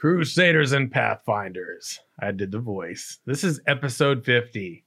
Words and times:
Crusaders 0.00 0.72
and 0.72 0.90
Pathfinders. 0.90 2.00
I 2.18 2.30
did 2.30 2.50
the 2.50 2.58
voice. 2.58 3.18
This 3.26 3.44
is 3.44 3.60
episode 3.66 4.24
50 4.24 4.82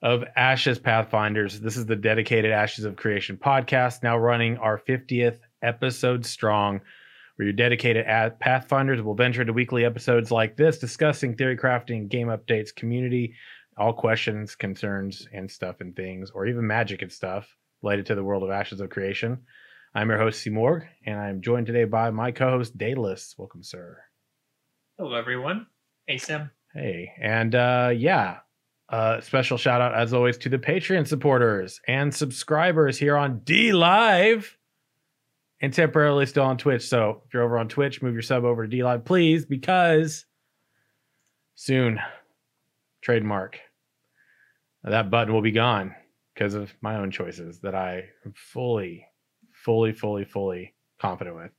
of 0.00 0.22
Ashes 0.36 0.78
Pathfinders. 0.78 1.58
This 1.58 1.76
is 1.76 1.86
the 1.86 1.96
dedicated 1.96 2.52
Ashes 2.52 2.84
of 2.84 2.94
Creation 2.94 3.36
podcast, 3.36 4.04
now 4.04 4.16
running 4.16 4.58
our 4.58 4.78
50th 4.78 5.40
episode 5.60 6.24
strong, 6.24 6.80
where 7.34 7.46
your 7.46 7.52
dedicated 7.52 8.06
Pathfinders 8.38 9.02
will 9.02 9.16
venture 9.16 9.40
into 9.40 9.52
weekly 9.52 9.84
episodes 9.84 10.30
like 10.30 10.56
this, 10.56 10.78
discussing 10.78 11.34
theory 11.34 11.56
crafting, 11.56 12.08
game 12.08 12.28
updates, 12.28 12.72
community, 12.72 13.34
all 13.76 13.92
questions, 13.92 14.54
concerns, 14.54 15.26
and 15.32 15.50
stuff 15.50 15.80
and 15.80 15.96
things, 15.96 16.30
or 16.30 16.46
even 16.46 16.64
magic 16.64 17.02
and 17.02 17.10
stuff 17.10 17.48
related 17.82 18.06
to 18.06 18.14
the 18.14 18.22
world 18.22 18.44
of 18.44 18.50
Ashes 18.50 18.80
of 18.80 18.88
Creation. 18.88 19.38
I'm 19.96 20.10
your 20.10 20.18
host, 20.18 20.42
Seymour, 20.42 20.90
and 21.06 21.18
I'm 21.18 21.40
joined 21.40 21.64
today 21.64 21.84
by 21.84 22.10
my 22.10 22.30
co-host, 22.30 22.76
Daedalus. 22.76 23.34
Welcome, 23.38 23.62
sir. 23.62 23.96
Hello, 24.98 25.14
everyone. 25.14 25.68
Hey, 26.06 26.18
Sim. 26.18 26.50
Hey, 26.74 27.12
and 27.18 27.54
uh, 27.54 27.92
yeah, 27.96 28.40
uh, 28.90 29.22
special 29.22 29.56
shout 29.56 29.80
out 29.80 29.94
as 29.94 30.12
always 30.12 30.36
to 30.36 30.50
the 30.50 30.58
Patreon 30.58 31.06
supporters 31.06 31.80
and 31.88 32.14
subscribers 32.14 32.98
here 32.98 33.16
on 33.16 33.38
D 33.38 33.72
Live 33.72 34.58
and 35.62 35.72
temporarily 35.72 36.26
still 36.26 36.44
on 36.44 36.58
Twitch. 36.58 36.86
So 36.86 37.22
if 37.26 37.32
you're 37.32 37.42
over 37.42 37.56
on 37.56 37.68
Twitch, 37.68 38.02
move 38.02 38.12
your 38.12 38.20
sub 38.20 38.44
over 38.44 38.64
to 38.64 38.68
D 38.68 38.84
Live, 38.84 39.06
please, 39.06 39.46
because 39.46 40.26
soon, 41.54 42.00
trademark, 43.00 43.58
that 44.84 45.10
button 45.10 45.32
will 45.32 45.40
be 45.40 45.52
gone 45.52 45.94
because 46.34 46.52
of 46.52 46.70
my 46.82 46.96
own 46.96 47.10
choices 47.10 47.60
that 47.60 47.74
I 47.74 48.10
am 48.26 48.34
fully 48.36 49.06
fully, 49.66 49.92
fully, 49.92 50.24
fully 50.24 50.74
confident 51.00 51.36
with. 51.36 51.50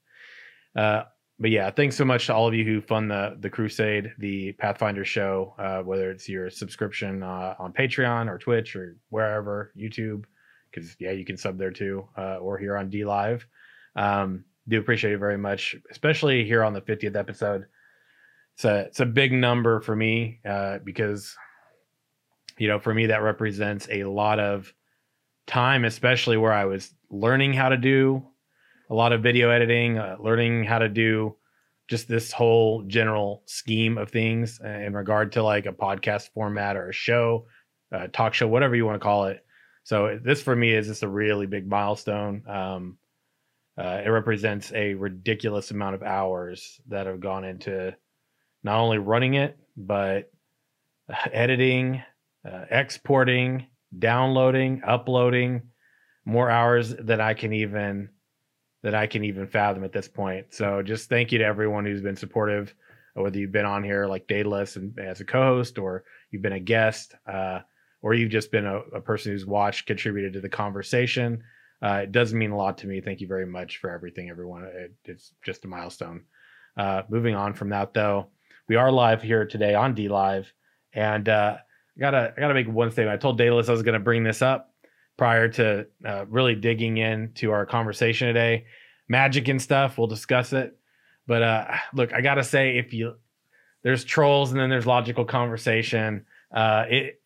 Uh, 0.76 1.04
but 1.40 1.52
yeah, 1.52 1.70
thanks 1.70 1.96
so 1.96 2.06
much 2.06 2.26
to 2.28 2.34
all 2.34 2.48
of 2.48 2.54
you 2.56 2.64
who 2.64 2.82
fund 2.82 3.12
the 3.12 3.38
the 3.40 3.50
Crusade, 3.50 4.14
the 4.18 4.54
Pathfinder 4.54 5.06
show, 5.06 5.54
uh, 5.60 5.82
whether 5.84 6.10
it's 6.10 6.28
your 6.28 6.50
subscription 6.50 7.22
uh, 7.22 7.54
on 7.60 7.74
Patreon 7.74 8.28
or 8.28 8.40
Twitch 8.40 8.76
or 8.76 8.96
wherever, 9.10 9.72
YouTube, 9.78 10.24
because 10.72 10.96
yeah, 11.00 11.12
you 11.12 11.26
can 11.26 11.38
sub 11.38 11.60
there 11.60 11.70
too, 11.70 12.08
uh, 12.18 12.38
or 12.38 12.58
here 12.58 12.78
on 12.78 12.90
D 12.90 13.06
Live. 13.06 13.46
Um, 13.96 14.46
do 14.68 14.80
appreciate 14.80 15.14
it 15.14 15.20
very 15.20 15.38
much, 15.38 15.76
especially 15.92 16.44
here 16.46 16.64
on 16.64 16.74
the 16.74 16.82
50th 16.82 17.16
episode. 17.16 17.66
It's 18.56 18.66
a 18.66 18.80
it's 18.86 19.00
a 19.02 19.06
big 19.06 19.34
number 19.34 19.82
for 19.82 19.96
me 19.96 20.40
uh, 20.48 20.80
because 20.84 21.36
you 22.58 22.68
know 22.68 22.80
for 22.80 22.94
me 22.94 23.08
that 23.08 23.22
represents 23.22 23.88
a 23.92 24.06
lot 24.06 24.40
of 24.40 24.74
time, 25.48 25.86
especially 25.86 26.38
where 26.38 26.54
I 26.54 26.66
was 26.66 26.94
learning 27.10 27.54
how 27.54 27.70
to 27.70 27.78
do 27.78 28.24
a 28.90 28.94
lot 28.94 29.14
of 29.14 29.24
video 29.24 29.50
editing, 29.50 29.98
uh, 29.98 30.18
learning 30.20 30.64
how 30.64 30.80
to 30.80 30.90
do 30.90 31.36
just 31.88 32.08
this 32.08 32.32
whole 32.32 32.84
general 32.84 33.44
scheme 33.46 33.98
of 33.98 34.12
things 34.12 34.60
uh, 34.64 34.68
in 34.68 34.94
regard 34.94 35.32
to 35.34 35.44
like 35.44 35.66
a 35.66 35.72
podcast 35.72 36.30
format 36.34 36.76
or 36.76 36.90
a 36.90 36.94
show, 36.94 37.48
a 37.92 38.08
talk 38.10 38.34
show, 38.34 38.48
whatever 38.48 38.76
you 38.76 38.86
want 38.86 38.96
to 38.96 39.04
call 39.04 39.26
it. 39.26 39.44
So 39.84 40.20
this 40.22 40.42
for 40.42 40.56
me 40.56 40.74
is 40.74 40.88
just 40.88 41.04
a 41.04 41.08
really 41.08 41.46
big 41.46 41.68
milestone. 41.68 42.44
Um, 42.48 42.98
uh, 43.78 44.02
it 44.04 44.10
represents 44.10 44.74
a 44.74 44.96
ridiculous 44.96 45.72
amount 45.72 45.96
of 45.96 46.04
hours 46.04 46.82
that 46.90 47.08
have 47.08 47.22
gone 47.22 47.46
into 47.46 47.96
not 48.64 48.80
only 48.80 48.98
running 48.98 49.36
it, 49.36 49.58
but 49.78 50.32
editing, 51.32 52.04
uh, 52.46 52.66
exporting, 52.70 53.68
downloading, 54.00 54.82
uploading, 54.86 55.62
more 56.26 56.50
hours 56.50 56.94
than 56.94 57.22
I 57.22 57.34
can 57.34 57.54
even 57.54 58.10
that 58.84 58.94
I 58.94 59.08
can 59.08 59.24
even 59.24 59.48
fathom 59.48 59.84
at 59.84 59.92
this 59.92 60.08
point. 60.08 60.54
So 60.54 60.84
just 60.84 61.10
thank 61.10 61.32
you 61.32 61.40
to 61.40 61.46
everyone 61.46 61.86
who's 61.86 62.02
been 62.02 62.16
supportive, 62.16 62.74
whether 63.16 63.38
you've 63.40 63.52
been 63.52 63.66
on 63.66 63.84
here 63.84 64.06
like 64.06 64.28
Daedalus 64.28 64.76
and 64.76 64.98
as 65.00 65.20
a 65.20 65.26
co-host, 65.26 65.78
or 65.80 66.04
you've 66.32 66.44
been 66.44 66.54
a 66.54 66.60
guest, 66.60 67.16
uh, 67.26 67.62
or 68.02 68.14
you've 68.14 68.30
just 68.30 68.52
been 68.52 68.66
a, 68.66 68.78
a, 68.94 69.02
person 69.02 69.32
who's 69.32 69.46
watched, 69.46 69.88
contributed 69.88 70.34
to 70.34 70.42
the 70.42 70.50
conversation. 70.50 71.42
Uh, 71.82 72.02
it 72.04 72.12
does 72.12 72.34
mean 72.34 72.52
a 72.52 72.58
lot 72.58 72.78
to 72.78 72.88
me. 72.88 73.02
Thank 73.02 73.20
you 73.20 73.28
very 73.28 73.46
much 73.46 73.78
for 73.78 73.90
everything, 73.90 74.30
everyone. 74.30 74.64
It, 74.64 74.94
it's 75.06 75.34
just 75.44 75.66
a 75.66 75.68
milestone. 75.68 76.24
Uh, 76.78 77.02
moving 77.10 77.36
on 77.36 77.54
from 77.54 77.70
that, 77.70 77.94
though, 77.94 78.28
we 78.68 78.76
are 78.76 78.92
live 78.92 79.22
here 79.22 79.46
today 79.46 79.74
on 79.74 79.96
D 79.96 80.08
Live, 80.08 80.54
and 80.94 81.28
uh, 81.28 81.58
I 81.98 82.00
gotta 82.00 82.34
I 82.38 82.40
gotta 82.40 82.54
make 82.54 82.68
one 82.68 82.92
statement. 82.92 83.16
I 83.16 83.18
told 83.18 83.38
Daedalus 83.38 83.70
I 83.70 83.72
was 83.72 83.84
gonna 83.84 84.00
bring 84.00 84.24
this 84.24 84.42
up 84.42 84.74
prior 85.18 85.50
to 85.50 85.88
uh, 86.06 86.26
really 86.28 86.56
digging 86.56 86.98
into 86.98 87.52
our 87.52 87.66
conversation 87.66 88.28
today. 88.28 88.66
Magic 89.08 89.48
and 89.48 89.62
stuff, 89.62 89.98
we'll 89.98 90.08
discuss 90.08 90.54
it. 90.54 90.78
But 91.26 91.42
uh, 91.42 91.66
look, 91.94 92.14
I 92.14 92.22
gotta 92.22 92.44
say, 92.44 92.78
if 92.78 92.94
you 92.94 93.16
there's 93.84 94.04
trolls 94.04 94.52
and 94.52 94.60
then 94.60 94.70
there's 94.70 94.86
logical 94.86 95.26
conversation. 95.26 96.26
Uh, 96.52 96.86
it 96.90 97.22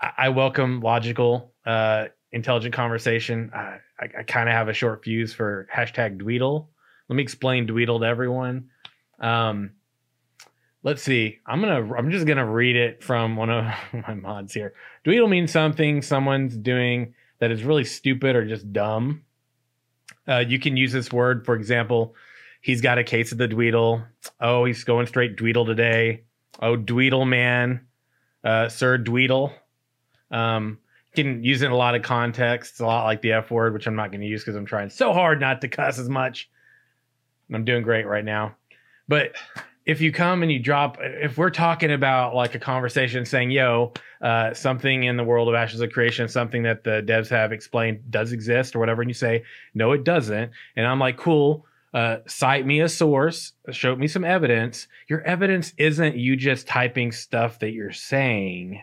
I, 0.00 0.30
welcome 0.30 0.80
logical, 0.80 1.52
uh, 1.64 2.06
intelligent 2.32 2.74
conversation. 2.74 3.50
I, 3.54 3.78
I, 4.00 4.08
I 4.18 4.22
kind 4.24 4.48
of 4.48 4.54
have 4.54 4.68
a 4.68 4.72
short 4.72 5.04
fuse 5.04 5.32
for 5.32 5.68
hashtag 5.72 6.20
Dweedle. 6.20 6.66
Let 7.08 7.16
me 7.16 7.22
explain 7.22 7.68
Dweedle 7.68 8.00
to 8.00 8.06
everyone. 8.06 8.70
Um, 9.20 9.72
let's 10.82 11.02
see. 11.02 11.38
I'm 11.46 11.60
gonna. 11.60 11.94
I'm 11.94 12.10
just 12.10 12.26
gonna 12.26 12.46
read 12.46 12.76
it 12.76 13.02
from 13.02 13.36
one 13.36 13.50
of 13.50 13.64
my 14.08 14.14
mods 14.14 14.52
here. 14.52 14.74
Dweedle 15.04 15.28
means 15.28 15.50
something 15.50 16.02
someone's 16.02 16.56
doing 16.56 17.14
that 17.38 17.50
is 17.50 17.64
really 17.64 17.84
stupid 17.84 18.36
or 18.36 18.46
just 18.46 18.72
dumb. 18.72 19.22
Uh, 20.28 20.44
you 20.46 20.58
can 20.58 20.76
use 20.76 20.92
this 20.92 21.12
word, 21.12 21.44
for 21.44 21.54
example. 21.54 22.14
He's 22.60 22.80
got 22.80 22.98
a 22.98 23.04
case 23.04 23.32
of 23.32 23.38
the 23.38 23.48
Dweedle. 23.48 24.04
Oh, 24.40 24.64
he's 24.64 24.84
going 24.84 25.06
straight 25.06 25.36
Dweedle 25.36 25.66
today. 25.66 26.22
Oh, 26.60 26.76
Dweedle 26.76 27.26
man, 27.26 27.86
uh, 28.44 28.68
Sir 28.68 28.98
Dweedle. 28.98 29.52
Um, 30.30 30.78
can 31.14 31.42
use 31.42 31.62
it 31.62 31.66
in 31.66 31.72
a 31.72 31.76
lot 31.76 31.94
of 31.94 32.02
contexts, 32.02 32.80
a 32.80 32.86
lot 32.86 33.04
like 33.04 33.20
the 33.20 33.32
F 33.32 33.50
word, 33.50 33.74
which 33.74 33.86
I'm 33.86 33.96
not 33.96 34.10
going 34.10 34.20
to 34.20 34.26
use 34.26 34.42
because 34.42 34.56
I'm 34.56 34.64
trying 34.64 34.90
so 34.90 35.12
hard 35.12 35.40
not 35.40 35.60
to 35.60 35.68
cuss 35.68 35.98
as 35.98 36.08
much. 36.08 36.48
I'm 37.52 37.64
doing 37.64 37.82
great 37.82 38.06
right 38.06 38.24
now. 38.24 38.56
But 39.08 39.34
if 39.84 40.00
you 40.00 40.12
come 40.12 40.42
and 40.42 40.52
you 40.52 40.58
drop 40.58 40.98
if 41.00 41.36
we're 41.36 41.50
talking 41.50 41.92
about 41.92 42.34
like 42.34 42.54
a 42.54 42.58
conversation 42.58 43.24
saying 43.24 43.50
yo 43.50 43.92
uh, 44.20 44.54
something 44.54 45.04
in 45.04 45.16
the 45.16 45.24
world 45.24 45.48
of 45.48 45.54
ashes 45.54 45.80
of 45.80 45.90
creation 45.90 46.28
something 46.28 46.62
that 46.62 46.84
the 46.84 47.02
devs 47.06 47.28
have 47.28 47.52
explained 47.52 48.00
does 48.10 48.32
exist 48.32 48.76
or 48.76 48.78
whatever 48.78 49.02
and 49.02 49.10
you 49.10 49.14
say 49.14 49.42
no 49.74 49.92
it 49.92 50.04
doesn't. 50.04 50.50
And 50.76 50.86
i'm 50.86 50.98
like 50.98 51.16
cool 51.16 51.66
uh, 51.94 52.18
cite 52.26 52.64
me 52.64 52.80
a 52.80 52.88
source 52.88 53.52
show 53.70 53.94
me 53.94 54.08
some 54.08 54.24
evidence. 54.24 54.88
Your 55.08 55.20
evidence 55.24 55.74
isn't 55.76 56.16
you 56.16 56.36
just 56.36 56.66
typing 56.66 57.12
stuff 57.12 57.58
that 57.58 57.72
you're 57.72 57.92
saying. 57.92 58.82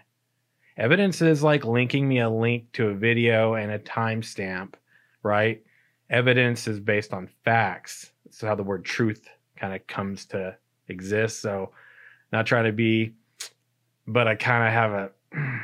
Evidence 0.77 1.19
is 1.23 1.41
like 1.41 1.65
linking 1.65 2.07
me 2.07 2.19
a 2.19 2.29
link 2.29 2.71
to 2.73 2.89
a 2.89 2.93
video 2.93 3.55
and 3.55 3.71
a 3.71 3.79
timestamp 3.79 4.75
right? 5.23 5.63
Evidence 6.09 6.67
is 6.67 6.79
based 6.79 7.13
on 7.13 7.29
facts. 7.43 8.11
That's 8.25 8.41
how 8.41 8.55
the 8.55 8.63
word 8.63 8.85
truth 8.85 9.27
kind 9.57 9.73
of 9.73 9.85
comes 9.87 10.25
to 10.27 10.57
exists. 10.89 11.39
So 11.39 11.71
not 12.31 12.45
trying 12.45 12.65
to 12.65 12.71
be, 12.71 13.13
but 14.07 14.27
I 14.27 14.35
kind 14.35 14.67
of 14.67 14.73
have 14.73 14.91
a. 14.91 15.11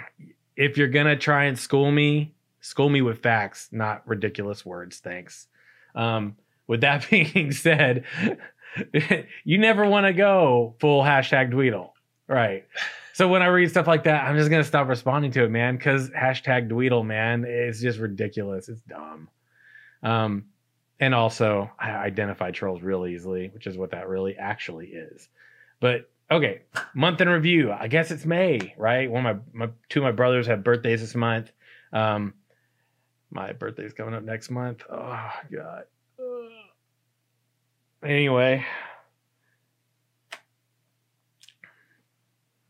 If 0.57 0.77
you're 0.77 0.87
gonna 0.87 1.17
try 1.17 1.45
and 1.45 1.59
school 1.59 1.91
me, 1.91 2.33
school 2.61 2.87
me 2.87 3.01
with 3.01 3.21
facts, 3.21 3.67
not 3.73 4.07
ridiculous 4.07 4.65
words. 4.65 4.99
Thanks. 4.99 5.47
Um, 5.95 6.37
with 6.65 6.79
that 6.79 7.05
being 7.11 7.51
said, 7.51 8.05
you 9.43 9.57
never 9.57 9.85
want 9.85 10.05
to 10.05 10.13
go 10.13 10.75
full 10.79 11.03
hashtag 11.03 11.51
Dweedle, 11.51 11.89
right? 12.29 12.65
So 13.11 13.27
when 13.27 13.41
I 13.41 13.47
read 13.47 13.69
stuff 13.69 13.85
like 13.85 14.05
that, 14.05 14.23
I'm 14.23 14.37
just 14.37 14.49
gonna 14.49 14.63
stop 14.63 14.87
responding 14.87 15.31
to 15.31 15.43
it, 15.43 15.51
man, 15.51 15.75
because 15.75 16.09
hashtag 16.11 16.69
Dweedle, 16.69 17.05
man, 17.05 17.43
is 17.45 17.81
just 17.81 17.99
ridiculous. 17.99 18.69
It's 18.69 18.81
dumb. 18.81 19.27
Um, 20.03 20.45
and 20.99 21.13
also 21.13 21.69
I 21.79 21.91
identify 21.91 22.51
trolls 22.51 22.81
real 22.81 23.05
easily, 23.05 23.49
which 23.53 23.67
is 23.67 23.77
what 23.77 23.91
that 23.91 24.07
really 24.07 24.35
actually 24.35 24.87
is. 24.87 25.27
But 25.79 26.09
okay, 26.31 26.61
month 26.93 27.21
in 27.21 27.29
review. 27.29 27.71
I 27.71 27.87
guess 27.87 28.11
it's 28.11 28.25
May, 28.25 28.73
right? 28.77 29.09
One 29.09 29.25
of 29.25 29.41
my, 29.53 29.65
my 29.67 29.71
two 29.89 29.99
of 29.99 30.03
my 30.03 30.11
brothers 30.11 30.47
have 30.47 30.63
birthdays 30.63 31.01
this 31.01 31.15
month. 31.15 31.51
Um, 31.91 32.33
my 33.31 33.53
birthday's 33.53 33.93
coming 33.93 34.13
up 34.13 34.23
next 34.23 34.49
month. 34.49 34.83
Oh 34.89 35.29
god. 35.51 35.83
Anyway, 38.03 38.63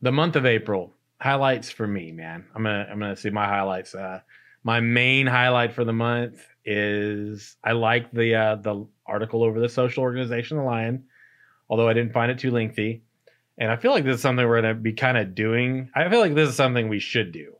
the 0.00 0.12
month 0.12 0.34
of 0.34 0.46
April 0.46 0.94
highlights 1.20 1.70
for 1.70 1.86
me, 1.86 2.10
man. 2.10 2.46
I'm 2.54 2.62
gonna 2.62 2.88
I'm 2.90 2.98
gonna 2.98 3.16
see 3.16 3.30
my 3.30 3.46
highlights. 3.46 3.94
Uh, 3.94 4.20
my 4.64 4.80
main 4.80 5.26
highlight 5.26 5.72
for 5.72 5.84
the 5.84 5.92
month 5.92 6.42
is 6.66 7.56
I 7.64 7.72
like 7.72 8.10
the 8.10 8.34
uh, 8.34 8.56
the 8.56 8.86
article 9.06 9.44
over 9.44 9.60
the 9.60 9.68
social 9.68 10.02
organization, 10.02 10.58
the 10.58 10.64
Lion, 10.64 11.04
although 11.70 11.88
I 11.88 11.94
didn't 11.94 12.12
find 12.12 12.30
it 12.30 12.38
too 12.38 12.50
lengthy. 12.50 13.02
And 13.58 13.70
I 13.70 13.76
feel 13.76 13.92
like 13.92 14.04
this 14.04 14.16
is 14.16 14.22
something 14.22 14.46
we're 14.46 14.60
gonna 14.60 14.74
be 14.74 14.92
kind 14.92 15.16
of 15.16 15.34
doing. 15.34 15.88
I 15.94 16.08
feel 16.10 16.20
like 16.20 16.34
this 16.34 16.48
is 16.50 16.56
something 16.56 16.88
we 16.88 16.98
should 16.98 17.32
do. 17.32 17.54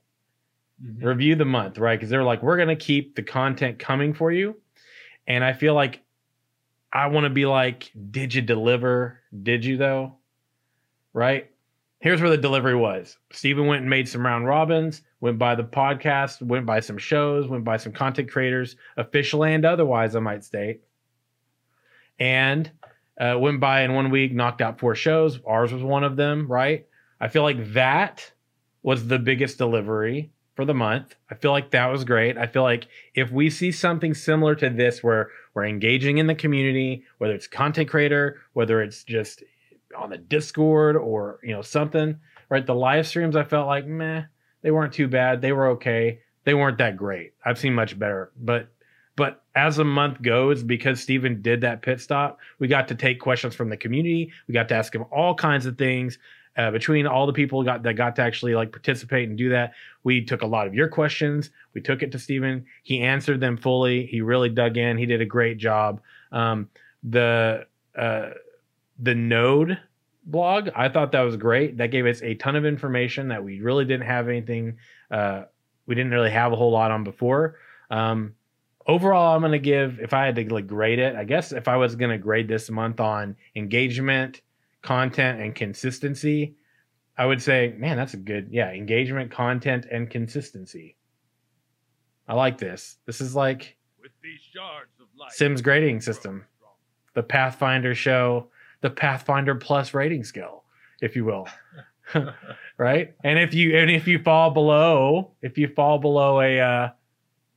Mm-hmm. 0.84 1.06
Review 1.06 1.36
the 1.36 1.44
month, 1.44 1.78
right? 1.78 1.98
Because 1.98 2.10
they're 2.10 2.24
like, 2.24 2.42
we're 2.42 2.58
gonna 2.58 2.76
keep 2.76 3.14
the 3.14 3.22
content 3.22 3.78
coming 3.78 4.12
for 4.12 4.30
you. 4.30 4.56
And 5.26 5.42
I 5.42 5.52
feel 5.52 5.74
like 5.74 6.02
I 6.92 7.06
want 7.06 7.24
to 7.24 7.30
be 7.30 7.46
like, 7.46 7.90
did 8.10 8.34
you 8.34 8.42
deliver? 8.42 9.20
Did 9.42 9.64
you 9.64 9.76
though? 9.76 10.16
Right? 11.12 11.50
Here's 12.00 12.20
where 12.20 12.30
the 12.30 12.36
delivery 12.36 12.74
was. 12.74 13.16
Steven 13.32 13.66
went 13.66 13.80
and 13.80 13.90
made 13.90 14.08
some 14.08 14.24
round 14.24 14.46
robins, 14.46 15.02
went 15.20 15.38
by 15.38 15.54
the 15.54 15.64
podcast, 15.64 16.42
went 16.42 16.66
by 16.66 16.80
some 16.80 16.98
shows, 16.98 17.48
went 17.48 17.64
by 17.64 17.78
some 17.78 17.92
content 17.92 18.30
creators, 18.30 18.76
official 18.96 19.44
and 19.44 19.64
otherwise, 19.64 20.14
I 20.14 20.20
might 20.20 20.44
state. 20.44 20.82
And 22.18 22.70
uh, 23.18 23.36
went 23.38 23.60
by 23.60 23.82
in 23.82 23.94
one 23.94 24.10
week, 24.10 24.32
knocked 24.32 24.60
out 24.60 24.78
four 24.78 24.94
shows. 24.94 25.40
Ours 25.46 25.72
was 25.72 25.82
one 25.82 26.04
of 26.04 26.16
them, 26.16 26.46
right? 26.48 26.86
I 27.18 27.28
feel 27.28 27.42
like 27.42 27.72
that 27.72 28.30
was 28.82 29.08
the 29.08 29.18
biggest 29.18 29.56
delivery 29.56 30.30
for 30.54 30.64
the 30.64 30.74
month. 30.74 31.16
I 31.30 31.34
feel 31.34 31.50
like 31.50 31.70
that 31.70 31.86
was 31.86 32.04
great. 32.04 32.36
I 32.36 32.46
feel 32.46 32.62
like 32.62 32.88
if 33.14 33.30
we 33.30 33.48
see 33.48 33.72
something 33.72 34.12
similar 34.12 34.54
to 34.56 34.68
this 34.68 35.02
where 35.02 35.30
we're 35.54 35.66
engaging 35.66 36.18
in 36.18 36.26
the 36.26 36.34
community, 36.34 37.04
whether 37.18 37.34
it's 37.34 37.46
content 37.46 37.88
creator, 37.88 38.40
whether 38.52 38.82
it's 38.82 39.02
just 39.02 39.42
on 39.96 40.10
the 40.10 40.18
Discord 40.18 40.96
or, 40.96 41.38
you 41.42 41.52
know, 41.52 41.62
something, 41.62 42.18
right? 42.48 42.66
The 42.66 42.74
live 42.74 43.06
streams 43.06 43.36
I 43.36 43.44
felt 43.44 43.66
like, 43.66 43.86
meh, 43.86 44.22
they 44.62 44.70
weren't 44.70 44.92
too 44.92 45.08
bad. 45.08 45.40
They 45.40 45.52
were 45.52 45.68
okay. 45.68 46.20
They 46.44 46.54
weren't 46.54 46.78
that 46.78 46.96
great. 46.96 47.34
I've 47.44 47.58
seen 47.58 47.74
much 47.74 47.98
better. 47.98 48.32
But 48.38 48.68
but 49.16 49.44
as 49.54 49.78
a 49.78 49.84
month 49.84 50.20
goes, 50.20 50.62
because 50.62 51.00
Steven 51.00 51.40
did 51.40 51.62
that 51.62 51.80
pit 51.80 52.00
stop, 52.02 52.38
we 52.58 52.68
got 52.68 52.88
to 52.88 52.94
take 52.94 53.18
questions 53.18 53.54
from 53.54 53.70
the 53.70 53.76
community. 53.76 54.30
We 54.46 54.52
got 54.52 54.68
to 54.68 54.74
ask 54.74 54.94
him 54.94 55.06
all 55.10 55.34
kinds 55.34 55.64
of 55.64 55.78
things 55.78 56.18
uh, 56.56 56.70
between 56.70 57.06
all 57.06 57.26
the 57.26 57.32
people 57.32 57.62
got 57.62 57.82
that 57.82 57.94
got 57.94 58.16
to 58.16 58.22
actually 58.22 58.54
like 58.54 58.72
participate 58.72 59.28
and 59.28 59.36
do 59.36 59.50
that 59.50 59.72
we 60.04 60.24
took 60.24 60.42
a 60.42 60.46
lot 60.46 60.66
of 60.66 60.74
your 60.74 60.88
questions 60.88 61.50
we 61.74 61.80
took 61.80 62.02
it 62.02 62.12
to 62.12 62.18
Steven. 62.18 62.64
he 62.82 63.00
answered 63.00 63.40
them 63.40 63.56
fully 63.56 64.06
he 64.06 64.20
really 64.20 64.48
dug 64.48 64.76
in 64.76 64.96
he 64.96 65.06
did 65.06 65.20
a 65.20 65.26
great 65.26 65.58
job 65.58 66.00
um, 66.32 66.68
the 67.02 67.66
uh, 67.96 68.30
the 68.98 69.14
node 69.14 69.78
blog 70.24 70.68
i 70.74 70.88
thought 70.88 71.12
that 71.12 71.20
was 71.20 71.36
great 71.36 71.76
that 71.76 71.90
gave 71.90 72.06
us 72.06 72.22
a 72.22 72.34
ton 72.34 72.56
of 72.56 72.64
information 72.64 73.28
that 73.28 73.42
we 73.44 73.60
really 73.60 73.84
didn't 73.84 74.06
have 74.06 74.28
anything 74.28 74.76
uh, 75.10 75.42
we 75.86 75.94
didn't 75.94 76.10
really 76.10 76.30
have 76.30 76.52
a 76.52 76.56
whole 76.56 76.72
lot 76.72 76.90
on 76.90 77.04
before 77.04 77.58
um, 77.90 78.34
overall 78.86 79.34
i'm 79.34 79.40
going 79.42 79.52
to 79.52 79.58
give 79.58 80.00
if 80.00 80.12
i 80.12 80.26
had 80.26 80.34
to 80.34 80.52
like 80.52 80.66
grade 80.66 80.98
it 80.98 81.14
i 81.14 81.24
guess 81.24 81.52
if 81.52 81.68
i 81.68 81.76
was 81.76 81.94
going 81.94 82.10
to 82.10 82.18
grade 82.18 82.48
this 82.48 82.70
month 82.70 82.98
on 82.98 83.36
engagement 83.54 84.40
content 84.86 85.40
and 85.40 85.54
consistency, 85.54 86.54
I 87.18 87.26
would 87.26 87.42
say, 87.42 87.74
man, 87.76 87.96
that's 87.96 88.14
a 88.14 88.18
good, 88.18 88.48
yeah, 88.50 88.70
engagement, 88.70 89.30
content, 89.30 89.86
and 89.90 90.08
consistency. 90.08 90.96
I 92.28 92.34
like 92.34 92.58
this. 92.58 92.96
This 93.04 93.20
is 93.20 93.34
like 93.34 93.76
Sims 95.30 95.60
grading 95.60 96.00
system, 96.00 96.44
the 97.14 97.22
Pathfinder 97.22 97.94
show, 97.94 98.48
the 98.86 98.90
Pathfinder 98.90 99.56
Plus 99.56 99.94
rating 99.94 100.22
scale, 100.22 100.62
if 101.00 101.16
you 101.16 101.24
will. 101.24 101.48
right? 102.78 103.16
And 103.24 103.36
if 103.36 103.52
you 103.52 103.76
and 103.76 103.90
if 103.90 104.06
you 104.06 104.20
fall 104.20 104.52
below, 104.52 105.32
if 105.42 105.58
you 105.58 105.66
fall 105.66 105.98
below 105.98 106.40
a 106.40 106.60
uh 106.60 106.88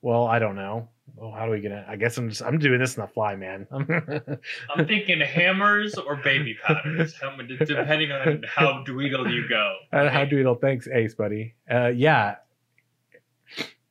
well, 0.01 0.25
I 0.25 0.39
don't 0.39 0.55
know, 0.55 0.89
well, 1.15 1.31
how 1.31 1.45
do 1.45 1.51
we 1.51 1.59
get 1.61 1.71
it? 1.71 1.85
I 1.87 1.97
guess 1.97 2.17
I'm 2.17 2.29
just 2.29 2.41
I'm 2.41 2.57
doing 2.57 2.79
this 2.79 2.97
in 2.97 3.01
the 3.01 3.07
fly, 3.07 3.35
man. 3.35 3.67
I'm 4.75 4.87
thinking 4.87 5.19
hammers 5.19 5.99
or 5.99 6.15
baby 6.15 6.57
powders, 6.65 7.13
how, 7.21 7.37
depending 7.37 8.11
on 8.11 8.43
how 8.47 8.83
dweedle 8.83 9.31
you 9.31 9.47
go. 9.47 9.75
Uh, 9.93 10.09
how 10.09 10.25
dweedle? 10.25 10.59
Thanks, 10.59 10.87
Ace, 10.87 11.13
buddy. 11.13 11.53
Uh, 11.69 11.89
yeah, 11.89 12.37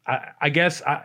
I, 0.04 0.30
I 0.40 0.48
guess 0.48 0.82
I, 0.82 1.04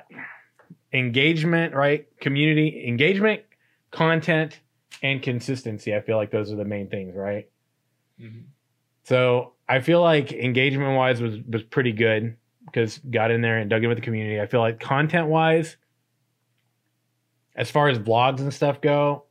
engagement, 0.94 1.76
right? 1.76 2.08
Community 2.20 2.86
engagement, 2.88 3.44
content, 3.92 4.62
and 5.02 5.22
consistency. 5.22 5.96
I 5.96 6.02
feel 6.02 6.18
like 6.18 6.32
those 6.32 6.52
are 6.52 6.56
the 6.56 6.66
main 6.66 6.90
things, 6.90 7.16
right? 7.16 7.50
Mm-hmm. 8.20 8.42
So 9.04 9.54
I 9.68 9.80
feel 9.80 10.02
like 10.02 10.32
engagement 10.32 10.96
wise 10.96 11.22
was 11.22 11.38
was 11.50 11.64
pretty 11.64 11.92
good 11.92 12.38
because 12.66 13.00
got 13.00 13.32
in 13.32 13.42
there 13.42 13.58
and 13.58 13.70
dug 13.70 13.84
in 13.84 13.90
with 13.90 13.98
the 13.98 14.04
community. 14.04 14.40
I 14.40 14.48
feel 14.48 14.62
like 14.62 14.80
content 14.80 15.28
wise 15.28 15.78
as 17.56 17.70
far 17.70 17.88
as 17.88 18.00
blogs 18.00 18.40
and 18.40 18.54
stuff 18.54 18.82
go, 18.82 19.26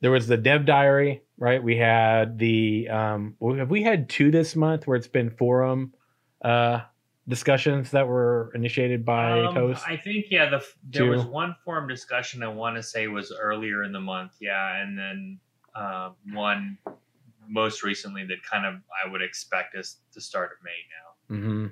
there 0.00 0.10
was 0.10 0.28
the 0.28 0.36
dev 0.36 0.64
diary, 0.64 1.22
right? 1.38 1.62
We 1.62 1.76
had 1.76 2.38
the 2.38 2.88
um 2.88 3.36
have 3.56 3.70
we 3.70 3.82
had 3.82 4.08
two 4.08 4.30
this 4.30 4.54
month 4.54 4.86
where 4.86 4.96
it's 4.96 5.08
been 5.08 5.30
forum 5.30 5.94
uh 6.42 6.80
discussions 7.28 7.90
that 7.90 8.08
were 8.08 8.50
initiated 8.54 9.04
by 9.04 9.44
um, 9.44 9.54
Toast? 9.54 9.84
I 9.86 9.96
think 9.96 10.26
yeah, 10.30 10.48
the 10.48 10.64
there 10.90 11.04
two. 11.04 11.10
was 11.10 11.24
one 11.24 11.54
forum 11.64 11.86
discussion 11.88 12.42
I 12.42 12.48
want 12.48 12.76
to 12.76 12.82
say 12.82 13.06
was 13.06 13.32
earlier 13.38 13.84
in 13.84 13.92
the 13.92 14.00
month, 14.00 14.32
yeah, 14.40 14.82
and 14.82 14.98
then 14.98 15.38
uh, 15.74 16.10
one 16.32 16.78
most 17.48 17.82
recently 17.82 18.24
that 18.26 18.42
kind 18.42 18.66
of 18.66 18.74
I 19.04 19.10
would 19.10 19.22
expect 19.22 19.74
us 19.74 19.98
to 20.12 20.20
start 20.20 20.50
of 20.52 20.64
May 20.64 20.70
now. 20.96 21.36
Mm-hmm. 21.36 21.66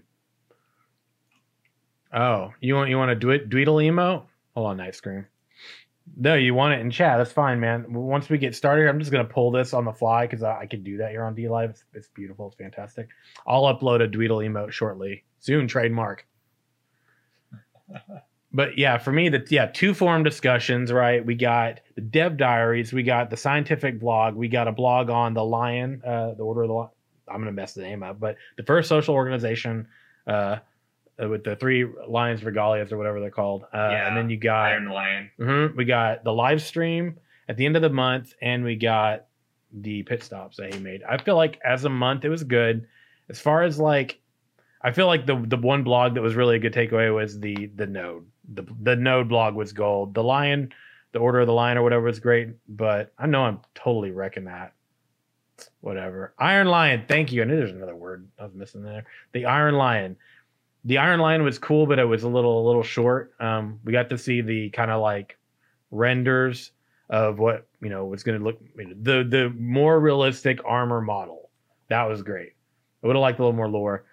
Oh, 2.17 2.53
you 2.61 2.75
want 2.75 2.91
you 2.91 2.99
want 2.99 3.11
to 3.11 3.15
do 3.15 3.31
it 3.31 3.51
Dweedle 3.51 3.83
emo? 3.83 4.27
Hold 4.55 4.67
on, 4.69 4.77
night 4.77 4.95
screen. 4.95 5.27
No, 6.17 6.35
you 6.35 6.55
want 6.55 6.73
it 6.73 6.81
in 6.81 6.91
chat. 6.91 7.19
That's 7.19 7.33
fine, 7.33 7.59
man. 7.59 7.93
Once 7.93 8.29
we 8.29 8.39
get 8.39 8.55
started, 8.55 8.89
I'm 8.89 9.01
just 9.01 9.11
gonna 9.11 9.25
pull 9.25 9.51
this 9.51 9.75
on 9.75 9.85
the 9.85 9.93
fly 9.93 10.27
because 10.27 10.43
I, 10.43 10.61
I, 10.61 10.67
can 10.67 10.85
do 10.85 10.99
that 10.99 11.11
here 11.11 11.25
on 11.25 11.35
DLive. 11.35 11.71
It's, 11.71 11.85
it's 11.95 12.09
beautiful. 12.09 12.47
It's 12.47 12.57
fantastic. 12.57 13.09
I'll 13.47 13.65
upload 13.65 14.03
a 14.03 14.09
Dweedle 14.09 14.47
emote 14.47 14.71
shortly. 14.71 15.25
Soon, 15.47 15.69
trademark. 15.69 16.27
but 18.53 18.77
yeah, 18.77 18.99
for 18.99 19.13
me, 19.13 19.29
the 19.29 19.47
yeah 19.49 19.67
two 19.67 19.95
forum 19.95 20.25
discussions. 20.25 20.91
Right, 20.91 21.25
we 21.25 21.37
got 21.37 21.83
the 21.95 22.01
dev 22.01 22.37
diaries. 22.37 22.93
We 22.93 23.05
got 23.05 23.31
the 23.31 23.37
scientific 23.37 24.01
blog. 24.01 24.35
We 24.35 24.49
got 24.49 24.67
a 24.67 24.73
blog 24.73 25.09
on 25.09 25.35
the 25.35 25.45
Lion, 25.45 26.03
uh, 26.05 26.35
the 26.35 26.43
Order 26.43 26.63
of 26.63 26.69
the. 26.69 26.75
Lion. 26.75 26.91
I'm 27.29 27.39
gonna 27.39 27.53
mess 27.53 27.75
the 27.75 27.83
name 27.83 28.03
up, 28.03 28.19
but 28.19 28.39
the 28.57 28.65
first 28.65 28.89
social 28.89 29.15
organization. 29.15 29.87
Uh, 30.27 30.59
uh, 31.23 31.29
with 31.29 31.45
the 31.45 31.57
three 31.57 31.87
lions 32.07 32.43
regalias 32.43 32.93
or 32.93 32.99
whatever 32.99 33.21
they're 33.21 33.31
called. 33.31 33.63
Uh, 33.73 33.89
yeah, 33.91 34.09
and 34.09 34.17
then 34.17 34.29
you 34.29 34.37
got 34.37 34.73
Iron 34.73 34.91
Lion. 34.91 35.31
Mm-hmm, 35.39 35.77
we 35.77 35.87
got 35.87 36.25
the 36.25 36.33
live 36.33 36.61
stream 36.61 37.19
at 37.49 37.57
the 37.57 37.65
end 37.65 37.77
of 37.77 37.81
the 37.81 37.89
month, 37.89 38.35
and 38.43 38.65
we 38.65 38.77
got 38.77 39.25
the 39.73 40.03
pit 40.03 40.23
stops 40.23 40.57
that 40.59 40.75
he 40.75 40.81
made. 40.81 41.03
I 41.05 41.17
feel 41.17 41.37
like 41.37 41.59
as 41.65 41.87
a 41.87 41.89
month 41.89 42.27
it 42.27 42.29
was 42.29 42.43
good. 42.43 42.87
As 43.31 43.41
far 43.41 43.63
as 43.63 43.79
like, 43.79 44.21
I 44.87 44.93
feel 44.93 45.07
like 45.07 45.27
the 45.27 45.43
the 45.47 45.57
one 45.57 45.83
blog 45.83 46.15
that 46.15 46.23
was 46.23 46.35
really 46.35 46.57
a 46.57 46.59
good 46.59 46.73
takeaway 46.73 47.15
was 47.15 47.41
the 47.41 47.67
the 47.75 47.87
node. 47.87 48.25
The 48.55 48.65
the 48.83 48.97
node 48.97 49.29
blog 49.29 49.55
was 49.55 49.73
gold. 49.73 50.15
The 50.15 50.23
lion, 50.23 50.73
the 51.13 51.19
order 51.19 51.41
of 51.41 51.47
the 51.47 51.53
lion 51.53 51.77
or 51.77 51.83
whatever 51.83 52.05
was 52.05 52.21
great, 52.21 52.51
but 52.69 53.13
I 53.19 53.27
know 53.27 53.45
I'm 53.45 53.61
totally 53.75 54.13
wrecking 54.13 54.45
that. 54.45 54.73
Whatever. 55.81 56.35
Iron 56.39 56.67
Lion, 56.69 57.05
thank 57.09 57.33
you. 57.33 57.41
I 57.41 57.47
knew 57.47 57.57
there's 57.57 57.71
another 57.71 57.97
word 57.97 58.29
I 58.39 58.45
was 58.45 58.55
missing 58.55 58.83
there. 58.83 59.07
The 59.33 59.47
Iron 59.47 59.75
Lion 59.75 60.17
the 60.87 60.99
Iron 60.99 61.19
Lion 61.19 61.43
was 61.43 61.59
cool, 61.59 61.85
but 61.85 61.99
it 61.99 62.05
was 62.05 62.23
a 62.23 62.29
little 62.29 62.65
a 62.65 62.67
little 62.67 62.85
short. 62.85 63.35
Um, 63.41 63.81
we 63.85 63.93
got 63.93 64.09
to 64.11 64.19
see 64.19 64.41
the 64.41 64.71
kind 64.71 64.91
of 64.91 65.03
like 65.03 65.37
renders 65.91 66.71
of 67.11 67.39
what 67.41 67.67
you 67.83 67.89
know 67.89 68.07
was 68.07 68.23
going 68.23 68.39
to 68.39 68.45
look 68.45 68.61
the 68.77 69.25
the 69.29 69.53
more 69.59 69.99
realistic 69.99 70.61
armor 70.65 71.01
model. 71.01 71.51
That 71.89 72.05
was 72.05 72.23
great. 72.23 72.53
I 73.03 73.09
would 73.09 73.17
have 73.17 73.21
liked 73.21 73.41
a 73.41 73.43
little 73.43 73.57
more 73.57 73.69
lore. 73.69 74.05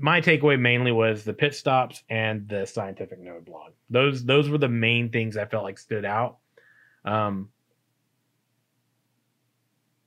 My 0.00 0.20
takeaway 0.20 0.58
mainly 0.58 0.92
was 0.92 1.24
the 1.24 1.34
pit 1.34 1.54
stops 1.54 2.02
and 2.08 2.48
the 2.48 2.64
scientific 2.64 3.18
node 3.18 3.44
blog. 3.44 3.72
Those 3.90 4.24
those 4.24 4.48
were 4.48 4.58
the 4.58 4.68
main 4.68 5.10
things 5.10 5.36
I 5.36 5.44
felt 5.44 5.64
like 5.64 5.78
stood 5.78 6.04
out. 6.04 6.38
Um, 7.04 7.50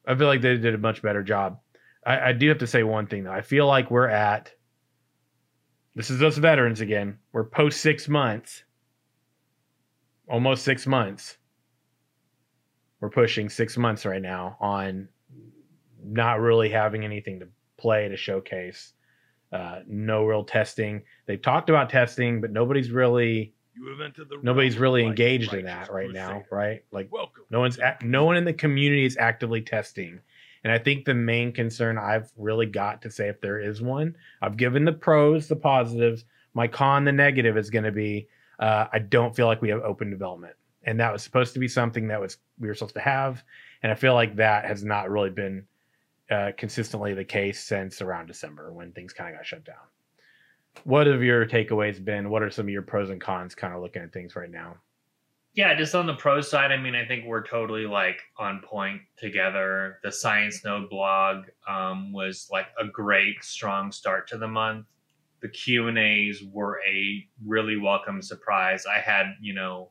I 0.07 0.15
feel 0.15 0.27
like 0.27 0.41
they 0.41 0.57
did 0.57 0.73
a 0.73 0.77
much 0.77 1.01
better 1.01 1.21
job. 1.21 1.59
I, 2.05 2.29
I 2.29 2.31
do 2.31 2.47
have 2.47 2.59
to 2.59 2.67
say 2.67 2.83
one 2.83 3.07
thing 3.07 3.25
though. 3.25 3.31
I 3.31 3.41
feel 3.41 3.67
like 3.67 3.91
we're 3.91 4.07
at 4.07 4.51
this 5.95 6.11
is 6.11 6.21
us 6.21 6.37
veterans 6.37 6.79
again. 6.79 7.17
We're 7.31 7.43
post 7.43 7.81
six 7.81 8.07
months, 8.07 8.63
almost 10.29 10.63
six 10.63 10.85
months. 10.85 11.37
We're 12.99 13.09
pushing 13.09 13.49
six 13.49 13.77
months 13.77 14.05
right 14.05 14.21
now 14.21 14.57
on 14.59 15.09
not 16.03 16.39
really 16.39 16.69
having 16.69 17.03
anything 17.03 17.39
to 17.39 17.47
play 17.77 18.07
to 18.07 18.15
showcase. 18.15 18.93
Uh, 19.51 19.79
no 19.87 20.25
real 20.25 20.43
testing. 20.43 21.03
They've 21.25 21.41
talked 21.41 21.69
about 21.69 21.89
testing, 21.89 22.41
but 22.41 22.51
nobody's 22.51 22.91
really 22.91 23.53
nobody's 24.41 24.77
really 24.77 25.05
engaged 25.05 25.53
in 25.53 25.65
that 25.65 25.91
right 25.91 26.11
now, 26.11 26.43
right? 26.51 26.83
Like, 26.91 27.09
Welcome. 27.11 27.43
no 27.51 27.59
one's 27.59 27.79
no 28.01 28.25
one 28.25 28.35
in 28.35 28.43
the 28.43 28.53
community 28.53 29.05
is 29.05 29.17
actively 29.17 29.61
testing 29.61 30.19
and 30.63 30.73
I 30.73 30.79
think 30.79 31.05
the 31.05 31.13
main 31.13 31.53
concern 31.53 31.97
I've 31.97 32.29
really 32.35 32.65
got 32.65 33.01
to 33.03 33.09
say, 33.09 33.29
if 33.29 33.39
there 33.39 33.57
is 33.57 33.81
one, 33.81 34.15
I've 34.41 34.57
given 34.57 34.83
the 34.83 34.91
pros, 34.91 35.47
the 35.47 35.55
positives. 35.55 36.25
My 36.53 36.67
con, 36.67 37.05
the 37.05 37.11
negative, 37.13 37.55
is 37.55 37.69
going 37.69 37.85
to 37.85 37.91
be 37.91 38.27
uh, 38.59 38.87
I 38.91 38.99
don't 38.99 39.33
feel 39.35 39.45
like 39.45 39.61
we 39.61 39.69
have 39.69 39.81
open 39.81 40.09
development, 40.09 40.55
and 40.83 40.99
that 40.99 41.13
was 41.13 41.23
supposed 41.23 41.53
to 41.53 41.59
be 41.59 41.69
something 41.69 42.07
that 42.07 42.19
was 42.19 42.37
we 42.59 42.67
were 42.67 42.73
supposed 42.73 42.95
to 42.95 43.01
have, 43.01 43.43
and 43.81 43.93
I 43.93 43.95
feel 43.95 44.13
like 44.13 44.35
that 44.35 44.65
has 44.65 44.83
not 44.83 45.09
really 45.09 45.29
been 45.29 45.65
uh, 46.29 46.51
consistently 46.57 47.13
the 47.13 47.23
case 47.23 47.63
since 47.63 48.01
around 48.01 48.27
December 48.27 48.71
when 48.73 48.91
things 48.91 49.13
kind 49.13 49.29
of 49.29 49.39
got 49.39 49.45
shut 49.45 49.63
down. 49.63 49.75
What 50.83 51.07
have 51.07 51.23
your 51.23 51.45
takeaways 51.45 52.03
been? 52.03 52.29
What 52.29 52.43
are 52.43 52.51
some 52.51 52.65
of 52.65 52.69
your 52.69 52.83
pros 52.83 53.09
and 53.09 53.19
cons 53.19 53.55
kind 53.55 53.73
of 53.73 53.81
looking 53.81 54.01
at 54.01 54.13
things 54.13 54.35
right 54.35 54.51
now? 54.51 54.77
yeah, 55.57 55.73
just 55.73 55.95
on 55.95 56.05
the 56.05 56.13
pro 56.13 56.39
side, 56.39 56.71
I 56.71 56.77
mean, 56.77 56.93
I 56.93 57.03
think 57.03 57.25
we're 57.25 57.43
totally 57.43 57.87
like 57.87 58.19
on 58.37 58.61
point 58.63 59.01
together. 59.17 59.97
The 60.03 60.11
Science 60.11 60.63
Node 60.63 60.87
blog 60.87 61.45
um, 61.67 62.13
was 62.13 62.47
like 62.51 62.67
a 62.79 62.85
great, 62.85 63.43
strong 63.43 63.91
start 63.91 64.27
to 64.27 64.37
the 64.37 64.47
month. 64.47 64.85
The 65.41 65.49
Q 65.49 65.87
and 65.87 65.97
A's 65.97 66.43
were 66.51 66.79
a 66.87 67.27
really 67.43 67.75
welcome 67.75 68.21
surprise. 68.21 68.85
I 68.85 68.99
had, 68.99 69.33
you 69.41 69.55
know, 69.55 69.89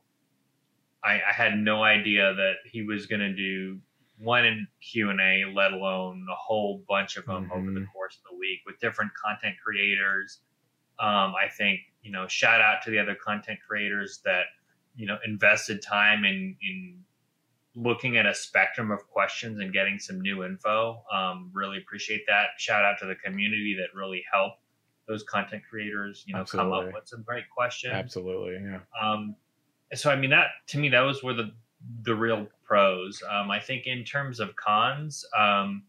I, 1.03 1.15
I 1.15 1.33
had 1.33 1.57
no 1.57 1.83
idea 1.83 2.33
that 2.33 2.53
he 2.63 2.83
was 2.83 3.05
going 3.05 3.19
to 3.19 3.33
do 3.33 3.77
one 4.19 4.45
in 4.45 4.67
Q 4.81 5.09
and 5.09 5.19
A, 5.19 5.43
let 5.53 5.73
alone 5.73 6.25
a 6.29 6.35
whole 6.35 6.83
bunch 6.87 7.17
of 7.17 7.25
them 7.25 7.45
mm-hmm. 7.45 7.51
over 7.51 7.71
the 7.71 7.79
mm-hmm. 7.79 7.91
course 7.91 8.17
of 8.17 8.31
the 8.31 8.37
week 8.37 8.61
with 8.65 8.79
different 8.79 9.11
content 9.13 9.55
creators. 9.63 10.39
Um, 10.99 11.35
I 11.35 11.47
think, 11.55 11.81
you 12.01 12.11
know, 12.11 12.27
shout 12.27 12.59
out 12.59 12.81
to 12.83 12.91
the 12.91 12.99
other 12.99 13.15
content 13.15 13.59
creators 13.67 14.19
that 14.25 14.45
you 14.95 15.05
know 15.05 15.17
invested 15.25 15.81
time 15.81 16.25
in 16.25 16.55
in 16.61 17.03
looking 17.75 18.17
at 18.17 18.25
a 18.25 18.33
spectrum 18.33 18.89
of 18.89 19.07
questions 19.07 19.59
and 19.59 19.71
getting 19.71 19.99
some 19.99 20.19
new 20.19 20.43
info. 20.43 21.03
Um, 21.13 21.51
really 21.53 21.77
appreciate 21.77 22.25
that. 22.27 22.47
Shout 22.57 22.83
out 22.83 22.97
to 22.99 23.05
the 23.05 23.13
community 23.13 23.77
that 23.79 23.95
really 23.95 24.23
helped 24.33 24.61
those 25.07 25.21
content 25.23 25.61
creators, 25.69 26.23
you 26.27 26.33
know, 26.33 26.41
Absolutely. 26.41 26.71
come 26.71 26.87
up 26.87 26.93
with 26.93 27.07
some 27.07 27.21
great 27.21 27.47
questions. 27.55 27.93
Absolutely, 27.93 28.55
yeah. 28.55 28.79
Um, 28.99 29.35
so 29.93 30.09
I 30.09 30.15
mean 30.15 30.31
that 30.31 30.47
to 30.67 30.77
me 30.79 30.89
that 30.89 31.01
was 31.01 31.23
where 31.23 31.35
the 31.35 31.51
the 32.03 32.15
real 32.15 32.47
pros. 32.65 33.21
Um, 33.31 33.51
I 33.51 33.59
think 33.59 33.85
in 33.85 34.03
terms 34.03 34.39
of 34.39 34.55
cons, 34.55 35.25
um, 35.37 35.83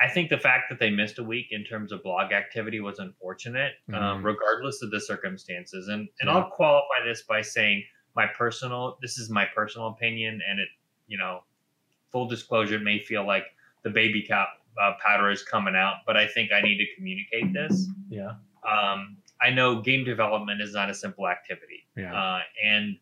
I 0.00 0.08
think 0.08 0.30
the 0.30 0.38
fact 0.38 0.70
that 0.70 0.78
they 0.78 0.90
missed 0.90 1.18
a 1.18 1.22
week 1.22 1.48
in 1.50 1.64
terms 1.64 1.92
of 1.92 2.02
blog 2.02 2.32
activity 2.32 2.80
was 2.80 2.98
unfortunate, 2.98 3.72
um, 3.88 3.94
mm-hmm. 3.94 4.04
um, 4.04 4.22
regardless 4.24 4.82
of 4.82 4.90
the 4.90 5.00
circumstances. 5.00 5.88
And 5.88 6.08
and 6.20 6.28
yeah. 6.28 6.36
I'll 6.36 6.50
qualify 6.50 7.04
this 7.04 7.22
by 7.22 7.42
saying 7.42 7.84
my 8.16 8.26
personal 8.26 8.98
this 9.02 9.18
is 9.18 9.28
my 9.30 9.44
personal 9.54 9.88
opinion, 9.88 10.40
and 10.48 10.58
it 10.58 10.68
you 11.06 11.18
know 11.18 11.42
full 12.10 12.26
disclosure 12.26 12.76
it 12.76 12.82
may 12.82 12.98
feel 12.98 13.26
like 13.26 13.44
the 13.82 13.90
baby 13.90 14.22
cap 14.22 14.48
uh, 14.80 14.92
powder 15.04 15.30
is 15.30 15.42
coming 15.42 15.74
out, 15.76 15.96
but 16.06 16.16
I 16.16 16.26
think 16.26 16.52
I 16.52 16.60
need 16.60 16.78
to 16.78 16.86
communicate 16.96 17.52
this. 17.52 17.86
Yeah. 18.08 18.34
Um, 18.68 19.16
I 19.40 19.50
know 19.50 19.80
game 19.80 20.04
development 20.04 20.60
is 20.60 20.74
not 20.74 20.90
a 20.90 20.94
simple 20.94 21.28
activity. 21.28 21.86
Yeah. 21.96 22.14
Uh, 22.14 22.40
and 22.64 22.96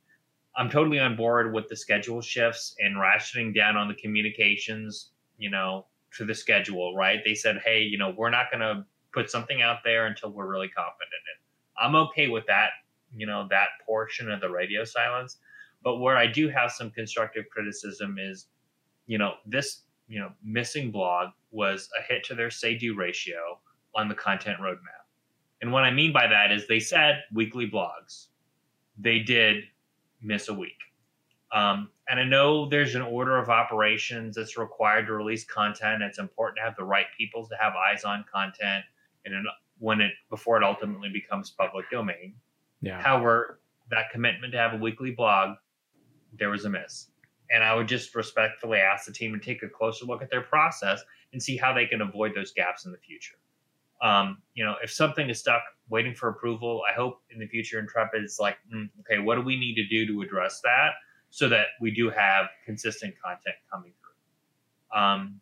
I'm 0.58 0.68
totally 0.68 0.98
on 0.98 1.16
board 1.16 1.54
with 1.54 1.68
the 1.68 1.76
schedule 1.76 2.20
shifts 2.20 2.74
and 2.80 3.00
rationing 3.00 3.54
down 3.54 3.76
on 3.76 3.88
the 3.88 3.94
communications. 3.94 5.12
You 5.38 5.50
know, 5.50 5.86
to 6.16 6.24
the 6.24 6.34
schedule, 6.34 6.94
right? 6.94 7.20
They 7.24 7.34
said, 7.34 7.60
hey, 7.64 7.82
you 7.82 7.98
know, 7.98 8.14
we're 8.16 8.30
not 8.30 8.50
going 8.50 8.60
to 8.60 8.84
put 9.12 9.30
something 9.30 9.62
out 9.62 9.78
there 9.84 10.06
until 10.06 10.30
we're 10.30 10.50
really 10.50 10.68
confident 10.68 11.10
in 11.12 11.32
it. 11.32 11.86
I'm 11.86 11.94
okay 11.94 12.28
with 12.28 12.46
that, 12.46 12.70
you 13.16 13.26
know, 13.26 13.46
that 13.50 13.68
portion 13.86 14.30
of 14.30 14.40
the 14.40 14.50
radio 14.50 14.84
silence. 14.84 15.38
But 15.82 15.98
where 15.98 16.16
I 16.16 16.26
do 16.26 16.48
have 16.48 16.72
some 16.72 16.90
constructive 16.90 17.44
criticism 17.50 18.16
is, 18.18 18.46
you 19.06 19.18
know, 19.18 19.34
this, 19.46 19.82
you 20.08 20.18
know, 20.18 20.32
missing 20.42 20.90
blog 20.90 21.28
was 21.50 21.88
a 21.98 22.02
hit 22.02 22.24
to 22.24 22.34
their 22.34 22.50
say 22.50 22.76
do 22.76 22.94
ratio 22.96 23.58
on 23.94 24.08
the 24.08 24.14
content 24.14 24.58
roadmap. 24.58 25.06
And 25.62 25.72
what 25.72 25.84
I 25.84 25.90
mean 25.90 26.12
by 26.12 26.26
that 26.26 26.50
is 26.50 26.66
they 26.66 26.80
said 26.80 27.22
weekly 27.32 27.70
blogs. 27.70 28.26
They 28.98 29.20
did 29.20 29.64
miss 30.20 30.48
a 30.48 30.54
week. 30.54 30.78
Um, 31.52 31.90
and 32.08 32.20
I 32.20 32.24
know 32.24 32.68
there's 32.68 32.94
an 32.94 33.02
order 33.02 33.38
of 33.38 33.48
operations 33.48 34.36
that's 34.36 34.58
required 34.58 35.06
to 35.06 35.14
release 35.14 35.44
content. 35.44 36.02
It's 36.02 36.18
important 36.18 36.58
to 36.58 36.62
have 36.62 36.76
the 36.76 36.84
right 36.84 37.06
people 37.16 37.46
to 37.46 37.56
have 37.58 37.72
eyes 37.74 38.04
on 38.04 38.24
content, 38.30 38.84
and 39.24 39.34
when 39.78 40.00
it 40.00 40.12
before 40.28 40.58
it 40.58 40.64
ultimately 40.64 41.08
becomes 41.08 41.50
public 41.50 41.90
domain. 41.90 42.34
Yeah. 42.82 43.00
However, 43.00 43.60
that 43.90 44.10
commitment 44.12 44.52
to 44.52 44.58
have 44.58 44.74
a 44.74 44.76
weekly 44.76 45.12
blog, 45.12 45.56
there 46.38 46.50
was 46.50 46.66
a 46.66 46.70
miss, 46.70 47.08
and 47.50 47.64
I 47.64 47.74
would 47.74 47.88
just 47.88 48.14
respectfully 48.14 48.78
ask 48.78 49.06
the 49.06 49.12
team 49.12 49.32
to 49.32 49.38
take 49.38 49.62
a 49.62 49.68
closer 49.68 50.04
look 50.04 50.20
at 50.20 50.30
their 50.30 50.42
process 50.42 51.02
and 51.32 51.42
see 51.42 51.56
how 51.56 51.72
they 51.72 51.86
can 51.86 52.02
avoid 52.02 52.34
those 52.34 52.52
gaps 52.52 52.84
in 52.84 52.92
the 52.92 52.98
future. 52.98 53.37
Um, 54.00 54.38
you 54.54 54.64
know, 54.64 54.74
if 54.82 54.92
something 54.92 55.28
is 55.28 55.40
stuck 55.40 55.62
waiting 55.88 56.14
for 56.14 56.28
approval, 56.28 56.82
I 56.88 56.94
hope 56.94 57.22
in 57.30 57.40
the 57.40 57.46
future 57.46 57.78
Intrepid 57.78 58.22
is 58.22 58.38
like, 58.40 58.56
mm, 58.72 58.88
okay, 59.00 59.18
what 59.18 59.34
do 59.34 59.42
we 59.42 59.58
need 59.58 59.74
to 59.74 59.86
do 59.86 60.06
to 60.06 60.22
address 60.22 60.60
that? 60.62 60.92
so 61.30 61.48
that 61.48 61.66
we 61.80 61.90
do 61.90 62.10
have 62.10 62.46
consistent 62.64 63.14
content 63.22 63.56
coming 63.70 63.92
through. 64.00 65.00
Um, 65.00 65.40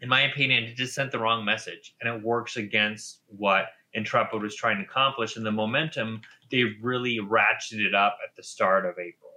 in 0.00 0.08
my 0.08 0.22
opinion, 0.22 0.64
it 0.64 0.76
just 0.76 0.94
sent 0.94 1.12
the 1.12 1.18
wrong 1.18 1.44
message 1.44 1.94
and 2.00 2.12
it 2.12 2.24
works 2.24 2.56
against 2.56 3.20
what 3.26 3.66
Intrepid 3.94 4.42
was 4.42 4.56
trying 4.56 4.78
to 4.78 4.84
accomplish. 4.84 5.36
And 5.36 5.44
the 5.44 5.52
momentum, 5.52 6.22
they 6.50 6.64
really 6.80 7.18
ratcheted 7.18 7.94
up 7.94 8.18
at 8.24 8.34
the 8.36 8.42
start 8.42 8.86
of 8.86 8.98
April. 8.98 9.30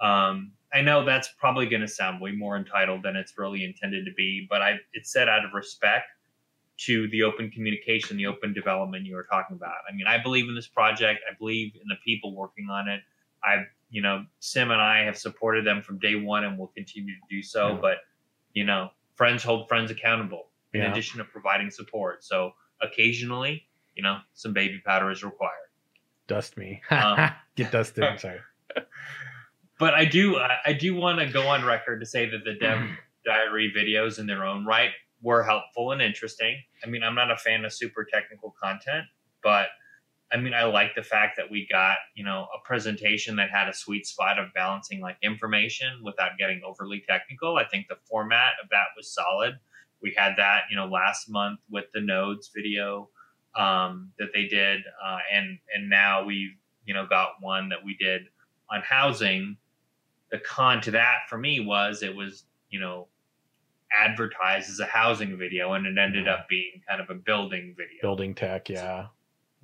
Um, 0.00 0.52
I 0.72 0.80
know 0.80 1.04
that's 1.04 1.28
probably 1.38 1.66
going 1.66 1.82
to 1.82 1.88
sound 1.88 2.20
way 2.20 2.32
more 2.32 2.56
entitled 2.56 3.02
than 3.02 3.16
it's 3.16 3.36
really 3.36 3.64
intended 3.64 4.04
to 4.06 4.12
be, 4.16 4.46
but 4.48 4.62
I 4.62 4.76
it's 4.92 5.12
said 5.12 5.28
out 5.28 5.44
of 5.44 5.52
respect 5.52 6.06
to 6.86 7.08
the 7.08 7.22
open 7.22 7.50
communication, 7.50 8.16
the 8.16 8.26
open 8.26 8.52
development 8.52 9.06
you 9.06 9.14
were 9.14 9.26
talking 9.30 9.56
about. 9.56 9.74
I 9.88 9.94
mean, 9.94 10.06
I 10.06 10.22
believe 10.22 10.48
in 10.48 10.54
this 10.54 10.68
project. 10.68 11.20
I 11.30 11.34
believe 11.38 11.74
in 11.74 11.88
the 11.88 11.96
people 12.04 12.34
working 12.34 12.68
on 12.70 12.88
it. 12.88 13.00
I've 13.44 13.66
you 13.90 14.00
know, 14.00 14.24
Sim 14.38 14.70
and 14.70 14.80
I 14.80 15.00
have 15.00 15.18
supported 15.18 15.66
them 15.66 15.82
from 15.82 15.98
day 15.98 16.14
one 16.14 16.44
and 16.44 16.56
will 16.56 16.68
continue 16.68 17.12
to 17.12 17.20
do 17.28 17.42
so. 17.42 17.70
Yeah. 17.70 17.78
But, 17.80 17.96
you 18.54 18.64
know, 18.64 18.90
friends 19.16 19.42
hold 19.42 19.68
friends 19.68 19.90
accountable 19.90 20.46
in 20.72 20.80
yeah. 20.80 20.90
addition 20.90 21.18
to 21.18 21.24
providing 21.24 21.70
support. 21.70 22.24
So 22.24 22.52
occasionally, 22.80 23.66
you 23.96 24.02
know, 24.02 24.18
some 24.32 24.52
baby 24.52 24.80
powder 24.84 25.10
is 25.10 25.24
required. 25.24 25.54
Dust 26.28 26.56
me. 26.56 26.80
Um, 26.90 27.30
Get 27.56 27.72
dusted. 27.72 28.04
I'm 28.04 28.18
sorry. 28.18 28.38
But 29.78 29.94
I 29.94 30.04
do, 30.04 30.36
I 30.36 30.74
do 30.74 30.94
want 30.94 31.20
to 31.20 31.26
go 31.26 31.48
on 31.48 31.64
record 31.64 32.00
to 32.00 32.06
say 32.06 32.28
that 32.28 32.44
the 32.44 32.52
Dev 32.52 32.86
Diary 33.24 33.72
videos 33.74 34.18
in 34.18 34.26
their 34.26 34.44
own 34.44 34.66
right 34.66 34.90
were 35.22 35.42
helpful 35.42 35.92
and 35.92 36.00
interesting. 36.00 36.56
I 36.84 36.88
mean, 36.88 37.02
I'm 37.02 37.14
not 37.14 37.30
a 37.30 37.36
fan 37.36 37.64
of 37.64 37.72
super 37.72 38.06
technical 38.10 38.54
content, 38.62 39.04
but 39.42 39.68
I 40.32 40.36
mean, 40.36 40.54
I 40.54 40.64
like 40.64 40.94
the 40.94 41.02
fact 41.02 41.36
that 41.36 41.50
we 41.50 41.66
got, 41.70 41.96
you 42.14 42.24
know, 42.24 42.46
a 42.54 42.64
presentation 42.64 43.36
that 43.36 43.50
had 43.50 43.68
a 43.68 43.74
sweet 43.74 44.06
spot 44.06 44.38
of 44.38 44.52
balancing 44.54 45.00
like 45.00 45.16
information 45.22 46.00
without 46.04 46.38
getting 46.38 46.60
overly 46.64 47.02
technical. 47.08 47.56
I 47.56 47.64
think 47.64 47.88
the 47.88 47.96
format 48.08 48.52
of 48.62 48.68
that 48.70 48.86
was 48.96 49.12
solid. 49.12 49.58
We 50.00 50.14
had 50.16 50.34
that, 50.36 50.62
you 50.70 50.76
know, 50.76 50.86
last 50.86 51.28
month 51.28 51.60
with 51.68 51.86
the 51.92 52.00
nodes 52.00 52.50
video 52.54 53.10
um, 53.56 54.12
that 54.18 54.28
they 54.32 54.46
did, 54.46 54.82
uh, 55.04 55.18
and 55.34 55.58
and 55.74 55.90
now 55.90 56.24
we've, 56.24 56.54
you 56.84 56.94
know, 56.94 57.06
got 57.06 57.30
one 57.40 57.68
that 57.70 57.84
we 57.84 57.96
did 57.98 58.22
on 58.70 58.82
housing. 58.82 59.56
The 60.30 60.38
con 60.38 60.80
to 60.82 60.92
that 60.92 61.22
for 61.28 61.36
me 61.36 61.58
was 61.58 62.04
it 62.04 62.14
was, 62.14 62.44
you 62.70 62.78
know, 62.78 63.08
advertised 63.96 64.70
as 64.70 64.80
a 64.80 64.86
housing 64.86 65.36
video, 65.36 65.72
and 65.72 65.86
it 65.86 65.98
ended 65.98 66.28
up 66.28 66.48
being 66.48 66.82
kind 66.88 67.00
of 67.00 67.10
a 67.10 67.14
building 67.14 67.74
video. 67.76 68.00
Building 68.02 68.34
tech, 68.34 68.68
yeah. 68.68 69.06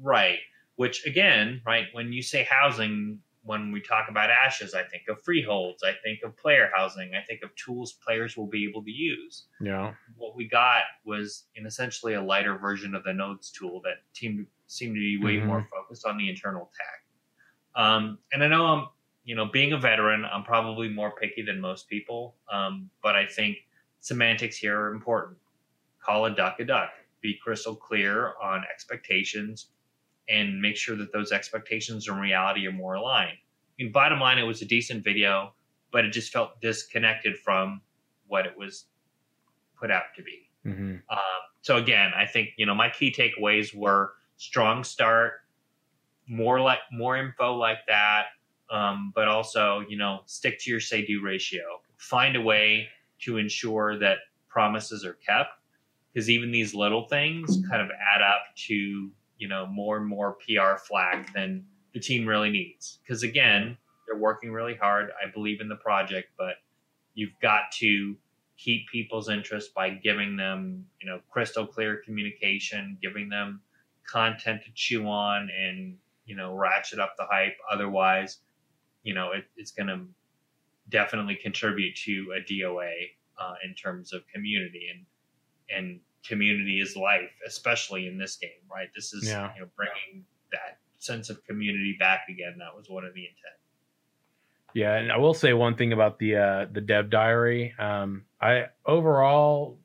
Right 0.01 0.39
which 0.77 1.07
again, 1.07 1.63
right, 1.67 1.87
when 1.93 2.13
you 2.13 2.23
say 2.23 2.47
housing, 2.49 3.19
when 3.43 3.73
we 3.73 3.81
talk 3.81 4.09
about 4.09 4.31
ashes, 4.31 4.75
I 4.75 4.83
think 4.83 5.05
of 5.09 5.21
freeholds, 5.23 5.83
I 5.83 5.95
think 6.05 6.21
of 6.23 6.37
player 6.37 6.71
housing, 6.75 7.13
I 7.15 7.23
think 7.27 7.43
of 7.43 7.55
tools 7.57 7.95
players 8.05 8.37
will 8.37 8.47
be 8.47 8.69
able 8.69 8.85
to 8.85 8.91
use. 8.91 9.45
Yeah. 9.61 9.95
What 10.17 10.37
we 10.37 10.47
got 10.49 10.83
was 11.05 11.45
in 11.55 11.67
essentially 11.67 12.15
a 12.15 12.23
lighter 12.23 12.59
version 12.59 12.95
of 12.95 13.05
the 13.05 13.13
nodes 13.13 13.51
tool 13.51 13.81
that 13.85 13.97
seemed 14.13 14.47
seemed 14.69 14.95
to 14.97 15.01
be 15.01 15.19
way 15.19 15.37
mm-hmm. 15.37 15.47
more 15.47 15.69
focused 15.71 16.07
on 16.07 16.19
the 16.19 16.29
internal 16.29 16.71
tech. 16.77 17.83
Um, 17.83 18.19
and 18.33 18.43
I 18.43 18.49
know 18.49 18.67
I'm, 18.67 18.89
you 19.25 19.35
know, 19.35 19.47
being 19.47 19.73
a 19.73 19.79
veteran, 19.79 20.25
I'm 20.25 20.43
probably 20.43 20.89
more 20.89 21.13
picky 21.13 21.43
than 21.43 21.61
most 21.61 21.89
people. 21.89 22.35
Um, 22.53 22.91
but 23.03 23.15
I 23.15 23.27
think 23.27 23.59
semantics 24.07 24.57
here 24.57 24.79
are 24.79 24.93
important. 24.93 25.37
Call 26.01 26.27
a 26.27 26.31
duck 26.31 26.61
a 26.61 26.65
duck. 26.65 26.91
Be 27.23 27.37
crystal 27.43 27.75
clear 27.75 28.35
on 28.41 28.63
expectations 28.73 29.71
and 30.29 30.63
make 30.63 30.77
sure 30.77 30.95
that 30.97 31.13
those 31.13 31.33
expectations 31.33 32.07
and 32.07 32.21
reality 32.21 32.69
are 32.69 32.73
more 32.73 32.95
aligned. 32.95 33.33
I 33.33 33.83
mean, 33.83 33.91
bottom 33.91 34.21
line, 34.21 34.39
it 34.39 34.45
was 34.45 34.63
a 34.63 34.65
decent 34.65 35.03
video, 35.03 35.55
but 35.91 36.05
it 36.05 36.13
just 36.13 36.33
felt 36.33 36.61
disconnected 36.61 37.37
from 37.37 37.81
what 38.29 38.47
it 38.47 38.57
was 38.57 38.85
put 39.77 39.91
out 39.91 40.05
to 40.15 40.23
be. 40.23 40.51
Mm-hmm. 40.65 40.97
Um, 41.11 41.43
so 41.63 41.77
again, 41.77 42.13
I 42.17 42.27
think 42.27 42.51
you 42.57 42.65
know 42.65 42.77
my 42.77 42.91
key 42.91 43.13
takeaways 43.13 43.75
were 43.75 44.13
strong 44.37 44.85
start, 44.85 45.33
more 46.29 46.61
like 46.61 46.79
more 46.93 47.17
info 47.17 47.57
like 47.57 47.79
that, 47.89 48.27
um, 48.71 49.13
but 49.17 49.27
also 49.27 49.85
you 49.89 49.99
know 49.99 50.21
stick 50.27 50.61
to 50.61 50.71
your 50.71 50.81
say 50.81 51.05
do 51.05 51.21
ratio. 51.25 51.63
Find 51.97 52.37
a 52.37 52.41
way 52.41 52.89
to 53.21 53.39
ensure 53.39 53.99
that 53.99 54.19
promises 54.49 55.05
are 55.05 55.15
kept, 55.15 55.51
because 56.13 56.31
even 56.31 56.51
these 56.51 56.75
little 56.75 57.07
things 57.09 57.57
mm-hmm. 57.57 57.71
kind 57.71 57.83
of 57.83 57.89
add 57.91 58.23
up 58.23 58.43
to 58.57 59.11
you 59.39 59.49
know 59.49 59.67
more 59.67 59.97
and 59.97 60.07
more 60.07 60.37
PR 60.47 60.77
flack 60.79 61.33
than 61.35 61.65
the 61.93 62.01
team 62.01 62.27
really 62.27 62.51
needs. 62.51 62.99
Because 63.03 63.23
again, 63.23 63.77
they're 64.07 64.19
working 64.19 64.53
really 64.53 64.75
hard. 64.75 65.11
I 65.23 65.31
believe 65.31 65.61
in 65.61 65.69
the 65.69 65.77
project, 65.77 66.29
but 66.39 66.55
you've 67.15 67.39
got 67.41 67.73
to 67.79 68.17
keep 68.57 68.89
people's 68.89 69.29
interest 69.29 69.75
by 69.75 69.91
giving 69.91 70.37
them 70.37 70.87
you 71.01 71.09
know 71.09 71.21
crystal 71.31 71.67
clear 71.67 72.03
communication, 72.05 72.99
giving 73.03 73.29
them 73.29 73.61
content 74.07 74.63
to 74.65 74.71
chew 74.75 75.07
on, 75.07 75.51
and 75.51 75.97
you 76.25 76.37
know 76.37 76.55
ratchet 76.55 76.99
up 76.99 77.15
the 77.19 77.27
hype. 77.31 77.57
Otherwise, 77.71 78.39
you 79.03 79.15
know 79.15 79.33
it, 79.33 79.45
it's 79.57 79.73
going 79.73 79.89
to 79.89 80.01
definitely 80.89 81.37
contribute 81.37 81.97
to 81.97 82.35
a 82.37 82.41
DOA 82.41 82.93
uh, 83.39 83.55
in 83.65 83.75
terms 83.75 84.13
of 84.13 84.23
community 84.33 84.89
and 84.95 85.07
and 85.69 86.01
community 86.27 86.81
is 86.81 86.97
life, 86.97 87.31
especially 87.47 88.07
in 88.07 88.19
this 88.19 88.37
game, 88.37 88.51
right? 88.71 88.89
This 88.95 89.13
is 89.13 89.29
yeah. 89.29 89.53
you 89.55 89.63
know 89.63 89.69
bringing 89.77 90.25
that 90.53 90.79
sense 90.99 91.31
of 91.31 91.45
community 91.45 91.97
back 91.99 92.23
again. 92.29 92.57
That 92.59 92.77
was 92.77 92.89
one 92.89 93.05
of 93.05 93.15
the 93.15 93.23
intent. 93.23 93.57
Yeah, 94.75 94.97
and 94.97 95.11
I 95.11 95.17
will 95.17 95.35
say 95.35 95.53
one 95.53 95.77
thing 95.77 95.93
about 95.93 96.19
the 96.19 96.37
uh, 96.37 96.67
the 96.71 96.81
dev 96.81 97.11
diary. 97.11 97.75
Um, 97.79 98.25
I 98.41 98.67
overall, 98.85 99.79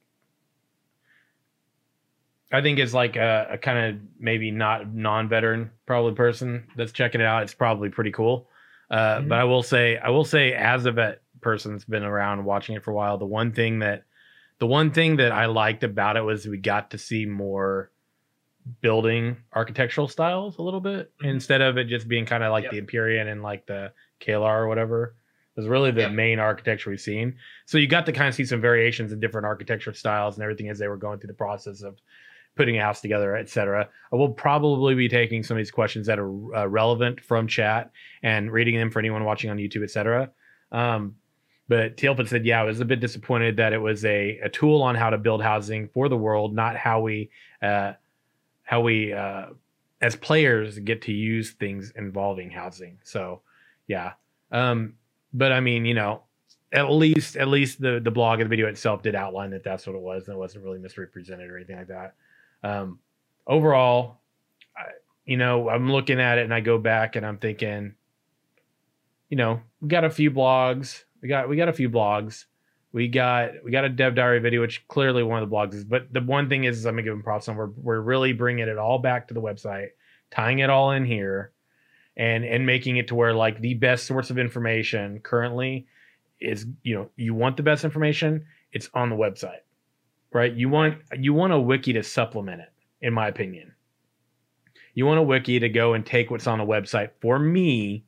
I 2.52 2.62
think 2.62 2.80
it's 2.80 2.94
like 2.94 3.16
a, 3.16 3.48
a 3.52 3.58
kind 3.58 3.96
of 3.96 4.02
maybe 4.20 4.52
not 4.52 4.94
non 4.94 5.30
veteran 5.30 5.72
probably 5.86 6.14
person 6.14 6.68
that's 6.76 6.92
checking 6.92 7.22
it 7.22 7.28
out. 7.28 7.44
It's 7.44 7.54
probably 7.54 7.90
pretty 7.90 8.12
cool. 8.12 8.48
Uh, 8.92 9.20
mm-hmm. 9.20 9.30
But 9.30 9.40
I 9.40 9.44
will 9.46 9.64
say, 9.64 9.98
I 9.98 10.10
will 10.10 10.26
say, 10.26 10.54
as 10.54 10.86
a 10.86 10.92
vet 10.92 11.22
person 11.40 11.72
that's 11.72 11.86
been 11.86 12.04
around 12.04 12.44
watching 12.44 12.76
it 12.76 12.84
for 12.84 12.92
a 12.92 12.94
while, 12.94 13.18
the 13.18 13.26
one 13.26 13.54
thing 13.54 13.80
that 13.80 14.04
the 14.60 14.68
one 14.68 14.92
thing 14.92 15.16
that 15.16 15.32
I 15.32 15.48
liked 15.48 15.84
about 15.84 16.18
it 16.18 16.22
was 16.22 16.46
we 16.46 16.58
got 16.58 16.92
to 16.92 16.98
see 16.98 17.26
more 17.26 17.90
building 18.82 19.38
architectural 19.54 20.08
styles 20.08 20.58
a 20.58 20.62
little 20.62 20.82
bit 20.82 21.12
mm-hmm. 21.18 21.30
instead 21.30 21.62
of 21.62 21.78
it 21.78 21.86
just 21.86 22.08
being 22.08 22.26
kind 22.26 22.44
of 22.44 22.52
like 22.52 22.66
yep. 22.66 22.74
the 22.74 22.78
Empyrean 22.78 23.28
and 23.28 23.42
like 23.42 23.66
the 23.66 23.92
Kaelar 24.20 24.60
or 24.60 24.68
whatever. 24.68 25.16
It 25.56 25.60
was 25.60 25.68
really 25.68 25.92
the 25.92 26.02
yep. 26.02 26.12
main 26.12 26.40
architecture 26.40 26.90
we've 26.90 27.02
seen. 27.02 27.36
So 27.66 27.78
you 27.78 27.88
got 27.88 28.06
to 28.06 28.14
kind 28.14 28.28
of 28.28 28.36
see 28.36 28.46
some 28.46 28.62
variations 28.62 29.12
in 29.12 29.20
different 29.20 29.46
architecture 29.46 29.94
styles 29.94 30.36
and 30.36 30.44
everything 30.44 30.70
as 30.70 30.78
they 30.78 30.88
were 30.88 30.98
going 30.98 31.20
through 31.20 31.28
the 31.28 31.34
process 31.34 31.82
of 31.82 31.98
putting 32.56 32.78
a 32.78 32.82
house 32.82 33.02
together, 33.02 33.36
etc. 33.36 33.88
I 34.12 34.16
will 34.16 34.30
probably 34.30 34.96
be 34.96 35.08
taking 35.08 35.44
some 35.44 35.56
of 35.56 35.60
these 35.60 35.72
questions 35.72 36.08
that 36.08 36.20
are 36.20 36.56
uh, 36.56 36.68
relevant 36.68 37.22
from 37.22 37.48
chat 37.48 37.92
and 38.24 38.52
reading 38.52 38.76
them 38.76 38.92
for 38.92 39.00
anyone 39.00 39.24
watching 39.24 39.50
on 39.50 39.58
YouTube, 39.58 39.84
etc. 39.84 40.30
Um, 40.72 41.16
but 41.68 41.96
Tealpin 41.96 42.28
said, 42.28 42.46
yeah, 42.46 42.60
I 42.60 42.64
was 42.64 42.82
a 42.82 42.86
bit 42.86 43.00
disappointed 43.00 43.56
that 43.58 43.72
it 43.72 43.78
was 43.78 44.04
a, 44.04 44.38
a 44.40 44.50
tool 44.50 44.82
on 44.82 44.96
how 44.96 45.10
to 45.10 45.18
build 45.18 45.42
housing 45.42 45.88
for 45.88 46.10
the 46.10 46.18
world, 46.18 46.54
not 46.54 46.76
how 46.76 47.00
we 47.00 47.30
uh, 47.62 47.94
how 48.64 48.82
we 48.82 49.14
uh, 49.14 49.48
as 50.02 50.16
players 50.16 50.80
get 50.80 51.02
to 51.04 51.14
use 51.14 51.52
things 51.52 51.94
involving 51.96 52.50
housing. 52.50 52.98
So 53.04 53.42
yeah. 53.88 54.14
Um, 54.52 54.96
but 55.34 55.54
I 55.54 55.62
mean, 55.62 55.86
you 55.86 55.94
know, 55.94 56.24
at 56.74 56.90
least 56.92 57.38
at 57.38 57.48
least 57.48 57.82
the 57.82 58.00
the 58.04 58.12
blog 58.12 58.40
and 58.40 58.48
the 58.48 58.50
video 58.50 58.68
itself 58.68 59.02
did 59.02 59.16
outline 59.16 59.52
that 59.52 59.64
that's 59.64 59.88
what 59.88 59.96
it 59.96 60.02
was, 60.02 60.28
and 60.28 60.36
it 60.36 60.40
wasn't 60.40 60.64
really 60.64 60.80
misrepresented 60.80 61.50
or 61.50 61.58
anything 61.58 61.78
like 61.78 61.88
that. 61.88 62.16
Um, 62.64 63.00
overall, 63.48 64.18
I, 64.78 64.84
you 65.26 65.38
know, 65.38 65.70
I'm 65.70 65.92
looking 65.92 66.20
at 66.20 66.38
it 66.38 66.44
and 66.44 66.54
I 66.54 66.60
go 66.60 66.78
back 66.78 67.16
and 67.16 67.26
I'm 67.26 67.38
thinking, 67.38 67.96
you 69.30 69.38
know, 69.38 69.62
we 69.80 69.88
got 69.88 70.04
a 70.04 70.10
few 70.10 70.32
blogs 70.32 71.04
we 71.22 71.30
got 71.30 71.48
we 71.48 71.56
got 71.56 71.70
a 71.70 71.74
few 71.74 71.90
blogs. 71.90 72.46
We 72.92 73.08
got 73.08 73.52
we 73.64 73.72
got 73.72 73.86
a 73.86 73.90
dev 73.90 74.16
diary 74.16 74.40
video, 74.40 74.62
which 74.62 74.88
clearly 74.88 75.24
one 75.24 75.42
of 75.42 75.50
the 75.50 75.56
blogs 75.56 75.74
is. 75.74 75.84
But 75.84 76.12
the 76.12 76.22
one 76.22 76.50
thing 76.50 76.66
is, 76.66 76.80
is 76.80 76.86
I'm 76.86 76.94
gonna 76.94 77.04
give 77.04 77.14
them 77.14 77.24
props 77.24 77.48
on. 77.48 77.56
We're 77.56 77.70
we're 77.78 78.02
really 78.02 78.34
bringing 78.34 78.68
it 78.68 78.78
all 78.78 79.00
back 79.00 79.28
to 79.28 79.34
the 79.34 79.42
website, 79.42 79.90
tying 80.32 80.60
it 80.60 80.70
all 80.70 80.92
in 80.92 81.06
here, 81.06 81.52
and 82.18 82.44
and 82.44 82.66
making 82.66 82.98
it 82.98 83.08
to 83.10 83.16
where 83.16 83.34
like 83.34 83.62
the 83.62 83.76
best 83.76 84.06
source 84.08 84.30
of 84.30 84.38
information 84.38 85.20
currently 85.20 85.88
is 86.40 86.66
you 86.84 86.96
know 86.96 87.10
you 87.16 87.34
want 87.34 87.56
the 87.56 87.64
best 87.64 87.86
information, 87.86 88.46
it's 88.74 88.90
on 88.94 89.10
the 89.10 89.16
website, 89.16 89.62
right? 90.34 90.54
You 90.54 90.70
want 90.70 90.98
you 91.18 91.34
want 91.34 91.54
a 91.54 91.60
wiki 91.60 91.94
to 91.94 92.04
supplement 92.04 92.62
it, 92.62 92.72
in 93.02 93.14
my 93.14 93.28
opinion. 93.28 93.74
You 94.94 95.06
want 95.06 95.20
a 95.20 95.24
wiki 95.24 95.60
to 95.60 95.70
go 95.70 95.94
and 95.94 96.06
take 96.06 96.32
what's 96.32 96.48
on 96.48 96.58
the 96.58 96.66
website 96.66 97.12
for 97.22 97.40
me. 97.40 98.04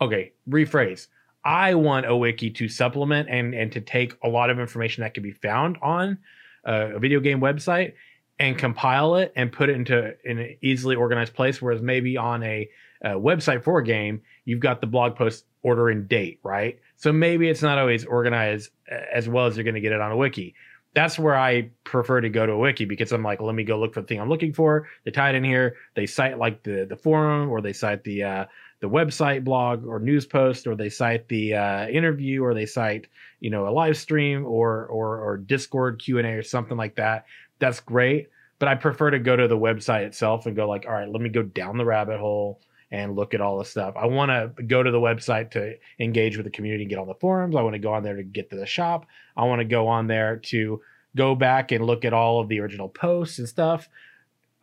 Okay, 0.00 0.32
rephrase. 0.48 1.08
I 1.44 1.74
want 1.74 2.06
a 2.06 2.16
wiki 2.16 2.50
to 2.50 2.68
supplement 2.68 3.28
and 3.28 3.54
and 3.54 3.70
to 3.72 3.80
take 3.80 4.16
a 4.22 4.28
lot 4.28 4.50
of 4.50 4.58
information 4.58 5.02
that 5.02 5.14
can 5.14 5.22
be 5.22 5.32
found 5.32 5.76
on 5.82 6.18
a, 6.64 6.94
a 6.94 6.98
video 6.98 7.20
game 7.20 7.40
website 7.40 7.94
and 8.38 8.58
compile 8.58 9.16
it 9.16 9.32
and 9.36 9.52
put 9.52 9.68
it 9.68 9.76
into 9.76 10.14
in 10.24 10.38
an 10.38 10.56
easily 10.62 10.96
organized 10.96 11.34
place. 11.34 11.62
Whereas 11.62 11.80
maybe 11.80 12.16
on 12.16 12.42
a, 12.42 12.68
a 13.02 13.10
website 13.10 13.62
for 13.62 13.78
a 13.78 13.84
game, 13.84 14.22
you've 14.44 14.60
got 14.60 14.80
the 14.80 14.86
blog 14.86 15.16
post 15.16 15.44
order 15.62 15.88
and 15.88 16.08
date, 16.08 16.40
right? 16.42 16.78
So 16.96 17.12
maybe 17.12 17.48
it's 17.48 17.62
not 17.62 17.78
always 17.78 18.04
organized 18.04 18.70
as 19.12 19.28
well 19.28 19.46
as 19.46 19.56
you're 19.56 19.64
going 19.64 19.74
to 19.74 19.80
get 19.80 19.92
it 19.92 20.00
on 20.00 20.12
a 20.12 20.16
wiki. 20.16 20.54
That's 20.94 21.18
where 21.18 21.36
I 21.36 21.70
prefer 21.82 22.20
to 22.20 22.28
go 22.28 22.46
to 22.46 22.52
a 22.52 22.58
wiki 22.58 22.84
because 22.84 23.12
I'm 23.12 23.22
like, 23.22 23.40
let 23.40 23.54
me 23.54 23.64
go 23.64 23.78
look 23.78 23.94
for 23.94 24.00
the 24.00 24.06
thing 24.06 24.20
I'm 24.20 24.28
looking 24.28 24.52
for. 24.52 24.88
They 25.04 25.10
tie 25.10 25.30
it 25.30 25.34
in 25.34 25.42
here. 25.42 25.76
They 25.94 26.06
cite 26.06 26.38
like 26.38 26.62
the 26.62 26.86
the 26.88 26.96
forum 26.96 27.50
or 27.50 27.60
they 27.60 27.72
cite 27.72 28.04
the 28.04 28.22
uh, 28.22 28.44
the 28.84 28.90
website 28.90 29.44
blog 29.44 29.86
or 29.86 29.98
news 29.98 30.26
post 30.26 30.66
or 30.66 30.74
they 30.74 30.90
cite 30.90 31.26
the 31.28 31.54
uh, 31.54 31.88
interview 31.88 32.44
or 32.44 32.52
they 32.52 32.66
cite 32.66 33.06
you 33.40 33.48
know 33.48 33.66
a 33.66 33.70
live 33.70 33.96
stream 33.96 34.44
or 34.44 34.84
or 34.88 35.20
or 35.20 35.38
discord 35.38 35.98
q&a 35.98 36.22
or 36.22 36.42
something 36.42 36.76
like 36.76 36.94
that 36.96 37.24
that's 37.58 37.80
great 37.80 38.28
but 38.58 38.68
i 38.68 38.74
prefer 38.74 39.10
to 39.10 39.18
go 39.18 39.36
to 39.36 39.48
the 39.48 39.56
website 39.56 40.02
itself 40.02 40.44
and 40.44 40.54
go 40.54 40.68
like 40.68 40.84
all 40.86 40.92
right 40.92 41.08
let 41.08 41.22
me 41.22 41.30
go 41.30 41.42
down 41.42 41.78
the 41.78 41.84
rabbit 41.84 42.20
hole 42.20 42.60
and 42.94 43.16
look 43.16 43.34
at 43.34 43.40
all 43.40 43.58
the 43.58 43.64
stuff 43.64 43.94
i 43.96 44.06
want 44.06 44.30
to 44.30 44.62
go 44.64 44.82
to 44.82 44.90
the 44.90 45.00
website 45.00 45.50
to 45.50 45.74
engage 45.98 46.36
with 46.36 46.44
the 46.44 46.50
community 46.50 46.84
and 46.84 46.90
get 46.90 46.98
on 46.98 47.08
the 47.08 47.14
forums 47.14 47.56
i 47.56 47.62
want 47.62 47.74
to 47.74 47.78
go 47.78 47.92
on 47.92 48.02
there 48.02 48.16
to 48.16 48.22
get 48.22 48.50
to 48.50 48.56
the 48.56 48.66
shop 48.66 49.06
i 49.36 49.44
want 49.44 49.60
to 49.60 49.64
go 49.64 49.86
on 49.88 50.06
there 50.06 50.36
to 50.36 50.80
go 51.16 51.34
back 51.34 51.72
and 51.72 51.84
look 51.84 52.04
at 52.04 52.12
all 52.12 52.40
of 52.40 52.48
the 52.48 52.60
original 52.60 52.88
posts 52.88 53.38
and 53.38 53.48
stuff 53.48 53.88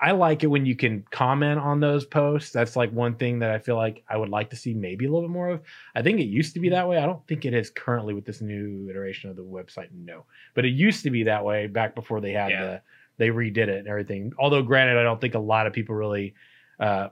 I 0.04 0.12
like 0.14 0.44
it 0.44 0.48
when 0.48 0.66
you 0.66 0.76
can 0.76 1.06
comment 1.12 1.60
on 1.60 1.80
those 1.80 2.06
posts. 2.06 2.50
That's 2.50 2.76
like 2.76 2.92
one 2.92 3.16
thing 3.16 3.38
that 3.40 3.52
I 3.52 3.60
feel 3.60 3.76
like 3.76 4.04
I 4.10 4.18
would 4.18 4.30
like 4.30 4.50
to 4.50 4.56
see 4.56 4.74
maybe 4.74 5.06
a 5.06 5.08
little 5.12 5.30
bit 5.30 5.32
more 5.32 5.50
of. 5.50 5.62
I 5.94 6.02
think 6.02 6.20
it 6.20 6.24
used 6.24 6.56
to 6.56 6.60
be 6.60 6.70
that 6.70 6.88
way. 6.88 6.98
I 6.98 7.06
don't 7.06 7.26
think 7.28 7.46
it 7.46 7.54
is 7.54 7.70
currently 7.70 8.16
with 8.16 8.26
this 8.26 8.42
new 8.42 8.90
iteration 8.90 9.30
of 9.30 9.36
the 9.36 9.44
website. 9.44 9.90
No, 9.94 10.26
but 10.56 10.66
it 10.66 10.70
used 10.70 11.04
to 11.04 11.12
be 11.12 11.24
that 11.26 11.46
way 11.46 11.68
back 11.68 11.94
before 11.94 12.20
they 12.20 12.32
had 12.32 12.50
yeah. 12.50 12.62
the 12.66 12.82
they 13.18 13.28
redid 13.28 13.68
it 13.68 13.78
and 13.78 13.88
everything. 13.88 14.34
Although, 14.40 14.64
granted, 14.64 14.98
I 14.98 15.04
don't 15.04 15.22
think 15.22 15.36
a 15.36 15.40
lot 15.40 15.68
of 15.68 15.74
people 15.74 15.94
really, 15.94 16.34
uh, 16.80 17.10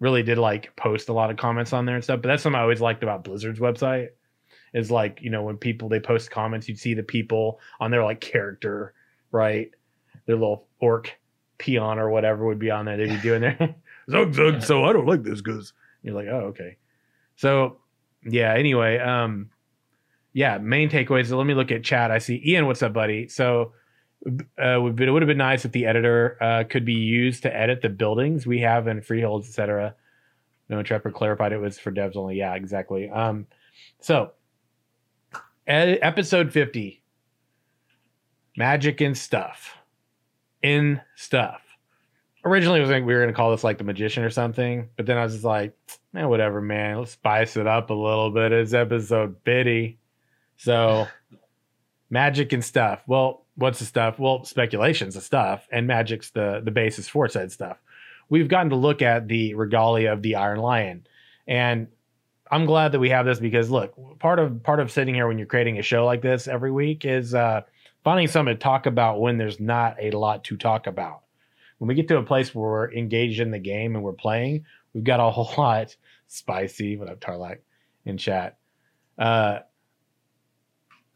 really 0.00 0.22
did 0.22 0.38
like 0.38 0.74
post 0.76 1.08
a 1.08 1.12
lot 1.12 1.30
of 1.30 1.36
comments 1.36 1.72
on 1.72 1.84
there 1.84 1.94
and 1.94 2.02
stuff. 2.02 2.20
But 2.22 2.28
that's 2.28 2.42
something 2.42 2.58
I 2.58 2.62
always 2.62 2.80
liked 2.80 3.02
about 3.02 3.22
Blizzard's 3.22 3.60
website. 3.60 4.08
Is 4.72 4.90
like 4.90 5.20
you 5.20 5.30
know 5.30 5.42
when 5.42 5.56
people 5.56 5.88
they 5.88 6.00
post 6.00 6.30
comments, 6.30 6.68
you'd 6.68 6.78
see 6.78 6.94
the 6.94 7.02
people 7.02 7.60
on 7.80 7.90
their 7.90 8.04
like 8.04 8.20
character, 8.20 8.94
right? 9.30 9.70
Their 10.26 10.36
little 10.36 10.66
orc 10.80 11.18
peon 11.58 11.98
or 11.98 12.08
whatever 12.08 12.46
would 12.46 12.58
be 12.58 12.70
on 12.70 12.84
there. 12.86 12.96
They'd 12.96 13.08
be 13.08 13.20
doing 13.20 13.40
there. 13.42 13.74
zug 14.10 14.32
zug. 14.32 14.62
So 14.62 14.84
I 14.84 14.92
don't 14.92 15.06
like 15.06 15.22
this 15.22 15.42
because 15.42 15.72
you're 16.02 16.14
like, 16.14 16.28
oh 16.28 16.46
okay. 16.48 16.76
So 17.36 17.78
yeah. 18.24 18.54
Anyway, 18.54 18.98
um, 18.98 19.50
yeah. 20.32 20.58
Main 20.58 20.88
takeaways. 20.88 21.28
So 21.28 21.36
let 21.36 21.46
me 21.46 21.54
look 21.54 21.72
at 21.72 21.82
chat. 21.82 22.12
I 22.12 22.18
see 22.18 22.40
Ian. 22.46 22.66
What's 22.66 22.82
up, 22.82 22.92
buddy? 22.92 23.26
So 23.26 23.72
uh, 24.26 24.84
it 24.84 25.10
would 25.10 25.22
have 25.22 25.28
been 25.28 25.38
nice 25.38 25.64
if 25.64 25.72
the 25.72 25.86
editor 25.86 26.36
uh, 26.40 26.64
could 26.68 26.84
be 26.84 26.94
used 26.94 27.42
to 27.42 27.56
edit 27.56 27.80
the 27.80 27.88
buildings 27.88 28.46
we 28.46 28.60
have 28.60 28.86
in 28.86 29.00
freeholds, 29.00 29.48
etc. 29.48 29.94
No, 30.68 30.82
Trepper 30.82 31.12
clarified 31.12 31.52
it 31.52 31.58
was 31.58 31.78
for 31.78 31.90
devs 31.90 32.16
only. 32.16 32.36
Yeah, 32.36 32.54
exactly. 32.54 33.08
Um, 33.10 33.46
so 34.00 34.32
episode 35.66 36.52
50 36.52 37.02
magic 38.56 39.00
and 39.00 39.16
stuff 39.16 39.76
in 40.62 41.00
stuff. 41.16 41.62
Originally, 42.44 42.78
I 42.78 42.82
was 42.82 42.90
like 42.90 43.04
we 43.04 43.14
were 43.14 43.20
gonna 43.20 43.32
call 43.32 43.50
this 43.50 43.64
like 43.64 43.78
the 43.78 43.84
magician 43.84 44.24
or 44.24 44.30
something, 44.30 44.88
but 44.96 45.06
then 45.06 45.18
I 45.18 45.24
was 45.24 45.34
just 45.34 45.44
like, 45.44 45.76
man, 46.12 46.28
whatever, 46.28 46.60
man. 46.60 46.98
Let's 46.98 47.12
spice 47.12 47.56
it 47.56 47.66
up 47.66 47.90
a 47.90 47.94
little 47.94 48.30
bit. 48.30 48.52
It's 48.52 48.72
episode 48.72 49.44
bitty, 49.44 49.98
so 50.56 51.06
magic 52.08 52.52
and 52.52 52.64
stuff. 52.64 53.02
Well, 53.06 53.44
what's 53.60 53.78
the 53.78 53.84
stuff? 53.84 54.18
Well, 54.18 54.44
speculation's 54.44 55.14
the 55.14 55.20
stuff, 55.20 55.68
and 55.70 55.86
magic's 55.86 56.30
the 56.30 56.60
the 56.64 56.70
basis 56.70 57.08
for 57.08 57.28
said 57.28 57.52
stuff. 57.52 57.78
We've 58.28 58.48
gotten 58.48 58.70
to 58.70 58.76
look 58.76 59.02
at 59.02 59.28
the 59.28 59.54
regalia 59.54 60.12
of 60.12 60.22
the 60.22 60.36
Iron 60.36 60.58
Lion, 60.58 61.06
and 61.46 61.88
I'm 62.50 62.64
glad 62.64 62.92
that 62.92 63.00
we 63.00 63.10
have 63.10 63.26
this 63.26 63.38
because 63.38 63.70
look, 63.70 63.94
part 64.18 64.38
of 64.38 64.62
part 64.62 64.80
of 64.80 64.90
sitting 64.90 65.14
here 65.14 65.28
when 65.28 65.38
you're 65.38 65.46
creating 65.46 65.78
a 65.78 65.82
show 65.82 66.06
like 66.06 66.22
this 66.22 66.48
every 66.48 66.72
week 66.72 67.04
is 67.04 67.34
uh, 67.34 67.62
finding 68.02 68.28
something 68.28 68.54
to 68.54 68.58
talk 68.58 68.86
about 68.86 69.20
when 69.20 69.36
there's 69.36 69.60
not 69.60 69.96
a 70.00 70.10
lot 70.12 70.42
to 70.44 70.56
talk 70.56 70.86
about. 70.86 71.20
When 71.78 71.88
we 71.88 71.94
get 71.94 72.08
to 72.08 72.18
a 72.18 72.22
place 72.22 72.54
where 72.54 72.70
we're 72.70 72.92
engaged 72.92 73.40
in 73.40 73.50
the 73.50 73.58
game 73.58 73.94
and 73.94 74.04
we're 74.04 74.12
playing, 74.12 74.64
we've 74.94 75.04
got 75.04 75.20
a 75.20 75.30
whole 75.30 75.52
lot 75.58 75.94
spicy. 76.28 76.96
What 76.96 77.10
up, 77.10 77.20
Tarlac 77.20 77.58
in 78.06 78.16
chat? 78.16 78.56
Uh, 79.18 79.60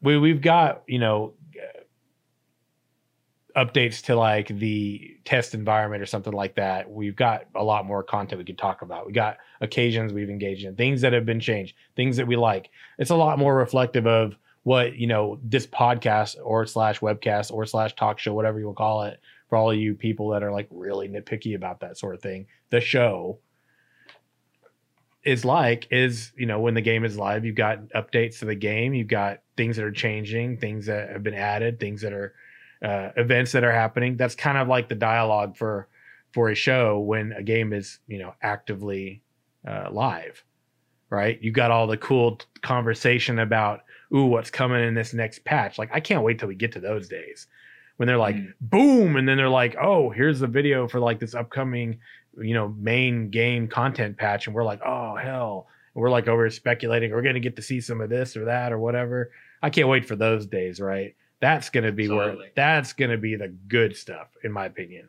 we 0.03 0.19
we've 0.19 0.43
got 0.43 0.83
you 0.87 0.99
know 0.99 1.33
updates 3.57 4.03
to 4.03 4.17
like 4.17 4.49
the 4.49 5.17
test 5.25 5.55
environment 5.55 6.03
or 6.03 6.07
something 6.07 6.33
like 6.33 6.57
that. 6.57 6.91
We've 6.91 7.15
got 7.15 7.45
a 7.55 7.63
lot 7.63 7.87
more 7.87 8.03
content 8.03 8.39
we 8.39 8.45
could 8.45 8.59
talk 8.59 8.83
about. 8.83 9.07
We 9.07 9.13
got 9.13 9.39
occasions 9.61 10.13
we've 10.13 10.31
engaged 10.31 10.65
in, 10.65 10.75
things 10.75 11.03
that 11.03 11.13
have 11.13 11.25
been 11.25 11.41
changed, 11.41 11.77
things 11.95 12.17
that 12.17 12.27
we 12.27 12.37
like. 12.37 12.71
It's 12.99 13.11
a 13.11 13.17
lot 13.17 13.39
more 13.39 13.55
reflective 13.57 14.07
of 14.07 14.37
what 14.65 14.97
you 14.97 15.07
know 15.07 15.39
this 15.45 15.67
podcast 15.67 16.37
or 16.43 16.67
slash 16.67 17.01
webcast 17.01 17.53
or 17.53 17.65
slash 17.67 17.95
talk 17.95 18.19
show 18.19 18.35
whatever 18.35 18.59
you 18.59 18.67
will 18.67 18.75
call 18.75 19.05
it 19.05 19.21
for 19.49 19.57
all 19.57 19.73
you 19.73 19.95
people 19.95 20.31
that 20.31 20.43
are 20.43 20.51
like 20.51 20.67
really 20.71 21.09
nitpicky 21.09 21.55
about 21.55 21.81
that 21.81 21.97
sort 21.99 22.15
of 22.15 22.23
thing 22.23 22.47
the 22.71 22.81
show 22.81 23.39
is 25.23 25.45
like 25.45 25.87
is 25.91 26.33
you 26.37 26.47
know 26.47 26.61
when 26.61 26.73
the 26.73 26.81
game 26.81 27.05
is 27.05 27.19
live 27.19 27.45
you've 27.45 27.55
got 27.55 27.79
updates 27.91 28.39
to 28.39 28.47
the 28.47 28.55
game 28.55 28.95
you've 28.95 29.07
got 29.07 29.41
things 29.57 29.77
that 29.77 29.85
are 29.85 29.93
changing 29.93 30.57
things 30.57 30.87
that 30.87 31.11
have 31.11 31.23
been 31.23 31.35
added 31.35 31.79
things 31.79 32.01
that 32.01 32.15
are 32.15 32.35
uh, 32.85 33.11
events 33.17 33.53
that 33.53 33.65
are 33.65 33.73
happening 33.73 34.17
that's 34.17 34.35
kind 34.35 34.59
of 34.59 34.69
like 34.69 34.89
the 34.89 34.95
dialogue 34.95 35.57
for 35.57 35.89
for 36.33 36.51
a 36.51 36.55
show 36.55 36.99
when 37.01 37.33
a 37.33 37.43
game 37.43 37.73
is 37.73 37.99
you 38.07 38.19
know 38.19 38.35
actively 38.43 39.23
uh, 39.67 39.89
live 39.91 40.45
right? 41.15 41.41
You 41.41 41.53
got 41.53 41.71
all 41.71 41.87
the 41.87 41.97
cool 41.97 42.41
conversation 42.63 43.39
about 43.39 43.83
ooh 44.15 44.25
what's 44.25 44.51
coming 44.51 44.83
in 44.83 44.95
this 44.95 45.15
next 45.15 45.45
patch? 45.45 45.79
Like 45.79 45.91
i 45.93 46.01
can't 46.01 46.25
wait 46.25 46.39
till 46.39 46.49
we 46.49 46.55
get 46.55 46.73
to 46.73 46.81
those 46.81 47.09
days 47.09 47.47
when 47.97 48.07
they're 48.09 48.19
like 48.19 48.35
mm. 48.35 48.53
boom 48.61 49.17
and 49.17 49.29
then 49.29 49.37
they're 49.37 49.49
like 49.49 49.77
oh 49.81 50.11
here's 50.11 50.41
the 50.41 50.47
video 50.47 50.89
for 50.89 50.99
like 50.99 51.21
this 51.21 51.35
upcoming 51.35 52.01
you 52.39 52.55
know 52.55 52.75
main 52.77 53.31
game 53.31 53.69
content 53.69 54.17
patch 54.17 54.47
and 54.47 54.55
we're 54.55 54.65
like 54.65 54.81
oh 54.85 55.17
hell. 55.17 55.69
We're 55.95 56.11
like 56.11 56.27
over 56.27 56.51
speculating 56.51 57.13
we're 57.13 57.23
going 57.23 57.35
to 57.35 57.41
get 57.41 57.55
to 57.57 57.63
see 57.63 57.81
some 57.81 58.01
of 58.01 58.11
this 58.11 58.37
or 58.37 58.47
that 58.47 58.73
or 58.73 58.79
whatever. 58.79 59.31
I 59.63 59.71
can't 59.71 59.89
wait 59.89 60.07
for 60.07 60.17
those 60.17 60.47
days 60.47 60.81
right 60.81 61.15
that's 61.41 61.71
going 61.71 61.85
to 61.85 61.93
be 61.93 62.05
Absolutely. 62.05 62.37
where 62.37 62.51
that's 62.57 62.93
going 62.93 63.11
to 63.11 63.19
be 63.19 63.37
the 63.37 63.49
good 63.69 63.97
stuff 63.97 64.29
in 64.43 64.53
my 64.53 64.67
opinion 64.67 65.09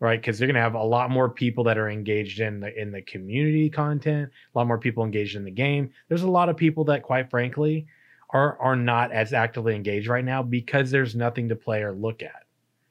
right 0.00 0.20
because 0.20 0.38
they're 0.38 0.48
going 0.48 0.54
to 0.54 0.60
have 0.60 0.74
a 0.74 0.82
lot 0.82 1.10
more 1.10 1.28
people 1.28 1.64
that 1.64 1.78
are 1.78 1.88
engaged 1.88 2.40
in 2.40 2.60
the 2.60 2.80
in 2.80 2.92
the 2.92 3.02
community 3.02 3.70
content 3.70 4.30
a 4.54 4.58
lot 4.58 4.66
more 4.66 4.78
people 4.78 5.04
engaged 5.04 5.36
in 5.36 5.44
the 5.44 5.50
game 5.50 5.90
there's 6.08 6.22
a 6.22 6.30
lot 6.30 6.48
of 6.48 6.56
people 6.56 6.84
that 6.84 7.02
quite 7.02 7.30
frankly 7.30 7.86
are 8.30 8.58
are 8.60 8.76
not 8.76 9.12
as 9.12 9.32
actively 9.32 9.74
engaged 9.74 10.08
right 10.08 10.24
now 10.24 10.42
because 10.42 10.90
there's 10.90 11.14
nothing 11.14 11.48
to 11.48 11.56
play 11.56 11.82
or 11.82 11.92
look 11.92 12.22
at 12.22 12.44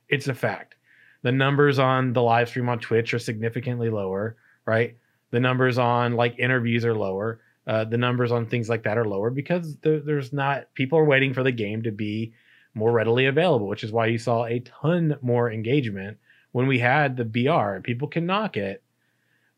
it's 0.08 0.28
a 0.28 0.34
fact 0.34 0.76
the 1.24 1.32
numbers 1.32 1.80
on 1.80 2.14
the 2.14 2.22
live 2.22 2.50
stream 2.50 2.70
on 2.70 2.80
Twitch 2.80 3.14
are 3.14 3.20
significantly 3.20 3.90
lower, 3.90 4.36
right? 4.66 4.98
The 5.32 5.40
numbers 5.40 5.78
on 5.78 6.14
like 6.14 6.38
interviews 6.38 6.86
are 6.86 6.94
lower. 6.94 7.40
Uh, 7.66 7.86
the 7.86 7.98
numbers 7.98 8.32
on 8.32 8.46
things 8.46 8.68
like 8.68 8.84
that 8.84 8.98
are 8.98 9.06
lower 9.06 9.30
because 9.30 9.78
there, 9.78 10.02
there's 10.02 10.34
not 10.34 10.66
people 10.74 11.00
are 11.00 11.06
waiting 11.06 11.34
for 11.34 11.44
the 11.44 11.52
game 11.52 11.82
to 11.82 11.92
be 11.92 12.34
more 12.74 12.92
readily 12.92 13.26
available, 13.26 13.68
which 13.68 13.84
is 13.84 13.92
why 13.92 14.08
you 14.08 14.18
saw 14.18 14.46
a 14.46 14.60
ton 14.60 15.18
more 15.22 15.52
engagement 15.52 16.18
when 16.52 16.68
we 16.68 16.80
had 16.80 17.18
the 17.18 17.26
BR. 17.26 17.80
People 17.82 18.08
can 18.08 18.26
knock 18.26 18.58
it, 18.58 18.84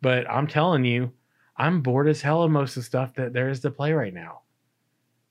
but 0.01 0.29
I'm 0.29 0.47
telling 0.47 0.85
you, 0.85 1.11
I'm 1.57 1.81
bored 1.81 2.07
as 2.07 2.21
hell 2.21 2.43
of 2.43 2.51
most 2.51 2.75
of 2.75 2.83
the 2.83 2.87
stuff 2.87 3.15
that 3.15 3.33
there 3.33 3.49
is 3.49 3.61
to 3.61 3.71
play 3.71 3.93
right 3.93 4.13
now. 4.13 4.41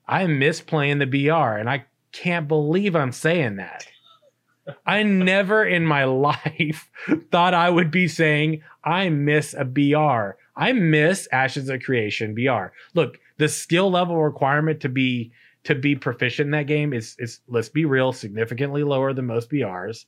I 0.07 0.27
miss 0.27 0.61
playing 0.61 0.99
the 0.99 1.05
BR, 1.05 1.57
and 1.57 1.69
I 1.69 1.85
can't 2.11 2.47
believe 2.47 2.95
I'm 2.95 3.11
saying 3.11 3.57
that. 3.57 3.85
I 4.85 5.03
never 5.03 5.63
in 5.63 5.85
my 5.85 6.03
life 6.05 6.89
thought 7.31 7.53
I 7.53 7.69
would 7.69 7.91
be 7.91 8.07
saying 8.07 8.63
I 8.83 9.09
miss 9.09 9.53
a 9.53 9.65
BR. 9.65 10.37
I 10.55 10.73
miss 10.73 11.27
Ashes 11.31 11.69
of 11.69 11.83
Creation 11.83 12.33
BR. 12.33 12.67
Look, 12.93 13.19
the 13.37 13.49
skill 13.49 13.91
level 13.91 14.23
requirement 14.23 14.79
to 14.81 14.89
be 14.89 15.31
to 15.65 15.75
be 15.75 15.95
proficient 15.95 16.47
in 16.47 16.51
that 16.51 16.67
game 16.67 16.93
is 16.93 17.15
is 17.19 17.41
let's 17.47 17.69
be 17.69 17.85
real, 17.85 18.13
significantly 18.13 18.83
lower 18.83 19.13
than 19.13 19.25
most 19.25 19.49
BRs. 19.49 20.05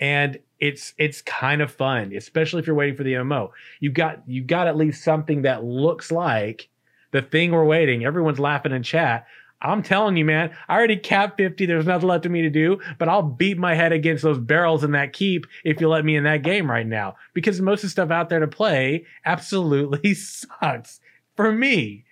And 0.00 0.38
it's 0.58 0.94
it's 0.98 1.22
kind 1.22 1.60
of 1.60 1.70
fun, 1.72 2.12
especially 2.16 2.60
if 2.60 2.66
you're 2.66 2.76
waiting 2.76 2.96
for 2.96 3.04
the 3.04 3.12
MMO. 3.14 3.50
You've 3.80 3.94
got 3.94 4.22
you've 4.26 4.46
got 4.46 4.66
at 4.66 4.76
least 4.76 5.04
something 5.04 5.42
that 5.42 5.64
looks 5.64 6.10
like 6.10 6.68
the 7.10 7.22
thing 7.22 7.52
we're 7.52 7.64
waiting. 7.64 8.04
Everyone's 8.04 8.40
laughing 8.40 8.72
in 8.72 8.82
chat. 8.82 9.26
I'm 9.62 9.82
telling 9.82 10.16
you, 10.16 10.24
man, 10.24 10.54
I 10.68 10.76
already 10.76 10.96
capped 10.96 11.38
50. 11.38 11.64
There's 11.64 11.86
nothing 11.86 12.08
left 12.08 12.26
of 12.26 12.32
me 12.32 12.42
to 12.42 12.50
do, 12.50 12.80
but 12.98 13.08
I'll 13.08 13.22
beat 13.22 13.56
my 13.56 13.74
head 13.74 13.92
against 13.92 14.22
those 14.22 14.38
barrels 14.38 14.84
in 14.84 14.90
that 14.92 15.14
keep 15.14 15.46
if 15.64 15.80
you 15.80 15.88
let 15.88 16.04
me 16.04 16.16
in 16.16 16.24
that 16.24 16.42
game 16.42 16.70
right 16.70 16.86
now. 16.86 17.16
Because 17.32 17.60
most 17.60 17.78
of 17.78 17.84
the 17.84 17.90
stuff 17.90 18.10
out 18.10 18.28
there 18.28 18.40
to 18.40 18.48
play 18.48 19.06
absolutely 19.24 20.14
sucks 20.14 21.00
for 21.34 21.50
me. 21.50 22.04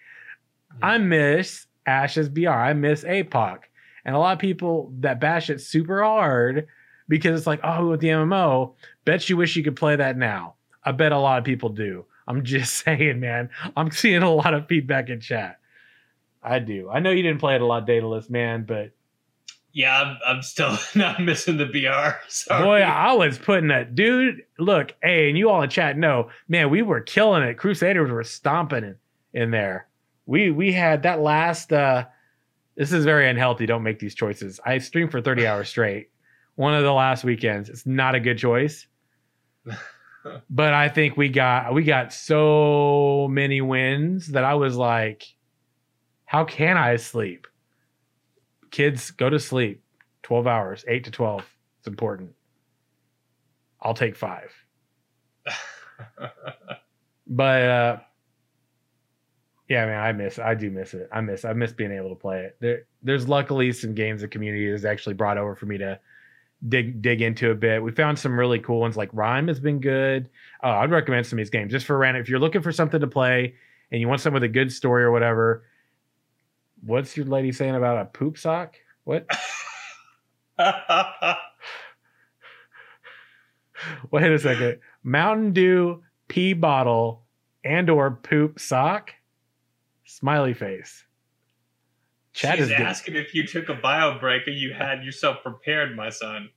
I 0.80 0.96
miss 0.98 1.66
Ashes 1.86 2.28
BR. 2.28 2.48
I 2.48 2.72
miss 2.72 3.04
APOC. 3.04 3.60
And 4.04 4.14
a 4.14 4.18
lot 4.18 4.32
of 4.32 4.38
people 4.38 4.92
that 5.00 5.20
bash 5.20 5.50
it 5.50 5.60
super 5.60 6.02
hard 6.02 6.66
because 7.08 7.38
it's 7.38 7.46
like, 7.46 7.60
oh, 7.62 7.88
with 7.88 8.00
the 8.00 8.08
MMO, 8.08 8.74
bet 9.04 9.28
you 9.28 9.36
wish 9.36 9.56
you 9.56 9.62
could 9.62 9.76
play 9.76 9.96
that 9.96 10.16
now. 10.16 10.54
I 10.84 10.92
bet 10.92 11.12
a 11.12 11.18
lot 11.18 11.38
of 11.38 11.44
people 11.44 11.68
do. 11.68 12.04
I'm 12.26 12.44
just 12.44 12.84
saying, 12.84 13.20
man. 13.20 13.50
I'm 13.76 13.90
seeing 13.90 14.22
a 14.22 14.32
lot 14.32 14.54
of 14.54 14.66
feedback 14.66 15.08
in 15.08 15.20
chat. 15.20 15.58
I 16.42 16.58
do. 16.58 16.90
I 16.90 16.98
know 16.98 17.10
you 17.10 17.22
didn't 17.22 17.38
play 17.38 17.54
it 17.54 17.60
a 17.60 17.66
lot, 17.66 17.86
Daedalus, 17.86 18.28
man, 18.28 18.64
but 18.64 18.90
yeah, 19.72 20.02
I'm, 20.02 20.18
I'm 20.26 20.42
still 20.42 20.76
not 20.94 21.22
missing 21.22 21.56
the 21.56 21.66
BR. 21.66 22.16
Sorry. 22.28 22.64
Boy, 22.64 22.80
I 22.80 23.12
was 23.12 23.38
putting 23.38 23.68
that 23.68 23.94
dude. 23.94 24.42
Look, 24.58 24.94
hey, 25.02 25.28
and 25.28 25.38
you 25.38 25.50
all 25.50 25.62
in 25.62 25.70
chat 25.70 25.96
know, 25.96 26.30
man, 26.48 26.70
we 26.70 26.82
were 26.82 27.00
killing 27.00 27.42
it. 27.42 27.58
Crusaders 27.58 28.10
were 28.10 28.24
stomping 28.24 28.84
in, 28.84 28.96
in 29.32 29.50
there. 29.50 29.86
We 30.26 30.50
we 30.50 30.72
had 30.72 31.02
that 31.02 31.20
last. 31.20 31.72
uh 31.72 32.06
This 32.76 32.92
is 32.92 33.04
very 33.04 33.28
unhealthy. 33.28 33.66
Don't 33.66 33.82
make 33.82 33.98
these 33.98 34.14
choices. 34.14 34.60
I 34.64 34.78
streamed 34.78 35.10
for 35.10 35.20
30 35.20 35.46
hours 35.46 35.68
straight. 35.68 36.10
One 36.54 36.74
of 36.74 36.82
the 36.82 36.92
last 36.92 37.24
weekends. 37.24 37.68
It's 37.68 37.86
not 37.86 38.14
a 38.14 38.20
good 38.20 38.38
choice. 38.38 38.86
but 40.50 40.74
I 40.74 40.88
think 40.88 41.16
we 41.16 41.28
got 41.28 41.74
we 41.74 41.84
got 41.84 42.12
so 42.12 43.28
many 43.30 43.60
wins 43.60 44.28
that 44.28 44.44
I 44.44 44.54
was 44.54 44.76
like 44.76 45.24
how 46.32 46.46
can 46.46 46.78
I 46.78 46.96
sleep? 46.96 47.46
Kids, 48.70 49.10
go 49.10 49.28
to 49.28 49.38
sleep 49.38 49.84
12 50.22 50.46
hours, 50.46 50.82
8 50.88 51.04
to 51.04 51.10
12. 51.10 51.46
It's 51.80 51.88
important. 51.88 52.30
I'll 53.82 53.92
take 53.92 54.16
five. 54.16 54.50
but 57.26 57.62
uh, 57.62 57.96
yeah, 59.72 59.86
man, 59.86 60.02
I 60.02 60.12
miss. 60.12 60.38
I 60.38 60.54
do 60.54 60.70
miss 60.70 60.92
it. 60.92 61.08
I 61.10 61.22
miss. 61.22 61.46
I 61.46 61.54
miss 61.54 61.72
being 61.72 61.92
able 61.92 62.10
to 62.10 62.14
play 62.14 62.42
it. 62.42 62.56
There, 62.60 62.82
there's 63.02 63.26
luckily 63.26 63.72
some 63.72 63.94
games 63.94 64.20
the 64.20 64.28
community 64.28 64.70
has 64.70 64.84
actually 64.84 65.14
brought 65.14 65.38
over 65.38 65.56
for 65.56 65.64
me 65.64 65.78
to 65.78 65.98
dig 66.68 67.00
dig 67.00 67.22
into 67.22 67.52
a 67.52 67.54
bit. 67.54 67.82
We 67.82 67.90
found 67.90 68.18
some 68.18 68.38
really 68.38 68.58
cool 68.58 68.80
ones. 68.80 68.98
Like 68.98 69.08
Rhyme 69.14 69.48
has 69.48 69.60
been 69.60 69.80
good. 69.80 70.28
Uh, 70.62 70.72
I'd 70.72 70.90
recommend 70.90 71.26
some 71.26 71.38
of 71.38 71.40
these 71.40 71.48
games 71.48 71.72
just 71.72 71.86
for 71.86 71.96
random. 71.96 72.20
If 72.20 72.28
you're 72.28 72.38
looking 72.38 72.60
for 72.60 72.70
something 72.70 73.00
to 73.00 73.06
play 73.06 73.54
and 73.90 73.98
you 73.98 74.08
want 74.08 74.20
something 74.20 74.34
with 74.34 74.42
a 74.42 74.48
good 74.48 74.70
story 74.70 75.04
or 75.04 75.10
whatever, 75.10 75.64
what's 76.84 77.16
your 77.16 77.24
lady 77.24 77.50
saying 77.50 77.74
about 77.74 77.96
a 77.96 78.04
poop 78.04 78.36
sock? 78.36 78.76
What? 79.04 79.26
Wait 84.10 84.30
a 84.30 84.38
second. 84.38 84.80
Mountain 85.02 85.54
Dew 85.54 86.02
pee 86.28 86.52
bottle 86.52 87.22
and 87.64 87.88
or 87.88 88.10
poop 88.10 88.60
sock? 88.60 89.14
Smiley 90.04 90.54
face. 90.54 91.04
Chad 92.32 92.58
She's 92.58 92.66
is 92.68 92.72
asking 92.72 93.16
if 93.16 93.34
you 93.34 93.46
took 93.46 93.68
a 93.68 93.74
bio 93.74 94.18
break 94.18 94.46
and 94.46 94.56
you 94.56 94.72
had 94.72 95.04
yourself 95.04 95.42
prepared, 95.42 95.94
my 95.94 96.08
son. 96.08 96.48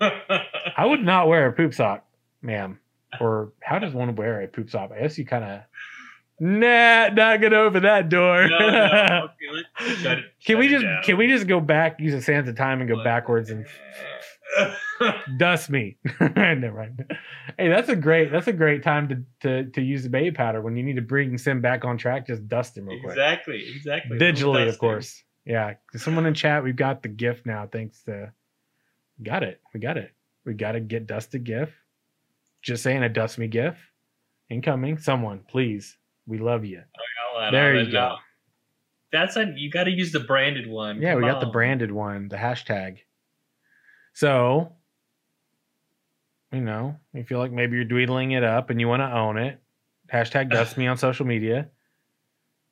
I 0.00 0.84
would 0.84 1.02
not 1.02 1.26
wear 1.26 1.46
a 1.46 1.52
poop 1.52 1.74
sock, 1.74 2.04
ma'am. 2.42 2.80
Or 3.22 3.52
how 3.62 3.78
does 3.78 3.94
one 3.94 4.14
wear 4.16 4.42
a 4.42 4.46
poop 4.46 4.68
sock? 4.68 4.90
I 4.94 5.00
guess 5.00 5.16
you 5.16 5.24
kind 5.24 5.42
of 5.42 5.60
Nah, 6.40 7.08
not 7.08 7.40
gonna 7.40 7.56
open 7.56 7.82
that 7.82 8.08
door. 8.08 8.46
No, 8.46 8.58
no. 8.58 9.28
Okay, 9.30 10.22
can 10.44 10.58
we 10.58 10.68
just 10.68 10.84
can 11.04 11.16
we 11.16 11.26
just 11.26 11.48
go 11.48 11.58
back, 11.58 11.98
use 11.98 12.14
a 12.14 12.22
sands 12.22 12.48
of 12.48 12.56
time, 12.56 12.80
and 12.80 12.88
go 12.88 13.02
backwards 13.02 13.50
and 13.50 13.66
dust 15.38 15.70
me? 15.70 15.96
Never 16.20 16.72
mind. 16.72 17.18
Hey, 17.58 17.68
that's 17.68 17.88
a 17.88 17.96
great 17.96 18.30
that's 18.32 18.46
a 18.46 18.52
great 18.52 18.82
time 18.82 19.08
to 19.08 19.22
to 19.64 19.70
to 19.70 19.82
use 19.82 20.02
the 20.02 20.10
baby 20.10 20.30
powder 20.30 20.60
when 20.60 20.76
you 20.76 20.82
need 20.82 20.96
to 20.96 21.02
bring 21.02 21.36
Sim 21.38 21.60
back 21.60 21.84
on 21.84 21.98
track. 21.98 22.26
Just 22.26 22.48
dust 22.48 22.76
him 22.76 22.86
real 22.86 23.00
quick. 23.00 23.12
Exactly, 23.12 23.64
exactly. 23.74 24.18
Digitally, 24.18 24.68
of 24.68 24.78
course. 24.78 25.22
Yeah, 25.44 25.74
someone 25.96 26.26
in 26.26 26.34
chat, 26.34 26.62
we've 26.62 26.76
got 26.76 27.02
the 27.02 27.08
gift 27.08 27.46
now. 27.46 27.66
Thanks 27.70 28.02
to 28.04 28.32
got 29.22 29.42
it. 29.42 29.60
We 29.72 29.80
got 29.80 29.96
it. 29.96 30.12
We 30.44 30.54
got 30.54 30.72
to 30.72 30.80
get 30.80 31.06
dusted 31.06 31.44
GIF. 31.44 31.70
Just 32.62 32.82
saying 32.82 33.02
a 33.02 33.08
dust 33.08 33.38
me 33.38 33.46
GIF 33.46 33.76
incoming. 34.50 34.98
Someone, 34.98 35.40
please 35.48 35.96
we 36.28 36.38
love 36.38 36.64
you. 36.64 36.82
Oh, 37.36 37.48
there 37.50 37.80
you 37.80 37.90
go. 37.90 38.16
That's 39.10 39.36
a 39.36 39.52
you 39.56 39.70
got 39.70 39.84
to 39.84 39.90
use 39.90 40.12
the 40.12 40.20
branded 40.20 40.68
one. 40.68 41.00
Yeah, 41.00 41.14
Come 41.14 41.22
we 41.22 41.28
got 41.28 41.36
on. 41.36 41.44
the 41.44 41.50
branded 41.50 41.90
one, 41.90 42.28
the 42.28 42.36
hashtag. 42.36 42.98
So, 44.12 44.74
you 46.52 46.60
know, 46.60 46.96
you 47.12 47.24
feel 47.24 47.38
like 47.38 47.52
maybe 47.52 47.76
you're 47.76 47.84
dweedling 47.84 48.32
it 48.32 48.44
up 48.44 48.70
and 48.70 48.80
you 48.80 48.88
want 48.88 49.00
to 49.00 49.12
own 49.12 49.38
it, 49.38 49.60
hashtag 50.12 50.50
dust 50.50 50.76
me 50.76 50.86
on 50.86 50.96
social 50.96 51.26
media. 51.26 51.68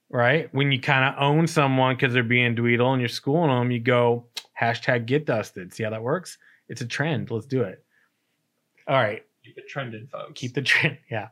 Right? 0.09 0.53
When 0.55 0.71
you 0.71 0.81
kind 0.81 1.05
of 1.05 1.21
own 1.21 1.49
someone 1.49 1.97
because 1.97 2.15
they're 2.15 2.23
being 2.23 2.55
dweedle 2.55 2.93
and 2.93 3.01
you're 3.01 3.09
schooling 3.09 3.51
them, 3.51 3.73
you 3.73 3.81
go 3.81 4.27
hashtag 4.61 5.07
get 5.07 5.27
dusted. 5.27 5.75
See 5.75 5.83
how 5.83 5.91
that 5.91 6.03
works? 6.03 6.39
It's 6.69 6.81
a 6.81 6.87
trend. 6.87 7.31
Let's 7.31 7.47
do 7.47 7.63
it. 7.63 7.85
All 8.87 8.95
right. 8.95 9.25
Keep 9.45 9.59
it 9.59 9.69
trending, 9.69 10.07
folks. 10.07 10.33
Keep 10.41 10.55
the 10.55 10.63
trend. 10.63 10.99
Yeah 11.11 11.29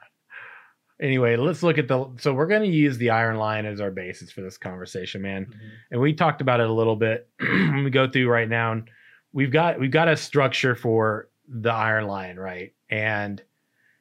anyway, 1.00 1.36
let's 1.36 1.62
look 1.62 1.78
at 1.78 1.88
the. 1.88 2.08
So 2.18 2.32
we're 2.32 2.46
going 2.46 2.62
to 2.62 2.68
use 2.68 2.98
the 2.98 3.10
iron 3.10 3.36
Lion 3.36 3.66
as 3.66 3.80
our 3.80 3.90
basis 3.90 4.30
for 4.30 4.40
this 4.40 4.56
conversation, 4.58 5.22
man. 5.22 5.46
Mm-hmm. 5.46 5.68
And 5.92 6.00
we 6.00 6.12
talked 6.12 6.40
about 6.40 6.60
it 6.60 6.68
a 6.68 6.72
little 6.72 6.96
bit. 6.96 7.28
we 7.40 7.90
go 7.90 8.08
through 8.08 8.28
right 8.28 8.48
now, 8.48 8.72
and 8.72 8.88
we've 9.32 9.52
got 9.52 9.78
we've 9.78 9.90
got 9.90 10.08
a 10.08 10.16
structure 10.16 10.74
for 10.74 11.28
the 11.48 11.70
iron 11.72 12.06
Lion, 12.06 12.38
right? 12.38 12.72
And 12.90 13.42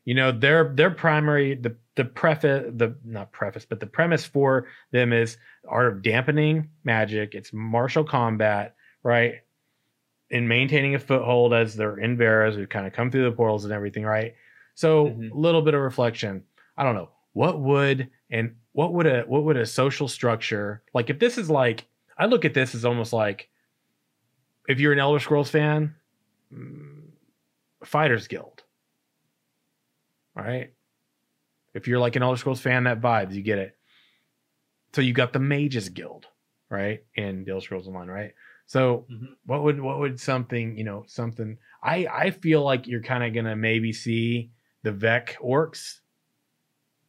you 0.05 0.13
know 0.15 0.31
their 0.31 0.73
their 0.75 0.91
primary 0.91 1.55
the 1.55 1.75
the 1.95 2.03
preface 2.05 2.71
the 2.75 2.95
not 3.05 3.31
preface 3.31 3.65
but 3.65 3.79
the 3.79 3.85
premise 3.85 4.25
for 4.25 4.67
them 4.91 5.13
is 5.13 5.37
art 5.67 5.87
of 5.93 6.01
dampening 6.01 6.69
magic. 6.83 7.35
It's 7.35 7.53
martial 7.53 8.03
combat 8.03 8.75
right? 9.03 9.35
In 10.29 10.47
maintaining 10.47 10.95
a 10.95 10.99
foothold 10.99 11.53
as 11.53 11.75
they're 11.75 11.97
in 11.97 12.17
Verra 12.17 12.55
we've 12.55 12.67
kind 12.69 12.87
of 12.87 12.93
come 12.93 13.11
through 13.11 13.23
the 13.29 13.35
portals 13.35 13.63
and 13.65 13.73
everything 13.73 14.03
right? 14.03 14.33
So 14.75 15.07
a 15.07 15.11
Mhm. 15.11 15.29
little 15.33 15.61
bit 15.61 15.73
of 15.73 15.81
reflection. 15.81 16.43
I 16.77 16.83
don't 16.83 16.95
know. 16.95 17.09
What 17.33 17.59
would 17.61 18.09
and 18.29 18.55
what 18.73 18.93
would 18.93 19.05
a 19.05 19.21
what 19.23 19.43
would 19.43 19.57
a 19.57 19.65
social 19.65 20.07
structure 20.07 20.83
like 20.93 21.09
if 21.09 21.19
this 21.19 21.37
is 21.37 21.49
like 21.49 21.85
i 22.17 22.25
look 22.25 22.43
at 22.45 22.53
this 22.55 22.73
as 22.75 22.83
almost 22.85 23.13
like 23.13 23.49
if 24.67 24.79
you're 24.79 24.93
an 24.93 24.99
elder 24.99 25.19
scrolls 25.19 25.49
fan 25.49 25.93
mm, 26.51 26.92
fighters 27.85 28.27
guild 28.27 28.63
right? 30.35 30.73
If 31.73 31.87
you're 31.87 31.99
like 31.99 32.15
an 32.15 32.23
elder 32.23 32.37
scrolls 32.37 32.61
fan 32.61 32.85
that 32.85 33.01
vibes 33.01 33.33
you 33.33 33.41
get 33.43 33.59
it. 33.59 33.77
So 34.93 35.01
you 35.01 35.13
got 35.13 35.33
the 35.33 35.39
mages 35.39 35.89
guild 35.89 36.27
right 36.69 37.03
in 37.15 37.43
the 37.43 37.51
elder 37.51 37.63
scrolls 37.63 37.87
online 37.87 38.07
right? 38.07 38.33
So 38.65 39.05
Mhm. 39.11 39.35
what 39.45 39.63
would 39.63 39.79
what 39.81 39.99
would 39.99 40.19
something 40.19 40.77
you 40.77 40.83
know 40.85 41.03
something 41.07 41.57
i 41.83 42.07
i 42.07 42.31
feel 42.31 42.63
like 42.63 42.87
you're 42.87 43.01
kind 43.03 43.23
of 43.23 43.33
gonna 43.33 43.55
maybe 43.57 43.91
see 43.91 44.51
the 44.83 44.91
vek 44.91 45.35
orcs. 45.43 45.99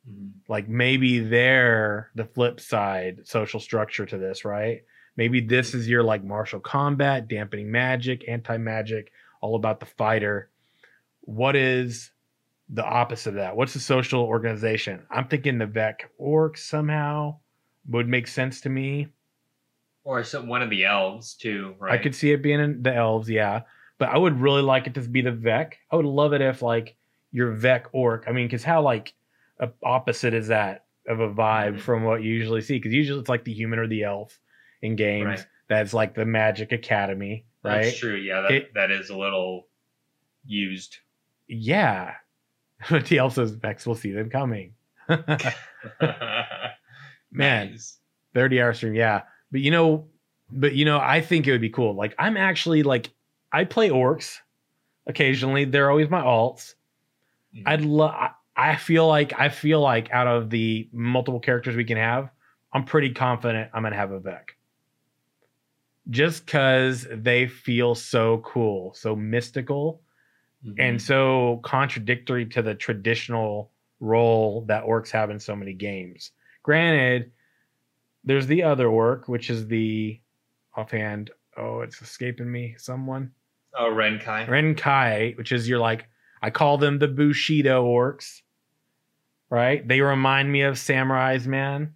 Mhm. 0.08 0.32
like 0.48 0.68
maybe 0.68 1.20
they're 1.20 2.10
the 2.14 2.24
flip 2.26 2.60
side 2.60 3.26
social 3.26 3.58
structure 3.60 4.04
to 4.04 4.18
this 4.18 4.44
right? 4.44 4.82
Maybe 5.16 5.40
this 5.40 5.74
is 5.74 5.88
your 5.88 6.02
like 6.02 6.24
martial 6.24 6.60
combat 6.60 7.28
dampening 7.28 7.70
magic 7.70 8.28
anti-magic 8.28 9.12
all 9.40 9.54
about 9.54 9.80
the 9.80 9.86
fighter 9.86 10.50
what 11.26 11.56
is 11.56 12.10
the 12.70 12.84
opposite 12.84 13.30
of 13.30 13.34
that 13.36 13.54
what's 13.56 13.74
the 13.74 13.80
social 13.80 14.22
organization 14.22 15.02
i'm 15.10 15.26
thinking 15.28 15.58
the 15.58 15.66
vek 15.66 15.96
orcs 16.20 16.58
somehow 16.58 17.34
would 17.88 18.08
make 18.08 18.26
sense 18.26 18.60
to 18.62 18.68
me 18.70 19.06
Or 20.04 20.24
some, 20.24 20.46
one 20.48 20.62
of 20.62 20.70
the 20.70 20.84
elves 20.84 21.34
too, 21.34 21.74
right? 21.78 21.98
I 21.98 22.02
could 22.02 22.14
see 22.14 22.32
it 22.32 22.42
being 22.42 22.60
in 22.60 22.82
the 22.82 22.94
elves, 22.94 23.28
yeah. 23.28 23.62
But 23.98 24.08
I 24.10 24.18
would 24.18 24.38
really 24.40 24.60
like 24.62 24.86
it 24.86 24.94
to 24.94 25.00
be 25.02 25.22
the 25.22 25.30
Vek. 25.32 25.72
I 25.90 25.96
would 25.96 26.04
love 26.04 26.32
it 26.34 26.40
if 26.42 26.60
like 26.62 26.96
your 27.32 27.54
Vek 27.54 27.84
orc. 27.92 28.24
I 28.26 28.32
mean, 28.32 28.46
because 28.46 28.64
how 28.64 28.82
like 28.82 29.14
opposite 29.82 30.34
is 30.34 30.48
that 30.48 30.84
of 31.08 31.20
a 31.20 31.28
vibe 31.28 31.76
Mhm. 31.76 31.80
from 31.80 32.04
what 32.04 32.22
you 32.22 32.34
usually 32.34 32.60
see? 32.60 32.76
Because 32.78 32.92
usually 32.92 33.20
it's 33.20 33.28
like 33.30 33.44
the 33.44 33.52
human 33.54 33.78
or 33.78 33.86
the 33.86 34.02
elf 34.02 34.38
in 34.82 34.96
games. 34.96 35.26
Right. 35.26 35.46
That's 35.68 35.94
like 35.94 36.14
the 36.14 36.24
Magic 36.26 36.72
Academy, 36.72 37.44
right? 37.62 37.84
That's 37.84 37.98
true. 37.98 38.16
Yeah, 38.16 38.40
that, 38.42 38.50
It- 38.52 38.74
that 38.74 38.90
is 38.90 39.08
a 39.10 39.16
little 39.16 39.68
used. 40.44 40.98
Yeah. 41.48 42.14
But 42.90 43.06
the 43.06 43.18
elf 43.18 43.34
says 43.34 43.52
Vex 43.52 43.86
will 43.86 43.94
see 43.94 44.12
them 44.12 44.28
coming. 44.28 44.74
Man, 45.08 45.26
Nice. 47.70 47.98
30 48.34 48.60
hour 48.60 48.74
stream 48.74 48.94
yeah 48.94 49.22
but 49.52 49.60
you 49.60 49.70
know 49.70 50.08
but 50.50 50.74
you 50.74 50.84
know 50.84 50.98
i 50.98 51.20
think 51.20 51.46
it 51.46 51.52
would 51.52 51.60
be 51.60 51.70
cool 51.70 51.94
like 51.94 52.14
i'm 52.18 52.36
actually 52.36 52.82
like 52.82 53.10
i 53.52 53.64
play 53.64 53.90
orcs 53.90 54.38
occasionally 55.06 55.64
they're 55.64 55.90
always 55.90 56.10
my 56.10 56.20
alts 56.22 56.74
Mhm. 57.54 57.62
i'd 57.66 57.82
love 57.82 58.30
i 58.56 58.74
feel 58.76 59.06
like 59.06 59.32
i 59.38 59.48
feel 59.48 59.80
like 59.80 60.10
out 60.10 60.26
of 60.26 60.50
the 60.50 60.88
multiple 60.92 61.40
characters 61.40 61.76
we 61.76 61.84
can 61.84 61.96
have 61.96 62.28
i'm 62.72 62.84
pretty 62.84 63.12
confident 63.12 63.70
i'm 63.72 63.82
gonna 63.84 63.94
have 63.96 64.10
a 64.12 64.20
vek 64.20 64.50
just 66.10 66.44
because 66.46 67.06
they 67.10 67.46
feel 67.46 67.94
so 67.94 68.38
cool 68.38 68.92
so 68.94 69.14
mystical 69.14 70.00
Mhm. 70.66 70.74
and 70.78 71.02
so 71.02 71.60
contradictory 71.62 72.46
to 72.46 72.62
the 72.62 72.74
traditional 72.74 73.70
role 74.00 74.64
that 74.66 74.84
orcs 74.84 75.10
have 75.10 75.30
in 75.30 75.38
so 75.38 75.54
many 75.54 75.72
games. 75.72 76.32
Granted, 76.62 77.32
there's 78.24 78.46
the 78.46 78.62
other 78.62 78.88
orc, 78.88 79.28
which 79.28 79.50
is 79.50 79.66
the 79.66 80.20
offhand. 80.76 81.30
Oh, 81.56 81.80
it's 81.80 82.00
escaping 82.00 82.50
me. 82.50 82.74
Someone 82.78 83.32
oh, 83.78 83.90
Ren'Kai. 83.90 84.48
Ren'Kai, 84.48 85.36
which 85.36 85.52
is 85.52 85.68
your 85.68 85.78
like 85.78 86.08
I 86.42 86.50
call 86.50 86.78
them 86.78 86.98
the 86.98 87.08
Bushido 87.08 87.84
orcs. 87.84 88.40
Right? 89.50 89.86
They 89.86 90.00
remind 90.00 90.50
me 90.50 90.62
of 90.62 90.74
samurais, 90.74 91.46
man. 91.46 91.94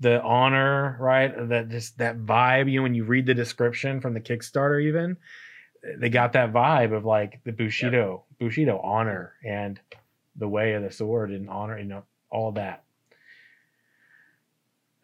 The 0.00 0.22
honor, 0.22 0.96
right? 1.00 1.48
That 1.48 1.68
just 1.68 1.98
that 1.98 2.18
vibe. 2.18 2.70
You 2.70 2.78
know, 2.78 2.82
when 2.84 2.94
you 2.94 3.04
read 3.04 3.26
the 3.26 3.34
description 3.34 4.00
from 4.00 4.14
the 4.14 4.20
Kickstarter, 4.20 4.82
even 4.82 5.16
they 5.98 6.08
got 6.08 6.32
that 6.32 6.52
vibe 6.52 6.92
of 6.96 7.04
like 7.04 7.40
the 7.44 7.52
Bushido, 7.52 8.24
Bushido 8.38 8.78
honor 8.78 9.34
and 9.44 9.78
the 10.36 10.48
way 10.48 10.74
of 10.74 10.82
the 10.82 10.90
sword 10.90 11.30
and 11.30 11.48
honor, 11.48 11.78
you 11.78 11.84
know, 11.84 12.02
all 12.30 12.52
that. 12.52 12.84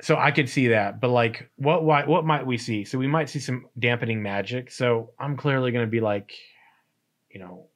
So 0.03 0.17
I 0.17 0.33
could 0.33 0.49
see 0.49 0.69
that, 0.69 1.01
but 1.01 1.11
like, 1.11 1.49
what 1.57 1.85
why, 1.85 2.05
what 2.05 2.25
might 2.25 2.45
we 2.45 2.59
see? 2.59 2.85
So 2.85 2.99
we 2.99 3.07
might 3.07 3.31
see 3.31 3.39
some 3.39 3.67
dampening 3.79 4.21
magic. 4.21 4.71
So 4.71 5.11
I'm 5.19 5.37
clearly 5.37 5.71
going 5.71 5.87
to 5.87 5.91
be 5.91 6.01
like, 6.01 6.33
you 7.31 7.39
know, 7.39 7.67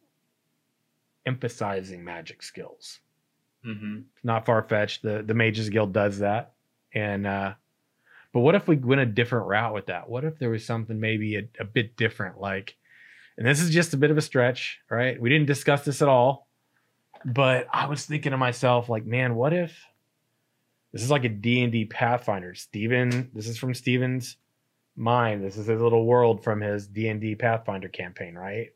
emphasizing 1.25 2.05
magic 2.05 2.43
skills. 2.43 3.01
hmm 3.63 4.01
Not 4.25 4.45
far 4.45 4.63
fetched. 4.65 5.03
The 5.03 5.23
the 5.23 5.35
Mages 5.35 5.69
Guild 5.71 5.93
does 5.93 6.19
that, 6.19 6.55
and 6.93 7.27
uh, 7.27 7.55
but 8.33 8.41
what 8.41 8.55
if 8.57 8.67
we 8.67 8.77
went 8.77 9.01
a 9.01 9.07
different 9.07 9.47
route 9.47 9.73
with 9.75 9.87
that? 9.87 10.09
What 10.09 10.25
if 10.25 10.39
there 10.39 10.51
was 10.51 10.65
something 10.65 10.99
maybe 10.99 11.37
a, 11.37 11.49
a 11.61 11.65
bit 11.65 11.97
different? 11.97 12.41
Like, 12.41 12.77
and 13.37 13.47
this 13.47 13.61
is 13.61 13.71
just 13.71 13.95
a 13.95 13.97
bit 13.97 14.11
of 14.11 14.19
a 14.19 14.23
stretch, 14.23 14.79
right? 14.91 15.21
We 15.21 15.29
didn't 15.29 15.47
discuss 15.47 15.85
this 15.85 16.03
at 16.03 16.09
all, 16.09 16.49
but 17.25 17.67
I 17.73 17.87
was 17.87 18.05
thinking 18.07 18.33
to 18.33 18.39
myself, 18.39 18.89
like, 18.89 19.05
man, 19.05 19.35
what 19.35 19.53
if 19.53 19.77
this 20.93 21.03
is 21.03 21.11
like 21.11 21.25
a 21.25 21.29
D&D 21.29 21.87
Pathfinder? 21.87 22.55
Steven, 22.55 23.31
this 23.35 23.49
is 23.49 23.59
from 23.59 23.75
Steven's 23.75 24.37
mind. 24.97 25.45
This 25.45 25.57
is 25.57 25.67
his 25.67 25.81
little 25.81 26.07
world 26.07 26.43
from 26.43 26.61
his 26.61 26.87
D&D 26.87 27.35
Pathfinder 27.35 27.89
campaign, 27.89 28.35
right? 28.35 28.73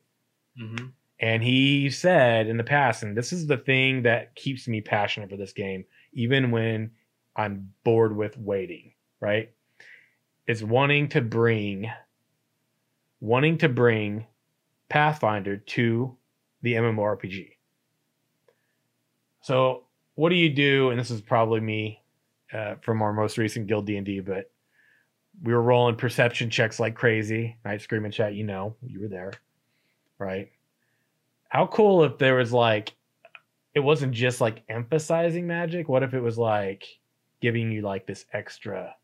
hmm 0.59 0.89
And 1.19 1.43
he 1.43 1.89
said 1.91 2.47
in 2.47 2.57
the 2.57 2.65
past, 2.65 3.03
and 3.03 3.17
this 3.17 3.33
is 3.33 3.47
the 3.47 3.57
thing 3.57 4.03
that 4.03 4.35
keeps 4.35 4.69
me 4.69 4.81
passionate 4.81 5.31
for 5.31 5.37
this 5.37 5.53
game, 5.53 5.85
even 6.13 6.51
when 6.51 6.91
I'm 7.37 7.73
bored 7.85 8.15
with 8.15 8.37
waiting, 8.37 8.93
right? 9.21 9.51
Is 10.47 10.63
wanting 10.63 11.09
to 11.11 11.21
bring 11.21 11.91
wanting 13.21 13.59
to 13.59 13.69
bring 13.69 14.27
Pathfinder 14.91 15.57
to 15.57 16.15
the 16.61 16.75
MMORPG. 16.75 17.53
So 19.41 19.85
what 20.17 20.29
do 20.29 20.35
you 20.35 20.51
do? 20.51 20.91
And 20.91 21.01
this 21.01 21.11
is 21.11 21.23
probably 21.23 21.61
me 21.61 22.03
uh, 22.53 22.75
from 22.83 23.01
our 23.01 23.13
most 23.13 23.39
recent 23.39 23.67
guild 23.67 23.87
D 23.87 23.97
and 23.97 24.05
D, 24.05 24.21
but 24.21 24.51
we 25.43 25.55
were 25.55 25.63
rolling 25.63 25.97
perception 25.97 26.51
checks 26.51 26.79
like 26.79 26.95
crazy. 26.95 27.57
Night 27.65 27.81
screaming 27.81 28.11
chat, 28.11 28.35
you 28.35 28.45
know, 28.45 28.75
you 28.83 29.01
were 29.01 29.09
there, 29.09 29.33
right? 30.19 30.51
How 31.49 31.67
cool 31.69 32.05
if 32.05 32.19
there 32.19 32.35
was 32.35 32.53
like, 32.53 32.93
it 33.75 33.81
wasn't 33.81 34.13
just 34.13 34.41
like 34.41 34.63
emphasizing 34.69 35.47
magic. 35.47 35.89
What 35.89 36.03
if 36.03 36.13
it 36.13 36.21
was 36.21 36.37
like 36.37 36.85
giving 37.41 37.73
you 37.73 37.81
like 37.83 38.07
this 38.07 38.27
extra, 38.33 38.95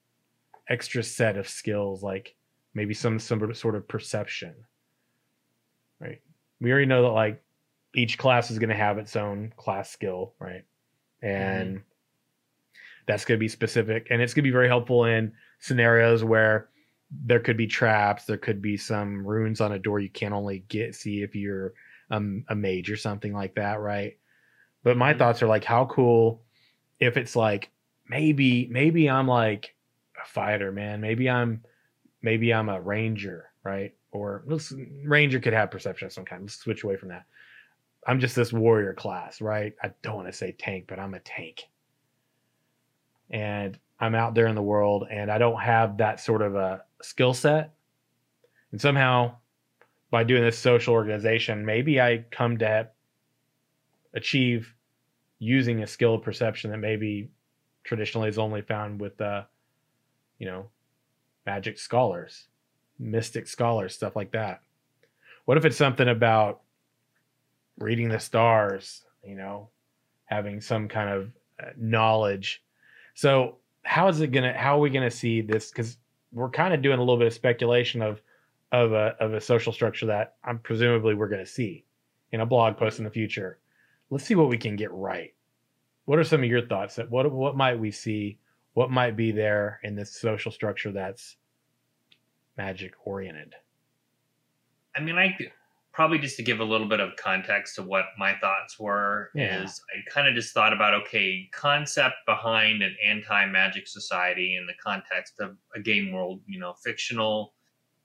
extra 0.68 1.03
set 1.03 1.38
of 1.38 1.49
skills, 1.49 2.03
like 2.03 2.35
maybe 2.75 2.92
some 2.92 3.18
some 3.18 3.55
sort 3.55 3.77
of 3.77 3.88
perception, 3.88 4.55
right? 6.01 6.23
We 6.61 6.71
already 6.71 6.87
know 6.87 7.03
that 7.03 7.11
like 7.11 7.45
each 7.95 8.19
class 8.19 8.51
is 8.51 8.59
going 8.59 8.71
to 8.71 8.77
have 8.77 8.99
its 8.99 9.17
own 9.17 9.53
class 9.57 9.91
skill, 9.91 10.35
right? 10.39 10.65
And 11.23 11.85
that's 13.07 13.25
going 13.25 13.39
to 13.39 13.41
be 13.41 13.49
specific, 13.49 14.09
and 14.11 14.21
it's 14.21 14.35
going 14.35 14.43
to 14.43 14.49
be 14.49 14.53
very 14.53 14.69
helpful 14.69 15.05
in 15.05 15.33
scenarios 15.61 16.25
where 16.25 16.71
there 17.11 17.41
could 17.41 17.57
be 17.57 17.67
traps, 17.67 18.25
there 18.25 18.37
could 18.37 18.61
be 18.61 18.77
some 18.77 19.27
runes 19.27 19.61
on 19.61 19.73
a 19.73 19.79
door 19.79 20.01
you 20.01 20.11
can't 20.11 20.35
only 20.35 20.61
get 20.69 20.95
see 20.95 21.23
if 21.23 21.35
you're 21.37 21.73
um, 22.11 22.45
a 22.49 22.55
mage 22.55 22.91
or 22.91 22.97
something 22.97 23.33
like 23.33 23.55
that, 23.55 23.81
right? 23.81 24.19
But 24.85 24.97
my 24.97 25.13
Mhm. 25.13 25.19
thoughts 25.19 25.43
are 25.43 25.49
like, 25.49 25.65
how 25.65 25.87
cool 25.87 26.45
if 27.01 27.17
it's 27.17 27.37
like 27.37 27.73
maybe 28.09 28.69
maybe 28.69 29.11
I'm 29.11 29.29
like 29.29 29.77
a 30.23 30.27
fighter, 30.27 30.73
man. 30.73 31.01
Maybe 31.01 31.31
I'm 31.31 31.65
maybe 32.23 32.55
I'm 32.55 32.69
a 32.69 32.81
ranger, 32.81 33.53
right? 33.65 33.97
Or 34.16 34.44
ranger 35.05 35.40
could 35.40 35.52
have 35.52 35.70
perception 35.70 36.07
of 36.07 36.12
some 36.12 36.24
kind. 36.24 36.42
Let's 36.42 36.57
switch 36.57 36.85
away 36.85 36.96
from 36.96 37.11
that. 37.11 37.24
I'm 38.07 38.20
just 38.20 38.37
this 38.37 38.52
warrior 38.52 38.94
class, 38.94 39.40
right? 39.40 39.74
I 39.83 39.90
don't 40.02 40.16
want 40.16 40.29
to 40.29 40.33
say 40.33 40.52
tank, 40.52 40.85
but 40.87 40.98
I'm 40.98 41.14
a 41.14 41.20
tank. 41.20 41.64
And 43.31 43.79
I'm 43.98 44.14
out 44.14 44.35
there 44.35 44.46
in 44.46 44.55
the 44.55 44.62
world 44.62 45.07
and 45.11 45.31
I 45.31 45.38
don't 45.38 45.61
have 45.61 45.96
that 45.98 46.20
sort 46.20 46.42
of 46.42 46.55
a 46.55 46.85
skill 47.02 47.35
set. 47.35 47.74
And 48.70 48.81
somehow 48.81 49.37
by 50.11 50.22
doing 50.22 50.42
this 50.42 50.59
social 50.59 50.94
organization, 50.94 51.64
maybe 51.64 52.00
I 52.00 52.24
come 52.31 52.59
to 52.59 52.88
achieve 54.14 54.72
using 55.38 55.83
a 55.83 55.87
skill 55.87 56.14
of 56.14 56.22
perception 56.22 56.70
that 56.70 56.79
maybe 56.79 57.31
traditionally 57.85 58.29
is 58.29 58.38
only 58.38 58.62
found 58.62 59.00
with 59.00 59.20
uh 59.20 59.42
you 60.38 60.46
know 60.46 60.66
magic 61.44 61.79
scholars 61.79 62.48
mystic 62.99 63.47
scholars 63.47 63.95
stuff 63.95 64.17
like 64.17 64.33
that 64.33 64.61
what 65.45 65.57
if 65.57 65.65
it's 65.65 65.77
something 65.77 66.09
about 66.09 66.61
reading 67.79 68.09
the 68.09 68.21
stars 68.21 69.05
you 69.25 69.35
know 69.35 69.69
having 70.27 70.61
some 70.61 70.89
kind 70.89 71.09
of 71.09 71.31
uh, 71.63 71.71
knowledge. 71.77 72.63
So 73.15 73.57
how 73.85 74.09
is 74.09 74.21
it 74.21 74.29
gonna? 74.29 74.53
How 74.53 74.77
are 74.77 74.81
we 74.81 74.91
gonna 74.91 75.11
see 75.11 75.41
this? 75.41 75.71
Because 75.71 75.97
we're 76.33 76.51
kind 76.51 76.75
of 76.75 76.83
doing 76.83 76.99
a 76.99 77.03
little 77.03 77.17
bit 77.17 77.29
of 77.29 77.33
speculation 77.33 78.03
of 78.03 78.21
of 78.73 78.93
a 78.93 79.17
of 79.21 79.33
a 79.33 79.41
social 79.41 79.73
structure 79.73 80.07
that 80.07 80.35
I'm 80.45 80.59
presumably 80.59 81.15
we're 81.15 81.29
gonna 81.29 81.47
see 81.47 81.85
in 82.33 82.41
a 82.41 82.47
blog 82.47 82.77
post 82.77 82.99
in 82.99 83.05
the 83.05 83.11
future. 83.11 83.59
Let's 84.11 84.25
see 84.25 84.35
what 84.35 84.49
we 84.49 84.59
can 84.59 84.77
get 84.77 84.93
right. 84.93 85.33
What 86.05 86.19
are 86.19 86.25
some 86.25 86.43
of 86.43 86.49
your 86.49 86.67
thoughts? 86.67 86.97
That 86.97 87.11
what 87.11 87.31
what 87.33 87.57
might 87.57 87.79
we 87.79 87.91
see? 87.91 88.39
What 88.75 88.91
might 88.91 89.17
be 89.17 89.31
there 89.31 89.81
in 89.85 89.95
this 89.95 90.15
social 90.15 90.53
structure 90.53 90.93
that's 90.93 91.37
magic 92.57 92.92
oriented? 93.05 93.55
I 94.97 95.01
mean, 95.01 95.16
I 95.16 95.37
probably 95.97 96.19
just 96.19 96.37
to 96.37 96.42
give 96.42 96.61
a 96.61 96.64
little 96.64 96.87
bit 96.87 97.01
of 97.01 97.16
context 97.16 97.75
to 97.75 97.83
what 97.83 98.05
my 98.19 98.35
thoughts 98.35 98.79
were 98.79 99.31
yeah. 99.35 99.62
is 99.62 99.81
I 99.95 100.11
kind 100.11 100.29
of 100.29 100.35
just 100.35 100.53
thought 100.53 100.75
about 100.75 100.92
okay, 100.92 101.49
concept 101.53 102.16
behind 102.27 102.83
an 102.83 102.95
anti-magic 103.03 103.88
society 103.88 104.57
in 104.57 104.66
the 104.66 104.75
context 104.75 105.40
of 105.40 105.57
a 105.75 105.81
game 105.81 106.12
world, 106.12 106.40
you 106.47 106.61
know, 106.61 106.75
fictional 106.75 107.55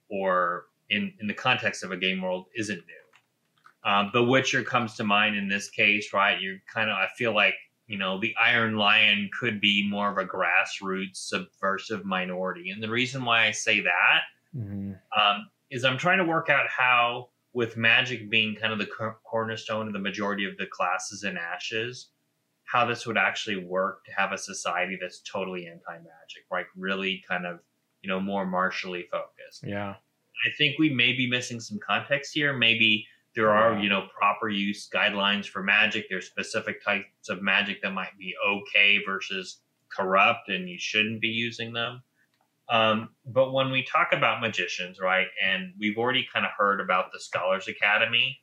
or 0.10 0.68
in 0.90 1.14
in 1.20 1.28
the 1.28 1.34
context 1.34 1.84
of 1.84 1.92
a 1.92 1.98
game 1.98 2.22
world 2.22 2.46
isn't 2.56 2.78
new. 2.78 3.90
Um, 3.92 4.12
the 4.14 4.24
Witcher 4.24 4.64
comes 4.64 4.96
to 4.96 5.04
mind 5.04 5.36
in 5.36 5.50
this 5.50 5.70
case, 5.70 6.14
right? 6.14 6.40
You're 6.40 6.62
kind 6.74 6.90
of 6.90 6.96
I 6.96 7.08
feel 7.18 7.36
like 7.36 7.56
you 7.88 7.98
know 7.98 8.22
the 8.22 8.34
Iron 8.42 8.78
Lion 8.78 9.30
could 9.38 9.60
be 9.60 9.86
more 9.90 10.10
of 10.10 10.18
a 10.18 10.26
grassroots 10.26 11.18
subversive 11.18 12.06
minority, 12.06 12.70
and 12.70 12.82
the 12.82 12.90
reason 12.90 13.26
why 13.26 13.48
I 13.48 13.52
say 13.52 13.82
that 13.82 14.22
mm-hmm. 14.56 14.92
um, 15.20 15.50
is 15.70 15.86
I'm 15.86 15.98
trying 15.98 16.20
to 16.20 16.26
work 16.26 16.50
out 16.50 16.68
how 16.68 17.30
with 17.54 17.76
magic 17.78 18.30
being 18.30 18.56
kind 18.56 18.72
of 18.72 18.80
the 18.80 18.88
cornerstone 19.24 19.88
of 19.88 19.94
the 19.94 20.00
majority 20.00 20.46
of 20.46 20.58
the 20.58 20.66
classes 20.68 21.24
in 21.24 21.38
ashes 21.38 22.10
how 22.64 22.86
this 22.86 23.06
would 23.06 23.18
actually 23.18 23.58
work 23.58 24.06
to 24.06 24.12
have 24.14 24.32
a 24.32 24.38
society 24.38 24.98
that's 25.02 25.20
totally 25.20 25.68
anti-magic 25.68 26.46
like 26.50 26.68
really 26.78 27.22
kind 27.28 27.46
of 27.46 27.60
you 28.02 28.10
know 28.10 28.20
more 28.20 28.46
martially 28.46 29.08
focused. 29.12 29.64
Yeah. 29.64 29.90
I 29.94 30.50
think 30.58 30.80
we 30.80 30.90
may 30.90 31.14
be 31.14 31.30
missing 31.30 31.60
some 31.60 31.80
context 31.86 32.34
here. 32.34 32.58
Maybe 32.58 33.06
there 33.36 33.52
are 33.52 33.78
you 33.78 33.90
know 33.90 34.08
proper 34.18 34.50
use 34.50 34.90
guidelines 34.94 35.46
for 35.46 35.62
magic. 35.62 36.06
There's 36.10 36.26
specific 36.26 36.84
types 36.84 37.30
of 37.30 37.42
magic 37.42 37.82
that 37.82 37.92
might 37.92 38.18
be 38.18 38.34
okay 38.48 39.00
versus 39.06 39.60
corrupt 39.90 40.48
and 40.48 40.70
you 40.70 40.80
shouldn't 40.80 41.20
be 41.20 41.28
using 41.28 41.74
them 41.74 42.02
um, 42.72 43.10
but 43.26 43.52
when 43.52 43.70
we 43.70 43.84
talk 43.84 44.14
about 44.14 44.40
magicians, 44.40 44.98
right, 44.98 45.28
and 45.46 45.74
we've 45.78 45.98
already 45.98 46.26
kind 46.34 46.46
of 46.46 46.54
heard 46.58 46.80
about 46.80 47.12
the 47.12 47.20
Scholars 47.20 47.68
Academy, 47.68 48.40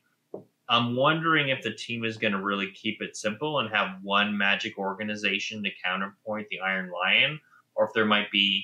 I'm 0.69 0.95
wondering 0.95 1.49
if 1.49 1.63
the 1.63 1.73
team 1.73 2.05
is 2.05 2.17
going 2.17 2.33
to 2.33 2.41
really 2.41 2.71
keep 2.71 3.01
it 3.01 3.17
simple 3.17 3.57
and 3.57 3.73
have 3.73 3.97
one 4.03 4.37
magic 4.37 4.77
organization 4.77 5.63
to 5.63 5.71
counterpoint 5.83 6.47
the 6.49 6.59
Iron 6.59 6.91
Lion, 6.91 7.39
or 7.73 7.85
if 7.87 7.93
there 7.93 8.05
might 8.05 8.29
be 8.31 8.63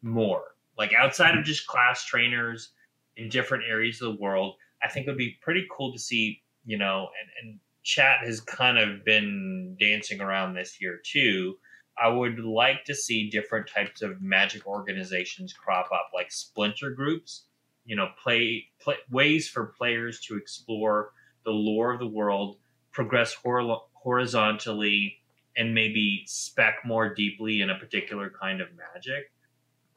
more. 0.00 0.54
Like 0.78 0.94
outside 0.94 1.36
of 1.36 1.44
just 1.44 1.66
class 1.66 2.06
trainers 2.06 2.72
in 3.18 3.28
different 3.28 3.64
areas 3.68 4.00
of 4.00 4.14
the 4.14 4.22
world, 4.22 4.54
I 4.82 4.88
think 4.88 5.06
it 5.06 5.10
would 5.10 5.18
be 5.18 5.36
pretty 5.42 5.66
cool 5.70 5.92
to 5.92 5.98
see, 5.98 6.40
you 6.64 6.78
know, 6.78 7.10
and, 7.20 7.50
and 7.50 7.60
chat 7.82 8.20
has 8.24 8.40
kind 8.40 8.78
of 8.78 9.04
been 9.04 9.76
dancing 9.78 10.22
around 10.22 10.54
this 10.54 10.72
here 10.72 11.02
too 11.04 11.58
I 12.00 12.08
would 12.08 12.38
like 12.38 12.84
to 12.86 12.94
see 12.94 13.30
different 13.30 13.68
types 13.68 14.02
of 14.02 14.20
magic 14.22 14.66
organizations 14.66 15.52
crop 15.52 15.86
up, 15.92 16.10
like 16.14 16.32
splinter 16.32 16.90
groups. 16.90 17.44
You 17.84 17.96
know, 17.96 18.08
play, 18.22 18.66
play 18.80 18.96
ways 19.10 19.48
for 19.48 19.74
players 19.76 20.20
to 20.28 20.36
explore 20.36 21.10
the 21.44 21.50
lore 21.50 21.92
of 21.92 21.98
the 21.98 22.06
world, 22.06 22.56
progress 22.92 23.34
hor- 23.34 23.82
horizontally, 23.92 25.18
and 25.56 25.74
maybe 25.74 26.22
spec 26.26 26.76
more 26.84 27.12
deeply 27.12 27.60
in 27.60 27.70
a 27.70 27.78
particular 27.78 28.32
kind 28.40 28.60
of 28.60 28.68
magic. 28.76 29.32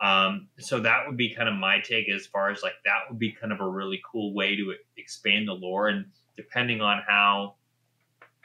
Um, 0.02 0.50
so 0.60 0.80
that 0.82 1.04
would 1.08 1.16
be 1.16 1.34
kind 1.34 1.48
of 1.48 1.56
my 1.56 1.80
take 1.80 2.10
as 2.10 2.26
far 2.26 2.52
as 2.52 2.62
like 2.62 2.74
that 2.84 3.02
would 3.10 3.20
be 3.20 3.32
kind 3.32 3.54
of 3.54 3.62
a 3.62 3.68
really 3.68 4.02
cool 4.12 4.34
way 4.34 4.56
to 4.56 4.74
expand 4.98 5.48
the 5.48 5.54
lore. 5.54 5.88
And 5.88 6.08
depending 6.36 6.82
on 6.82 7.02
how 7.08 7.56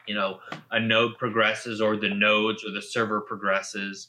you 0.06 0.14
know 0.14 0.38
a 0.70 0.80
node 0.80 1.16
progresses 1.18 1.80
or 1.80 1.96
the 1.96 2.08
nodes 2.08 2.64
or 2.64 2.70
the 2.70 2.82
server 2.82 3.20
progresses 3.20 4.08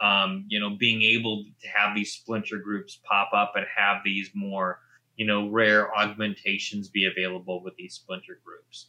um, 0.00 0.44
you 0.48 0.58
know 0.58 0.70
being 0.70 1.02
able 1.02 1.44
to 1.60 1.68
have 1.68 1.94
these 1.94 2.12
splinter 2.12 2.58
groups 2.58 3.00
pop 3.08 3.30
up 3.34 3.52
and 3.54 3.66
have 3.74 3.98
these 4.04 4.30
more 4.34 4.80
you 5.16 5.26
know 5.26 5.48
rare 5.50 5.94
augmentations 5.96 6.88
be 6.88 7.06
available 7.06 7.62
with 7.62 7.74
these 7.76 7.94
splinter 7.94 8.40
groups. 8.44 8.88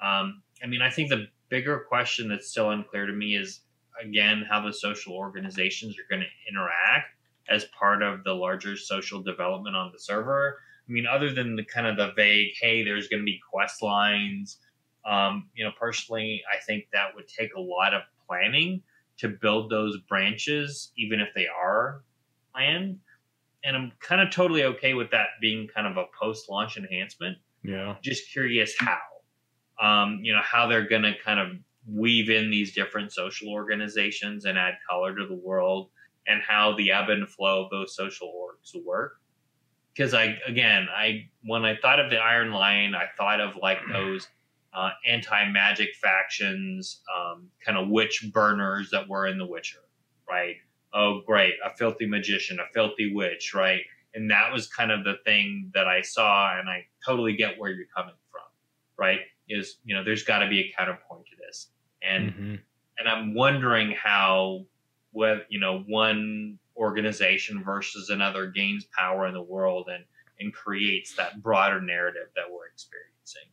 Um, 0.00 0.42
i 0.62 0.66
mean 0.66 0.82
i 0.82 0.90
think 0.90 1.08
the 1.08 1.26
bigger 1.48 1.84
question 1.88 2.28
that's 2.28 2.50
still 2.50 2.70
unclear 2.70 3.06
to 3.06 3.12
me 3.12 3.36
is 3.36 3.60
again 4.02 4.44
how 4.48 4.60
the 4.64 4.72
social 4.72 5.14
organizations 5.14 5.96
are 5.98 6.08
going 6.08 6.22
to 6.22 6.50
interact 6.50 7.08
as 7.48 7.66
part 7.78 8.02
of 8.02 8.24
the 8.24 8.32
larger 8.32 8.76
social 8.76 9.22
development 9.22 9.76
on 9.76 9.90
the 9.92 9.98
server. 9.98 10.58
I 10.88 10.92
mean 10.92 11.06
other 11.06 11.32
than 11.32 11.56
the 11.56 11.64
kind 11.64 11.86
of 11.86 11.96
the 11.96 12.12
vague 12.16 12.52
hey 12.60 12.82
there's 12.82 13.08
going 13.08 13.20
to 13.20 13.24
be 13.24 13.40
quest 13.50 13.82
lines 13.82 14.58
um, 15.04 15.48
you 15.54 15.64
know, 15.64 15.70
personally, 15.78 16.42
I 16.52 16.58
think 16.64 16.84
that 16.92 17.14
would 17.14 17.28
take 17.28 17.54
a 17.54 17.60
lot 17.60 17.94
of 17.94 18.02
planning 18.26 18.82
to 19.18 19.28
build 19.28 19.70
those 19.70 19.98
branches, 20.08 20.92
even 20.96 21.20
if 21.20 21.28
they 21.34 21.46
are 21.46 22.02
planned. 22.54 22.98
And 23.64 23.76
I'm 23.76 23.92
kind 24.00 24.20
of 24.20 24.30
totally 24.30 24.64
okay 24.64 24.94
with 24.94 25.10
that 25.10 25.28
being 25.40 25.68
kind 25.68 25.86
of 25.86 25.96
a 25.96 26.06
post 26.18 26.48
launch 26.48 26.76
enhancement. 26.76 27.38
Yeah. 27.62 27.96
Just 28.02 28.30
curious 28.32 28.74
how. 28.78 28.98
Um, 29.80 30.20
you 30.22 30.32
know, 30.32 30.42
how 30.42 30.68
they're 30.68 30.86
going 30.86 31.02
to 31.02 31.14
kind 31.24 31.40
of 31.40 31.56
weave 31.88 32.30
in 32.30 32.50
these 32.50 32.72
different 32.74 33.12
social 33.12 33.48
organizations 33.48 34.44
and 34.44 34.56
add 34.56 34.74
color 34.88 35.16
to 35.16 35.26
the 35.26 35.34
world 35.34 35.90
and 36.28 36.40
how 36.46 36.76
the 36.76 36.92
ebb 36.92 37.08
and 37.08 37.28
flow 37.28 37.64
of 37.64 37.70
those 37.70 37.96
social 37.96 38.28
orgs 38.28 38.80
work. 38.84 39.14
Because 39.92 40.14
I, 40.14 40.38
again, 40.46 40.86
I, 40.94 41.28
when 41.44 41.64
I 41.64 41.76
thought 41.76 41.98
of 41.98 42.10
the 42.10 42.18
Iron 42.18 42.52
Lion, 42.52 42.94
I 42.94 43.06
thought 43.16 43.40
of 43.40 43.56
like 43.56 43.78
those 43.92 44.28
uh, 44.74 44.90
anti-magic 45.06 45.94
factions, 45.96 47.02
um, 47.14 47.48
kind 47.64 47.76
of 47.76 47.88
witch 47.88 48.30
burners 48.32 48.90
that 48.90 49.08
were 49.08 49.26
in 49.26 49.38
The 49.38 49.46
Witcher, 49.46 49.82
right? 50.28 50.56
Oh, 50.94 51.20
great, 51.26 51.54
a 51.64 51.74
filthy 51.76 52.06
magician, 52.06 52.58
a 52.60 52.72
filthy 52.72 53.14
witch, 53.14 53.54
right? 53.54 53.82
And 54.14 54.30
that 54.30 54.52
was 54.52 54.66
kind 54.66 54.90
of 54.90 55.04
the 55.04 55.16
thing 55.24 55.70
that 55.74 55.86
I 55.86 56.02
saw, 56.02 56.58
and 56.58 56.68
I 56.68 56.86
totally 57.04 57.34
get 57.34 57.58
where 57.58 57.70
you're 57.70 57.86
coming 57.96 58.14
from, 58.30 58.42
right? 58.98 59.20
Is 59.48 59.78
you 59.84 59.94
know, 59.94 60.04
there's 60.04 60.22
got 60.22 60.40
to 60.40 60.48
be 60.48 60.60
a 60.60 60.72
counterpoint 60.76 61.24
to 61.26 61.36
this, 61.46 61.68
and 62.02 62.30
mm-hmm. 62.30 62.54
and 62.98 63.08
I'm 63.08 63.34
wondering 63.34 63.92
how, 63.92 64.66
what 65.12 65.46
you 65.48 65.60
know, 65.60 65.80
one 65.86 66.58
organization 66.76 67.62
versus 67.64 68.10
another 68.10 68.46
gains 68.48 68.86
power 68.96 69.26
in 69.26 69.34
the 69.34 69.42
world 69.42 69.88
and 69.92 70.04
and 70.40 70.52
creates 70.52 71.14
that 71.16 71.42
broader 71.42 71.80
narrative 71.80 72.28
that 72.36 72.44
we're 72.50 72.66
experiencing. 72.66 73.48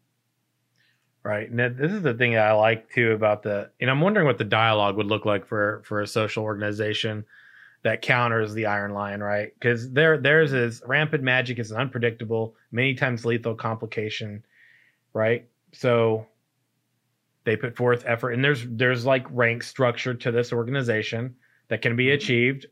Right. 1.21 1.49
And 1.49 1.60
this 1.60 1.91
is 1.91 2.01
the 2.01 2.13
thing 2.13 2.34
that 2.34 2.47
I 2.47 2.53
like 2.53 2.89
too 2.91 3.12
about 3.12 3.43
the, 3.43 3.69
and 3.82 3.89
I'm 3.89 3.99
wondering 3.99 4.25
what 4.25 4.38
the 4.38 4.45
dialogue 4.45 4.95
would 4.95 5.05
look 5.05 5.25
like 5.25 5.45
for 5.45 5.82
for 5.84 6.01
a 6.01 6.08
social 6.08 6.43
organization 6.43 7.25
that 7.84 8.01
counters 8.01 8.53
the 8.53 8.65
Iron 8.65 8.93
Lion, 8.93 9.21
right? 9.21 9.53
Because 9.53 9.91
there 9.91 10.17
theirs 10.17 10.53
is 10.53 10.82
rampant 10.86 11.23
magic 11.23 11.60
is 11.60 11.71
an 11.71 11.77
unpredictable, 11.77 12.55
many 12.71 12.93
times 12.93 13.25
lethal 13.25 13.55
complication, 13.55 14.45
right? 15.13 15.47
So 15.73 16.25
they 17.43 17.55
put 17.55 17.75
forth 17.75 18.03
effort, 18.05 18.32
and 18.32 18.43
there's 18.43 18.65
there's 18.67 19.05
like 19.05 19.25
rank 19.29 19.63
structure 19.63 20.13
to 20.13 20.32
this 20.32 20.53
organization 20.53 21.36
that 21.67 21.82
can 21.82 21.95
be 21.95 22.08
mm-hmm. 22.08 22.15
achieved. 22.15 22.65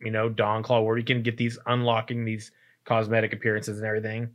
You 0.00 0.10
know, 0.10 0.30
Dawn 0.30 0.62
Claw, 0.62 0.80
where 0.80 0.96
you 0.96 1.04
can 1.04 1.22
get 1.22 1.36
these 1.36 1.58
unlocking 1.66 2.24
these 2.24 2.50
cosmetic 2.84 3.34
appearances 3.34 3.78
and 3.78 3.86
everything 3.86 4.30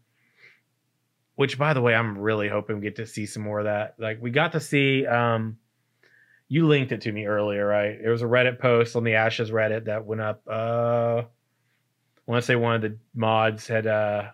which 1.36 1.58
by 1.58 1.74
the 1.74 1.82
way, 1.82 1.94
I'm 1.96 2.18
really 2.18 2.50
hoping 2.50 2.78
we 2.78 2.82
get 2.82 2.96
to 2.98 3.08
see 3.08 3.26
some 3.26 3.44
more 3.44 3.60
of 3.60 3.66
that. 3.66 3.96
Like 4.00 4.22
we 4.22 4.32
got 4.32 4.54
to 4.54 4.60
see 4.60 5.06
um 5.06 5.58
you 6.48 6.68
linked 6.68 6.92
it 6.92 7.02
to 7.02 7.12
me 7.12 7.26
earlier, 7.26 7.66
right? 7.66 7.98
There 8.02 8.12
was 8.12 8.22
a 8.22 8.26
Reddit 8.26 8.60
post 8.60 8.96
on 8.96 9.04
the 9.04 9.16
Ashes 9.16 9.52
Reddit 9.52 9.86
that 9.86 10.06
went 10.06 10.22
up 10.22 10.42
uh 10.50 11.24
I 11.24 12.32
want 12.32 12.42
to 12.42 12.46
say 12.46 12.56
one 12.56 12.76
of 12.76 12.82
the 12.82 12.98
mods 13.14 13.68
had 13.68 13.88
uh 13.88 14.32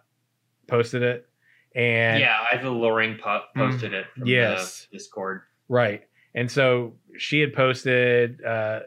posted 0.67 1.03
it. 1.03 1.27
And 1.73 2.19
yeah, 2.19 2.37
I 2.51 2.57
the 2.57 2.69
Lorraine 2.69 3.17
po- 3.21 3.43
mm, 3.55 3.69
posted 3.69 3.93
it 3.93 4.05
from 4.13 4.27
yes. 4.27 4.87
Discord. 4.91 5.41
Right. 5.69 6.03
And 6.35 6.51
so 6.51 6.95
she 7.17 7.39
had 7.39 7.53
posted 7.53 8.43
uh, 8.43 8.81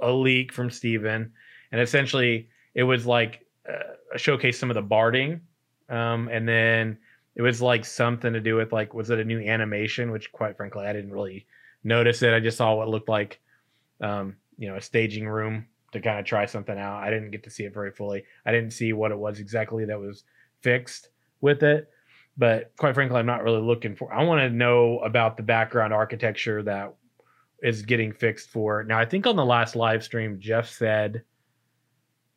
a 0.00 0.10
leak 0.10 0.52
from 0.52 0.70
Steven, 0.70 1.32
and 1.72 1.80
essentially 1.80 2.48
it 2.74 2.84
was 2.84 3.06
like 3.06 3.44
uh, 3.68 4.16
showcase 4.16 4.58
some 4.58 4.70
of 4.70 4.74
the 4.74 4.82
barding, 4.82 5.40
um, 5.88 6.28
and 6.28 6.48
then 6.48 6.98
it 7.36 7.42
was 7.42 7.62
like 7.62 7.84
something 7.84 8.32
to 8.32 8.40
do 8.40 8.56
with 8.56 8.72
like 8.72 8.94
was 8.94 9.10
it 9.10 9.20
a 9.20 9.24
new 9.24 9.40
animation? 9.40 10.10
Which 10.10 10.32
quite 10.32 10.56
frankly 10.56 10.86
i 10.86 10.92
didn't 10.92 11.12
really 11.12 11.46
notice 11.84 12.22
it. 12.22 12.34
I 12.34 12.40
just 12.40 12.58
saw 12.58 12.74
what 12.74 12.88
looked 12.88 13.08
like 13.08 13.40
um, 14.00 14.36
you 14.58 14.68
know 14.68 14.76
a 14.76 14.80
staging 14.80 15.28
room 15.28 15.66
to 15.92 16.00
kind 16.00 16.18
of 16.18 16.26
try 16.26 16.46
something 16.46 16.76
out. 16.76 17.02
I 17.02 17.10
didn't 17.10 17.30
get 17.30 17.44
to 17.44 17.50
see 17.50 17.64
it 17.64 17.74
very 17.74 17.92
fully. 17.92 18.24
I 18.44 18.52
didn't 18.52 18.72
see 18.72 18.92
what 18.92 19.12
it 19.12 19.18
was 19.18 19.38
exactly 19.38 19.84
that 19.84 20.00
was 20.00 20.24
fixed 20.60 21.10
with 21.40 21.62
it. 21.62 21.88
But 22.38 22.72
quite 22.76 22.94
frankly 22.94 23.18
i'm 23.18 23.24
not 23.24 23.42
really 23.42 23.62
looking 23.62 23.96
for 23.96 24.12
i 24.12 24.22
want 24.22 24.40
to 24.40 24.50
know 24.50 24.98
about 24.98 25.38
the 25.38 25.42
background 25.42 25.94
architecture 25.94 26.62
that 26.62 26.94
is 27.62 27.82
getting 27.82 28.12
fixed 28.12 28.50
for. 28.50 28.84
Now, 28.84 28.98
I 28.98 29.04
think 29.04 29.26
on 29.26 29.36
the 29.36 29.44
last 29.44 29.76
live 29.76 30.04
stream, 30.04 30.38
Jeff 30.38 30.68
said 30.68 31.22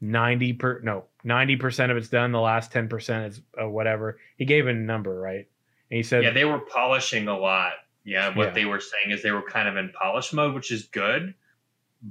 90 0.01 0.53
per 0.53 0.79
no 0.81 1.05
90% 1.25 1.91
of 1.91 1.97
it's 1.97 2.07
done 2.07 2.31
the 2.31 2.39
last 2.39 2.71
10% 2.71 3.27
is 3.27 3.41
uh, 3.61 3.67
whatever 3.67 4.17
he 4.37 4.45
gave 4.45 4.67
a 4.67 4.73
number 4.73 5.19
right 5.19 5.47
and 5.91 5.97
he 5.97 6.03
said 6.03 6.23
yeah 6.23 6.31
they 6.31 6.45
were 6.45 6.59
polishing 6.59 7.27
a 7.27 7.37
lot 7.37 7.73
yeah 8.05 8.33
what 8.35 8.47
Yeah. 8.47 8.53
they 8.53 8.65
were 8.65 8.79
saying 8.79 9.11
is 9.11 9.21
they 9.21 9.31
were 9.31 9.41
kind 9.41 9.67
of 9.67 9.75
in 9.75 9.91
polish 10.01 10.31
mode 10.31 10.53
which 10.55 10.71
is 10.71 10.83
good 10.85 11.33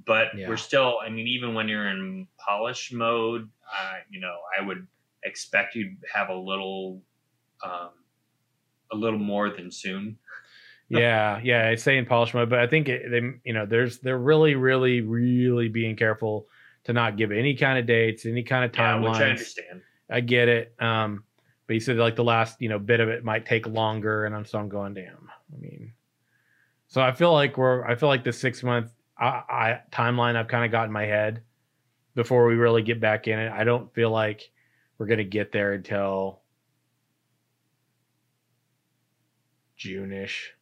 but 0.04 0.28
Yeah. 0.36 0.48
we're 0.48 0.58
still 0.58 0.98
i 1.02 1.08
mean 1.08 1.26
even 1.26 1.54
when 1.54 1.66
you're 1.68 1.88
in 1.88 2.26
polish 2.38 2.92
mode 2.92 3.48
uh, 3.78 3.94
you 4.10 4.20
know 4.20 4.36
i 4.58 4.62
would 4.64 4.86
expect 5.24 5.74
you'd 5.74 5.96
have 6.12 6.28
a 6.28 6.36
little 6.36 7.00
um 7.64 7.90
a 8.92 8.96
little 8.96 9.18
more 9.18 9.48
than 9.48 9.70
soon 9.70 10.18
yeah 10.90 11.40
yeah 11.42 11.68
i 11.68 11.74
say 11.74 11.96
in 11.96 12.04
polish 12.04 12.34
mode 12.34 12.50
but 12.50 12.58
i 12.58 12.66
think 12.66 12.88
it, 12.88 13.10
they 13.10 13.20
you 13.44 13.52
know 13.54 13.64
there's 13.66 13.98
they're 14.00 14.18
really 14.18 14.54
really 14.54 15.00
really 15.00 15.68
being 15.68 15.96
careful 15.96 16.46
to 16.88 16.94
not 16.94 17.16
give 17.18 17.30
any 17.30 17.54
kind 17.54 17.78
of 17.78 17.84
dates 17.86 18.24
any 18.24 18.42
kind 18.42 18.64
of 18.64 18.74
yeah, 18.74 18.98
which 18.98 19.20
i 19.20 19.30
understand 19.30 19.82
I 20.10 20.20
get 20.20 20.48
it. 20.48 20.74
Um, 20.80 21.24
but 21.66 21.74
he 21.74 21.80
said 21.80 21.96
like 21.96 22.16
the 22.16 22.24
last, 22.24 22.60
you 22.60 22.68
know, 22.68 22.78
bit 22.78 23.00
of 23.00 23.08
it 23.08 23.24
might 23.24 23.44
take 23.44 23.66
longer, 23.66 24.24
and 24.24 24.34
I'm 24.34 24.44
so 24.44 24.58
I'm 24.58 24.68
going, 24.68 24.94
damn. 24.94 25.28
I 25.52 25.60
mean, 25.60 25.92
so 26.86 27.02
I 27.02 27.12
feel 27.12 27.32
like 27.32 27.58
we're, 27.58 27.84
I 27.84 27.94
feel 27.94 28.08
like 28.08 28.24
the 28.24 28.32
six 28.32 28.62
month 28.62 28.90
I, 29.18 29.26
I 29.26 29.80
timeline 29.92 30.36
I've 30.36 30.48
kind 30.48 30.64
of 30.64 30.70
got 30.70 30.86
in 30.86 30.92
my 30.92 31.04
head 31.04 31.42
before 32.14 32.46
we 32.46 32.54
really 32.54 32.82
get 32.82 33.00
back 33.00 33.28
in 33.28 33.38
it. 33.38 33.52
I 33.52 33.64
don't 33.64 33.92
feel 33.94 34.10
like 34.10 34.50
we're 34.96 35.06
gonna 35.06 35.24
get 35.24 35.52
there 35.52 35.74
until 35.74 36.40
June-ish, 39.76 40.54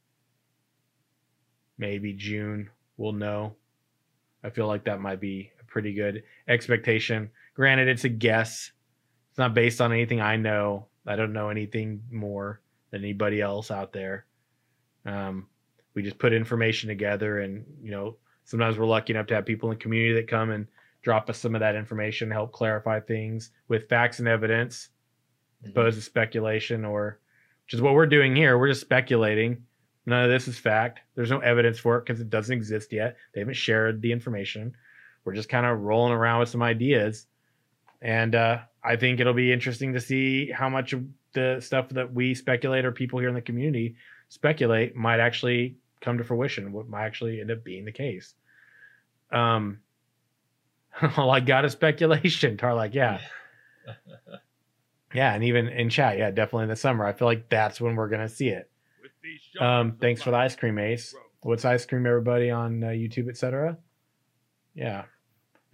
maybe 1.79 2.13
June. 2.13 2.71
We'll 2.97 3.13
know. 3.13 3.55
I 4.43 4.51
feel 4.51 4.67
like 4.67 4.85
that 4.85 5.01
might 5.01 5.21
be 5.21 5.53
pretty 5.77 5.93
good 5.93 6.23
expectation. 6.49 7.29
Granted, 7.53 7.87
it's 7.87 8.05
a 8.05 8.09
guess. 8.09 8.73
It's 9.29 9.37
not 9.37 9.53
based 9.53 9.83
on 9.83 9.93
anything 9.93 10.23
I 10.23 10.37
know. 10.37 10.87
I 11.07 11.17
don't 11.17 11.35
know 11.35 11.51
anything 11.51 12.01
more 12.11 12.63
than 12.91 13.05
anybody 13.05 13.43
else 13.43 13.71
out 13.71 13.93
there. 13.93 14.25
Um, 15.05 15.49
we 15.93 16.03
just 16.03 16.19
put 16.19 16.33
information 16.33 16.89
together, 16.89 17.41
and 17.41 17.67
you 17.83 17.91
know, 17.91 18.17
sometimes 18.47 18.79
we're 18.79 18.87
lucky 18.87 19.13
enough 19.13 19.27
to 19.27 19.35
have 19.35 19.45
people 19.45 19.71
in 19.71 19.77
the 19.77 19.83
community 19.83 20.15
that 20.15 20.29
come 20.29 20.51
and 20.51 20.67
drop 21.03 21.29
us 21.29 21.37
some 21.37 21.55
of 21.55 21.61
that 21.61 21.77
information, 21.77 22.31
help 22.31 22.53
clarify 22.53 22.99
things 22.99 23.51
with 23.69 23.87
facts 23.87 24.19
and 24.19 24.29
evidence, 24.29 24.89
opposed 25.67 25.99
to 25.99 26.03
speculation, 26.03 26.87
or 26.87 27.21
which 27.67 27.75
is 27.75 27.83
what 27.83 27.93
we're 27.93 28.07
doing 28.07 28.35
here. 28.35 28.57
We're 28.57 28.69
just 28.69 28.81
speculating. 28.81 29.63
None 30.07 30.25
of 30.25 30.31
this 30.31 30.49
is 30.49 30.59
fact. 30.59 31.01
There's 31.17 31.31
no 31.31 31.41
evidence 31.41 31.79
for 31.79 31.99
it 31.99 32.07
because 32.07 32.23
it 32.23 32.31
doesn't 32.31 32.57
exist 32.57 32.95
yet. 32.95 33.19
They 33.35 33.41
haven't 33.41 33.57
shared 33.57 34.01
the 34.01 34.13
information. 34.13 34.75
We're 35.27 35.35
just 35.35 35.49
kind 35.49 35.67
of 35.67 35.81
rolling 35.81 36.13
around 36.13 36.41
with 36.41 36.49
some 36.49 36.63
ideas. 36.63 37.27
And 38.01 38.35
uh, 38.35 38.61
I 38.83 38.97
think 38.97 39.21
it'll 39.21 39.35
be 39.35 39.53
interesting 39.53 39.93
to 39.95 40.01
see 40.01 40.51
how 40.51 40.69
much 40.69 40.93
of 40.93 41.05
the 41.33 41.59
stuff 41.61 41.89
that 41.91 42.15
we 42.15 42.35
speculate 42.35 42.85
or 42.85 42.93
people 42.93 43.19
here 43.19 43.29
in 43.29 43.35
the 43.35 43.43
community 43.43 43.97
speculate 44.29 44.97
might 44.97 45.21
actually 45.21 45.77
come 46.01 46.19
to 46.19 46.25
fruition, 46.25 46.73
what 46.73 46.89
might 46.89 47.05
actually 47.05 47.41
end 47.41 47.51
up 47.51 47.65
being 47.65 47.85
the 47.85 47.93
case. 47.93 48.35
Um, 49.33 49.81
all 51.17 51.31
I 51.31 51.41
got 51.41 51.65
is 51.65 51.73
speculation. 51.73 52.57
Tar 52.59 52.75
like, 52.75 52.95
yeah, 52.95 53.21
yeah, 55.15 55.35
and 55.35 55.45
even 55.45 55.69
in 55.69 55.91
chat, 55.91 56.19
yeah, 56.19 56.31
definitely 56.31 56.65
in 56.65 56.71
the 56.71 56.77
summer. 56.77 57.05
I 57.05 57.13
feel 57.13 57.27
like 57.27 57.49
that's 57.49 57.81
when 57.81 57.97
we're 57.97 58.09
gonna 58.09 58.29
see 58.29 58.49
it. 58.49 58.71
Um, 59.61 59.97
thanks 60.01 60.23
for 60.23 60.31
the 60.31 60.37
ice 60.37 60.55
cream, 60.55 60.79
Ace. 60.79 61.15
What's 61.41 61.65
ice 61.65 61.85
cream, 61.85 62.07
everybody 62.07 62.51
on 62.51 62.83
uh, 62.83 62.89
YouTube, 62.89 63.29
etc. 63.29 63.77
Yeah, 64.75 65.05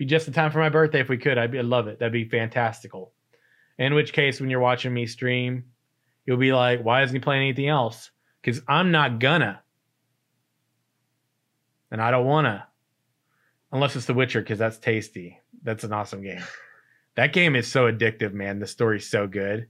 be 0.03 0.07
just 0.07 0.26
the 0.26 0.32
time 0.32 0.50
for 0.50 0.59
my 0.59 0.68
birthday 0.68 1.00
if 1.00 1.09
we 1.09 1.16
could. 1.16 1.38
I'd, 1.38 1.53
be, 1.53 1.61
I'd 1.61 1.64
love 1.64 1.86
it. 1.86 2.00
That'd 2.00 2.12
be 2.12 2.28
fantastical. 2.28 3.12
In 3.78 3.94
which 3.94 4.12
case, 4.12 4.40
when 4.40 4.50
you're 4.50 4.59
watching 4.59 4.92
me 4.92 5.07
stream, 5.07 5.64
you'll 6.26 6.38
be 6.38 6.53
like, 6.53 6.82
"Why 6.82 7.03
isn't 7.03 7.14
he 7.14 7.20
playing 7.20 7.42
anything 7.42 7.68
else?" 7.68 8.11
Because 8.40 8.61
I'm 8.66 8.90
not 8.90 9.20
gonna, 9.20 9.62
and 11.92 12.03
I 12.03 12.11
don't 12.11 12.26
wanna, 12.26 12.66
unless 13.70 13.94
it's 13.94 14.07
The 14.07 14.14
Witcher, 14.14 14.40
because 14.40 14.59
that's 14.59 14.78
tasty. 14.78 15.38
That's 15.62 15.84
an 15.84 15.92
awesome 15.92 16.22
game. 16.22 16.42
That 17.14 17.34
game 17.34 17.57
is 17.57 17.70
so 17.70 17.92
addictive, 17.92 18.32
man. 18.32 18.59
The 18.59 18.66
story's 18.66 19.07
so 19.07 19.26
good. 19.26 19.68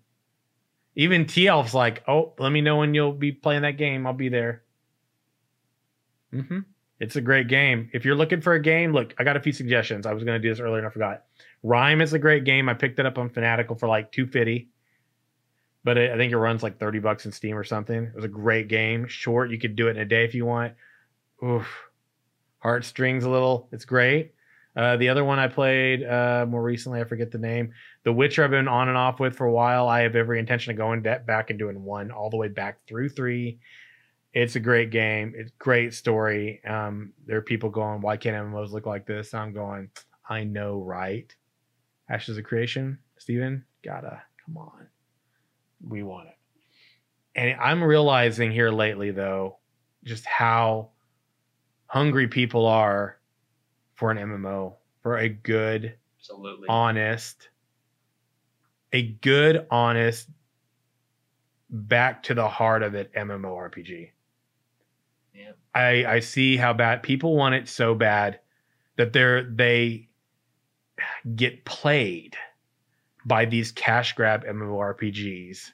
Even 0.94 1.26
T 1.26 1.48
Elf's 1.48 1.74
like, 1.74 2.04
oh, 2.06 2.34
let 2.38 2.52
me 2.52 2.60
know 2.60 2.76
when 2.76 2.94
you'll 2.94 3.14
be 3.14 3.32
playing 3.32 3.62
that 3.62 3.76
game. 3.78 4.06
I'll 4.06 4.12
be 4.12 4.28
there. 4.28 4.62
Mm-hmm. 6.32 6.60
It's 7.02 7.16
a 7.16 7.20
great 7.20 7.48
game. 7.48 7.90
If 7.92 8.04
you're 8.04 8.14
looking 8.14 8.40
for 8.40 8.52
a 8.52 8.62
game, 8.62 8.92
look, 8.92 9.12
I 9.18 9.24
got 9.24 9.36
a 9.36 9.40
few 9.40 9.52
suggestions. 9.52 10.06
I 10.06 10.12
was 10.12 10.22
gonna 10.22 10.38
do 10.38 10.48
this 10.48 10.60
earlier 10.60 10.78
and 10.78 10.86
I 10.86 10.90
forgot. 10.90 11.24
Rime 11.64 12.00
is 12.00 12.12
a 12.12 12.18
great 12.18 12.44
game. 12.44 12.68
I 12.68 12.74
picked 12.74 12.96
it 13.00 13.06
up 13.06 13.18
on 13.18 13.28
Fanatical 13.28 13.74
for 13.74 13.88
like 13.88 14.12
250. 14.12 14.68
But 15.82 15.98
it, 15.98 16.12
I 16.12 16.16
think 16.16 16.32
it 16.32 16.38
runs 16.38 16.62
like 16.62 16.78
30 16.78 17.00
bucks 17.00 17.26
in 17.26 17.32
Steam 17.32 17.58
or 17.58 17.64
something. 17.64 18.04
It 18.04 18.14
was 18.14 18.24
a 18.24 18.28
great 18.28 18.68
game. 18.68 19.08
Short, 19.08 19.50
you 19.50 19.58
could 19.58 19.74
do 19.74 19.88
it 19.88 19.96
in 19.96 19.98
a 19.98 20.04
day 20.04 20.24
if 20.24 20.32
you 20.32 20.46
want. 20.46 20.74
Oof. 21.44 21.66
Heartstrings 22.60 23.24
a 23.24 23.30
little. 23.30 23.68
It's 23.72 23.84
great. 23.84 24.34
Uh, 24.76 24.96
the 24.96 25.08
other 25.08 25.24
one 25.24 25.40
I 25.40 25.48
played 25.48 26.04
uh, 26.04 26.46
more 26.48 26.62
recently, 26.62 27.00
I 27.00 27.04
forget 27.04 27.32
the 27.32 27.38
name. 27.38 27.72
The 28.04 28.12
Witcher 28.12 28.44
I've 28.44 28.50
been 28.50 28.68
on 28.68 28.88
and 28.88 28.96
off 28.96 29.18
with 29.18 29.34
for 29.34 29.46
a 29.46 29.52
while. 29.52 29.88
I 29.88 30.02
have 30.02 30.14
every 30.14 30.38
intention 30.38 30.70
of 30.70 30.76
going 30.76 31.02
back 31.02 31.50
and 31.50 31.58
doing 31.58 31.82
one 31.82 32.12
all 32.12 32.30
the 32.30 32.36
way 32.36 32.46
back 32.46 32.78
through 32.86 33.08
three. 33.08 33.58
It's 34.34 34.56
a 34.56 34.60
great 34.60 34.90
game. 34.90 35.34
It's 35.36 35.50
great 35.58 35.92
story. 35.92 36.64
Um, 36.64 37.12
there 37.26 37.36
are 37.36 37.42
people 37.42 37.68
going, 37.68 38.00
why 38.00 38.16
can't 38.16 38.36
MMOs 38.36 38.70
look 38.70 38.86
like 38.86 39.06
this? 39.06 39.34
I'm 39.34 39.52
going, 39.52 39.90
I 40.28 40.44
know, 40.44 40.82
right? 40.82 41.34
Ashes 42.08 42.38
of 42.38 42.44
Creation, 42.44 42.98
Steven, 43.18 43.64
gotta 43.84 44.22
come 44.44 44.56
on. 44.56 44.86
We 45.86 46.02
want 46.02 46.28
it. 46.28 46.34
And 47.34 47.60
I'm 47.60 47.82
realizing 47.82 48.52
here 48.52 48.70
lately, 48.70 49.10
though, 49.10 49.58
just 50.04 50.24
how 50.26 50.90
hungry 51.86 52.28
people 52.28 52.66
are 52.66 53.18
for 53.94 54.10
an 54.10 54.18
MMO, 54.18 54.74
for 55.02 55.18
a 55.18 55.28
good, 55.28 55.94
absolutely 56.18 56.68
honest, 56.68 57.48
a 58.92 59.02
good, 59.02 59.66
honest, 59.70 60.28
back 61.70 62.22
to 62.24 62.34
the 62.34 62.48
heart 62.48 62.82
of 62.82 62.94
it 62.94 63.12
MMORPG. 63.14 64.10
I 65.74 66.04
I 66.06 66.20
see 66.20 66.56
how 66.56 66.72
bad 66.72 67.02
people 67.02 67.36
want 67.36 67.54
it 67.54 67.68
so 67.68 67.94
bad 67.94 68.40
that 68.96 69.12
they're 69.12 69.44
they 69.44 70.08
get 71.34 71.64
played 71.64 72.36
by 73.24 73.44
these 73.44 73.72
cash 73.72 74.14
grab 74.14 74.44
MMORPGs. 74.44 75.72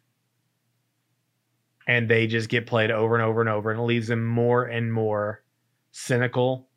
And 1.86 2.08
they 2.08 2.26
just 2.26 2.50
get 2.50 2.66
played 2.66 2.90
over 2.90 3.14
and 3.14 3.24
over 3.24 3.40
and 3.40 3.48
over, 3.48 3.70
and 3.70 3.80
it 3.80 3.84
leaves 3.84 4.08
them 4.08 4.26
more 4.26 4.64
and 4.64 4.92
more 4.92 5.42
cynical 5.90 6.68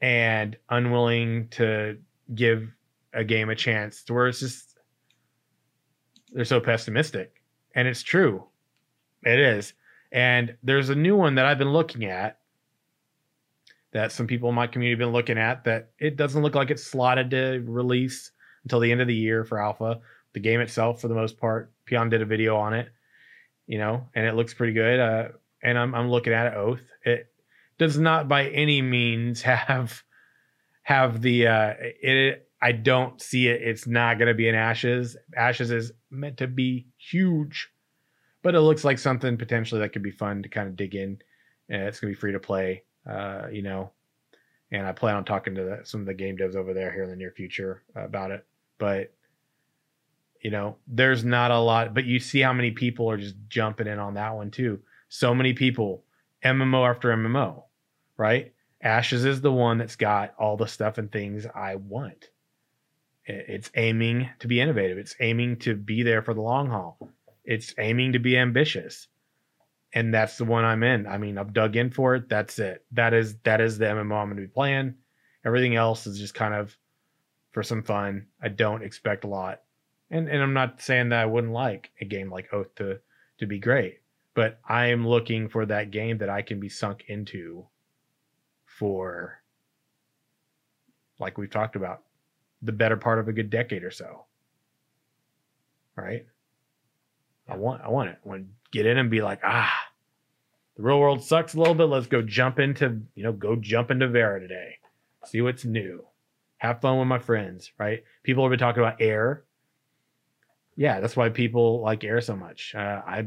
and 0.00 0.56
unwilling 0.70 1.48
to 1.48 1.98
give 2.34 2.70
a 3.12 3.22
game 3.22 3.50
a 3.50 3.54
chance 3.54 4.02
to 4.04 4.14
where 4.14 4.26
it's 4.26 4.40
just 4.40 4.78
they're 6.32 6.44
so 6.44 6.58
pessimistic. 6.58 7.42
And 7.74 7.86
it's 7.86 8.02
true. 8.02 8.44
It 9.24 9.38
is. 9.38 9.74
And 10.14 10.56
there's 10.62 10.90
a 10.90 10.94
new 10.94 11.16
one 11.16 11.34
that 11.34 11.44
I've 11.44 11.58
been 11.58 11.72
looking 11.72 12.04
at 12.04 12.38
that 13.92 14.12
some 14.12 14.28
people 14.28 14.48
in 14.48 14.54
my 14.54 14.68
community 14.68 14.92
have 14.92 15.06
been 15.06 15.12
looking 15.12 15.38
at 15.38 15.64
that 15.64 15.90
it 15.98 16.16
doesn't 16.16 16.40
look 16.40 16.54
like 16.54 16.70
it's 16.70 16.84
slotted 16.84 17.30
to 17.32 17.64
release 17.66 18.30
until 18.62 18.78
the 18.78 18.92
end 18.92 19.00
of 19.00 19.08
the 19.08 19.14
year 19.14 19.44
for 19.44 19.60
alpha. 19.60 20.00
The 20.32 20.40
game 20.40 20.60
itself, 20.60 21.00
for 21.00 21.08
the 21.08 21.16
most 21.16 21.36
part, 21.36 21.72
Peon 21.84 22.10
did 22.10 22.22
a 22.22 22.26
video 22.26 22.56
on 22.56 22.74
it, 22.74 22.88
you 23.66 23.78
know, 23.78 24.06
and 24.14 24.24
it 24.24 24.36
looks 24.36 24.54
pretty 24.54 24.72
good. 24.72 25.00
Uh, 25.00 25.28
and 25.62 25.76
I'm, 25.76 25.94
I'm 25.96 26.08
looking 26.08 26.32
at 26.32 26.46
it, 26.46 26.56
Oath. 26.56 26.82
It 27.04 27.26
does 27.78 27.98
not 27.98 28.28
by 28.28 28.48
any 28.48 28.82
means 28.82 29.42
have 29.42 30.04
have 30.84 31.22
the 31.22 31.48
uh 31.48 31.74
it 31.80 32.48
I 32.62 32.70
don't 32.70 33.20
see 33.20 33.48
it. 33.48 33.62
It's 33.62 33.86
not 33.88 34.20
gonna 34.20 34.34
be 34.34 34.48
an 34.48 34.54
Ashes. 34.54 35.16
Ashes 35.36 35.72
is 35.72 35.92
meant 36.08 36.36
to 36.36 36.46
be 36.46 36.86
huge, 36.98 37.68
but 38.44 38.54
it 38.54 38.60
looks 38.60 38.84
like 38.84 38.98
something 38.98 39.38
potentially 39.38 39.80
that 39.80 39.88
could 39.88 40.02
be 40.02 40.10
fun 40.10 40.42
to 40.42 40.48
kind 40.50 40.68
of 40.68 40.76
dig 40.76 40.94
in. 40.94 41.18
And 41.70 41.82
it's 41.82 41.98
gonna 41.98 42.12
be 42.12 42.18
free 42.18 42.32
to 42.32 42.38
play, 42.38 42.84
uh, 43.10 43.48
you 43.50 43.62
know. 43.62 43.90
And 44.70 44.86
I 44.86 44.92
plan 44.92 45.16
on 45.16 45.24
talking 45.24 45.54
to 45.54 45.64
the, 45.64 45.80
some 45.84 46.00
of 46.00 46.06
the 46.06 46.14
game 46.14 46.36
devs 46.36 46.54
over 46.54 46.74
there 46.74 46.92
here 46.92 47.04
in 47.04 47.10
the 47.10 47.16
near 47.16 47.30
future 47.30 47.82
about 47.96 48.30
it. 48.30 48.46
But 48.78 49.12
you 50.42 50.50
know, 50.50 50.76
there's 50.86 51.24
not 51.24 51.50
a 51.50 51.58
lot, 51.58 51.94
but 51.94 52.04
you 52.04 52.20
see 52.20 52.40
how 52.40 52.52
many 52.52 52.70
people 52.70 53.10
are 53.10 53.16
just 53.16 53.34
jumping 53.48 53.86
in 53.86 53.98
on 53.98 54.14
that 54.14 54.34
one 54.34 54.50
too. 54.50 54.78
So 55.08 55.34
many 55.34 55.54
people, 55.54 56.04
MMO 56.44 56.88
after 56.88 57.08
MMO, 57.16 57.62
right? 58.18 58.52
Ashes 58.82 59.24
is 59.24 59.40
the 59.40 59.52
one 59.52 59.78
that's 59.78 59.96
got 59.96 60.34
all 60.38 60.58
the 60.58 60.66
stuff 60.66 60.98
and 60.98 61.10
things 61.10 61.46
I 61.54 61.76
want. 61.76 62.28
It's 63.24 63.70
aiming 63.74 64.28
to 64.40 64.48
be 64.48 64.60
innovative. 64.60 64.98
It's 64.98 65.16
aiming 65.18 65.60
to 65.60 65.74
be 65.74 66.02
there 66.02 66.20
for 66.20 66.34
the 66.34 66.42
long 66.42 66.68
haul. 66.68 66.98
It's 67.44 67.74
aiming 67.78 68.12
to 68.14 68.18
be 68.18 68.36
ambitious. 68.38 69.08
and 69.92 70.12
that's 70.12 70.36
the 70.38 70.44
one 70.44 70.64
I'm 70.64 70.82
in. 70.82 71.06
I 71.06 71.18
mean, 71.18 71.38
I've 71.38 71.52
dug 71.52 71.76
in 71.76 71.90
for 71.90 72.14
it. 72.16 72.28
That's 72.28 72.58
it. 72.58 72.84
That 72.92 73.14
is 73.14 73.36
that 73.44 73.60
is 73.60 73.78
the 73.78 73.86
MMO 73.86 74.22
I'm 74.22 74.30
to 74.30 74.34
be 74.36 74.48
playing. 74.48 74.96
Everything 75.44 75.76
else 75.76 76.06
is 76.06 76.18
just 76.18 76.34
kind 76.34 76.54
of 76.54 76.76
for 77.52 77.62
some 77.62 77.82
fun. 77.82 78.26
I 78.42 78.48
don't 78.48 78.82
expect 78.82 79.24
a 79.24 79.28
lot, 79.28 79.62
and 80.10 80.28
and 80.28 80.42
I'm 80.42 80.54
not 80.54 80.80
saying 80.82 81.10
that 81.10 81.20
I 81.20 81.26
wouldn't 81.26 81.52
like 81.52 81.92
a 82.00 82.04
game 82.04 82.30
like 82.30 82.52
Oath 82.52 82.74
to 82.76 83.00
to 83.38 83.46
be 83.46 83.58
great, 83.58 84.00
but 84.34 84.60
I 84.68 84.86
am 84.86 85.06
looking 85.06 85.48
for 85.48 85.66
that 85.66 85.90
game 85.90 86.18
that 86.18 86.30
I 86.30 86.42
can 86.42 86.60
be 86.60 86.68
sunk 86.68 87.04
into 87.08 87.66
for, 88.66 89.42
like 91.18 91.38
we've 91.38 91.50
talked 91.50 91.76
about, 91.76 92.02
the 92.62 92.72
better 92.72 92.96
part 92.96 93.18
of 93.18 93.28
a 93.28 93.32
good 93.32 93.50
decade 93.50 93.84
or 93.84 93.90
so. 93.90 94.26
Right. 95.96 96.26
I 97.48 97.56
want 97.56 97.82
I 97.82 97.88
want 97.88 98.10
it. 98.10 98.18
I 98.24 98.28
want 98.28 98.42
to 98.42 98.48
get 98.72 98.86
in 98.86 98.98
and 98.98 99.10
be 99.10 99.22
like, 99.22 99.40
ah, 99.44 99.72
the 100.76 100.82
real 100.82 100.98
world 100.98 101.22
sucks 101.22 101.54
a 101.54 101.58
little 101.58 101.74
bit. 101.74 101.84
Let's 101.84 102.06
go 102.06 102.22
jump 102.22 102.58
into, 102.58 103.00
you 103.14 103.22
know, 103.22 103.32
go 103.32 103.56
jump 103.56 103.90
into 103.90 104.08
Verra 104.08 104.40
today. 104.40 104.78
See 105.26 105.40
what's 105.40 105.64
new. 105.64 106.04
Have 106.58 106.80
fun 106.80 106.98
with 106.98 107.08
my 107.08 107.18
friends, 107.18 107.72
right? 107.78 108.02
People 108.22 108.44
have 108.44 108.50
been 108.50 108.58
talking 108.58 108.82
about 108.82 109.00
air. 109.00 109.44
Yeah, 110.76 111.00
that's 111.00 111.16
why 111.16 111.28
people 111.28 111.80
like 111.80 112.02
air 112.02 112.20
so 112.20 112.34
much. 112.34 112.74
Uh, 112.74 113.02
I 113.06 113.26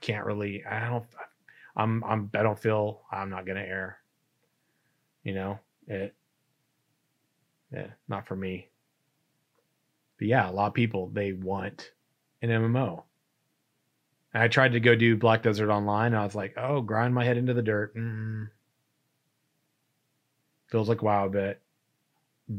can't 0.00 0.26
really. 0.26 0.64
I 0.64 0.88
don't. 0.88 1.04
I'm. 1.76 2.04
I'm. 2.04 2.30
I 2.34 2.42
don't 2.42 2.58
feel. 2.58 3.02
I'm 3.10 3.30
not 3.30 3.46
gonna 3.46 3.60
air. 3.60 3.98
You 5.24 5.34
know 5.34 5.58
it. 5.88 6.14
Yeah, 7.72 7.88
not 8.06 8.28
for 8.28 8.36
me. 8.36 8.68
But 10.18 10.28
yeah, 10.28 10.48
a 10.48 10.52
lot 10.52 10.68
of 10.68 10.74
people 10.74 11.10
they 11.12 11.32
want 11.32 11.90
an 12.42 12.50
MMO. 12.50 13.02
And 14.34 14.42
I 14.42 14.48
tried 14.48 14.72
to 14.72 14.80
go 14.80 14.94
do 14.94 15.16
Black 15.16 15.42
Desert 15.42 15.70
Online. 15.70 16.08
And 16.08 16.16
I 16.16 16.24
was 16.24 16.34
like, 16.34 16.54
oh, 16.58 16.80
grind 16.80 17.14
my 17.14 17.24
head 17.24 17.38
into 17.38 17.54
the 17.54 17.62
dirt. 17.62 17.96
Mm. 17.96 18.48
Feels 20.66 20.88
like 20.88 21.02
WoW 21.02 21.26
a 21.26 21.30
bit. 21.30 21.62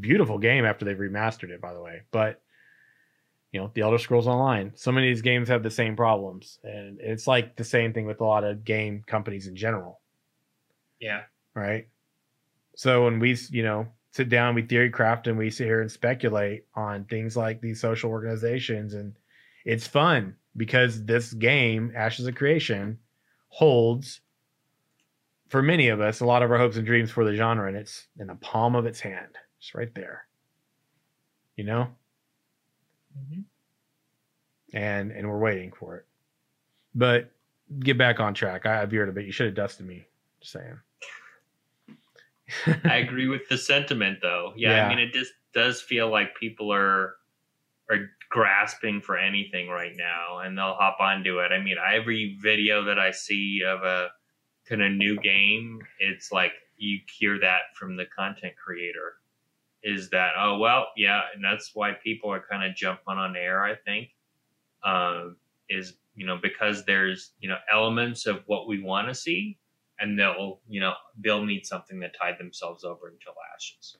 Beautiful 0.00 0.38
game 0.38 0.64
after 0.64 0.84
they've 0.84 0.96
remastered 0.96 1.50
it, 1.50 1.60
by 1.60 1.74
the 1.74 1.80
way. 1.80 2.02
But 2.10 2.40
you 3.52 3.60
know, 3.60 3.70
the 3.72 3.80
Elder 3.80 3.98
Scrolls 3.98 4.26
Online. 4.26 4.72
So 4.74 4.92
many 4.92 5.08
of 5.08 5.16
these 5.16 5.22
games 5.22 5.48
have 5.48 5.62
the 5.62 5.70
same 5.70 5.96
problems, 5.96 6.58
and 6.62 7.00
it's 7.00 7.26
like 7.26 7.56
the 7.56 7.64
same 7.64 7.92
thing 7.92 8.04
with 8.04 8.20
a 8.20 8.24
lot 8.24 8.44
of 8.44 8.64
game 8.64 9.02
companies 9.06 9.46
in 9.46 9.56
general. 9.56 10.00
Yeah. 11.00 11.22
Right. 11.54 11.88
So 12.74 13.04
when 13.04 13.18
we, 13.18 13.38
you 13.50 13.62
know, 13.62 13.86
sit 14.10 14.28
down, 14.28 14.54
we 14.54 14.62
theory 14.62 14.90
craft, 14.90 15.26
and 15.26 15.38
we 15.38 15.50
sit 15.50 15.64
here 15.64 15.80
and 15.80 15.90
speculate 15.90 16.66
on 16.74 17.04
things 17.04 17.34
like 17.34 17.62
these 17.62 17.80
social 17.80 18.10
organizations, 18.10 18.92
and 18.92 19.14
it's 19.64 19.86
fun 19.86 20.34
because 20.56 21.04
this 21.04 21.32
game, 21.32 21.92
Ashes 21.94 22.26
of 22.26 22.34
Creation, 22.34 22.98
holds 23.48 24.20
for 25.48 25.62
many 25.62 25.88
of 25.88 26.00
us 26.00 26.20
a 26.20 26.26
lot 26.26 26.42
of 26.42 26.50
our 26.50 26.58
hopes 26.58 26.76
and 26.76 26.86
dreams 26.86 27.10
for 27.10 27.24
the 27.24 27.34
genre, 27.34 27.68
and 27.68 27.76
it's 27.76 28.08
in 28.18 28.26
the 28.26 28.34
palm 28.36 28.74
of 28.74 28.86
its 28.86 29.00
hand, 29.00 29.38
It's 29.58 29.74
right 29.74 29.94
there. 29.94 30.26
You 31.56 31.64
know, 31.64 31.88
mm-hmm. 33.18 33.40
and 34.76 35.10
and 35.10 35.28
we're 35.28 35.38
waiting 35.38 35.72
for 35.72 35.96
it. 35.96 36.06
But 36.94 37.30
get 37.80 37.96
back 37.96 38.20
on 38.20 38.34
track. 38.34 38.66
I, 38.66 38.82
I 38.82 38.86
veered 38.86 39.08
a 39.08 39.12
bit. 39.12 39.24
You 39.24 39.32
should 39.32 39.46
have 39.46 39.54
dusted 39.54 39.86
me. 39.86 40.06
Just 40.40 40.52
saying. 40.52 40.78
I 42.84 42.96
agree 43.06 43.28
with 43.28 43.48
the 43.48 43.56
sentiment, 43.56 44.18
though. 44.20 44.52
Yeah, 44.54 44.76
yeah, 44.76 44.86
I 44.86 44.88
mean, 44.90 44.98
it 44.98 45.12
just 45.12 45.32
does 45.54 45.80
feel 45.80 46.10
like 46.10 46.36
people 46.36 46.72
are 46.72 47.16
are 47.90 48.10
grasping 48.28 49.00
for 49.00 49.16
anything 49.16 49.68
right 49.68 49.94
now 49.96 50.38
and 50.38 50.56
they'll 50.56 50.74
hop 50.74 50.98
onto 51.00 51.38
it. 51.40 51.52
I 51.52 51.62
mean, 51.62 51.76
every 51.94 52.36
video 52.40 52.84
that 52.84 52.98
I 52.98 53.10
see 53.10 53.62
of 53.66 53.82
a 53.82 54.08
kind 54.68 54.82
of 54.82 54.92
new 54.92 55.18
game, 55.20 55.80
it's 55.98 56.32
like 56.32 56.52
you 56.76 56.98
hear 57.18 57.38
that 57.40 57.74
from 57.74 57.96
the 57.96 58.04
content 58.16 58.54
creator 58.62 59.14
is 59.82 60.10
that, 60.10 60.32
oh, 60.38 60.58
well, 60.58 60.88
yeah. 60.96 61.22
And 61.34 61.44
that's 61.44 61.70
why 61.74 61.92
people 61.92 62.32
are 62.32 62.44
kind 62.50 62.68
of 62.68 62.76
jumping 62.76 63.16
on 63.16 63.36
air, 63.36 63.64
I 63.64 63.76
think, 63.76 64.08
um, 64.84 65.36
is, 65.68 65.94
you 66.14 66.26
know, 66.26 66.38
because 66.42 66.84
there's, 66.84 67.32
you 67.40 67.48
know, 67.48 67.58
elements 67.72 68.26
of 68.26 68.42
what 68.46 68.66
we 68.66 68.82
want 68.82 69.08
to 69.08 69.14
see 69.14 69.58
and 70.00 70.18
they'll, 70.18 70.60
you 70.68 70.80
know, 70.80 70.94
they'll 71.22 71.44
need 71.44 71.64
something 71.64 72.00
to 72.00 72.08
tide 72.08 72.36
themselves 72.38 72.84
over 72.84 73.08
until 73.08 73.34
ashes. 73.54 73.96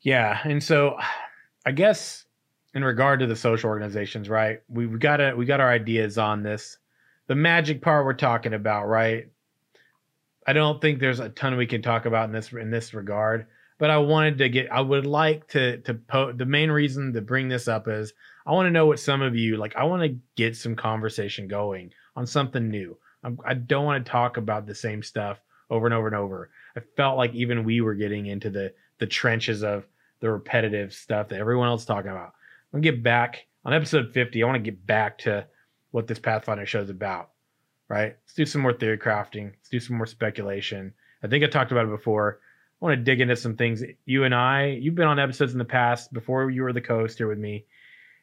Yeah. 0.00 0.38
And 0.44 0.62
so 0.62 0.96
I 1.66 1.72
guess 1.72 2.24
in 2.74 2.84
regard 2.84 3.20
to 3.20 3.26
the 3.26 3.36
social 3.36 3.70
organizations, 3.70 4.28
right? 4.28 4.60
We've 4.68 4.98
got 4.98 5.20
a, 5.20 5.34
we 5.34 5.46
got 5.46 5.60
our 5.60 5.70
ideas 5.70 6.18
on 6.18 6.42
this. 6.42 6.78
The 7.26 7.34
magic 7.34 7.82
part 7.82 8.04
we're 8.04 8.14
talking 8.14 8.54
about, 8.54 8.86
right? 8.86 9.28
I 10.46 10.54
don't 10.54 10.80
think 10.80 10.98
there's 10.98 11.20
a 11.20 11.28
ton 11.28 11.56
we 11.56 11.66
can 11.66 11.82
talk 11.82 12.06
about 12.06 12.24
in 12.24 12.32
this 12.32 12.52
in 12.52 12.70
this 12.70 12.94
regard, 12.94 13.46
but 13.78 13.90
I 13.90 13.98
wanted 13.98 14.38
to 14.38 14.48
get 14.48 14.72
I 14.72 14.80
would 14.80 15.04
like 15.04 15.46
to 15.48 15.78
to 15.82 15.94
po- 15.94 16.32
the 16.32 16.46
main 16.46 16.70
reason 16.70 17.12
to 17.12 17.20
bring 17.20 17.48
this 17.48 17.68
up 17.68 17.86
is 17.86 18.14
I 18.46 18.52
want 18.52 18.66
to 18.66 18.70
know 18.70 18.86
what 18.86 18.98
some 18.98 19.20
of 19.20 19.36
you 19.36 19.58
like 19.58 19.76
I 19.76 19.84
want 19.84 20.02
to 20.02 20.18
get 20.36 20.56
some 20.56 20.74
conversation 20.74 21.48
going 21.48 21.92
on 22.16 22.26
something 22.26 22.70
new. 22.70 22.96
I'm, 23.22 23.38
I 23.44 23.54
do 23.54 23.74
not 23.74 23.84
want 23.84 24.06
to 24.06 24.10
talk 24.10 24.38
about 24.38 24.66
the 24.66 24.74
same 24.74 25.02
stuff 25.02 25.38
over 25.68 25.86
and 25.86 25.94
over 25.94 26.06
and 26.06 26.16
over. 26.16 26.48
I 26.74 26.80
felt 26.96 27.18
like 27.18 27.34
even 27.34 27.64
we 27.64 27.82
were 27.82 27.94
getting 27.94 28.24
into 28.24 28.48
the 28.48 28.72
the 28.98 29.06
trenches 29.06 29.62
of 29.62 29.86
the 30.20 30.30
repetitive 30.30 30.94
stuff 30.94 31.28
that 31.28 31.40
everyone 31.40 31.68
else 31.68 31.84
talking 31.84 32.10
about. 32.10 32.32
I'm 32.72 32.80
gonna 32.80 32.92
get 32.92 33.02
back 33.02 33.46
on 33.64 33.72
episode 33.72 34.12
50. 34.12 34.42
I 34.42 34.46
want 34.46 34.56
to 34.56 34.70
get 34.70 34.86
back 34.86 35.18
to 35.18 35.46
what 35.90 36.06
this 36.06 36.18
Pathfinder 36.18 36.66
show 36.66 36.80
is 36.80 36.90
about. 36.90 37.30
Right? 37.88 38.16
Let's 38.22 38.34
do 38.34 38.44
some 38.44 38.60
more 38.60 38.74
theory 38.74 38.98
crafting. 38.98 39.52
Let's 39.52 39.70
do 39.70 39.80
some 39.80 39.96
more 39.96 40.06
speculation. 40.06 40.92
I 41.22 41.28
think 41.28 41.42
I 41.42 41.46
talked 41.48 41.72
about 41.72 41.86
it 41.86 41.90
before. 41.90 42.40
I 42.80 42.84
want 42.84 42.98
to 42.98 43.02
dig 43.02 43.20
into 43.20 43.36
some 43.36 43.56
things. 43.56 43.82
You 44.04 44.24
and 44.24 44.34
I, 44.34 44.66
you've 44.66 44.94
been 44.94 45.08
on 45.08 45.18
episodes 45.18 45.52
in 45.52 45.58
the 45.58 45.64
past 45.64 46.12
before 46.12 46.50
you 46.50 46.62
were 46.62 46.72
the 46.72 46.82
co-host 46.82 47.18
here 47.18 47.26
with 47.26 47.38
me, 47.38 47.64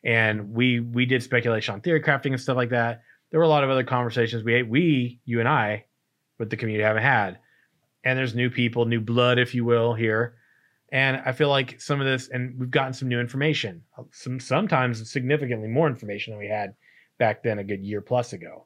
and 0.04 0.54
we 0.54 0.80
we 0.80 1.08
did 1.08 1.24
speculation 1.24 1.74
on 1.74 1.82
theory 1.82 2.02
crafting 2.02 2.32
and 2.32 2.39
stuff 2.39 2.56
like 2.56 2.70
that. 2.70 3.02
There 3.32 3.39
were 3.39 3.46
a 3.46 3.50
lot 3.50 3.64
of 3.64 3.72
other 3.72 3.84
conversations 3.84 4.43
we 4.43 4.62
we 4.62 5.20
you 5.26 5.39
and 5.39 5.50
I 5.50 5.86
with 6.38 6.52
the 6.52 6.58
community 6.58 6.84
haven't 6.84 7.04
had, 7.04 7.39
and 8.04 8.18
there's 8.18 8.36
new 8.36 8.52
people, 8.52 8.86
new 8.86 9.02
blood, 9.02 9.39
if 9.39 9.56
you 9.56 9.66
will, 9.66 9.96
here 9.96 10.36
and 10.92 11.22
I 11.26 11.32
feel 11.32 11.50
like 11.50 11.82
some 11.82 12.00
of 12.00 12.06
this, 12.06 12.30
and 12.30 12.60
we've 12.60 12.72
gotten 12.72 12.94
some 12.94 13.10
new 13.10 13.20
information, 13.20 13.84
some 14.12 14.40
sometimes 14.40 15.12
significantly 15.12 15.68
more 15.68 15.88
information 15.88 16.32
than 16.32 16.40
we 16.40 16.48
had 16.48 16.76
back 17.18 17.44
then 17.44 17.60
a 17.60 17.64
good 17.64 17.84
year 17.84 18.02
plus 18.02 18.34
ago. 18.34 18.66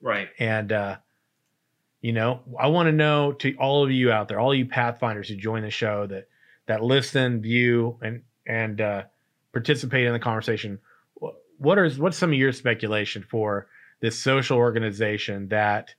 Right. 0.00 0.28
And 0.38 0.70
uh, 0.72 0.96
you 2.00 2.12
know, 2.12 2.40
I 2.60 2.66
want 2.66 2.88
to 2.88 2.92
know 2.92 3.32
to 3.32 3.54
all 3.54 3.82
of 3.82 3.90
you 3.90 4.12
out 4.12 4.28
there, 4.28 4.38
all 4.38 4.54
you 4.54 4.66
Pathfinders 4.66 5.28
who 5.28 5.36
join 5.36 5.62
the 5.62 5.70
show 5.70 6.06
that 6.06 6.28
that 6.66 6.82
listen, 6.82 7.40
view, 7.40 7.98
and 8.02 8.22
and 8.46 8.80
uh, 8.80 9.02
participate 9.52 10.06
in 10.06 10.12
the 10.12 10.18
conversation. 10.18 10.78
What 11.58 11.78
are 11.78 11.88
what's 11.92 12.18
some 12.18 12.30
of 12.30 12.38
your 12.38 12.52
speculation 12.52 13.24
for 13.28 13.68
this 14.00 14.18
social 14.18 14.58
organization 14.58 15.48
that 15.48 15.94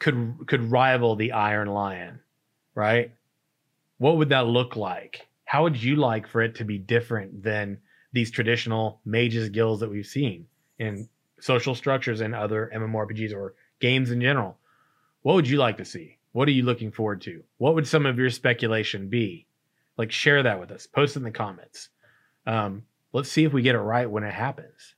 could 0.00 0.34
could 0.48 0.70
rival 0.70 1.14
the 1.14 1.30
Iron 1.30 1.68
Lion, 1.68 2.18
right? 2.74 3.12
What 4.00 4.16
would 4.16 4.30
that 4.30 4.46
look 4.46 4.76
like? 4.76 5.28
How 5.44 5.62
would 5.62 5.80
you 5.80 5.94
like 5.96 6.26
for 6.26 6.40
it 6.40 6.54
to 6.54 6.64
be 6.64 6.78
different 6.78 7.42
than 7.42 7.76
these 8.14 8.30
traditional 8.30 8.98
mages 9.04 9.50
guilds 9.50 9.80
that 9.80 9.90
we've 9.90 10.06
seen 10.06 10.46
in 10.78 11.06
social 11.38 11.74
structures 11.74 12.22
and 12.22 12.34
other 12.34 12.72
MMORPGs 12.74 13.34
or 13.34 13.56
games 13.78 14.10
in 14.10 14.22
general? 14.22 14.56
What 15.20 15.34
would 15.34 15.46
you 15.46 15.58
like 15.58 15.76
to 15.76 15.84
see? 15.84 16.16
What 16.32 16.48
are 16.48 16.52
you 16.52 16.62
looking 16.62 16.90
forward 16.90 17.20
to? 17.22 17.44
What 17.58 17.74
would 17.74 17.86
some 17.86 18.06
of 18.06 18.18
your 18.18 18.30
speculation 18.30 19.10
be? 19.10 19.46
Like, 19.98 20.10
share 20.10 20.42
that 20.44 20.58
with 20.58 20.70
us. 20.70 20.86
Post 20.86 21.16
in 21.16 21.22
the 21.22 21.30
comments. 21.30 21.90
Um, 22.46 22.84
let's 23.12 23.30
see 23.30 23.44
if 23.44 23.52
we 23.52 23.60
get 23.60 23.74
it 23.74 23.80
right 23.80 24.10
when 24.10 24.24
it 24.24 24.32
happens. 24.32 24.94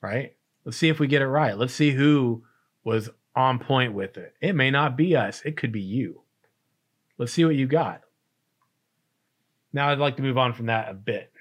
Right? 0.00 0.34
Let's 0.64 0.78
see 0.78 0.88
if 0.88 0.98
we 0.98 1.08
get 1.08 1.20
it 1.20 1.28
right. 1.28 1.58
Let's 1.58 1.74
see 1.74 1.90
who 1.90 2.42
was 2.84 3.10
on 3.36 3.58
point 3.58 3.92
with 3.92 4.16
it. 4.16 4.32
It 4.40 4.54
may 4.54 4.70
not 4.70 4.96
be 4.96 5.14
us, 5.14 5.42
it 5.44 5.58
could 5.58 5.72
be 5.72 5.82
you. 5.82 6.22
Let's 7.18 7.32
see 7.32 7.44
what 7.44 7.54
you 7.54 7.66
got. 7.66 8.02
Now 9.72 9.88
I'd 9.88 9.98
like 9.98 10.16
to 10.16 10.22
move 10.22 10.38
on 10.38 10.52
from 10.52 10.66
that 10.66 10.90
a 10.90 10.94
bit. 10.94 11.32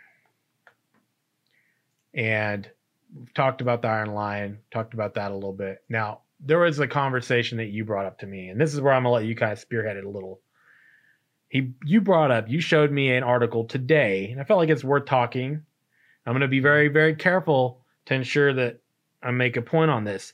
And 2.14 2.70
we've 3.16 3.34
talked 3.34 3.62
about 3.62 3.82
the 3.82 3.88
Iron 3.88 4.14
Lion, 4.14 4.60
talked 4.72 4.94
about 4.94 5.16
that 5.16 5.32
a 5.32 5.36
little 5.36 5.54
bit. 5.54 5.84
Now, 5.90 6.22
there 6.40 6.60
was 6.60 6.80
a 6.80 6.88
conversation 6.88 7.58
that 7.58 7.70
you 7.70 7.86
brought 7.86 8.06
up 8.06 8.20
to 8.20 8.28
me, 8.28 8.50
and 8.50 8.60
this 8.60 8.74
is 8.74 8.82
where 8.82 8.94
I'm 8.94 9.04
gonna 9.04 9.16
let 9.16 9.26
you 9.26 9.36
kind 9.36 9.52
of 9.52 9.60
spearhead 9.60 9.98
it 9.98 10.04
a 10.04 10.10
little. 10.10 10.42
He 11.50 11.74
you 11.86 12.02
brought 12.02 12.32
up, 12.32 12.50
you 12.50 12.60
showed 12.60 12.92
me 12.92 13.16
an 13.16 13.24
article 13.24 13.66
today, 13.66 14.30
and 14.32 14.42
I 14.42 14.44
felt 14.44 14.60
like 14.60 14.70
it's 14.70 14.84
worth 14.84 15.06
talking. 15.06 15.64
I'm 16.26 16.34
gonna 16.34 16.48
be 16.48 16.60
very, 16.60 16.88
very 16.88 17.16
careful 17.16 17.86
to 18.06 18.14
ensure 18.14 18.54
that 18.54 18.80
I 19.22 19.32
make 19.32 19.58
a 19.58 19.62
point 19.62 19.92
on 19.92 20.04
this. 20.04 20.34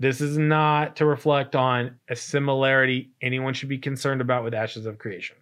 This 0.00 0.20
is 0.20 0.36
not 0.38 0.96
to 0.96 1.06
reflect 1.06 1.54
on 1.54 1.96
a 2.08 2.16
similarity 2.16 3.10
anyone 3.20 3.54
should 3.54 3.68
be 3.68 3.78
concerned 3.78 4.20
about 4.20 4.42
with 4.42 4.54
Ashes 4.54 4.86
of 4.86 4.98
Creation. 4.98 5.36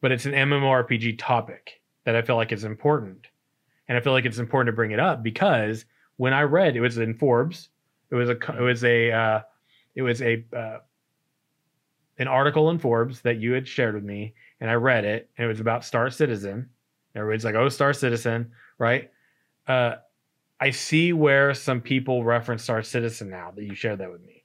But 0.00 0.12
it's 0.12 0.26
an 0.26 0.32
MMORPG 0.32 1.18
topic 1.18 1.80
that 2.04 2.16
I 2.16 2.22
feel 2.22 2.36
like 2.36 2.52
is 2.52 2.64
important. 2.64 3.26
And 3.88 3.98
I 3.98 4.00
feel 4.00 4.12
like 4.12 4.24
it's 4.24 4.38
important 4.38 4.72
to 4.72 4.76
bring 4.76 4.92
it 4.92 5.00
up 5.00 5.22
because 5.22 5.84
when 6.16 6.32
I 6.32 6.42
read 6.42 6.76
it 6.76 6.80
was 6.80 6.98
in 6.98 7.14
Forbes. 7.14 7.68
It 8.10 8.14
was 8.14 8.28
a 8.28 8.36
it 8.56 8.60
was 8.60 8.84
a 8.84 9.10
uh, 9.10 9.40
it 9.96 10.02
was 10.02 10.22
a 10.22 10.44
uh, 10.56 10.78
an 12.18 12.28
article 12.28 12.70
in 12.70 12.78
Forbes 12.78 13.22
that 13.22 13.38
you 13.38 13.52
had 13.52 13.66
shared 13.66 13.94
with 13.94 14.04
me, 14.04 14.34
and 14.60 14.70
I 14.70 14.74
read 14.74 15.04
it, 15.04 15.30
and 15.36 15.46
it 15.46 15.48
was 15.48 15.60
about 15.60 15.84
Star 15.84 16.10
Citizen. 16.10 16.68
Everybody's 17.16 17.44
like, 17.44 17.54
"Oh, 17.54 17.68
Star 17.68 17.92
Citizen," 17.92 18.52
right? 18.78 19.10
Uh, 19.66 19.96
I 20.62 20.70
see 20.70 21.12
where 21.12 21.54
some 21.54 21.80
people 21.80 22.22
reference 22.22 22.62
Star 22.62 22.84
Citizen 22.84 23.28
now 23.28 23.50
that 23.56 23.64
you 23.64 23.74
shared 23.74 23.98
that 23.98 24.12
with 24.12 24.24
me. 24.24 24.44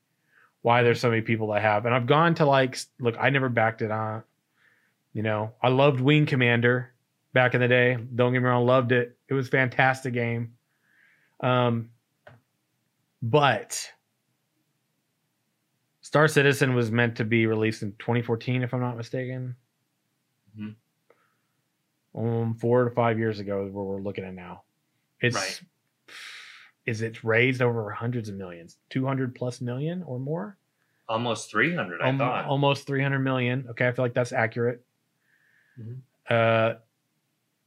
Why 0.63 0.81
there's 0.81 0.99
so 0.99 1.11
many 1.11 1.21
people 1.21 1.49
that 1.49 1.61
have, 1.61 1.85
and 1.85 1.93
I've 1.93 2.07
gone 2.07 2.33
to 2.35 2.45
like, 2.45 2.75
look, 2.99 3.15
I 3.19 3.29
never 3.29 3.49
backed 3.49 3.83
it 3.83 3.91
on. 3.91 4.23
You 5.13 5.21
know, 5.21 5.53
I 5.61 5.67
loved 5.67 6.01
Wing 6.01 6.25
Commander 6.25 6.91
back 7.33 7.53
in 7.53 7.61
the 7.61 7.67
day. 7.67 7.99
Don't 8.15 8.33
get 8.33 8.39
me 8.39 8.47
wrong, 8.47 8.65
loved 8.65 8.93
it. 8.93 9.15
It 9.29 9.35
was 9.35 9.47
fantastic 9.47 10.15
game. 10.15 10.53
Um, 11.39 11.91
but 13.21 13.87
Star 16.01 16.27
Citizen 16.27 16.73
was 16.73 16.89
meant 16.89 17.17
to 17.17 17.25
be 17.25 17.45
released 17.45 17.83
in 17.83 17.91
2014, 17.99 18.63
if 18.63 18.73
I'm 18.73 18.81
not 18.81 18.97
mistaken. 18.97 19.55
Mm-hmm. 20.59 22.19
Um, 22.19 22.55
four 22.55 22.85
to 22.85 22.95
five 22.95 23.19
years 23.19 23.39
ago 23.39 23.67
is 23.67 23.71
where 23.71 23.85
we're 23.85 24.01
looking 24.01 24.23
at 24.23 24.33
now. 24.33 24.63
It's 25.21 25.35
right. 25.35 25.61
Is 26.87 27.01
it 27.01 27.23
raised 27.23 27.61
over 27.61 27.91
hundreds 27.91 28.29
of 28.29 28.35
millions, 28.35 28.77
200 28.89 29.35
plus 29.35 29.61
million 29.61 30.01
or 30.03 30.19
more? 30.19 30.57
Almost 31.09 31.51
300, 31.51 32.01
I 32.01 32.09
um, 32.09 32.17
thought. 32.17 32.45
Almost 32.45 32.87
300 32.87 33.19
million. 33.19 33.67
Okay, 33.69 33.87
I 33.87 33.91
feel 33.91 34.03
like 34.03 34.13
that's 34.13 34.31
accurate. 34.31 34.83
Mm-hmm. 35.79 35.93
Uh, 36.29 36.79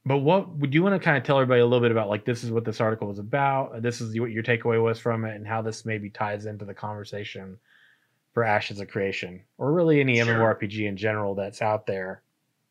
but 0.05 0.17
what 0.17 0.49
would 0.57 0.73
you 0.73 0.81
want 0.81 0.99
to 0.99 1.03
kind 1.03 1.17
of 1.17 1.23
tell 1.23 1.37
everybody 1.37 1.61
a 1.61 1.65
little 1.65 1.79
bit 1.79 1.91
about 1.91 2.09
like 2.09 2.25
this 2.25 2.43
is 2.43 2.51
what 2.51 2.65
this 2.65 2.81
article 2.81 3.07
was 3.07 3.19
about 3.19 3.81
this 3.81 4.01
is 4.01 4.19
what 4.19 4.31
your 4.31 4.43
takeaway 4.43 4.81
was 4.81 4.99
from 4.99 5.25
it 5.25 5.35
and 5.35 5.47
how 5.47 5.61
this 5.61 5.85
maybe 5.85 6.09
ties 6.09 6.45
into 6.45 6.65
the 6.65 6.73
conversation 6.73 7.57
for 8.33 8.43
ashes 8.43 8.79
of 8.79 8.87
creation 8.87 9.41
or 9.57 9.71
really 9.71 9.99
any 9.99 10.17
sure. 10.17 10.25
mmorpg 10.35 10.87
in 10.87 10.97
general 10.97 11.35
that's 11.35 11.61
out 11.61 11.85
there 11.85 12.23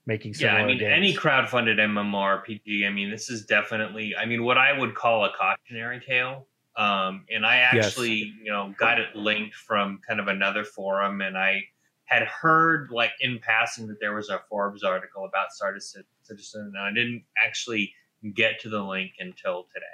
making 0.07 0.35
yeah 0.39 0.55
i 0.55 0.65
mean 0.65 0.79
games. 0.79 0.93
any 0.95 1.13
crowd-funded 1.13 1.79
mmorpg 1.79 2.87
i 2.87 2.91
mean 2.91 3.11
this 3.11 3.31
is 3.31 3.45
definitely 3.45 4.15
i 4.17 4.25
mean 4.25 4.43
what 4.45 4.59
i 4.59 4.77
would 4.77 4.95
call 4.95 5.25
a 5.25 5.31
cautionary 5.39 6.01
tale 6.01 6.47
um, 6.77 7.25
and 7.31 7.45
i 7.45 7.57
actually 7.57 8.15
yes. 8.15 8.35
you 8.43 8.51
know 8.51 8.75
got 8.79 8.99
it 8.99 9.15
linked 9.15 9.55
from 9.55 10.01
kind 10.07 10.19
of 10.19 10.29
another 10.29 10.65
forum 10.65 11.21
and 11.21 11.37
i 11.37 11.63
had 12.11 12.25
heard 12.25 12.91
like 12.91 13.13
in 13.21 13.39
passing 13.39 13.87
that 13.87 13.99
there 14.01 14.15
was 14.15 14.29
a 14.31 14.41
forbes 14.49 14.83
article 14.83 15.25
about 15.25 15.53
Star 15.53 15.75
Citizen, 15.79 16.73
and 16.75 16.79
I 16.79 16.93
didn't 16.93 17.23
actually 17.43 17.93
get 18.35 18.61
to 18.61 18.69
the 18.69 18.83
link 18.83 19.13
until 19.21 19.69
today. 19.73 19.87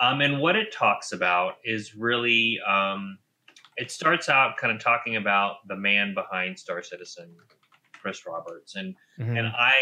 Um, 0.00 0.22
and 0.22 0.40
what 0.40 0.56
it 0.56 0.72
talks 0.72 1.12
about 1.12 1.56
is 1.64 1.94
really, 1.94 2.58
um, 2.66 3.18
it 3.76 3.90
starts 3.90 4.30
out 4.30 4.56
kind 4.56 4.74
of 4.74 4.82
talking 4.82 5.16
about 5.16 5.56
the 5.68 5.76
man 5.76 6.14
behind 6.14 6.58
Star 6.58 6.82
Citizen, 6.82 7.34
Chris 8.00 8.26
Roberts, 8.26 8.74
and 8.76 8.94
mm-hmm. 9.18 9.36
and 9.36 9.46
I 9.46 9.74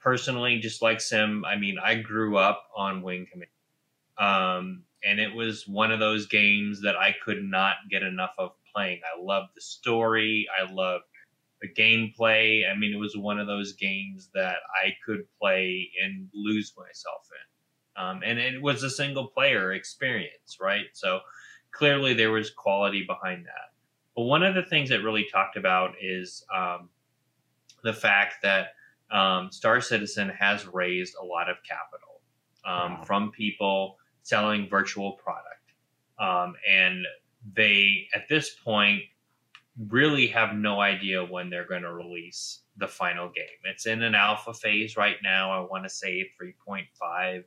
personally 0.00 0.58
just 0.58 0.82
like 0.82 1.00
Sim. 1.00 1.44
I 1.44 1.56
mean, 1.56 1.76
I 1.82 1.96
grew 1.96 2.36
up 2.36 2.64
on 2.76 3.02
Wing 3.02 3.26
Commander, 3.30 3.50
um, 4.18 4.82
and 5.04 5.20
it 5.20 5.34
was 5.34 5.66
one 5.66 5.92
of 5.92 6.00
those 6.00 6.26
games 6.26 6.82
that 6.82 6.96
I 6.96 7.14
could 7.24 7.42
not 7.42 7.76
get 7.90 8.02
enough 8.02 8.34
of 8.38 8.52
playing. 8.74 9.00
I 9.04 9.20
loved 9.22 9.50
the 9.54 9.60
story. 9.60 10.46
I 10.58 10.70
loved 10.70 11.04
the 11.60 11.68
gameplay. 11.68 12.62
I 12.70 12.76
mean, 12.76 12.92
it 12.92 12.98
was 12.98 13.16
one 13.16 13.38
of 13.38 13.46
those 13.46 13.72
games 13.72 14.30
that 14.34 14.56
I 14.84 14.94
could 15.04 15.24
play 15.40 15.90
and 16.02 16.28
lose 16.34 16.72
myself 16.76 17.28
in. 17.30 18.02
Um, 18.02 18.20
and 18.24 18.38
it 18.38 18.60
was 18.60 18.82
a 18.82 18.90
single 18.90 19.28
player 19.28 19.72
experience, 19.72 20.58
right? 20.60 20.86
So 20.92 21.20
clearly 21.70 22.14
there 22.14 22.30
was 22.30 22.50
quality 22.50 23.04
behind 23.06 23.46
that. 23.46 23.72
But 24.14 24.24
one 24.24 24.42
of 24.42 24.54
the 24.54 24.64
things 24.64 24.90
that 24.90 25.02
really 25.02 25.26
talked 25.30 25.56
about 25.56 25.94
is 26.00 26.44
um, 26.54 26.88
the 27.86 27.92
fact 27.92 28.34
that 28.42 28.74
um, 29.10 29.50
Star 29.50 29.80
Citizen 29.80 30.28
has 30.28 30.66
raised 30.66 31.14
a 31.20 31.24
lot 31.24 31.48
of 31.48 31.56
capital 31.62 32.20
um, 32.64 32.98
wow. 32.98 33.04
from 33.04 33.30
people 33.30 33.96
selling 34.22 34.68
virtual 34.68 35.12
product. 35.12 35.46
Um, 36.18 36.54
and 36.68 37.06
they, 37.54 38.08
at 38.12 38.28
this 38.28 38.56
point, 38.64 39.02
really 39.88 40.26
have 40.26 40.56
no 40.56 40.80
idea 40.80 41.24
when 41.24 41.48
they're 41.48 41.66
going 41.66 41.82
to 41.82 41.92
release 41.92 42.62
the 42.76 42.88
final 42.88 43.28
game. 43.28 43.44
It's 43.64 43.86
in 43.86 44.02
an 44.02 44.14
alpha 44.14 44.52
phase 44.52 44.96
right 44.96 45.16
now. 45.22 45.52
I 45.52 45.60
want 45.60 45.84
to 45.84 45.90
say 45.90 46.28
3.5. 46.42 47.44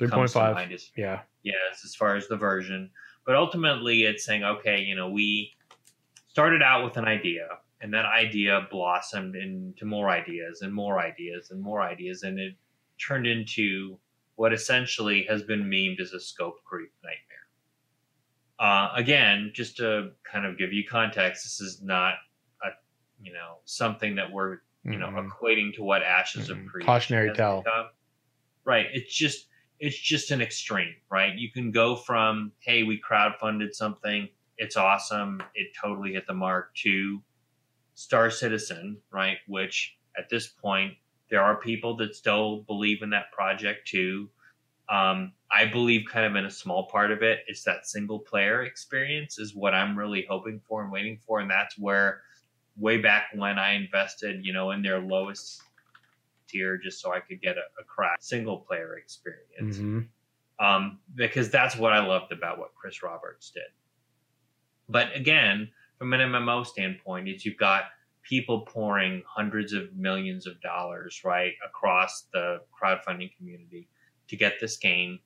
3.5. 0.00 0.90
yeah. 0.96 1.20
Yes, 1.42 1.84
as 1.84 1.94
far 1.94 2.16
as 2.16 2.28
the 2.28 2.36
version. 2.36 2.90
But 3.26 3.36
ultimately, 3.36 4.04
it's 4.04 4.24
saying, 4.24 4.44
okay, 4.44 4.80
you 4.80 4.94
know, 4.94 5.10
we 5.10 5.52
started 6.28 6.62
out 6.62 6.84
with 6.84 6.96
an 6.96 7.04
idea, 7.04 7.48
and 7.80 7.94
that 7.94 8.04
idea 8.04 8.66
blossomed 8.70 9.34
into 9.36 9.84
more 9.84 10.10
ideas 10.10 10.62
and 10.62 10.72
more 10.72 11.00
ideas 11.00 11.50
and 11.50 11.60
more 11.60 11.82
ideas, 11.82 12.22
and 12.22 12.38
it 12.38 12.54
turned 12.98 13.26
into 13.26 13.98
what 14.36 14.52
essentially 14.52 15.26
has 15.28 15.42
been 15.42 15.64
memed 15.64 16.00
as 16.00 16.12
a 16.12 16.20
scope 16.20 16.62
creep 16.64 16.92
nightmare. 17.02 17.26
Uh, 18.58 18.92
again, 18.94 19.52
just 19.54 19.78
to 19.78 20.10
kind 20.30 20.44
of 20.44 20.58
give 20.58 20.72
you 20.72 20.84
context, 20.88 21.44
this 21.44 21.60
is 21.60 21.82
not 21.82 22.14
a 22.62 22.68
you 23.22 23.32
know 23.32 23.56
something 23.64 24.16
that 24.16 24.30
we're 24.30 24.58
you 24.84 24.98
know 24.98 25.08
mm-hmm. 25.08 25.28
equating 25.28 25.74
to 25.74 25.82
what 25.82 26.02
Ashes 26.02 26.48
mm-hmm. 26.48 26.66
of 26.80 26.86
cautionary 26.86 27.32
tale. 27.32 27.64
Right. 28.64 28.86
It's 28.92 29.14
just 29.14 29.46
it's 29.78 29.98
just 29.98 30.30
an 30.30 30.42
extreme, 30.42 30.94
right? 31.10 31.34
You 31.34 31.50
can 31.50 31.70
go 31.70 31.96
from 31.96 32.52
hey, 32.60 32.82
we 32.82 33.00
crowdfunded 33.00 33.72
something, 33.72 34.28
it's 34.58 34.76
awesome, 34.76 35.42
it 35.54 35.68
totally 35.80 36.12
hit 36.12 36.26
the 36.26 36.34
mark, 36.34 36.74
to 36.82 37.22
Star 38.00 38.30
Citizen, 38.30 38.96
right? 39.12 39.36
Which 39.46 39.94
at 40.16 40.30
this 40.30 40.46
point 40.46 40.94
there 41.28 41.42
are 41.42 41.56
people 41.56 41.98
that 41.98 42.14
still 42.14 42.62
believe 42.62 43.02
in 43.02 43.10
that 43.10 43.30
project 43.30 43.86
too. 43.86 44.30
Um, 44.88 45.32
I 45.52 45.66
believe 45.66 46.06
kind 46.10 46.24
of 46.24 46.34
in 46.34 46.46
a 46.46 46.50
small 46.50 46.86
part 46.86 47.12
of 47.12 47.22
it, 47.22 47.40
it's 47.46 47.62
that 47.64 47.86
single 47.86 48.18
player 48.18 48.62
experience 48.62 49.38
is 49.38 49.54
what 49.54 49.74
I'm 49.74 49.98
really 49.98 50.24
hoping 50.30 50.62
for 50.66 50.82
and 50.82 50.90
waiting 50.90 51.18
for. 51.26 51.40
And 51.40 51.50
that's 51.50 51.78
where 51.78 52.22
way 52.78 52.96
back 52.96 53.26
when 53.34 53.58
I 53.58 53.74
invested, 53.74 54.46
you 54.46 54.54
know, 54.54 54.70
in 54.70 54.80
their 54.80 54.98
lowest 54.98 55.60
tier 56.48 56.78
just 56.78 57.02
so 57.02 57.12
I 57.12 57.20
could 57.20 57.42
get 57.42 57.58
a, 57.58 57.82
a 57.82 57.84
crack 57.84 58.16
single 58.22 58.60
player 58.60 58.96
experience. 58.96 59.76
Mm-hmm. 59.76 60.64
Um, 60.64 61.00
because 61.14 61.50
that's 61.50 61.76
what 61.76 61.92
I 61.92 62.04
loved 62.04 62.32
about 62.32 62.58
what 62.58 62.74
Chris 62.74 63.02
Roberts 63.02 63.50
did. 63.50 63.70
But 64.88 65.14
again, 65.14 65.70
from 66.00 66.14
an 66.14 66.20
MMO 66.20 66.66
standpoint, 66.66 67.28
is 67.28 67.44
you've 67.44 67.58
got 67.58 67.84
people 68.22 68.62
pouring 68.62 69.22
hundreds 69.26 69.74
of 69.74 69.94
millions 69.94 70.46
of 70.46 70.58
dollars 70.62 71.20
right 71.24 71.52
across 71.64 72.26
the 72.32 72.62
crowdfunding 72.72 73.36
community 73.36 73.86
to 74.28 74.36
get 74.36 74.54
this 74.58 74.78
game, 74.78 75.18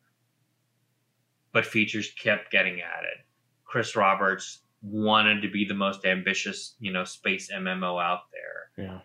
but 1.53 1.65
features 1.65 2.13
kept 2.21 2.51
getting 2.51 2.81
added. 2.81 3.19
Chris 3.65 3.95
Roberts 3.95 4.63
wanted 4.83 5.43
to 5.43 5.49
be 5.49 5.65
the 5.65 5.75
most 5.75 6.05
ambitious, 6.05 6.75
you 6.81 6.93
know, 6.93 7.05
space 7.05 7.53
MMO 7.53 8.03
out 8.03 8.23
there. 8.33 8.85
Yeah. 8.85 9.01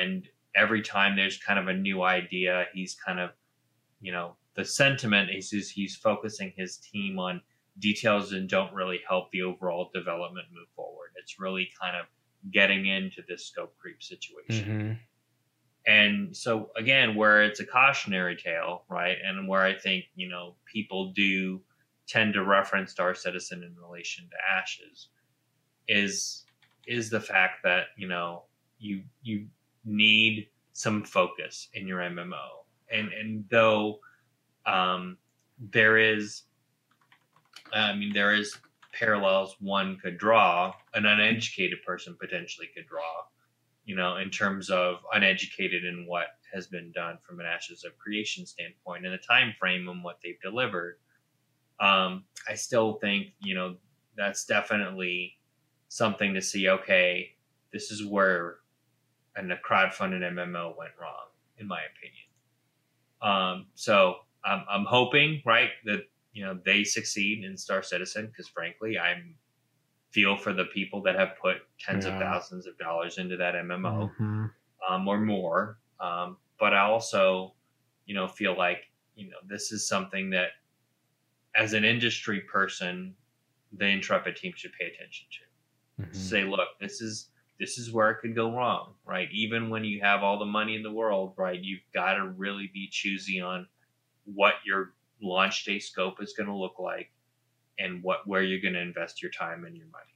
And 0.00 0.28
every 0.54 0.80
time 0.80 1.16
there's 1.16 1.38
kind 1.38 1.58
of 1.58 1.66
a 1.66 1.74
new 1.74 2.04
idea, 2.04 2.66
he's 2.72 2.94
kind 2.94 3.18
of, 3.18 3.30
you 4.00 4.12
know, 4.12 4.36
the 4.54 4.64
sentiment 4.64 5.30
is, 5.36 5.52
is 5.52 5.70
he's 5.70 5.96
focusing 5.96 6.52
his 6.56 6.76
team 6.76 7.18
on 7.18 7.40
details 7.80 8.32
and 8.32 8.48
don't 8.48 8.72
really 8.72 9.00
help 9.08 9.30
the 9.32 9.42
overall 9.42 9.90
development 9.92 10.46
move 10.52 10.68
forward. 10.76 10.89
It's 11.30 11.38
really 11.38 11.68
kind 11.80 11.96
of 11.96 12.06
getting 12.52 12.86
into 12.86 13.22
this 13.28 13.46
scope 13.46 13.76
creep 13.78 14.02
situation. 14.02 14.68
Mm-hmm. 14.68 14.92
And 15.86 16.36
so 16.36 16.70
again, 16.76 17.14
where 17.14 17.42
it's 17.42 17.60
a 17.60 17.66
cautionary 17.66 18.36
tale, 18.36 18.84
right? 18.88 19.16
And 19.24 19.48
where 19.48 19.62
I 19.62 19.74
think, 19.78 20.04
you 20.14 20.28
know, 20.28 20.56
people 20.70 21.12
do 21.12 21.60
tend 22.06 22.34
to 22.34 22.44
reference 22.44 22.90
Star 22.90 23.14
Citizen 23.14 23.62
in 23.62 23.74
relation 23.80 24.28
to 24.30 24.36
Ashes 24.58 25.08
is 25.88 26.44
is 26.86 27.10
the 27.10 27.20
fact 27.20 27.62
that, 27.62 27.86
you 27.96 28.08
know, 28.08 28.44
you 28.78 29.02
you 29.22 29.46
need 29.84 30.48
some 30.72 31.04
focus 31.04 31.68
in 31.74 31.86
your 31.86 32.00
MMO. 32.00 32.64
And 32.92 33.12
and 33.12 33.44
though 33.50 34.00
um 34.66 35.16
there 35.72 35.96
is 35.98 36.42
I 37.72 37.94
mean 37.94 38.12
there 38.12 38.34
is 38.34 38.56
parallels 38.92 39.56
one 39.60 39.98
could 40.02 40.18
draw, 40.18 40.74
an 40.94 41.06
uneducated 41.06 41.78
person 41.86 42.16
potentially 42.20 42.68
could 42.74 42.86
draw 42.86 43.24
you 43.84 43.96
know, 43.96 44.18
in 44.18 44.30
terms 44.30 44.70
of 44.70 44.98
uneducated 45.12 45.84
in 45.84 46.06
what 46.06 46.26
has 46.52 46.68
been 46.68 46.92
done 46.92 47.18
from 47.26 47.40
an 47.40 47.46
Ashes 47.46 47.84
of 47.84 47.98
Creation 47.98 48.46
standpoint 48.46 49.04
and 49.04 49.12
the 49.12 49.18
time 49.18 49.52
frame 49.58 49.88
and 49.88 50.04
what 50.04 50.18
they've 50.22 50.40
delivered. 50.40 50.98
Um, 51.80 52.24
I 52.48 52.54
still 52.54 52.94
think, 52.94 53.28
you 53.40 53.54
know, 53.54 53.76
that's 54.16 54.44
definitely 54.44 55.38
something 55.88 56.34
to 56.34 56.40
see. 56.42 56.68
Okay, 56.68 57.34
this 57.72 57.90
is 57.90 58.06
where 58.06 58.58
and 59.34 59.50
a 59.52 59.56
crowdfunded 59.56 60.22
MMO 60.22 60.76
went 60.76 60.92
wrong, 61.00 61.26
in 61.58 61.66
my 61.66 61.80
opinion. 61.80 62.26
Um, 63.22 63.66
so 63.74 64.16
I'm, 64.44 64.64
I'm 64.70 64.84
hoping, 64.84 65.42
right, 65.46 65.70
that 65.84 66.02
you 66.32 66.44
know 66.44 66.58
they 66.64 66.84
succeed 66.84 67.44
in 67.44 67.56
Star 67.56 67.82
Citizen 67.82 68.26
because 68.26 68.48
frankly, 68.48 68.98
I'm 68.98 69.34
feel 70.10 70.36
for 70.36 70.52
the 70.52 70.64
people 70.66 71.02
that 71.02 71.14
have 71.14 71.30
put 71.40 71.58
tens 71.78 72.04
yeah. 72.04 72.12
of 72.12 72.20
thousands 72.20 72.66
of 72.66 72.76
dollars 72.78 73.18
into 73.18 73.36
that 73.36 73.54
MMO 73.54 74.10
mm-hmm. 74.10 74.46
um, 74.88 75.08
or 75.08 75.20
more. 75.20 75.78
Um, 76.00 76.36
but 76.58 76.74
I 76.74 76.80
also, 76.80 77.54
you 78.06 78.14
know, 78.14 78.26
feel 78.26 78.56
like 78.56 78.84
you 79.14 79.28
know 79.28 79.36
this 79.46 79.72
is 79.72 79.86
something 79.86 80.30
that, 80.30 80.50
as 81.54 81.72
an 81.72 81.84
industry 81.84 82.40
person, 82.40 83.14
the 83.72 83.86
Intrepid 83.86 84.36
team 84.36 84.52
should 84.56 84.72
pay 84.78 84.86
attention 84.86 85.26
to. 85.30 86.02
Mm-hmm. 86.02 86.12
Say, 86.12 86.44
look, 86.44 86.68
this 86.80 87.00
is 87.00 87.28
this 87.58 87.76
is 87.76 87.92
where 87.92 88.10
it 88.10 88.20
could 88.20 88.34
go 88.34 88.54
wrong, 88.54 88.94
right? 89.04 89.28
Even 89.32 89.68
when 89.68 89.84
you 89.84 90.00
have 90.00 90.22
all 90.22 90.38
the 90.38 90.46
money 90.46 90.74
in 90.74 90.82
the 90.82 90.92
world, 90.92 91.34
right? 91.36 91.60
You've 91.62 91.80
got 91.92 92.14
to 92.14 92.26
really 92.26 92.70
be 92.72 92.88
choosy 92.90 93.40
on 93.40 93.66
what 94.24 94.54
your 94.64 94.94
launch 95.22 95.64
day 95.64 95.78
scope 95.78 96.22
is 96.22 96.34
going 96.36 96.48
to 96.48 96.54
look 96.54 96.78
like 96.78 97.10
and 97.78 98.02
what 98.02 98.26
where 98.26 98.42
you're 98.42 98.60
going 98.60 98.74
to 98.74 98.80
invest 98.80 99.22
your 99.22 99.30
time 99.30 99.64
and 99.64 99.76
your 99.76 99.86
money. 99.86 100.06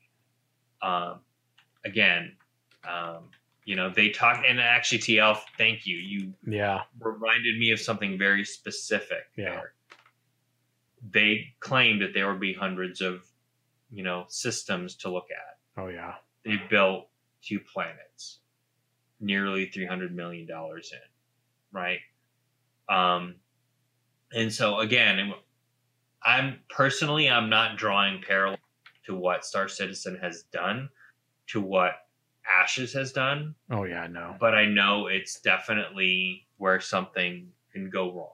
Um, 0.82 1.20
again, 1.84 2.36
um, 2.88 3.30
you 3.64 3.76
know, 3.76 3.90
they 3.90 4.11
talk 4.11 4.44
and 4.46 4.61
actually 4.61 4.98
TL, 4.98 5.38
thank 5.57 5.86
you. 5.86 5.96
You 5.96 6.34
yeah 6.46 6.82
reminded 7.00 7.59
me 7.59 7.70
of 7.70 7.80
something 7.80 8.18
very 8.18 8.44
specific. 8.44 9.24
Yeah. 9.36 9.50
There. 9.50 9.72
They 11.11 11.55
claimed 11.61 12.02
that 12.02 12.14
there 12.14 12.30
would 12.30 12.40
be 12.40 12.55
hundreds 12.55 13.00
of, 13.00 13.24
you 13.90 14.02
know, 14.02 14.24
systems 14.28 14.94
to 14.96 15.11
look 15.11 15.26
at. 15.30 15.82
Oh 15.82 15.88
yeah. 15.88 16.14
They 16.44 16.61
built 16.68 17.09
two 17.42 17.61
planets, 17.61 18.40
nearly 19.20 19.66
three 19.66 19.86
hundred 19.86 20.14
million 20.14 20.46
dollars 20.46 20.92
in, 20.92 21.78
right? 21.78 22.00
Um, 22.88 23.36
and 24.35 24.53
so 24.53 24.80
again, 24.80 25.32
I'm 26.22 26.59
personally 26.68 27.28
I'm 27.28 27.49
not 27.49 27.76
drawing 27.76 28.22
parallel 28.26 28.59
to 29.07 29.14
what 29.14 29.45
Star 29.45 29.68
Citizen 29.68 30.18
has 30.20 30.45
done 30.53 30.89
to 31.49 31.61
what 31.61 31.93
Ashes 32.49 32.93
has 32.93 33.12
done. 33.12 33.55
Oh 33.70 33.85
yeah, 33.85 34.03
i 34.03 34.07
know 34.07 34.37
But 34.39 34.55
I 34.55 34.66
know 34.66 35.07
it's 35.07 35.41
definitely 35.41 36.47
where 36.59 36.80
something 36.80 37.49
can 37.72 37.91
go 37.91 38.12
wrong. 38.12 38.30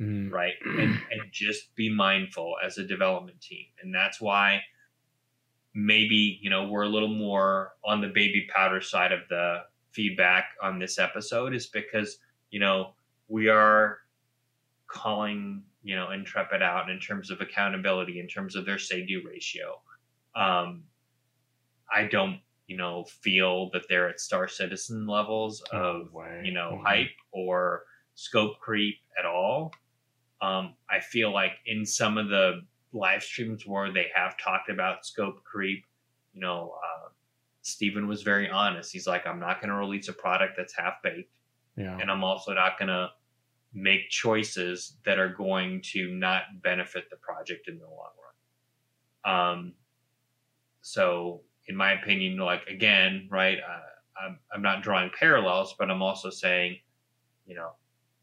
Mm. 0.00 0.32
Right. 0.32 0.54
and, 0.64 0.80
and 1.10 1.22
just 1.30 1.74
be 1.74 1.92
mindful 1.92 2.56
as 2.64 2.78
a 2.78 2.84
development 2.84 3.40
team. 3.40 3.66
And 3.82 3.94
that's 3.94 4.20
why 4.20 4.62
maybe, 5.74 6.38
you 6.42 6.50
know, 6.50 6.68
we're 6.68 6.82
a 6.82 6.88
little 6.88 7.14
more 7.14 7.72
on 7.84 8.00
the 8.00 8.08
baby 8.08 8.48
powder 8.54 8.80
side 8.80 9.12
of 9.12 9.20
the 9.28 9.60
feedback 9.92 10.50
on 10.62 10.78
this 10.78 10.98
episode 10.98 11.54
is 11.54 11.66
because, 11.66 12.18
you 12.50 12.60
know, 12.60 12.94
we 13.28 13.48
are 13.48 13.98
calling 14.92 15.62
you 15.82 15.96
know 15.96 16.10
Intrepid 16.10 16.62
out 16.62 16.90
in 16.90 17.00
terms 17.00 17.30
of 17.30 17.40
accountability, 17.40 18.20
in 18.20 18.28
terms 18.28 18.54
of 18.54 18.64
their 18.64 18.78
say 18.78 19.04
do 19.04 19.22
ratio. 19.26 19.80
Um, 20.34 20.84
I 21.94 22.04
don't 22.04 22.40
you 22.66 22.76
know 22.76 23.04
feel 23.04 23.70
that 23.72 23.82
they're 23.88 24.08
at 24.08 24.20
Star 24.20 24.48
Citizen 24.48 25.06
levels 25.06 25.62
of 25.72 26.08
you 26.44 26.52
know 26.52 26.72
mm-hmm. 26.74 26.86
hype 26.86 27.16
or 27.32 27.84
scope 28.14 28.58
creep 28.60 28.96
at 29.18 29.26
all. 29.26 29.72
Um, 30.40 30.74
I 30.90 31.00
feel 31.00 31.32
like 31.32 31.52
in 31.66 31.86
some 31.86 32.18
of 32.18 32.28
the 32.28 32.62
live 32.92 33.22
streams 33.22 33.66
where 33.66 33.92
they 33.92 34.06
have 34.14 34.36
talked 34.38 34.68
about 34.68 35.06
scope 35.06 35.42
creep, 35.44 35.84
you 36.34 36.40
know, 36.40 36.74
uh, 36.84 37.08
Steven 37.62 38.08
was 38.08 38.22
very 38.22 38.50
honest. 38.50 38.92
He's 38.92 39.06
like, 39.06 39.26
I'm 39.26 39.38
not 39.38 39.60
going 39.60 39.70
to 39.70 39.76
release 39.76 40.08
a 40.08 40.12
product 40.12 40.54
that's 40.56 40.76
half 40.76 40.94
baked. 41.02 41.30
Yeah. 41.76 41.96
And 41.98 42.10
I'm 42.10 42.24
also 42.24 42.52
not 42.52 42.78
going 42.78 42.88
to 42.88 43.10
make 43.74 44.10
choices 44.10 44.96
that 45.04 45.18
are 45.18 45.28
going 45.28 45.80
to 45.82 46.12
not 46.12 46.42
benefit 46.62 47.08
the 47.10 47.16
project 47.16 47.68
in 47.68 47.78
the 47.78 47.86
long 47.86 48.10
run. 49.24 49.34
Um, 49.34 49.72
so, 50.82 51.42
in 51.68 51.76
my 51.76 51.92
opinion, 51.92 52.38
like 52.38 52.66
again, 52.66 53.28
right, 53.30 53.58
uh, 53.58 54.24
I'm, 54.24 54.38
I'm 54.52 54.62
not 54.62 54.82
drawing 54.82 55.10
parallels, 55.18 55.74
but 55.78 55.90
I'm 55.90 56.02
also 56.02 56.28
saying, 56.28 56.78
you 57.46 57.54
know, 57.54 57.70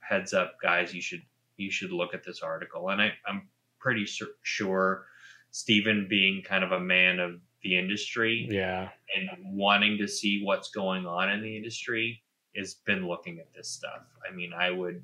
heads 0.01 0.33
up, 0.33 0.55
guys, 0.61 0.93
you 0.93 1.01
should 1.01 1.21
you 1.57 1.71
should 1.71 1.91
look 1.91 2.13
at 2.13 2.23
this 2.23 2.41
article. 2.41 2.89
And 2.89 3.01
I, 3.01 3.13
I'm 3.27 3.47
pretty 3.79 4.05
sur- 4.05 4.35
sure 4.43 5.05
Steven, 5.51 6.07
being 6.09 6.43
kind 6.43 6.63
of 6.63 6.71
a 6.71 6.79
man 6.79 7.19
of 7.19 7.39
the 7.63 7.77
industry, 7.77 8.47
yeah, 8.49 8.89
and 9.15 9.29
wanting 9.55 9.97
to 9.97 10.07
see 10.07 10.43
what's 10.43 10.69
going 10.69 11.05
on 11.05 11.29
in 11.31 11.41
the 11.41 11.57
industry, 11.57 12.21
has 12.55 12.75
been 12.85 13.07
looking 13.07 13.39
at 13.39 13.51
this 13.53 13.67
stuff. 13.67 14.03
I 14.29 14.33
mean, 14.33 14.53
I 14.53 14.71
would 14.71 15.03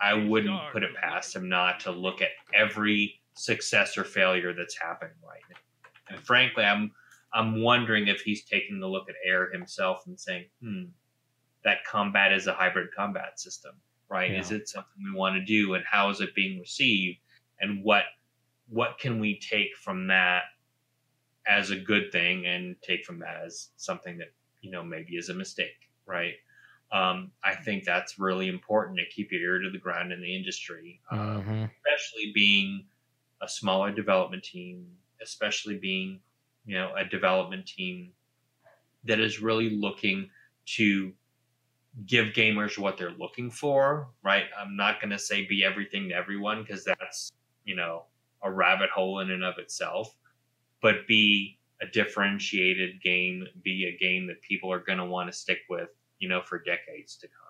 I 0.00 0.14
wouldn't 0.14 0.60
put 0.72 0.82
it 0.82 0.94
past 0.96 1.34
him 1.34 1.48
not 1.48 1.80
to 1.80 1.90
look 1.90 2.20
at 2.22 2.30
every 2.54 3.20
success 3.34 3.96
or 3.96 4.04
failure 4.04 4.52
that's 4.52 4.76
happening 4.78 5.14
right 5.26 5.42
now. 5.50 5.56
And 6.10 6.20
frankly, 6.24 6.64
I'm 6.64 6.92
I'm 7.32 7.62
wondering 7.62 8.08
if 8.08 8.22
he's 8.22 8.44
taking 8.44 8.82
a 8.82 8.86
look 8.86 9.08
at 9.08 9.14
air 9.24 9.50
himself 9.52 10.06
and 10.06 10.18
saying, 10.18 10.46
"Hmm, 10.62 10.84
that 11.64 11.84
combat 11.84 12.32
is 12.32 12.46
a 12.46 12.54
hybrid 12.54 12.88
combat 12.96 13.38
system, 13.38 13.74
right? 14.08 14.30
Yeah. 14.30 14.40
Is 14.40 14.50
it 14.50 14.68
something 14.68 15.02
we 15.04 15.18
want 15.18 15.36
to 15.36 15.44
do, 15.44 15.74
and 15.74 15.84
how 15.84 16.08
is 16.10 16.20
it 16.20 16.34
being 16.34 16.58
received, 16.58 17.18
and 17.60 17.82
what 17.84 18.04
what 18.68 18.98
can 18.98 19.18
we 19.20 19.38
take 19.40 19.76
from 19.76 20.06
that 20.08 20.44
as 21.46 21.70
a 21.70 21.76
good 21.76 22.12
thing, 22.12 22.46
and 22.46 22.76
take 22.82 23.04
from 23.04 23.18
that 23.20 23.36
as 23.44 23.70
something 23.76 24.18
that 24.18 24.28
you 24.60 24.70
know 24.70 24.82
maybe 24.82 25.16
is 25.16 25.28
a 25.28 25.34
mistake, 25.34 25.90
right?" 26.06 26.34
Um, 26.90 27.32
I 27.44 27.54
think 27.54 27.84
that's 27.84 28.18
really 28.18 28.48
important 28.48 28.98
to 28.98 29.04
keep 29.14 29.30
your 29.30 29.40
ear 29.40 29.58
to 29.58 29.70
the 29.70 29.78
ground 29.78 30.10
in 30.10 30.22
the 30.22 30.34
industry, 30.34 31.00
um, 31.10 31.18
mm-hmm. 31.18 31.64
especially 31.64 32.32
being 32.34 32.86
a 33.42 33.48
smaller 33.48 33.92
development 33.92 34.42
team, 34.42 34.86
especially 35.22 35.76
being, 35.76 36.20
you 36.64 36.76
know, 36.76 36.94
a 36.96 37.04
development 37.04 37.66
team 37.66 38.12
that 39.04 39.20
is 39.20 39.40
really 39.40 39.70
looking 39.70 40.30
to 40.64 41.12
give 42.06 42.28
gamers 42.28 42.78
what 42.78 42.96
they're 42.96 43.14
looking 43.18 43.50
for, 43.50 44.08
right? 44.22 44.44
I'm 44.58 44.76
not 44.76 45.00
going 45.00 45.10
to 45.10 45.18
say 45.18 45.46
be 45.46 45.64
everything 45.64 46.08
to 46.08 46.14
everyone 46.14 46.62
because 46.62 46.84
that's, 46.84 47.32
you 47.64 47.76
know, 47.76 48.04
a 48.42 48.50
rabbit 48.50 48.90
hole 48.90 49.20
in 49.20 49.30
and 49.30 49.44
of 49.44 49.58
itself, 49.58 50.16
but 50.80 51.06
be 51.06 51.58
a 51.82 51.86
differentiated 51.86 53.02
game, 53.02 53.46
be 53.62 53.86
a 53.86 54.02
game 54.02 54.26
that 54.28 54.40
people 54.42 54.72
are 54.72 54.80
going 54.80 54.98
to 54.98 55.04
want 55.04 55.30
to 55.30 55.36
stick 55.36 55.58
with 55.68 55.88
you 56.18 56.28
know, 56.28 56.42
for 56.42 56.58
decades 56.58 57.16
to 57.16 57.28
come. 57.28 57.44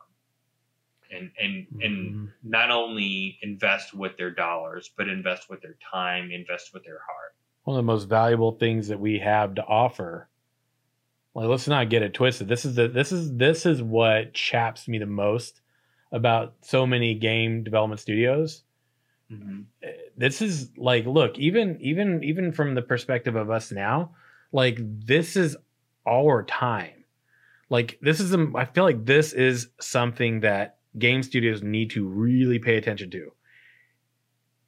And 1.10 1.30
and 1.40 1.66
mm-hmm. 1.66 1.80
and 1.82 2.28
not 2.42 2.70
only 2.70 3.38
invest 3.42 3.94
with 3.94 4.16
their 4.18 4.30
dollars, 4.30 4.90
but 4.96 5.08
invest 5.08 5.48
with 5.48 5.62
their 5.62 5.76
time, 5.90 6.30
invest 6.30 6.74
with 6.74 6.84
their 6.84 7.00
heart. 7.06 7.34
One 7.64 7.76
of 7.76 7.84
the 7.84 7.92
most 7.92 8.08
valuable 8.08 8.52
things 8.52 8.88
that 8.88 9.00
we 9.00 9.18
have 9.18 9.54
to 9.54 9.64
offer. 9.64 10.28
Like, 11.34 11.48
let's 11.48 11.68
not 11.68 11.88
get 11.88 12.02
it 12.02 12.14
twisted. 12.14 12.48
This 12.48 12.64
is 12.64 12.74
the 12.74 12.88
this 12.88 13.12
is 13.12 13.34
this 13.36 13.64
is 13.64 13.82
what 13.82 14.34
chaps 14.34 14.86
me 14.86 14.98
the 14.98 15.06
most 15.06 15.62
about 16.12 16.54
so 16.60 16.86
many 16.86 17.14
game 17.14 17.64
development 17.64 18.00
studios. 18.00 18.64
Mm-hmm. 19.32 19.60
This 20.16 20.42
is 20.42 20.70
like, 20.76 21.06
look, 21.06 21.38
even 21.38 21.78
even 21.80 22.22
even 22.22 22.52
from 22.52 22.74
the 22.74 22.82
perspective 22.82 23.34
of 23.34 23.50
us 23.50 23.72
now, 23.72 24.10
like 24.52 24.78
this 24.80 25.36
is 25.36 25.56
our 26.06 26.42
time 26.42 26.97
like 27.70 27.98
this 28.00 28.20
is 28.20 28.32
a, 28.32 28.50
I 28.54 28.64
feel 28.64 28.84
like 28.84 29.04
this 29.04 29.32
is 29.32 29.68
something 29.80 30.40
that 30.40 30.78
game 30.98 31.22
studios 31.22 31.62
need 31.62 31.90
to 31.90 32.06
really 32.06 32.58
pay 32.58 32.76
attention 32.76 33.10
to. 33.10 33.32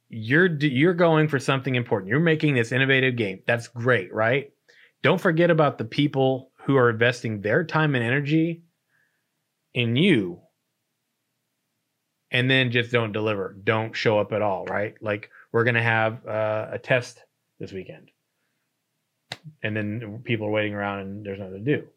You're 0.09 0.47
you're 0.57 0.93
going 0.93 1.27
for 1.27 1.39
something 1.39 1.75
important. 1.75 2.09
You're 2.09 2.19
making 2.19 2.55
this 2.55 2.71
innovative 2.71 3.15
game. 3.15 3.41
That's 3.47 3.67
great, 3.67 4.13
right? 4.13 4.51
Don't 5.01 5.21
forget 5.21 5.49
about 5.49 5.77
the 5.77 5.85
people 5.85 6.51
who 6.65 6.75
are 6.75 6.89
investing 6.89 7.41
their 7.41 7.63
time 7.63 7.95
and 7.95 8.03
energy 8.03 8.63
in 9.73 9.95
you 9.95 10.41
and 12.31 12.49
then 12.49 12.71
just 12.71 12.91
don't 12.91 13.11
deliver. 13.11 13.55
Don't 13.63 13.95
show 13.95 14.19
up 14.19 14.31
at 14.31 14.41
all, 14.41 14.65
right? 14.65 14.95
Like 15.01 15.29
we're 15.51 15.63
going 15.63 15.75
to 15.75 15.81
have 15.81 16.25
uh, 16.25 16.69
a 16.71 16.79
test 16.79 17.23
this 17.59 17.71
weekend. 17.71 18.11
And 19.63 19.75
then 19.75 20.21
people 20.23 20.47
are 20.47 20.51
waiting 20.51 20.73
around 20.73 20.99
and 20.99 21.25
there's 21.25 21.39
nothing 21.39 21.65
to 21.65 21.77
do. 21.77 21.87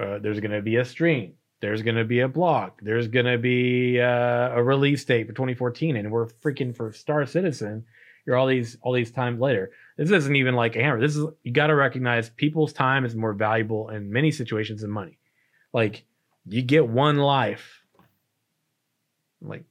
Uh, 0.00 0.18
there's 0.18 0.40
going 0.40 0.52
to 0.52 0.62
be 0.62 0.76
a 0.76 0.84
stream. 0.84 1.34
There's 1.60 1.82
going 1.82 1.96
to 1.96 2.04
be 2.04 2.20
a 2.20 2.28
blog. 2.28 2.72
There's 2.82 3.08
going 3.08 3.26
to 3.26 3.38
be 3.38 4.00
uh, 4.00 4.50
a 4.50 4.62
release 4.62 5.04
date 5.04 5.28
for 5.28 5.32
2014, 5.32 5.96
and 5.96 6.10
we're 6.10 6.26
freaking 6.26 6.74
for 6.74 6.92
Star 6.92 7.24
Citizen. 7.24 7.84
You're 8.26 8.36
all 8.36 8.46
these 8.46 8.76
all 8.82 8.92
these 8.92 9.10
times 9.10 9.40
later. 9.40 9.70
This 9.96 10.10
isn't 10.10 10.36
even 10.36 10.54
like 10.54 10.76
a 10.76 10.82
hammer. 10.82 11.00
This 11.00 11.16
is 11.16 11.26
you 11.42 11.52
got 11.52 11.68
to 11.68 11.74
recognize 11.74 12.30
people's 12.30 12.72
time 12.72 13.04
is 13.04 13.14
more 13.14 13.32
valuable 13.32 13.90
in 13.90 14.12
many 14.12 14.30
situations 14.30 14.82
than 14.82 14.90
money. 14.90 15.18
Like 15.72 16.04
you 16.46 16.62
get 16.62 16.88
one 16.88 17.18
life. 17.18 17.84
Like 19.40 19.64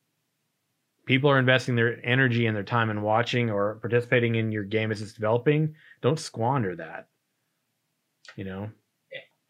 people 1.05 1.30
are 1.30 1.39
investing 1.39 1.76
their 1.76 2.05
energy 2.05 2.45
and 2.45 2.55
their 2.55 2.63
time 2.63 2.89
in 2.89 3.01
watching 3.01 3.49
or 3.49 3.76
participating 3.76 4.36
in 4.36 4.51
your 4.51 4.63
game 4.63 4.91
as 4.91 5.01
it's 5.01 5.13
developing. 5.13 5.76
Don't 6.01 6.19
squander 6.19 6.76
that. 6.76 7.07
You 8.36 8.45
know 8.45 8.69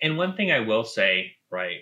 and 0.02 0.18
one 0.18 0.36
thing 0.36 0.52
I 0.52 0.62
will 0.62 0.84
say, 0.84 1.34
right, 1.49 1.82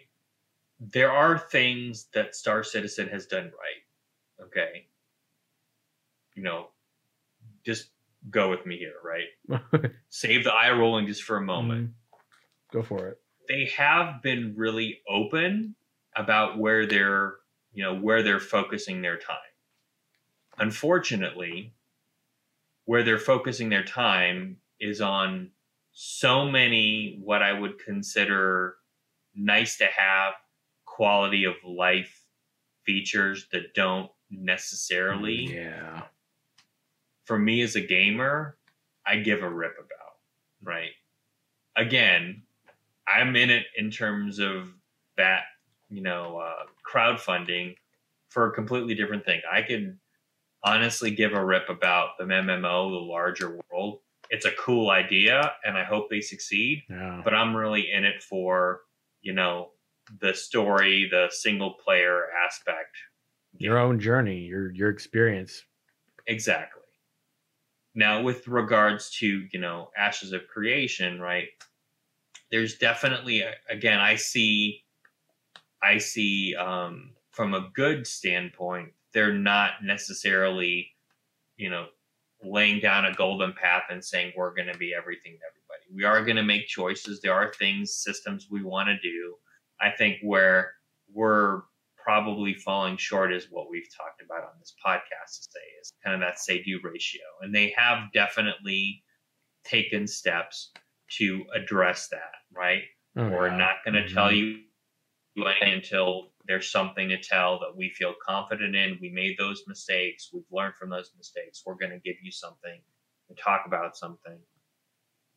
there 0.80 1.12
are 1.12 1.38
things 1.38 2.08
that 2.14 2.36
Star 2.36 2.64
Citizen 2.64 3.08
has 3.10 3.26
done 3.26 3.46
right. 3.46 4.46
Okay. 4.46 4.88
You 6.36 6.44
know, 6.44 6.68
just 7.66 7.90
go 8.30 8.50
with 8.50 8.66
me 8.66 8.78
here, 8.78 8.94
right? 9.04 9.92
Save 10.10 10.46
the 10.46 10.54
eye 10.54 10.72
rolling 10.72 11.08
just 11.08 11.24
for 11.24 11.38
a 11.38 11.42
moment. 11.42 11.90
Mm-hmm. 11.90 12.78
Go 12.78 12.84
for 12.84 13.08
it. 13.10 13.20
They 13.48 13.72
have 13.78 14.22
been 14.22 14.54
really 14.56 15.00
open 15.10 15.76
about 16.16 16.58
where 16.58 16.86
they're, 16.86 17.36
you 17.74 17.84
know, 17.84 17.96
where 17.96 18.22
they're 18.22 18.40
focusing 18.40 19.02
their 19.02 19.18
time. 19.18 19.38
Unfortunately, 20.58 21.74
where 22.86 23.04
they're 23.04 23.18
focusing 23.18 23.70
their 23.70 23.84
time 23.84 24.58
is 24.80 25.02
on 25.02 25.52
so 25.92 26.46
many 26.46 27.20
what 27.24 27.42
I 27.42 27.54
would 27.54 27.80
consider 27.80 28.76
nice 29.36 29.78
to 29.78 29.86
have 29.86 30.34
quality 30.86 31.46
of 31.46 31.56
life 31.66 32.26
features 32.86 33.48
that 33.52 33.74
don't 33.74 34.10
necessarily 34.30 35.56
yeah. 35.56 36.04
For 37.26 37.38
me 37.38 37.62
as 37.62 37.76
a 37.76 37.82
gamer 37.82 38.58
i 39.06 39.18
give 39.18 39.44
a 39.44 39.50
rip 39.50 39.74
about 39.74 40.16
right? 40.64 40.92
Again 41.76 42.44
i'm 43.08 43.36
in 43.36 43.50
it 43.50 43.66
in 43.78 43.90
terms 43.92 44.40
of 44.40 44.74
that 45.18 45.44
you 45.90 46.02
know 46.02 46.38
uh, 46.38 46.64
crowdfunding 46.90 47.76
for 48.30 48.48
a 48.48 48.52
completely 48.54 48.96
different 48.96 49.26
thing. 49.26 49.42
I 49.52 49.62
could 49.64 49.98
honestly 50.64 51.12
give 51.12 51.34
a 51.34 51.44
rip 51.44 51.70
about 51.70 52.18
the 52.18 52.26
mmo 52.26 52.92
the 52.92 53.06
larger 53.06 53.60
world 53.72 54.00
it's 54.30 54.46
a 54.46 54.52
cool 54.52 54.90
idea 54.90 55.54
and 55.64 55.78
i 55.78 55.84
hope 55.84 56.10
they 56.10 56.22
succeed 56.22 56.84
yeah. 56.90 57.22
but 57.24 57.34
i'm 57.34 57.56
really 57.56 57.92
in 57.92 58.04
it 58.06 58.22
for 58.22 58.82
you 59.22 59.34
know 59.34 59.70
the 60.22 60.34
story, 60.34 61.08
the 61.10 61.28
single 61.30 61.72
player 61.74 62.26
aspect. 62.46 62.96
Your 63.58 63.78
own 63.78 64.00
journey, 64.00 64.40
your 64.40 64.72
your 64.72 64.90
experience. 64.90 65.64
Exactly. 66.28 66.82
Now, 67.96 68.22
with 68.22 68.48
regards 68.48 69.10
to 69.20 69.48
you 69.52 69.60
know 69.60 69.90
Ashes 69.98 70.34
of 70.34 70.48
Creation, 70.48 71.20
right? 71.20 71.48
There's 72.52 72.78
definitely 72.78 73.44
again, 73.70 74.00
I 74.00 74.16
see, 74.16 74.84
I 75.84 75.98
see 75.98 76.56
um, 76.56 77.12
from 77.32 77.54
a 77.54 77.70
good 77.74 78.08
standpoint, 78.08 78.94
they're 79.14 79.34
not 79.34 79.84
necessarily, 79.84 80.92
you 81.58 81.70
know, 81.70 81.88
laying 82.44 82.80
down 82.80 83.06
a 83.06 83.14
golden 83.14 83.54
path 83.54 83.84
and 83.90 84.04
saying 84.04 84.34
we're 84.36 84.54
going 84.56 84.72
to 84.72 84.78
be 84.78 84.94
everything 84.94 85.34
to 85.34 85.46
everybody. 85.46 85.94
We 85.94 86.06
are 86.06 86.24
going 86.24 86.38
to 86.38 86.44
make 86.44 86.68
choices. 86.68 87.22
There 87.22 87.34
are 87.34 87.54
things, 87.54 87.94
systems 87.94 88.48
we 88.50 88.64
want 88.64 88.88
to 88.90 88.98
do 89.00 89.36
I 89.82 89.92
think 89.92 90.18
where 90.22 90.74
we're 91.14 91.62
probably 91.98 92.54
falling 92.54 92.98
short 92.98 93.34
is 93.34 93.48
what 93.50 93.70
we've 93.70 93.88
talked 93.96 94.22
about 94.22 94.44
on 94.44 94.60
this 94.60 94.74
podcast 94.86 95.48
today 95.48 95.66
is 95.82 95.94
kind 96.04 96.16
of 96.16 96.22
that 96.22 96.40
say 96.40 96.62
do 96.64 96.80
ratio. 96.84 97.22
And 97.42 97.54
they 97.54 97.74
have 97.78 98.12
definitely 98.14 99.04
taken 99.64 100.08
steps 100.08 100.72
to 101.18 101.44
address 101.56 102.08
that, 102.10 102.32
right? 102.56 102.84
Oh, 103.18 103.30
we're 103.30 103.56
not 103.56 103.84
going 103.84 103.96
to 103.96 104.02
mm-hmm. 104.02 104.14
tell 104.14 104.32
you 104.32 104.60
until 105.62 106.32
there's 106.50 106.72
something 106.72 107.10
to 107.10 107.22
tell 107.22 107.60
that 107.60 107.78
we 107.78 107.92
feel 107.96 108.16
confident 108.28 108.76
in. 108.76 108.98
We 109.00 109.12
made 109.12 109.36
those 109.38 109.64
mistakes. 109.68 110.32
We've 110.34 110.42
learned 110.52 110.74
from 110.80 110.90
those 110.90 111.12
mistakes. 111.16 111.62
We're 111.64 111.76
going 111.76 111.92
to 111.92 112.00
give 112.00 112.16
you 112.24 112.32
something 112.32 112.82
and 113.30 113.38
talk 113.38 113.66
about 113.68 113.96
something 113.96 114.40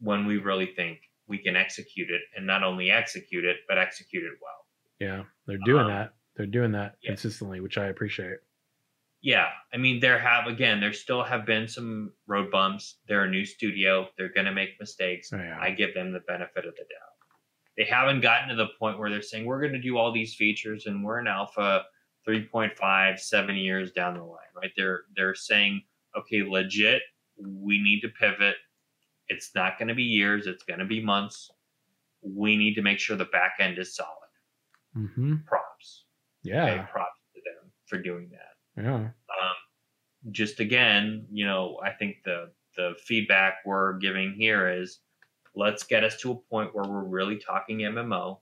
when 0.01 0.25
we 0.25 0.39
really 0.39 0.73
think 0.75 1.01
we 1.29 1.37
can 1.37 1.55
execute 1.55 2.09
it 2.09 2.23
and 2.35 2.47
not 2.47 2.63
only 2.63 2.91
execute 2.91 3.45
it, 3.45 3.59
but 3.69 3.77
execute 3.77 4.25
it 4.25 4.39
well. 4.41 4.67
Yeah, 4.99 5.25
they're 5.47 5.59
doing 5.67 5.85
um, 5.85 5.91
that. 5.91 6.15
They're 6.35 6.47
doing 6.47 6.73
that 6.73 6.95
yeah. 7.03 7.11
consistently, 7.11 7.61
which 7.61 7.77
I 7.77 7.89
appreciate. 7.89 8.39
Yeah, 9.21 9.49
I 9.73 9.77
mean, 9.77 10.01
there 10.01 10.19
have 10.19 10.47
again, 10.47 10.81
there 10.81 10.95
still 10.95 11.23
have 11.23 11.45
been 11.45 11.69
some 11.69 12.15
road 12.27 12.51
bumps. 12.51 12.97
They're 13.07 13.25
a 13.25 13.31
new 13.31 13.45
studio. 13.45 14.09
They're 14.17 14.33
going 14.33 14.47
to 14.47 14.53
make 14.53 14.71
mistakes. 14.81 15.29
Oh, 15.31 15.37
yeah. 15.37 15.59
I 15.61 15.73
give 15.73 15.93
them 15.93 16.13
the 16.13 16.21
benefit 16.21 16.65
of 16.65 16.75
the 16.75 16.85
doubt. 16.85 17.12
They 17.77 17.85
haven't 17.85 18.20
gotten 18.20 18.49
to 18.51 18.55
the 18.55 18.68
point 18.79 18.99
where 18.99 19.11
they're 19.11 19.23
saying 19.23 19.47
we're 19.47 19.61
going 19.61 19.73
to 19.73 19.81
do 19.81 19.97
all 19.97 20.12
these 20.12 20.35
features 20.35 20.87
and 20.87 21.05
we're 21.05 21.20
in 21.20 21.27
alpha 21.27 21.85
3.5 22.29 23.18
seven 23.18 23.57
years 23.57 23.93
down 23.93 24.14
the 24.14 24.23
line, 24.23 24.39
right? 24.55 24.70
They're 24.77 25.05
they're 25.16 25.35
saying, 25.35 25.83
okay, 26.16 26.43
legit, 26.43 27.03
we 27.39 27.83
need 27.83 28.01
to 28.01 28.09
pivot 28.09 28.57
it's 29.33 29.55
not 29.55 29.79
going 29.79 29.89
to 29.89 29.95
be 29.95 30.03
years, 30.03 30.47
it's 30.47 30.62
going 30.62 30.79
to 30.79 30.85
be 30.85 31.03
months. 31.03 31.51
We 32.23 32.57
need 32.57 32.75
to 32.75 32.83
make 32.83 32.99
sure 32.99 33.16
the 33.16 33.25
back 33.27 33.55
end 33.59 33.79
is 33.79 33.97
solid. 33.97 34.09
Mm-hmm. 34.97 35.37
Props. 35.47 36.05
Yeah. 36.43 36.64
Okay, 36.64 36.85
props 36.91 37.20
to 37.35 37.41
them 37.45 37.70
for 37.87 37.99
doing 37.99 38.31
that. 38.31 38.83
Yeah. 38.83 38.95
Um, 38.95 39.11
just 40.31 40.61
again, 40.61 41.27
you 41.33 41.47
know, 41.47 41.81
I 41.85 41.91
think 41.91 42.16
the 42.25 42.51
the 42.77 42.95
feedback 43.05 43.57
we're 43.66 43.95
giving 43.99 44.35
here 44.35 44.68
is 44.68 45.01
let's 45.55 45.84
get 45.84 46.05
us 46.05 46.16
to 46.20 46.32
a 46.32 46.36
point 46.36 46.74
where 46.74 46.84
we're 46.88 47.05
really 47.05 47.38
talking 47.38 47.78
MMO. 47.78 48.38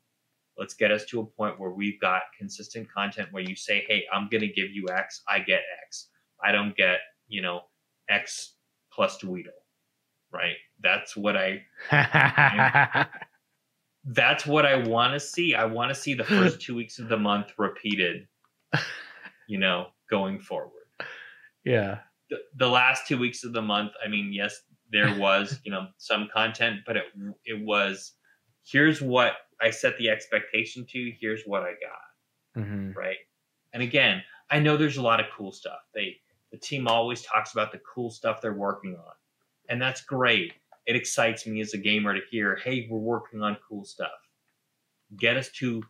Let's 0.58 0.74
get 0.74 0.90
us 0.92 1.04
to 1.06 1.20
a 1.20 1.24
point 1.26 1.58
where 1.58 1.70
we've 1.70 2.00
got 2.00 2.22
consistent 2.38 2.92
content 2.92 3.28
where 3.30 3.42
you 3.42 3.56
say, 3.56 3.84
hey, 3.88 4.04
I'm 4.12 4.28
going 4.28 4.42
to 4.42 4.48
give 4.48 4.70
you 4.70 4.86
X, 4.90 5.22
I 5.28 5.38
get 5.38 5.62
X. 5.86 6.08
I 6.42 6.52
don't 6.52 6.76
get, 6.76 6.98
you 7.28 7.42
know, 7.42 7.62
X 8.08 8.54
plus 8.92 9.18
Tweedle 9.18 9.52
right? 10.32 10.56
That's 10.82 11.16
what 11.16 11.36
I. 11.36 11.62
that's 14.04 14.46
what 14.46 14.66
I 14.66 14.76
want 14.76 15.14
to 15.14 15.20
see. 15.20 15.54
I 15.54 15.64
want 15.64 15.90
to 15.90 15.94
see 15.94 16.14
the 16.14 16.24
first 16.24 16.60
two 16.60 16.74
weeks 16.74 16.98
of 16.98 17.08
the 17.08 17.16
month 17.16 17.48
repeated. 17.58 18.26
You 19.48 19.58
know, 19.58 19.88
going 20.08 20.40
forward. 20.40 20.70
Yeah. 21.64 21.98
The, 22.30 22.36
the 22.56 22.68
last 22.68 23.08
two 23.08 23.18
weeks 23.18 23.44
of 23.44 23.52
the 23.52 23.62
month. 23.62 23.92
I 24.04 24.08
mean, 24.08 24.32
yes, 24.32 24.60
there 24.90 25.14
was 25.18 25.60
you 25.64 25.70
know 25.70 25.88
some 25.98 26.28
content, 26.32 26.80
but 26.86 26.96
it 26.96 27.04
it 27.44 27.64
was 27.64 28.14
here's 28.64 29.02
what 29.02 29.34
I 29.60 29.70
set 29.70 29.96
the 29.98 30.10
expectation 30.10 30.86
to. 30.90 31.12
Here's 31.20 31.42
what 31.44 31.62
I 31.62 31.72
got. 31.72 32.62
Mm-hmm. 32.62 32.92
Right. 32.92 33.18
And 33.72 33.82
again, 33.82 34.22
I 34.50 34.58
know 34.58 34.76
there's 34.76 34.96
a 34.96 35.02
lot 35.02 35.20
of 35.20 35.26
cool 35.36 35.52
stuff. 35.52 35.80
They 35.94 36.16
the 36.52 36.58
team 36.58 36.88
always 36.88 37.22
talks 37.22 37.52
about 37.52 37.72
the 37.72 37.80
cool 37.94 38.10
stuff 38.10 38.40
they're 38.40 38.54
working 38.54 38.96
on 38.96 39.12
and 39.70 39.80
that's 39.80 40.02
great. 40.02 40.52
It 40.86 40.96
excites 40.96 41.46
me 41.46 41.60
as 41.60 41.72
a 41.72 41.78
gamer 41.78 42.12
to 42.12 42.20
hear, 42.30 42.58
hey, 42.62 42.88
we're 42.90 42.98
working 42.98 43.40
on 43.40 43.56
cool 43.66 43.84
stuff. 43.84 44.10
Get 45.18 45.36
us 45.36 45.48
to 45.58 45.82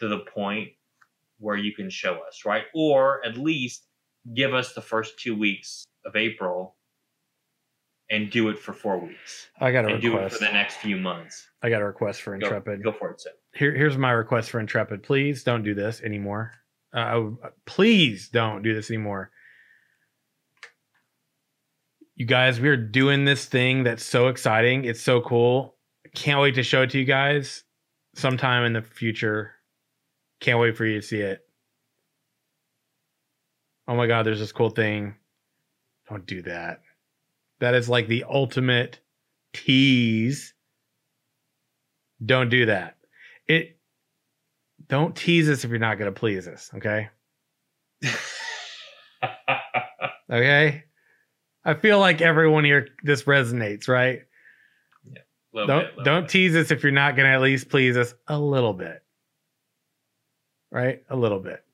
to 0.00 0.08
the 0.08 0.20
point 0.34 0.68
where 1.38 1.56
you 1.56 1.72
can 1.74 1.88
show 1.88 2.18
us, 2.26 2.44
right? 2.44 2.64
Or 2.74 3.24
at 3.24 3.36
least 3.36 3.86
give 4.34 4.52
us 4.52 4.74
the 4.74 4.80
first 4.80 5.18
two 5.18 5.36
weeks 5.36 5.84
of 6.04 6.16
April 6.16 6.76
and 8.12 8.30
do 8.30 8.48
it 8.48 8.58
for 8.58 8.72
four 8.72 8.98
weeks. 8.98 9.48
I 9.60 9.72
got 9.72 9.84
a 9.84 9.94
and 9.94 10.02
request. 10.02 10.02
do 10.02 10.18
it 10.18 10.32
for 10.32 10.44
the 10.44 10.52
next 10.52 10.76
few 10.76 10.96
months. 10.96 11.48
I 11.62 11.70
got 11.70 11.82
a 11.82 11.84
request 11.84 12.22
for 12.22 12.34
Intrepid. 12.34 12.84
Go, 12.84 12.92
go 12.92 12.98
for 12.98 13.10
it, 13.10 13.20
Sid. 13.20 13.32
Here, 13.54 13.74
here's 13.74 13.98
my 13.98 14.12
request 14.12 14.50
for 14.50 14.60
Intrepid. 14.60 15.02
Please 15.02 15.42
don't 15.42 15.64
do 15.64 15.74
this 15.74 16.00
anymore. 16.02 16.52
Uh, 16.92 17.30
please 17.66 18.28
don't 18.28 18.62
do 18.62 18.74
this 18.74 18.90
anymore 18.90 19.32
you 22.22 22.26
guys, 22.26 22.60
we 22.60 22.68
are 22.68 22.76
doing 22.76 23.24
this 23.24 23.46
thing 23.46 23.84
that's 23.84 24.04
so 24.04 24.28
exciting. 24.28 24.84
It's 24.84 25.00
so 25.02 25.20
cool. 25.20 25.74
Can't 26.14 26.40
wait 26.40 26.54
to 26.54 26.62
show 26.62 26.82
it 26.82 26.90
to 26.90 26.98
you 26.98 27.04
guys 27.04 27.64
sometime 28.14 28.64
in 28.64 28.74
the 28.74 28.82
future. 28.82 29.52
Can't 30.40 30.60
wait 30.60 30.76
for 30.76 30.84
you 30.84 31.00
to 31.00 31.06
see 31.06 31.20
it. 31.20 31.40
Oh 33.88 33.96
my 33.96 34.06
God, 34.06 34.24
there's 34.24 34.38
this 34.38 34.52
cool 34.52 34.70
thing. 34.70 35.16
Don't 36.08 36.24
do 36.24 36.42
that. 36.42 36.82
That 37.62 37.74
is 37.76 37.88
like 37.88 38.08
the 38.08 38.24
ultimate 38.28 38.98
tease. 39.52 40.52
Don't 42.26 42.48
do 42.48 42.66
that. 42.66 42.96
It 43.46 43.78
don't 44.88 45.14
tease 45.14 45.48
us 45.48 45.62
if 45.62 45.70
you're 45.70 45.78
not 45.78 45.96
going 45.96 46.12
to 46.12 46.18
please 46.18 46.48
us, 46.48 46.72
okay? 46.74 47.08
okay? 50.28 50.82
I 51.64 51.74
feel 51.74 52.00
like 52.00 52.20
everyone 52.20 52.64
here 52.64 52.88
this 53.04 53.22
resonates, 53.22 53.86
right? 53.86 54.22
Yeah. 55.04 55.20
Don't 55.54 55.94
bit, 55.94 56.04
don't 56.04 56.22
bit. 56.24 56.30
tease 56.30 56.56
us 56.56 56.72
if 56.72 56.82
you're 56.82 56.90
not 56.90 57.14
going 57.14 57.28
to 57.28 57.32
at 57.32 57.42
least 57.42 57.68
please 57.68 57.96
us 57.96 58.12
a 58.26 58.40
little 58.40 58.72
bit. 58.72 59.04
Right? 60.72 61.04
A 61.10 61.14
little 61.14 61.38
bit. 61.38 61.64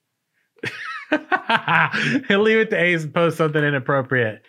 He'll 2.28 2.40
leave 2.42 2.58
it 2.58 2.68
to 2.68 2.76
Ace 2.76 3.04
and 3.04 3.14
post 3.14 3.38
something 3.38 3.64
inappropriate. 3.64 4.42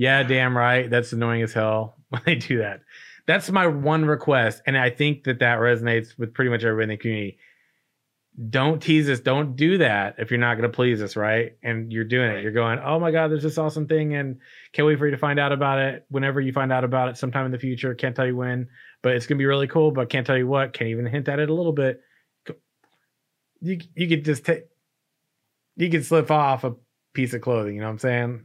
Yeah, 0.00 0.22
damn 0.22 0.56
right. 0.56 0.88
That's 0.88 1.12
annoying 1.12 1.42
as 1.42 1.52
hell 1.52 1.98
when 2.08 2.22
they 2.24 2.36
do 2.36 2.56
that. 2.60 2.80
That's 3.26 3.50
my 3.50 3.66
one 3.66 4.06
request, 4.06 4.62
and 4.66 4.76
I 4.76 4.88
think 4.88 5.24
that 5.24 5.40
that 5.40 5.58
resonates 5.58 6.18
with 6.18 6.32
pretty 6.32 6.50
much 6.50 6.64
everybody 6.64 6.84
in 6.84 6.88
the 6.88 6.96
community 6.96 7.38
don't 8.48 8.80
tease 8.80 9.10
us. 9.10 9.20
Don't 9.20 9.56
do 9.56 9.76
that 9.78 10.14
if 10.18 10.30
you're 10.30 10.40
not 10.40 10.54
going 10.54 10.70
to 10.70 10.74
please 10.74 11.02
us, 11.02 11.16
right? 11.16 11.52
And 11.62 11.92
you're 11.92 12.04
doing 12.04 12.30
it. 12.30 12.42
You're 12.42 12.52
going, 12.52 12.78
oh 12.78 12.98
my 12.98 13.10
God, 13.10 13.30
there's 13.30 13.42
this 13.42 13.58
awesome 13.58 13.86
thing. 13.86 14.14
And 14.14 14.38
can't 14.72 14.86
wait 14.86 14.98
for 14.98 15.04
you 15.04 15.10
to 15.10 15.18
find 15.18 15.38
out 15.38 15.52
about 15.52 15.78
it 15.78 16.06
whenever 16.08 16.40
you 16.40 16.52
find 16.52 16.72
out 16.72 16.84
about 16.84 17.10
it 17.10 17.18
sometime 17.18 17.44
in 17.44 17.52
the 17.52 17.58
future. 17.58 17.94
Can't 17.94 18.16
tell 18.16 18.26
you 18.26 18.36
when, 18.36 18.68
but 19.02 19.12
it's 19.12 19.26
going 19.26 19.36
to 19.36 19.42
be 19.42 19.46
really 19.46 19.66
cool, 19.66 19.90
but 19.90 20.08
can't 20.08 20.26
tell 20.26 20.38
you 20.38 20.46
what. 20.46 20.72
Can't 20.72 20.88
even 20.88 21.04
hint 21.04 21.28
at 21.28 21.40
it 21.40 21.50
a 21.50 21.54
little 21.54 21.72
bit. 21.72 22.00
You, 23.60 23.78
you 23.94 24.08
could 24.08 24.24
just 24.24 24.46
take, 24.46 24.64
you 25.76 25.90
could 25.90 26.06
slip 26.06 26.30
off 26.30 26.64
a 26.64 26.76
piece 27.12 27.34
of 27.34 27.42
clothing. 27.42 27.74
You 27.74 27.80
know 27.82 27.88
what 27.88 27.92
I'm 27.94 27.98
saying? 27.98 28.44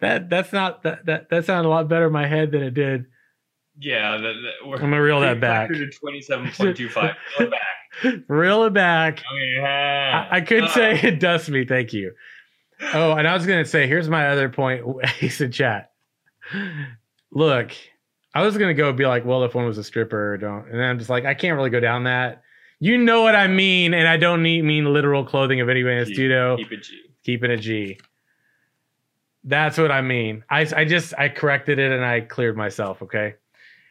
That 0.00 0.28
that's 0.30 0.52
not 0.52 0.82
that 0.84 1.06
that 1.06 1.30
that 1.30 1.44
sounded 1.44 1.68
a 1.68 1.70
lot 1.70 1.88
better 1.88 2.06
in 2.06 2.12
my 2.12 2.26
head 2.26 2.50
than 2.52 2.62
it 2.62 2.74
did. 2.74 3.06
Yeah, 3.78 4.16
the, 4.16 4.32
the, 4.32 4.70
I'm 4.72 4.80
gonna 4.80 5.02
reel 5.02 5.20
that 5.20 5.40
back. 5.40 5.70
Twenty-seven 6.00 6.50
point 6.52 6.76
two 6.76 6.88
five. 6.88 7.14
Reel 7.38 7.48
it 7.48 7.50
back. 7.50 8.28
Reel 8.28 8.64
it 8.64 8.72
back. 8.72 9.22
Oh, 9.30 9.36
yeah. 9.36 10.28
I, 10.30 10.36
I 10.36 10.40
could 10.40 10.64
Uh, 10.64 10.68
say 10.68 11.00
it 11.02 11.20
does 11.20 11.48
me. 11.50 11.64
Thank 11.66 11.92
you. 11.92 12.12
Oh, 12.94 13.12
and 13.12 13.26
I 13.28 13.34
was 13.34 13.46
gonna 13.46 13.64
say, 13.66 13.86
here's 13.86 14.08
my 14.08 14.28
other 14.28 14.48
point. 14.48 14.84
He 15.18 15.28
said, 15.28 15.52
"Chat, 15.52 15.92
look, 17.30 17.72
I 18.34 18.42
was 18.42 18.56
gonna 18.56 18.74
go 18.74 18.92
be 18.92 19.06
like, 19.06 19.24
well, 19.24 19.44
if 19.44 19.54
one 19.54 19.66
was 19.66 19.78
a 19.78 19.84
stripper, 19.84 20.36
don't." 20.38 20.64
And 20.68 20.74
then 20.74 20.88
I'm 20.88 20.98
just 20.98 21.10
like, 21.10 21.24
I 21.24 21.34
can't 21.34 21.56
really 21.56 21.70
go 21.70 21.80
down 21.80 22.04
that. 22.04 22.42
You 22.78 22.98
know 22.98 23.22
what 23.22 23.34
I 23.34 23.46
mean, 23.46 23.94
and 23.94 24.06
I 24.06 24.16
don't 24.18 24.42
need 24.42 24.62
mean 24.62 24.92
literal 24.92 25.24
clothing 25.24 25.60
of 25.60 25.68
anybody 25.68 25.96
in 25.96 26.00
the 26.00 26.14
studio. 26.14 26.56
Keep 26.56 26.72
it 26.72 26.82
G. 26.82 27.00
Keeping 27.24 27.50
a 27.50 27.56
G. 27.56 27.98
That's 29.48 29.78
what 29.78 29.92
I 29.92 30.00
mean. 30.02 30.42
I 30.50 30.66
I 30.76 30.84
just 30.84 31.14
I 31.16 31.28
corrected 31.28 31.78
it 31.78 31.92
and 31.92 32.04
I 32.04 32.20
cleared 32.20 32.56
myself. 32.56 33.00
Okay, 33.02 33.36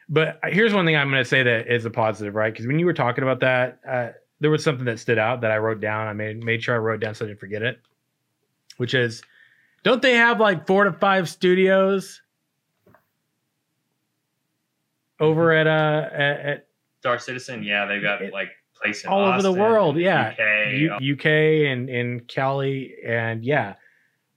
but 0.10 0.40
here's 0.44 0.74
one 0.74 0.86
thing 0.86 0.98
I'm 0.98 1.10
going 1.10 1.24
to 1.24 1.28
say 1.30 1.44
that 1.44 1.74
is 1.74 1.86
a 1.86 1.90
positive, 1.90 2.36
right? 2.36 2.52
Because 2.54 2.68
when 2.68 2.78
you 2.78 2.86
were 2.86 2.94
talking 2.94 3.24
about 3.24 3.40
that, 3.40 3.80
uh, 3.90 4.10
there 4.42 4.52
was 4.52 4.64
something 4.64 4.86
that 4.86 5.00
stood 5.00 5.18
out 5.18 5.42
that 5.42 5.52
I 5.52 5.58
wrote 5.58 5.80
down. 5.80 6.08
I 6.08 6.14
made 6.14 6.44
made 6.44 6.62
sure 6.62 6.76
I 6.76 6.80
wrote 6.80 7.00
down 7.00 7.16
so 7.16 7.24
I 7.24 7.30
didn't 7.30 7.40
forget 7.40 7.62
it. 7.62 7.80
Which 8.78 8.94
is, 8.94 9.24
don't 9.84 10.02
they 10.02 10.16
have 10.16 10.42
like 10.42 10.68
four 10.68 10.84
to 10.84 10.92
five 10.92 11.30
studios 11.30 12.22
over 15.22 15.54
at 15.54 15.68
uh 15.68 16.10
at, 16.14 16.40
at 16.46 16.68
Star 17.00 17.18
Citizen, 17.20 17.64
yeah, 17.64 17.86
they've 17.86 18.02
got 18.02 18.22
It- 18.22 18.34
like 18.34 18.50
place 18.76 19.06
all 19.06 19.24
over 19.24 19.42
the 19.42 19.54
world? 19.54 19.96
Yeah, 19.98 20.32
UK, 20.32 21.02
UK 21.14 21.26
and 21.72 21.90
in 21.90 22.20
Cali 22.28 22.96
and 23.08 23.44
yeah, 23.46 23.76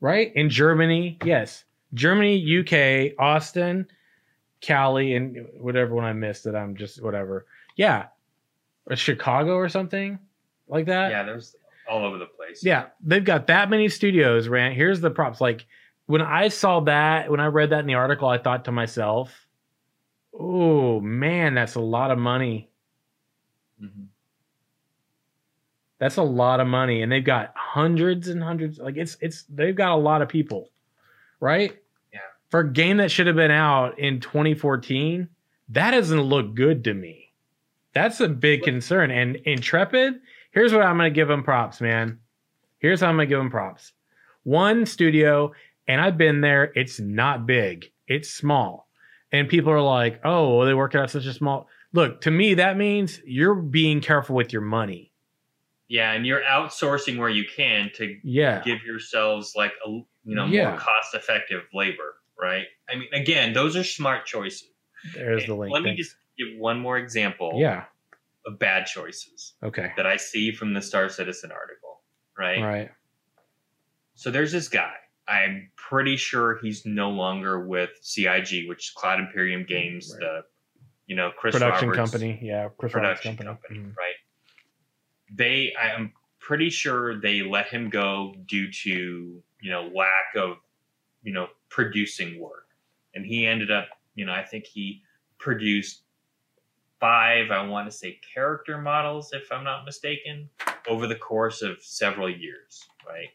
right 0.01 0.33
in 0.35 0.49
Germany. 0.51 1.19
Yes, 1.25 1.65
Germany, 1.95 2.37
UK, 2.61 3.15
Austin, 3.19 3.87
Cali, 4.61 5.15
and 5.15 5.47
whatever 5.61 5.95
one 5.95 6.05
I 6.05 6.13
missed 6.13 6.45
that 6.45 6.57
I'm 6.57 6.77
just 6.77 7.03
whatever. 7.03 7.47
Yeah, 7.77 8.07
or 8.87 8.97
Chicago 8.97 9.55
or 9.55 9.69
something 9.69 10.19
like 10.69 10.87
that. 10.87 11.11
yeah, 11.11 11.23
there's 11.23 11.55
all 11.89 12.05
over 12.05 12.19
the 12.19 12.27
place. 12.27 12.63
Yeah, 12.65 12.87
they've 13.03 13.25
got 13.25 13.47
that 13.47 13.71
many 13.71 13.89
studios. 13.89 14.49
Rant. 14.49 14.75
Here's 14.75 15.01
the 15.01 15.11
props. 15.11 15.41
Like 15.41 15.67
when 16.07 16.23
I 16.23 16.49
saw 16.49 16.81
that, 16.81 17.31
when 17.31 17.41
I 17.41 17.47
read 17.47 17.71
that 17.71 17.81
in 17.81 17.87
the 17.87 17.95
article, 17.95 18.29
I 18.29 18.39
thought 18.39 18.65
to 18.67 18.73
myself, 18.73 19.47
"Oh 20.39 21.01
man, 21.01 21.55
that's 21.55 21.75
a 21.77 21.81
lot 21.81 22.11
of 22.11 22.19
money." 22.19 22.71
Mhm. 23.83 24.07
That's 25.99 26.17
a 26.17 26.23
lot 26.23 26.61
of 26.61 26.67
money, 26.69 27.03
and 27.03 27.11
they've 27.11 27.25
got 27.25 27.53
hundreds 27.57 28.29
and 28.29 28.43
hundreds. 28.43 28.79
Like 28.79 28.97
it's 28.97 29.17
it's 29.21 29.45
they've 29.49 29.75
got 29.75 29.95
a 29.95 29.97
lot 29.97 30.23
of 30.23 30.29
people, 30.29 30.71
right? 31.41 31.77
Yeah. 32.13 32.21
For 32.51 32.61
a 32.61 32.73
game 32.73 32.99
that 32.99 33.11
should 33.11 33.27
have 33.27 33.37
been 33.37 33.51
out 33.51 33.99
in 33.99 34.21
2014, 34.21 35.29
that 35.71 35.91
doesn't 35.91 36.21
look 36.21 36.55
good 36.55 36.85
to 36.85 36.95
me. 36.95 37.33
That's 37.95 38.21
a 38.21 38.29
big 38.29 38.63
concern. 38.63 39.11
And 39.11 39.37
Intrepid, 39.45 40.21
here's 40.53 40.73
what 40.73 40.83
I'm 40.83 40.97
going 40.99 41.11
to 41.11 41.15
give 41.15 41.29
them 41.29 41.43
props, 41.43 41.81
man. 41.81 42.21
Here's 42.79 43.01
how 43.01 43.09
I'm 43.09 43.17
going 43.17 43.27
to 43.27 43.31
give 43.31 43.41
them 43.41 43.51
props. 43.51 43.93
One 44.45 44.87
studio, 44.87 45.53
and 45.89 46.01
I've 46.01 46.17
been 46.17 46.41
there. 46.41 46.73
It's 46.77 47.01
not 47.01 47.45
big. 47.45 47.91
It's 48.07 48.31
small, 48.31 48.89
and 49.33 49.49
people 49.49 49.73
are 49.73 49.83
like, 49.83 50.21
"Oh, 50.25 50.59
well, 50.59 50.67
they 50.67 50.75
work 50.75 50.95
out 50.95 51.11
such 51.11 51.27
a 51.27 51.35
small." 51.35 51.69
Look, 51.93 52.21
to 52.21 52.31
me, 52.31 52.55
that 52.55 52.77
means 52.77 53.21
you're 53.27 53.55
being 53.55 54.01
careful 54.01 54.37
with 54.37 54.53
your 54.53 54.63
money. 54.63 55.08
Yeah, 55.89 56.13
and 56.13 56.27
you're 56.27 56.43
outsourcing 56.43 57.17
where 57.19 57.31
you 57.31 57.45
can 57.47 57.91
to 57.95 58.19
Yeah. 58.23 58.63
give 58.65 58.83
yourselves 58.83 59.55
like 59.57 59.73
a 59.87 59.89
you 59.89 60.07
know 60.35 60.47
Yeah. 60.47 60.71
more 60.71 60.79
cost 60.79 61.15
effective 61.15 61.63
labor, 61.73 62.17
right? 62.39 62.67
I 62.89 62.97
mean, 62.97 63.09
again, 63.15 63.53
those 63.55 63.77
are 63.77 63.85
smart 63.85 64.27
choices. 64.27 64.69
There's 65.15 65.47
the 65.47 65.55
link. 65.55 65.73
Let 65.73 65.83
me 65.83 65.91
Thanks. 65.91 66.09
just 66.09 66.17
give 66.37 66.59
one 66.59 66.79
more 66.79 66.99
example 66.99 67.53
Yeah. 67.57 67.87
of 68.47 68.59
bad 68.59 68.87
choices 68.87 69.55
Okay. 69.63 69.93
that 69.97 70.07
I 70.07 70.17
see 70.17 70.53
from 70.53 70.75
the 70.75 70.83
Star 70.83 71.09
Citizen 71.09 71.51
article, 71.53 72.03
right? 72.37 72.61
Right. 72.63 72.91
So 74.15 74.31
there's 74.31 74.53
this 74.53 74.69
guy. 74.69 74.95
I'm 75.27 75.71
pretty 75.77 76.17
sure 76.17 76.59
he's 76.63 76.85
no 76.87 77.11
longer 77.11 77.67
with 77.67 77.91
CIG, 78.03 78.67
which 78.69 78.89
is 78.89 78.91
Cloud 78.91 79.21
Imperium 79.21 79.65
Games, 79.65 80.11
Right. 80.13 80.21
the 80.21 80.45
you 81.07 81.17
know 81.17 81.31
Chris 81.31 81.55
Production 81.55 81.89
Roberts 81.91 82.11
company. 82.11 82.39
Yeah. 82.43 82.69
Chris 82.77 82.93
Roberts 82.95 83.21
production 83.23 83.47
company, 83.47 83.79
Mhm. 83.81 83.97
right? 83.97 84.15
They, 85.35 85.73
I 85.81 85.89
am 85.89 86.13
pretty 86.39 86.71
sure 86.71 87.21
they 87.21 87.43
let 87.43 87.69
him 87.69 87.91
go 87.91 88.35
due 88.47 88.71
to 88.73 89.43
you 89.61 89.71
know 89.71 89.91
lack 89.95 90.35
of 90.37 90.57
you 91.23 91.33
know 91.33 91.49
producing 91.69 92.41
work, 92.41 92.69
and 93.15 93.25
he 93.25 93.47
ended 93.47 93.71
up 93.71 93.89
you 94.15 94.25
know 94.25 94.33
I 94.33 94.43
think 94.45 94.67
he 94.67 95.03
produced 95.39 96.03
five 97.01 97.51
I 97.51 97.65
want 97.67 97.89
to 97.89 97.97
say 97.97 98.19
character 98.35 98.79
models 98.79 99.31
if 99.33 99.53
I'm 99.53 99.63
not 99.63 99.85
mistaken 99.85 100.49
over 100.89 101.07
the 101.07 101.15
course 101.15 101.63
of 101.63 101.83
several 101.83 102.29
years, 102.29 102.85
right? 103.07 103.29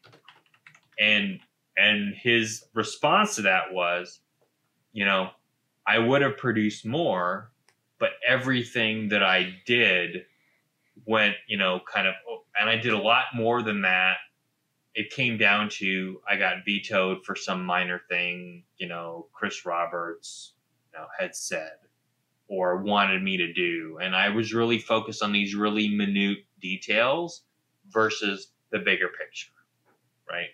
And 1.00 1.40
and 1.78 2.14
his 2.16 2.66
response 2.74 3.36
to 3.36 3.44
that 3.44 3.74
was, 3.74 4.20
you 4.92 5.06
know, 5.06 5.30
I 5.88 6.00
would 6.00 6.22
have 6.22 6.38
produced 6.38 6.86
more, 6.86 7.52
but 8.00 8.12
everything 8.28 9.10
that 9.10 9.24
I 9.24 9.56
did 9.66 10.26
went, 11.06 11.36
you 11.48 11.58
know, 11.58 11.82
kind 11.92 12.08
of, 12.08 12.14
oh, 12.30 12.44
and 12.60 12.70
I 12.70 12.78
did 12.78 12.94
a 12.94 12.98
lot 12.98 13.26
more 13.36 13.62
than 13.62 13.82
that. 13.82 14.18
It 14.96 15.10
came 15.10 15.38
down 15.38 15.70
to 15.70 16.22
I 16.30 16.38
got 16.38 16.66
vetoed 16.66 17.26
for 17.26 17.36
some 17.36 17.66
minor 17.66 18.02
thing, 18.10 18.64
you 18.78 18.88
know, 18.88 19.28
Chris 19.34 19.66
Roberts, 19.66 20.54
you 20.92 21.00
know, 21.00 21.08
had 21.18 21.36
said 21.36 21.72
or 22.48 22.78
wanted 22.78 23.24
me 23.24 23.38
to 23.38 23.52
do. 23.54 23.98
And 24.02 24.16
I 24.16 24.30
was 24.30 24.54
really 24.54 24.78
focused 24.78 25.24
on 25.24 25.32
these 25.32 25.56
really 25.56 25.90
minute 25.90 26.40
details 26.62 27.42
versus 27.90 28.52
the 28.72 28.80
bigger 28.80 29.08
picture, 29.08 29.52
right? 30.30 30.50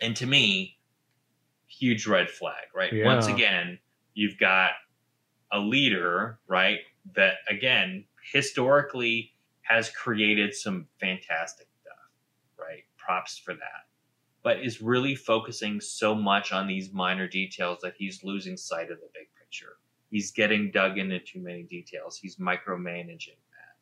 And 0.00 0.14
to 0.16 0.26
me, 0.26 0.76
huge 1.66 2.06
red 2.06 2.28
flag, 2.28 2.66
right? 2.74 2.92
Once 3.04 3.26
again, 3.26 3.78
you've 4.14 4.38
got 4.38 4.72
a 5.50 5.58
leader, 5.58 6.38
right? 6.46 6.80
That 7.14 7.36
again, 7.48 8.04
historically 8.32 9.32
has 9.68 9.90
created 9.90 10.54
some 10.54 10.88
fantastic 11.00 11.68
stuff, 11.82 12.10
right? 12.58 12.84
Props 12.96 13.38
for 13.38 13.54
that. 13.54 13.86
But 14.42 14.60
is 14.64 14.80
really 14.82 15.14
focusing 15.16 15.80
so 15.80 16.14
much 16.14 16.52
on 16.52 16.66
these 16.66 16.92
minor 16.92 17.28
details 17.28 17.80
that 17.82 17.94
he's 17.98 18.24
losing 18.24 18.56
sight 18.56 18.90
of 18.90 19.00
the 19.00 19.08
big 19.14 19.28
picture. 19.40 19.78
He's 20.10 20.32
getting 20.32 20.70
dug 20.70 20.98
into 20.98 21.20
too 21.20 21.40
many 21.40 21.64
details. 21.64 22.18
He's 22.18 22.36
micromanaging 22.36 23.38
that 23.52 23.76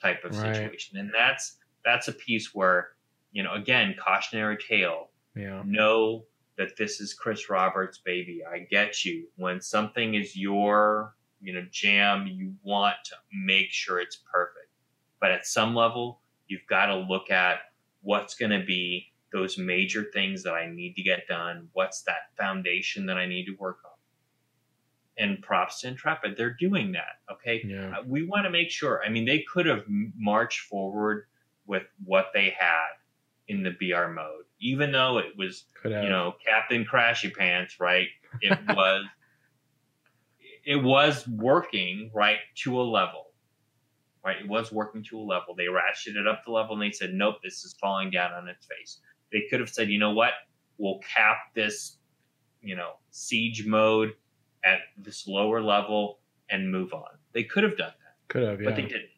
type 0.00 0.24
of 0.24 0.34
Right. 0.34 0.36
situation. 0.36 0.98
And 0.98 1.12
that's 1.14 1.58
that's 1.84 2.08
a 2.08 2.12
piece 2.12 2.54
where, 2.54 2.90
you 3.32 3.42
know, 3.42 3.54
again, 3.54 3.94
cautionary 4.02 4.56
tale 4.58 5.10
Yeah. 5.36 5.64
know 5.64 6.26
that 6.56 6.76
this 6.76 7.00
is 7.00 7.14
Chris 7.14 7.50
Roberts' 7.50 7.98
baby. 7.98 8.42
I 8.44 8.60
get 8.60 9.04
you. 9.04 9.28
When 9.36 9.60
something 9.60 10.14
is 10.14 10.36
your, 10.36 11.16
you 11.40 11.52
know, 11.52 11.66
jam, 11.70 12.26
you 12.26 12.54
want 12.62 12.96
to 13.06 13.16
make 13.32 13.70
sure 13.70 14.00
it's 14.00 14.16
perfect. 14.32 14.63
But 15.24 15.30
at 15.30 15.46
some 15.46 15.74
level, 15.74 16.20
you've 16.48 16.66
got 16.68 16.88
to 16.88 16.96
look 16.96 17.30
at 17.30 17.60
what's 18.02 18.34
going 18.34 18.50
to 18.50 18.62
be 18.62 19.10
those 19.32 19.56
major 19.56 20.04
things 20.12 20.42
that 20.42 20.52
I 20.52 20.66
need 20.66 20.96
to 20.96 21.02
get 21.02 21.26
done. 21.26 21.70
What's 21.72 22.02
that 22.02 22.36
foundation 22.36 23.06
that 23.06 23.16
I 23.16 23.24
need 23.24 23.46
to 23.46 23.52
work 23.52 23.78
on? 23.86 23.92
And 25.16 25.40
props 25.40 25.80
to 25.80 25.88
Intrepid, 25.88 26.36
they're 26.36 26.52
doing 26.60 26.92
that. 26.92 27.20
Okay. 27.32 27.62
Yeah. 27.66 28.00
Uh, 28.00 28.02
we 28.06 28.26
want 28.26 28.44
to 28.44 28.50
make 28.50 28.70
sure. 28.70 29.00
I 29.02 29.08
mean, 29.08 29.24
they 29.24 29.46
could 29.50 29.64
have 29.64 29.84
marched 29.88 30.60
forward 30.60 31.24
with 31.66 31.84
what 32.04 32.26
they 32.34 32.54
had 32.58 32.88
in 33.48 33.62
the 33.62 33.70
BR 33.70 34.12
mode, 34.12 34.44
even 34.60 34.92
though 34.92 35.16
it 35.16 35.38
was, 35.38 35.64
you 36.02 36.10
know, 36.10 36.34
Captain 36.44 36.84
Crashy 36.84 37.34
Pants, 37.34 37.80
right? 37.80 38.08
It 38.42 38.58
was, 38.68 39.06
it 40.66 40.82
was 40.82 41.26
working 41.26 42.10
right 42.12 42.40
to 42.56 42.78
a 42.78 42.82
level, 42.82 43.28
right? 44.24 44.36
It 44.40 44.48
was 44.48 44.72
working 44.72 45.02
to 45.04 45.18
a 45.18 45.20
level. 45.22 45.54
They 45.54 45.64
ratcheted 45.66 46.26
up 46.26 46.44
the 46.44 46.52
level 46.52 46.74
and 46.74 46.82
they 46.82 46.90
said, 46.92 47.12
nope, 47.12 47.36
this 47.44 47.64
is 47.64 47.74
falling 47.80 48.10
down 48.10 48.32
on 48.32 48.48
its 48.48 48.66
face. 48.66 49.00
They 49.32 49.42
could 49.50 49.60
have 49.60 49.68
said, 49.68 49.90
you 49.90 49.98
know 49.98 50.12
what? 50.12 50.32
We'll 50.78 50.98
cap 51.00 51.36
this, 51.54 51.98
you 52.62 52.74
know, 52.74 52.92
siege 53.10 53.66
mode 53.66 54.14
at 54.64 54.78
this 54.96 55.26
lower 55.28 55.62
level 55.62 56.20
and 56.48 56.70
move 56.70 56.94
on. 56.94 57.10
They 57.32 57.44
could 57.44 57.64
have 57.64 57.76
done 57.76 57.92
that 58.00 58.32
Could 58.32 58.42
have. 58.48 58.60
Yeah. 58.60 58.70
but 58.70 58.76
they 58.76 58.82
didn't. 58.82 59.10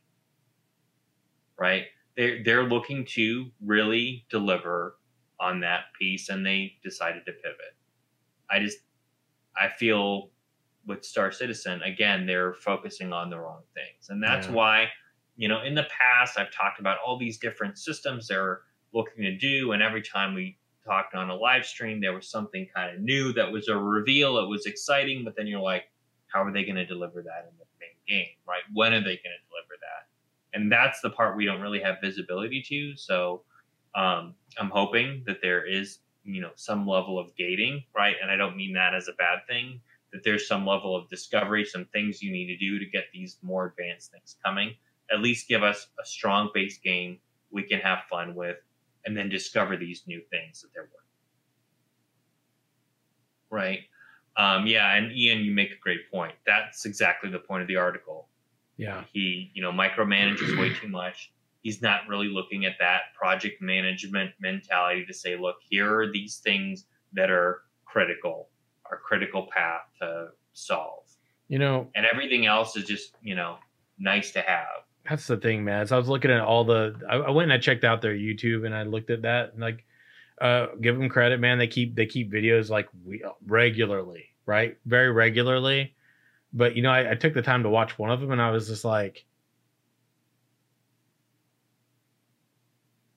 Right? 1.59 1.85
They're 2.17 2.43
they're 2.43 2.65
looking 2.65 3.05
to 3.11 3.51
really 3.65 4.27
deliver 4.31 4.99
on 5.39 5.61
that 5.61 5.85
piece, 5.99 6.29
and 6.31 6.45
they 6.45 6.75
decided 6.83 7.25
to 7.27 7.33
pivot. 7.33 7.77
I 8.51 8.59
just 8.61 8.79
I 9.57 9.69
feel 9.69 10.31
with 10.87 11.05
Star 11.05 11.33
Citizen 11.33 11.83
again, 11.83 12.27
they're 12.27 12.55
focusing 12.55 13.13
on 13.13 13.31
the 13.31 13.39
wrong 13.39 13.63
things, 13.75 14.09
and 14.11 14.23
that's 14.23 14.47
Yeah. 14.49 14.55
why 14.55 14.91
you 15.37 15.49
know 15.49 15.63
in 15.63 15.75
the 15.75 15.85
past 15.91 16.39
I've 16.39 16.51
talked 16.53 16.81
about 16.81 16.99
all 17.05 17.19
these 17.19 17.39
different 17.39 17.79
systems 17.79 18.29
they're 18.29 18.63
looking 18.93 19.23
to 19.25 19.37
do, 19.37 19.73
and 19.73 19.83
every 19.83 20.03
time 20.03 20.35
we 20.35 20.59
talked 20.87 21.15
on 21.15 21.31
a 21.31 21.35
live 21.35 21.67
stream. 21.67 22.01
There 22.01 22.13
was 22.15 22.31
something 22.31 22.67
kind 22.75 22.95
of 22.95 23.03
new 23.03 23.33
that 23.35 23.51
was 23.51 23.69
a 23.69 23.77
reveal. 23.77 24.39
It 24.39 24.49
was 24.49 24.67
exciting, 24.67 25.25
but 25.25 25.37
then 25.37 25.47
you're 25.47 25.61
like, 25.61 25.85
how 26.29 26.45
are 26.45 26.53
they 26.53 26.65
going 26.65 26.77
to 26.77 26.87
deliver 26.87 27.23
that 27.23 27.49
in 27.51 27.57
the 27.59 27.65
main 27.81 27.97
game, 28.07 28.35
right? 28.47 28.63
When 28.73 28.93
are 28.93 29.01
they 29.01 29.17
going 29.17 29.35
to 29.35 29.49
deliver 29.49 29.75
that? 29.81 30.57
And 30.57 30.71
that's 30.71 31.01
the 31.01 31.11
part 31.11 31.37
we 31.37 31.45
don't 31.45 31.61
really 31.61 31.81
have 31.81 31.97
visibility 32.01 32.63
to. 32.69 32.97
So 32.97 33.43
um, 33.95 34.35
I'm 34.59 34.71
hoping 34.71 35.25
that 35.27 35.39
there 35.43 35.67
is, 35.67 35.99
you 36.25 36.41
know, 36.41 36.51
some 36.55 36.87
level 36.87 37.19
of 37.19 37.35
gating, 37.37 37.85
right? 37.95 38.17
And 38.23 38.31
I 38.31 38.37
don't 38.37 38.57
mean 38.57 38.73
that 38.75 38.95
as 38.95 39.09
a 39.09 39.13
bad 39.15 39.41
thing. 39.49 39.81
That 40.17 40.25
there's 40.25 40.49
some 40.49 40.65
level 40.65 40.97
of 40.97 41.11
discovery, 41.11 41.67
some 41.67 41.85
things 41.93 42.23
you 42.23 42.33
need 42.33 42.47
to 42.47 42.57
do 42.57 42.79
to 42.79 42.87
get 42.87 43.05
these 43.13 43.37
more 43.43 43.67
advanced 43.67 44.13
things 44.13 44.37
coming. 44.43 44.75
At 45.13 45.21
least 45.21 45.47
give 45.47 45.63
us 45.63 45.89
a 46.03 46.07
strong 46.07 46.49
base 46.55 46.79
game 46.79 47.19
we 47.51 47.65
can 47.65 47.81
have 47.81 47.99
fun 48.09 48.35
with, 48.35 48.57
and 49.05 49.15
then 49.15 49.29
discover 49.29 49.77
these 49.77 50.05
new 50.07 50.23
things 50.31 50.63
that 50.63 50.69
they're 50.73 50.85
working. 50.85 50.97
Right. 53.51 53.81
Um, 54.39 54.67
yeah, 54.67 54.95
and 54.95 55.13
Ian, 55.13 55.45
you 55.45 55.53
make 55.53 55.71
a 55.71 55.79
great 55.83 56.11
point. 56.11 56.35
That's 56.47 56.87
exactly 56.87 57.31
the 57.31 57.39
point 57.39 57.61
of 57.61 57.69
the 57.69 57.77
article. 57.77 58.29
Yeah. 58.79 59.05
He, 59.13 59.51
you 59.55 59.63
know, 59.63 59.71
micromanages 59.71 60.59
way 60.59 60.73
too 60.73 60.89
much. 60.89 61.33
He's 61.63 61.83
not 61.83 62.09
really 62.09 62.29
looking 62.29 62.65
at 62.65 62.75
that 62.81 63.15
project 63.19 63.61
management 63.61 64.33
mentality 64.41 65.05
to 65.07 65.15
say, 65.15 65.37
look, 65.37 65.57
here 65.69 66.01
are 66.01 66.11
these 66.11 66.39
things 66.39 66.87
that 67.13 67.31
are 67.31 67.63
critical, 67.85 68.49
our 68.91 68.99
critical 68.99 69.49
path 69.55 69.83
to 70.01 70.29
solve. 70.53 71.05
You 71.49 71.61
know, 71.61 71.89
and 71.95 72.05
everything 72.05 72.47
else 72.47 72.77
is 72.77 72.85
just, 72.85 73.15
you 73.23 73.37
know, 73.37 73.59
nice 73.99 74.33
to 74.33 74.41
have. 74.41 74.85
That's 75.09 75.29
the 75.29 75.37
thing, 75.37 75.65
man. 75.65 75.87
So 75.87 75.95
I 75.95 75.99
was 75.99 76.09
looking 76.09 76.33
at 76.33 76.41
all 76.41 76.65
the. 76.65 77.01
I, 77.09 77.17
I 77.17 77.31
went 77.31 77.51
and 77.51 77.53
I 77.53 77.63
checked 77.63 77.85
out 77.85 78.03
their 78.03 78.15
YouTube 78.15 78.67
and 78.67 78.75
I 78.75 78.83
looked 78.83 79.11
at 79.11 79.23
that 79.23 79.53
and 79.53 79.61
like, 79.61 79.85
uh, 80.41 80.67
give 80.81 80.99
them 80.99 81.09
credit, 81.09 81.41
man. 81.41 81.59
They 81.59 81.69
keep 81.69 81.95
they 81.95 82.07
keep 82.07 82.33
videos 82.33 82.69
like 82.69 82.89
we 83.05 83.25
regularly, 83.47 84.25
right? 84.45 84.77
Very 84.85 85.11
regularly. 85.13 85.95
But 86.53 86.75
you 86.77 86.83
know, 86.83 86.91
I, 86.91 87.13
I 87.13 87.15
took 87.15 87.35
the 87.35 87.43
time 87.43 87.63
to 87.63 87.69
watch 87.69 87.99
one 87.99 88.11
of 88.11 88.21
them 88.21 88.33
and 88.33 88.43
I 88.43 88.51
was 88.51 88.69
just 88.69 88.85
like, 88.85 89.25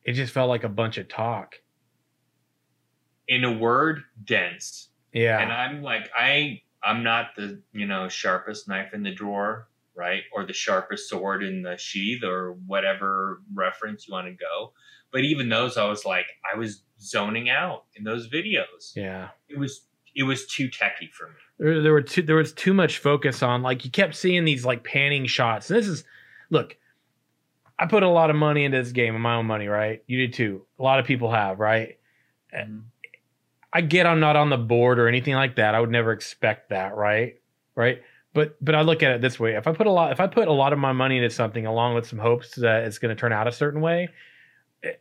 it 0.04 0.14
just 0.14 0.34
felt 0.34 0.50
like 0.50 0.64
a 0.64 0.70
bunch 0.70 0.98
of 0.98 1.08
talk. 1.08 1.56
In 3.28 3.44
a 3.44 3.52
word, 3.52 4.04
dense. 4.24 4.89
Yeah. 5.14 5.40
And 5.40 5.52
I'm 5.52 5.82
like, 5.82 6.10
I 6.18 6.62
I'm 6.84 7.04
not 7.04 7.36
the 7.36 7.62
you 7.74 7.86
know 7.86 8.10
sharpest 8.10 8.68
knife 8.68 8.94
in 8.94 9.04
the 9.04 9.14
drawer 9.14 9.70
right? 10.00 10.24
Or 10.34 10.46
the 10.46 10.54
sharpest 10.54 11.10
sword 11.10 11.44
in 11.44 11.62
the 11.62 11.78
sheath, 11.78 12.24
or 12.24 12.54
whatever 12.66 13.42
reference 13.54 14.08
you 14.08 14.14
want 14.14 14.28
to 14.28 14.34
go. 14.34 14.72
But 15.12 15.22
even 15.22 15.50
those, 15.50 15.78
I 15.78 15.86
was 15.86 16.06
like, 16.06 16.26
I 16.52 16.58
was 16.58 16.84
zoning 17.02 17.50
out 17.50 17.84
in 17.96 18.06
those 18.06 18.30
videos. 18.30 18.96
Yeah, 18.96 19.30
it 19.50 19.60
was 19.60 19.86
it 20.16 20.24
was 20.24 20.48
too 20.48 20.70
techy 20.70 21.08
for 21.08 21.28
me. 21.28 21.36
There, 21.60 21.84
there 21.84 21.92
were 21.92 22.02
too 22.02 22.22
there 22.22 22.38
was 22.38 22.54
too 22.54 22.74
much 22.74 23.00
focus 23.00 23.44
on 23.44 23.62
like 23.62 23.84
you 23.84 23.92
kept 23.92 24.16
seeing 24.16 24.46
these 24.46 24.66
like 24.66 24.84
panning 24.84 25.26
shots. 25.26 25.70
And 25.70 25.78
this 25.78 25.88
is 25.88 26.06
look, 26.50 26.78
I 27.78 27.86
put 27.86 28.04
a 28.04 28.10
lot 28.10 28.30
of 28.30 28.38
money 28.38 28.64
into 28.64 28.78
this 28.78 28.94
game, 28.94 29.16
of 29.16 29.22
my 29.22 29.36
own 29.36 29.46
money, 29.46 29.68
right? 29.68 30.02
You 30.08 30.18
did 30.20 30.34
too. 30.34 30.66
A 30.80 30.84
lot 30.84 31.00
of 31.00 31.06
people 31.06 31.32
have, 31.32 31.60
right? 31.60 31.98
Mm-hmm. 32.56 32.80
I 33.72 33.82
get 33.82 34.06
I'm 34.06 34.20
not 34.20 34.36
on 34.36 34.50
the 34.50 34.58
board 34.58 35.00
or 35.00 35.08
anything 35.08 35.36
like 35.36 35.56
that. 35.58 35.76
I 35.76 35.80
would 35.80 35.92
never 35.92 36.12
expect 36.12 36.70
that, 36.70 36.96
right? 36.96 37.40
Right? 37.76 38.02
but 38.34 38.64
but 38.64 38.76
I 38.76 38.82
look 38.82 39.02
at 39.04 39.12
it 39.12 39.22
this 39.22 39.40
way: 39.40 39.56
if 39.56 39.68
I 39.68 39.74
put 39.74 39.88
a 39.88 39.92
lot, 39.92 40.12
if 40.12 40.20
I 40.20 40.28
put 40.28 40.48
a 40.48 40.54
lot 40.54 40.74
of 40.74 40.80
my 40.80 40.92
money 40.92 41.18
into 41.18 41.30
something, 41.30 41.66
along 41.66 41.96
with 41.96 42.08
some 42.08 42.20
hopes 42.20 42.56
that 42.56 42.84
it's 42.84 43.00
going 43.00 43.16
to 43.16 43.20
turn 43.20 43.34
out 43.34 43.48
a 43.48 43.52
certain 43.52 43.82
way, 43.82 44.10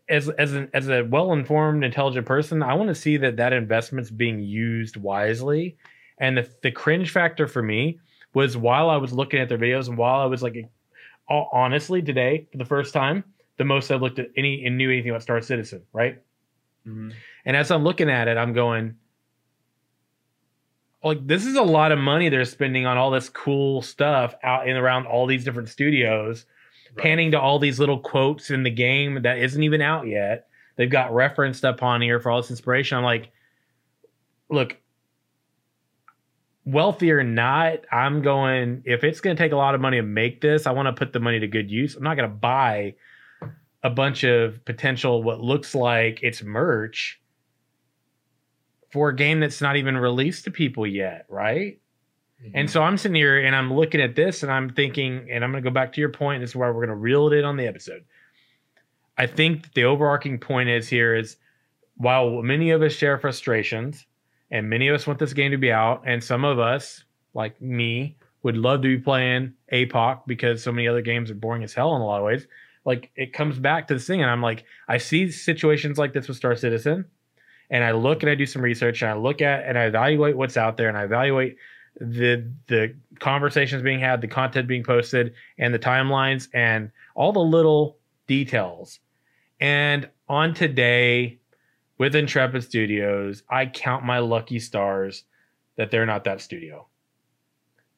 as 0.09 0.29
as 0.31 0.55
an, 0.55 0.71
as 0.73 0.89
a 0.89 1.03
well 1.03 1.33
informed, 1.33 1.85
intelligent 1.85 2.27
person, 2.27 2.63
I 2.63 2.75
want 2.75 2.89
to 2.89 2.95
see 2.95 3.17
that 3.19 3.37
that 3.37 3.53
investment's 3.53 4.11
being 4.11 4.41
used 4.41 4.97
wisely. 4.97 5.77
And 6.19 6.39
the 6.39 6.49
the 6.63 6.71
cringe 6.71 7.11
factor 7.11 7.47
for 7.47 7.63
me 7.63 8.01
was 8.35 8.57
while 8.57 8.89
I 8.89 8.97
was 8.97 9.13
looking 9.13 9.41
at 9.41 9.49
their 9.49 9.59
videos 9.59 9.89
and 9.89 9.99
while 9.99 10.21
I 10.21 10.27
was 10.27 10.43
like, 10.43 10.69
honestly, 11.29 12.01
today 12.03 12.47
for 12.51 12.59
the 12.59 12.65
first 12.65 12.95
time, 12.95 13.25
the 13.59 13.65
most 13.65 13.91
I've 13.91 14.03
looked 14.03 14.19
at 14.19 14.29
any 14.37 14.65
and 14.65 14.79
knew 14.79 14.91
anything 14.91 15.11
about 15.11 15.23
Star 15.23 15.41
Citizen, 15.43 15.83
right? 15.93 16.21
Mm-hmm. 16.87 17.11
And 17.45 17.57
as 17.57 17.71
I'm 17.71 17.85
looking 17.85 18.11
at 18.11 18.29
it, 18.29 18.37
I'm 18.37 18.53
going 18.53 18.97
like 21.03 21.27
this 21.27 21.47
is 21.47 21.55
a 21.55 21.63
lot 21.63 21.93
of 21.93 21.99
money 21.99 22.29
they're 22.29 22.45
spending 22.45 22.87
on 22.87 22.99
all 22.99 23.11
this 23.11 23.29
cool 23.29 23.83
stuff 23.83 24.35
out 24.43 24.69
and 24.69 24.77
around 24.77 25.07
all 25.07 25.27
these 25.27 25.45
different 25.45 25.69
studios 25.69 26.45
right. 26.91 27.05
panning 27.05 27.31
to 27.31 27.41
all 27.41 27.59
these 27.59 27.79
little 27.79 28.01
quotes 28.01 28.51
in 28.51 28.65
the 28.65 28.71
game 28.71 29.23
that 29.23 29.39
isn't 29.39 29.63
even 29.63 29.81
out 29.81 30.07
yet. 30.07 30.49
They've 30.77 30.91
got 30.91 31.15
referenced 31.15 31.65
up 31.65 31.83
on 31.83 32.01
here 32.01 32.21
for 32.21 32.31
all 32.31 32.41
this 32.41 32.51
inspiration. 32.51 32.99
I'm 32.99 33.05
like 33.05 33.31
look 34.51 34.77
wealthy 36.65 37.11
or 37.11 37.25
not 37.25 37.79
i'm 37.91 38.21
going 38.21 38.83
if 38.85 39.03
it's 39.03 39.21
going 39.21 39.35
to 39.35 39.43
take 39.43 39.53
a 39.53 39.57
lot 39.57 39.75
of 39.75 39.81
money 39.81 39.97
to 39.97 40.03
make 40.03 40.41
this 40.41 40.67
i 40.67 40.71
want 40.71 40.87
to 40.87 40.93
put 40.93 41.13
the 41.13 41.21
money 41.21 41.39
to 41.41 41.47
good 41.47 41.71
use. 41.71 41.97
I'm 41.97 42.03
not 42.03 42.17
going 42.17 42.29
to 42.29 42.35
buy 42.35 42.95
a 43.83 43.91
bunch 43.91 44.25
of 44.25 44.63
potential 44.65 45.23
what 45.23 45.41
looks 45.41 45.75
like 45.75 46.21
it's 46.23 46.43
merch 46.43 47.21
for 48.91 49.11
a 49.11 49.17
game 49.17 49.41
that's 49.41 49.61
not 49.61 49.77
even 49.77 49.97
released 49.97 50.45
to 50.45 50.51
people 50.51 50.87
yet, 50.87 51.27
right? 51.29 51.79
Mm-hmm. 52.43 52.53
And 52.55 52.71
so 52.71 52.83
I'm 52.83 52.97
sitting 52.97 53.17
here 53.17 53.39
and 53.45 53.55
I'm 53.55 53.73
looking 53.73 54.01
at 54.01 54.17
this 54.17 54.43
and 54.43 54.51
I'm 54.51 54.71
thinking, 54.71 55.29
and 55.31 55.45
I'm 55.45 55.51
going 55.51 55.63
to 55.63 55.71
go 55.71 55.75
back 55.75 55.93
to 55.95 56.01
your 56.01 56.11
point. 56.11 56.43
This 56.43 56.51
is 56.51 56.57
why 56.57 56.69
we're 56.69 56.87
going 56.87 56.89
to 56.89 56.95
reel 56.95 57.31
it 57.33 57.37
in 57.39 57.45
on 57.45 57.57
the 57.57 57.67
episode. 57.67 58.05
I 59.17 59.27
think 59.27 59.75
the 59.75 59.85
overarching 59.85 60.39
point 60.39 60.69
is 60.69 60.89
here 60.89 61.15
is 61.15 61.37
while 61.97 62.43
many 62.43 62.71
of 62.71 62.83
us 62.83 62.93
share 62.93 63.19
frustrations 63.19 64.07
and 64.51 64.71
many 64.71 64.89
of 64.89 64.95
us 64.95 65.07
want 65.07 65.19
this 65.19 65.33
game 65.33 65.51
to 65.51 65.59
be 65.59 65.71
out, 65.71 66.05
and 66.07 66.25
some 66.25 66.45
of 66.45 66.59
us, 66.59 67.05
like 67.35 67.61
me, 67.61 68.17
would 68.43 68.57
love 68.57 68.81
to 68.81 68.97
be 68.97 69.03
playing 69.03 69.53
APOC 69.73 70.23
because 70.27 70.63
so 70.63 70.73
many 70.73 70.89
other 70.89 71.03
games 71.03 71.31
are 71.31 71.35
boring 71.35 71.63
as 71.65 71.75
hell 71.75 71.95
in 71.97 72.01
a 72.01 72.07
lot 72.07 72.21
of 72.21 72.25
ways. 72.25 72.47
Like 72.87 73.11
it 73.15 73.35
comes 73.35 73.59
back 73.59 73.89
to 73.89 73.95
this 73.95 74.07
thing, 74.07 74.23
and 74.23 74.31
I'm 74.31 74.41
like, 74.41 74.65
I 74.89 74.97
see 74.97 75.31
situations 75.31 75.99
like 75.99 76.15
this 76.15 76.29
with 76.29 76.39
Star 76.39 76.57
Citizen 76.57 77.05
and 77.71 77.85
I 77.85 77.93
look 77.93 78.23
and 78.23 78.31
I 78.31 78.35
do 78.35 78.47
some 78.47 78.63
research 78.63 79.03
and 79.03 79.11
I 79.11 79.15
look 79.15 79.43
at 79.43 79.65
and 79.65 79.79
I 79.79 79.85
evaluate 79.85 80.37
what's 80.37 80.57
out 80.57 80.77
there 80.77 80.89
and 80.89 80.97
I 80.97 81.05
evaluate 81.05 81.57
the 82.01 82.51
the 82.69 82.95
conversations 83.19 83.83
being 83.83 84.01
had, 84.01 84.21
the 84.21 84.29
content 84.29 84.69
being 84.69 84.85
posted, 84.85 85.35
and 85.59 85.75
the 85.75 85.79
timelines 85.79 86.49
and 86.55 86.91
all 87.15 87.33
the 87.33 87.41
little 87.41 87.99
details. 88.27 89.01
And 89.61 90.09
on 90.29 90.55
today 90.55 91.41
with 91.99 92.15
Intrepid 92.15 92.63
Studios, 92.63 93.43
I 93.51 93.67
count 93.67 94.05
my 94.05 94.21
lucky 94.21 94.61
stars 94.61 95.25
that 95.77 95.91
they're 95.91 96.07
not 96.07 96.25
that 96.25 96.41
studio. 96.41 96.87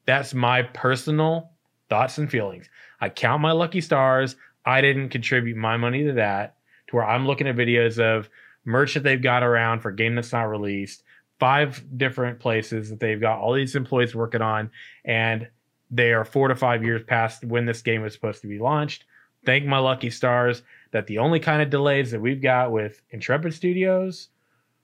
That's 0.06 0.32
my 0.32 0.62
personal 0.62 1.52
thoughts 1.88 2.18
and 2.18 2.30
feelings. 2.30 2.68
I 3.00 3.10
count 3.10 3.42
my 3.42 3.52
lucky 3.52 3.80
stars. 3.80 4.36
I 4.64 4.80
didn't 4.80 5.10
contribute 5.10 5.56
my 5.56 5.76
money 5.76 6.04
to 6.04 6.12
that, 6.14 6.56
to 6.88 6.96
where 6.96 7.04
I'm 7.04 7.26
looking 7.26 7.46
at 7.46 7.56
videos 7.56 7.98
of 7.98 8.30
merch 8.64 8.94
that 8.94 9.02
they've 9.02 9.22
got 9.22 9.42
around 9.42 9.80
for 9.80 9.90
game 9.90 10.14
that's 10.14 10.32
not 10.32 10.42
released, 10.44 11.02
five 11.38 11.82
different 11.96 12.38
places 12.38 12.90
that 12.90 13.00
they've 13.00 13.20
got 13.20 13.38
all 13.38 13.54
these 13.54 13.74
employees 13.74 14.14
working 14.14 14.42
on, 14.42 14.70
and 15.04 15.48
they 15.90 16.12
are 16.12 16.24
four 16.24 16.48
to 16.48 16.54
five 16.54 16.84
years 16.84 17.02
past 17.06 17.44
when 17.44 17.66
this 17.66 17.82
game 17.82 18.02
was 18.02 18.12
supposed 18.12 18.42
to 18.42 18.48
be 18.48 18.58
launched. 18.58 19.04
Thank 19.44 19.64
my 19.64 19.78
lucky 19.78 20.10
stars 20.10 20.62
that 20.92 21.06
the 21.06 21.18
only 21.18 21.40
kind 21.40 21.62
of 21.62 21.70
delays 21.70 22.10
that 22.10 22.20
we've 22.20 22.42
got 22.42 22.72
with 22.72 23.00
Intrepid 23.10 23.54
Studios 23.54 24.28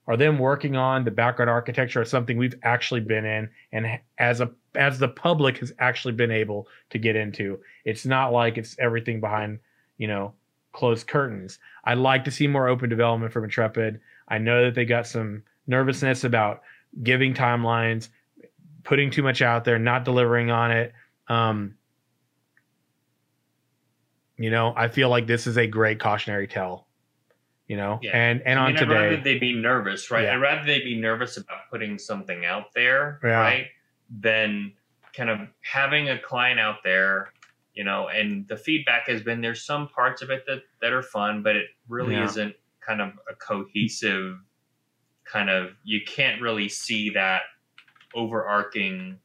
are 0.07 0.17
them 0.17 0.39
working 0.39 0.75
on 0.75 1.03
the 1.03 1.11
background 1.11 1.49
architecture 1.49 2.01
of 2.01 2.07
something 2.07 2.37
we've 2.37 2.57
actually 2.63 3.01
been 3.01 3.25
in 3.25 3.49
and 3.71 3.99
as 4.17 4.41
a 4.41 4.49
as 4.75 4.99
the 4.99 5.07
public 5.07 5.57
has 5.57 5.73
actually 5.79 6.13
been 6.13 6.31
able 6.31 6.67
to 6.89 6.97
get 6.97 7.15
into. 7.15 7.59
It's 7.83 8.05
not 8.05 8.31
like 8.31 8.57
it's 8.57 8.75
everything 8.79 9.19
behind, 9.19 9.59
you 9.97 10.07
know, 10.07 10.33
closed 10.77 11.07
curtains. 11.07 11.57
I'd 11.85 11.97
like 11.97 12.23
to 12.25 12.31
see 12.31 12.45
more 12.45 12.67
open 12.67 12.87
development 12.87 13.33
from 13.33 13.43
Intrepid. 13.43 13.99
I 14.27 14.37
know 14.37 14.65
that 14.65 14.75
they 14.75 14.85
got 14.85 15.07
some 15.07 15.41
nervousness 15.65 16.23
about 16.23 16.61
giving 17.01 17.33
timelines, 17.33 18.09
putting 18.83 19.09
too 19.09 19.23
much 19.23 19.41
out 19.41 19.65
there, 19.65 19.79
not 19.79 20.05
delivering 20.05 20.51
on 20.51 20.69
it. 20.69 20.93
Um, 21.29 21.73
you 24.37 24.51
know, 24.51 24.71
I 24.77 24.87
feel 24.87 25.09
like 25.09 25.25
this 25.25 25.47
is 25.47 25.57
a 25.57 25.65
great 25.65 25.99
cautionary 25.99 26.47
tale. 26.47 26.85
You 27.67 27.77
know, 27.77 27.99
yeah. 28.03 28.11
and 28.13 28.43
and 28.45 28.59
I 28.59 28.67
mean, 28.67 28.75
on 28.77 28.79
today, 28.79 28.95
I'd 28.95 29.09
rather 29.09 29.23
they 29.23 29.39
be 29.39 29.53
nervous, 29.53 30.11
right? 30.11 30.25
Yeah. 30.25 30.35
I'd 30.35 30.41
rather 30.41 30.65
they 30.65 30.79
be 30.81 30.95
nervous 30.95 31.37
about 31.37 31.69
putting 31.71 31.97
something 31.97 32.45
out 32.45 32.71
there, 32.73 33.19
yeah. 33.23 33.29
right, 33.29 33.67
than 34.21 34.73
kind 35.13 35.31
of 35.31 35.39
having 35.61 36.09
a 36.09 36.19
client 36.19 36.59
out 36.59 36.77
there 36.83 37.33
you 37.77 37.83
know 37.83 38.07
and 38.07 38.47
the 38.47 38.57
feedback 38.57 39.07
has 39.07 39.21
been 39.21 39.39
there's 39.39 39.63
some 39.63 39.87
parts 39.87 40.21
of 40.21 40.31
it 40.31 40.43
that 40.47 40.63
that 40.81 40.91
are 40.91 41.03
fun 41.03 41.43
but 41.43 41.55
it 41.55 41.67
really 41.87 42.15
yeah. 42.15 42.25
isn't 42.25 42.55
kind 42.85 43.01
of 43.01 43.09
a 43.31 43.35
cohesive 43.35 44.37
kind 45.31 45.49
of 45.49 45.69
you 45.83 45.99
can't 46.05 46.41
really 46.41 46.67
see 46.67 47.11
that 47.11 47.41
overarching 48.15 49.19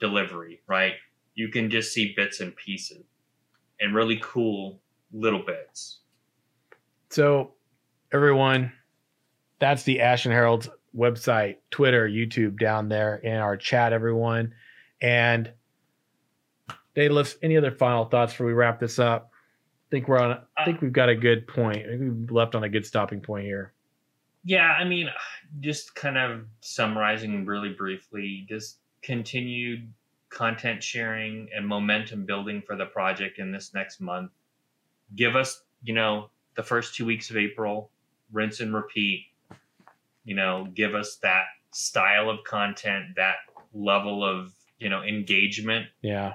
delivery 0.00 0.60
right 0.66 0.94
you 1.34 1.48
can 1.48 1.70
just 1.70 1.92
see 1.92 2.12
bits 2.16 2.40
and 2.40 2.56
pieces 2.56 3.04
and 3.80 3.94
really 3.94 4.18
cool 4.20 4.80
little 5.12 5.44
bits 5.46 6.00
so 7.10 7.52
everyone 8.12 8.72
that's 9.58 9.84
the 9.84 10.00
Ashen 10.00 10.32
Herald's 10.32 10.68
website, 10.96 11.56
Twitter, 11.70 12.08
YouTube 12.08 12.58
down 12.58 12.88
there 12.88 13.16
in 13.16 13.36
our 13.36 13.56
chat, 13.56 13.92
everyone. 13.92 14.54
And 15.00 15.52
Daedalus, 16.96 17.36
any 17.42 17.56
other 17.56 17.70
final 17.70 18.06
thoughts 18.06 18.32
before 18.32 18.46
we 18.46 18.54
wrap 18.54 18.80
this 18.80 18.98
up? 18.98 19.30
I 19.32 19.88
think 19.90 20.08
we're 20.08 20.18
on. 20.18 20.40
I 20.56 20.64
think 20.64 20.80
we've 20.80 20.92
got 20.92 21.08
a 21.08 21.14
good 21.14 21.46
point. 21.46 21.76
I 21.76 21.90
think 21.90 22.00
we've 22.00 22.30
left 22.30 22.56
on 22.56 22.64
a 22.64 22.68
good 22.68 22.84
stopping 22.84 23.20
point 23.20 23.44
here. 23.44 23.72
Yeah, 24.42 24.74
I 24.78 24.84
mean, 24.84 25.08
just 25.60 25.94
kind 25.94 26.16
of 26.16 26.46
summarizing 26.60 27.44
really 27.44 27.68
briefly, 27.68 28.46
just 28.48 28.78
continued 29.02 29.92
content 30.30 30.82
sharing 30.82 31.48
and 31.54 31.66
momentum 31.66 32.24
building 32.24 32.62
for 32.66 32.76
the 32.76 32.86
project 32.86 33.38
in 33.38 33.52
this 33.52 33.74
next 33.74 34.00
month. 34.00 34.32
Give 35.14 35.36
us, 35.36 35.62
you 35.82 35.94
know, 35.94 36.30
the 36.56 36.62
first 36.62 36.94
two 36.94 37.04
weeks 37.04 37.30
of 37.30 37.36
April, 37.36 37.90
rinse 38.32 38.60
and 38.60 38.74
repeat. 38.74 39.26
You 40.24 40.34
know, 40.34 40.66
give 40.74 40.94
us 40.94 41.16
that 41.22 41.44
style 41.72 42.30
of 42.30 42.42
content, 42.44 43.16
that 43.16 43.36
level 43.74 44.24
of, 44.24 44.52
you 44.78 44.88
know, 44.88 45.02
engagement. 45.02 45.86
Yeah. 46.02 46.34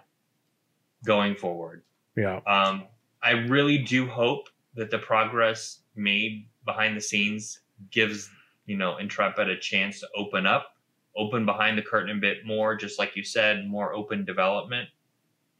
Going 1.06 1.36
forward. 1.36 1.84
Yeah. 2.15 2.41
Um, 2.48 2.86
I 3.23 3.32
really 3.32 3.78
do 3.80 4.07
hope 4.07 4.49
that 4.76 4.91
the 4.91 4.99
progress 4.99 5.80
made 5.95 6.48
behind 6.65 6.95
the 6.95 7.02
scenes 7.02 7.60
gives, 7.91 8.30
you 8.65 8.78
know, 8.78 8.98
Intrepid 8.98 9.49
a 9.49 9.57
chance 9.57 9.99
to 10.02 10.07
open 10.15 10.45
up, 10.45 10.76
open 11.15 11.45
behind 11.45 11.78
the 11.78 11.82
curtain 11.82 12.18
a 12.18 12.19
bit 12.19 12.45
more, 12.45 12.76
just 12.76 12.99
like 12.99 13.15
you 13.15 13.23
said, 13.23 13.68
more 13.68 13.94
open 13.94 14.26
development. 14.26 14.90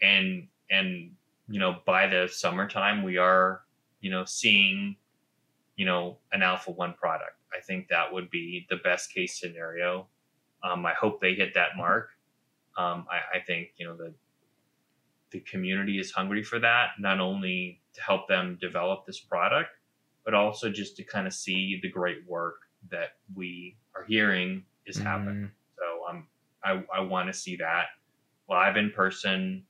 And 0.02 0.48
and 0.70 1.12
you 1.48 1.60
know, 1.60 1.78
by 1.86 2.08
the 2.08 2.30
summertime 2.32 3.04
we 3.04 3.18
are, 3.18 3.62
you 4.00 4.10
know, 4.10 4.24
seeing, 4.26 4.96
you 5.76 5.86
know, 5.86 6.18
an 6.32 6.42
alpha 6.42 6.72
one 6.72 6.94
product. 6.94 7.34
I 7.54 7.60
think 7.62 7.90
that 7.90 8.12
would 8.12 8.30
be 8.30 8.66
the 8.70 8.78
best 8.78 9.14
case 9.14 9.40
scenario. 9.40 10.08
Um, 10.64 10.86
I 10.86 10.94
hope 10.94 11.20
they 11.20 11.34
hit 11.34 11.54
that 11.56 11.76
mark. 11.76 12.10
Um, 12.78 13.06
I, 13.12 13.38
I 13.38 13.42
think, 13.46 13.70
you 13.78 13.86
know, 13.86 13.98
the 13.98 14.14
the 15.32 15.40
community 15.42 16.00
is 16.00 16.12
hungry 16.12 16.44
for 16.44 16.60
that, 16.60 16.90
not 17.00 17.20
only 17.20 17.82
to 17.94 18.02
help 18.02 18.28
them 18.28 18.58
develop 18.62 19.06
this 19.06 19.20
product, 19.20 19.70
but 20.24 20.34
also 20.34 20.70
just 20.70 20.96
to 20.98 21.04
kind 21.04 21.28
of 21.28 21.34
see 21.34 21.80
the 21.82 21.90
great 21.90 22.18
work 22.28 22.56
that 22.90 23.18
we 23.36 23.78
are 23.96 24.04
hearing 24.04 24.64
is 24.86 24.98
mm. 24.98 25.04
happening. 25.04 25.52
So 25.78 26.10
um, 26.10 26.28
I, 26.64 26.84
I 26.96 27.02
want 27.02 27.28
to 27.28 27.34
see 27.34 27.56
that 27.58 27.86
live 28.50 28.78
in 28.78 28.92
person, 28.92 29.64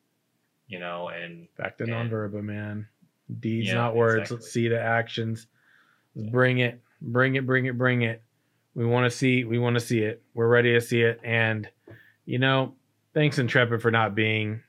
you 0.67 0.79
know, 0.79 1.09
and 1.09 1.47
back 1.57 1.77
to 1.77 1.85
nonverbal, 1.85 2.43
man. 2.43 2.87
Deeds, 3.39 3.67
yeah, 3.67 3.75
not 3.75 3.95
words. 3.95 4.21
Exactly. 4.21 4.35
Let's 4.37 4.51
see 4.51 4.67
the 4.67 4.81
actions. 4.81 5.47
Let's 6.15 6.25
yeah. 6.25 6.31
bring 6.31 6.57
it, 6.59 6.81
bring 7.01 7.35
it, 7.35 7.45
bring 7.45 7.65
it, 7.65 7.77
bring 7.77 8.01
it. 8.01 8.21
We 8.73 8.85
want 8.85 9.09
to 9.09 9.15
see, 9.15 9.43
we 9.43 9.59
want 9.59 9.75
to 9.75 9.79
see 9.79 9.99
it. 9.99 10.21
We're 10.33 10.47
ready 10.47 10.73
to 10.73 10.81
see 10.81 11.01
it. 11.01 11.19
And, 11.23 11.69
you 12.25 12.39
know, 12.39 12.73
thanks 13.13 13.37
Intrepid 13.37 13.81
for 13.81 13.91
not 13.91 14.15
being 14.15 14.61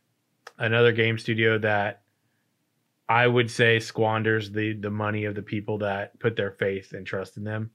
another 0.58 0.92
game 0.92 1.18
studio 1.18 1.58
that 1.58 2.02
I 3.08 3.26
would 3.26 3.50
say 3.50 3.78
squanders 3.78 4.50
the 4.50 4.74
the 4.74 4.90
money 4.90 5.24
of 5.24 5.34
the 5.34 5.42
people 5.42 5.78
that 5.78 6.18
put 6.18 6.36
their 6.36 6.52
faith 6.52 6.92
and 6.92 7.06
trust 7.06 7.36
in 7.36 7.44
them. 7.44 7.70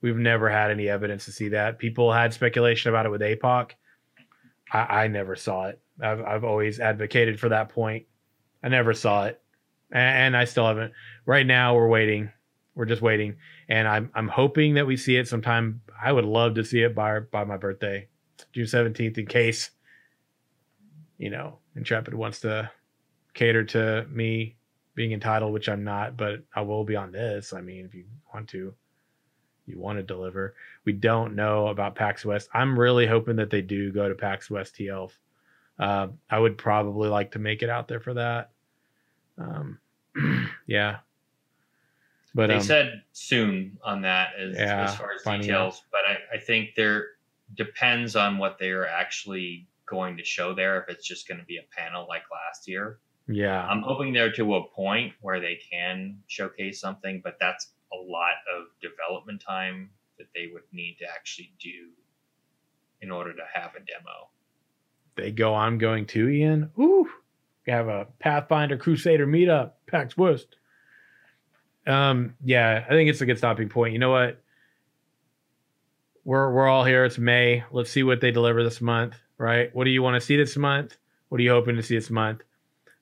We've 0.00 0.16
never 0.16 0.50
had 0.50 0.70
any 0.70 0.88
evidence 0.88 1.24
to 1.24 1.32
see 1.32 1.48
that. 1.50 1.78
People 1.78 2.12
had 2.12 2.34
speculation 2.34 2.90
about 2.90 3.06
it 3.06 3.10
with 3.10 3.22
APOC. 3.22 3.70
I, 4.70 5.04
I 5.04 5.08
never 5.08 5.36
saw 5.36 5.68
it. 5.68 5.80
I've 6.02 6.20
I've 6.22 6.44
always 6.44 6.80
advocated 6.80 7.40
for 7.40 7.48
that 7.48 7.70
point. 7.70 8.06
I 8.62 8.68
never 8.68 8.92
saw 8.92 9.26
it, 9.26 9.40
and, 9.90 10.18
and 10.18 10.36
I 10.36 10.44
still 10.44 10.66
haven't. 10.66 10.92
Right 11.24 11.46
now, 11.46 11.74
we're 11.74 11.88
waiting. 11.88 12.30
We're 12.74 12.84
just 12.84 13.02
waiting, 13.02 13.36
and 13.68 13.86
I'm 13.86 14.10
I'm 14.14 14.28
hoping 14.28 14.74
that 14.74 14.86
we 14.86 14.96
see 14.96 15.16
it 15.16 15.28
sometime. 15.28 15.80
I 16.02 16.12
would 16.12 16.24
love 16.24 16.54
to 16.56 16.64
see 16.64 16.82
it 16.82 16.94
by 16.94 17.20
by 17.20 17.44
my 17.44 17.56
birthday, 17.56 18.08
June 18.52 18.66
seventeenth, 18.66 19.16
in 19.16 19.26
case 19.26 19.70
you 21.18 21.30
know 21.30 21.58
Intrepid 21.76 22.14
wants 22.14 22.40
to 22.40 22.70
cater 23.34 23.64
to 23.64 24.06
me 24.10 24.56
being 24.94 25.12
entitled, 25.12 25.52
which 25.52 25.68
I'm 25.68 25.84
not, 25.84 26.16
but 26.16 26.42
I 26.54 26.60
will 26.62 26.84
be 26.84 26.96
on 26.96 27.12
this. 27.12 27.52
I 27.52 27.60
mean, 27.60 27.84
if 27.84 27.94
you 27.94 28.04
want 28.32 28.48
to, 28.50 28.72
you 29.66 29.78
want 29.78 29.98
to 29.98 30.02
deliver. 30.02 30.54
We 30.84 30.92
don't 30.92 31.34
know 31.34 31.68
about 31.68 31.96
PAX 31.96 32.24
West. 32.24 32.48
I'm 32.54 32.78
really 32.78 33.06
hoping 33.06 33.36
that 33.36 33.50
they 33.50 33.62
do 33.62 33.90
go 33.92 34.08
to 34.08 34.14
PAX 34.14 34.50
West 34.50 34.76
TL. 34.76 35.10
Uh, 35.78 36.08
I 36.30 36.38
would 36.38 36.56
probably 36.56 37.08
like 37.08 37.32
to 37.32 37.38
make 37.38 37.62
it 37.62 37.70
out 37.70 37.88
there 37.88 38.00
for 38.00 38.14
that. 38.14 38.50
Um, 39.38 39.78
yeah. 40.66 40.98
But 42.34 42.48
they 42.48 42.56
um, 42.56 42.62
said 42.62 43.02
soon 43.12 43.78
on 43.84 44.02
that 44.02 44.30
as, 44.38 44.56
yeah, 44.56 44.84
as 44.84 44.96
far 44.96 45.10
as 45.12 45.22
details, 45.22 45.82
but 45.90 46.00
I, 46.06 46.36
I 46.36 46.38
think 46.40 46.74
there 46.76 47.06
depends 47.56 48.16
on 48.16 48.38
what 48.38 48.58
they 48.58 48.70
are 48.70 48.86
actually 48.86 49.68
going 49.94 50.16
to 50.18 50.24
show 50.24 50.54
there. 50.54 50.82
If 50.82 50.88
it's 50.88 51.06
just 51.06 51.26
going 51.26 51.38
to 51.38 51.46
be 51.46 51.56
a 51.56 51.76
panel 51.76 52.06
like 52.08 52.24
last 52.30 52.68
year, 52.68 52.98
yeah. 53.26 53.66
I'm 53.66 53.82
hoping 53.82 54.12
they're 54.12 54.32
to 54.32 54.56
a 54.56 54.68
point 54.68 55.14
where 55.20 55.40
they 55.40 55.58
can 55.70 56.18
showcase 56.26 56.80
something, 56.80 57.20
but 57.24 57.36
that's 57.40 57.72
a 57.92 57.96
lot 57.96 58.34
of 58.54 58.66
development 58.82 59.42
time 59.46 59.90
that 60.18 60.26
they 60.34 60.48
would 60.52 60.62
need 60.72 60.96
to 61.00 61.06
actually 61.08 61.52
do 61.58 61.90
in 63.00 63.10
order 63.10 63.32
to 63.32 63.42
have 63.52 63.72
a 63.74 63.80
demo. 63.80 64.28
They 65.16 65.30
go, 65.30 65.54
I'm 65.54 65.78
going 65.78 66.06
to, 66.06 66.28
Ian. 66.28 66.70
Ooh. 66.78 67.08
We 67.66 67.72
have 67.72 67.88
a 67.88 68.06
Pathfinder 68.18 68.76
Crusader 68.76 69.26
meetup, 69.26 69.72
PAX 69.86 70.16
West. 70.16 70.56
Um, 71.86 72.34
yeah, 72.44 72.84
I 72.86 72.90
think 72.90 73.08
it's 73.08 73.20
a 73.20 73.26
good 73.26 73.38
stopping 73.38 73.68
point. 73.68 73.92
You 73.92 73.98
know 73.98 74.10
what? 74.10 74.40
We're 76.24 76.50
we're 76.52 76.68
all 76.68 76.84
here. 76.84 77.04
It's 77.04 77.18
May. 77.18 77.64
Let's 77.70 77.90
see 77.90 78.02
what 78.02 78.20
they 78.20 78.30
deliver 78.30 78.62
this 78.62 78.80
month, 78.80 79.14
right? 79.44 79.68
What 79.74 79.84
do 79.84 79.90
you 79.90 80.02
want 80.02 80.14
to 80.14 80.26
see 80.26 80.36
this 80.36 80.56
month? 80.56 80.96
What 81.28 81.38
are 81.38 81.44
you 81.44 81.50
hoping 81.50 81.76
to 81.76 81.82
see 81.82 81.96
this 81.96 82.10
month? 82.10 82.40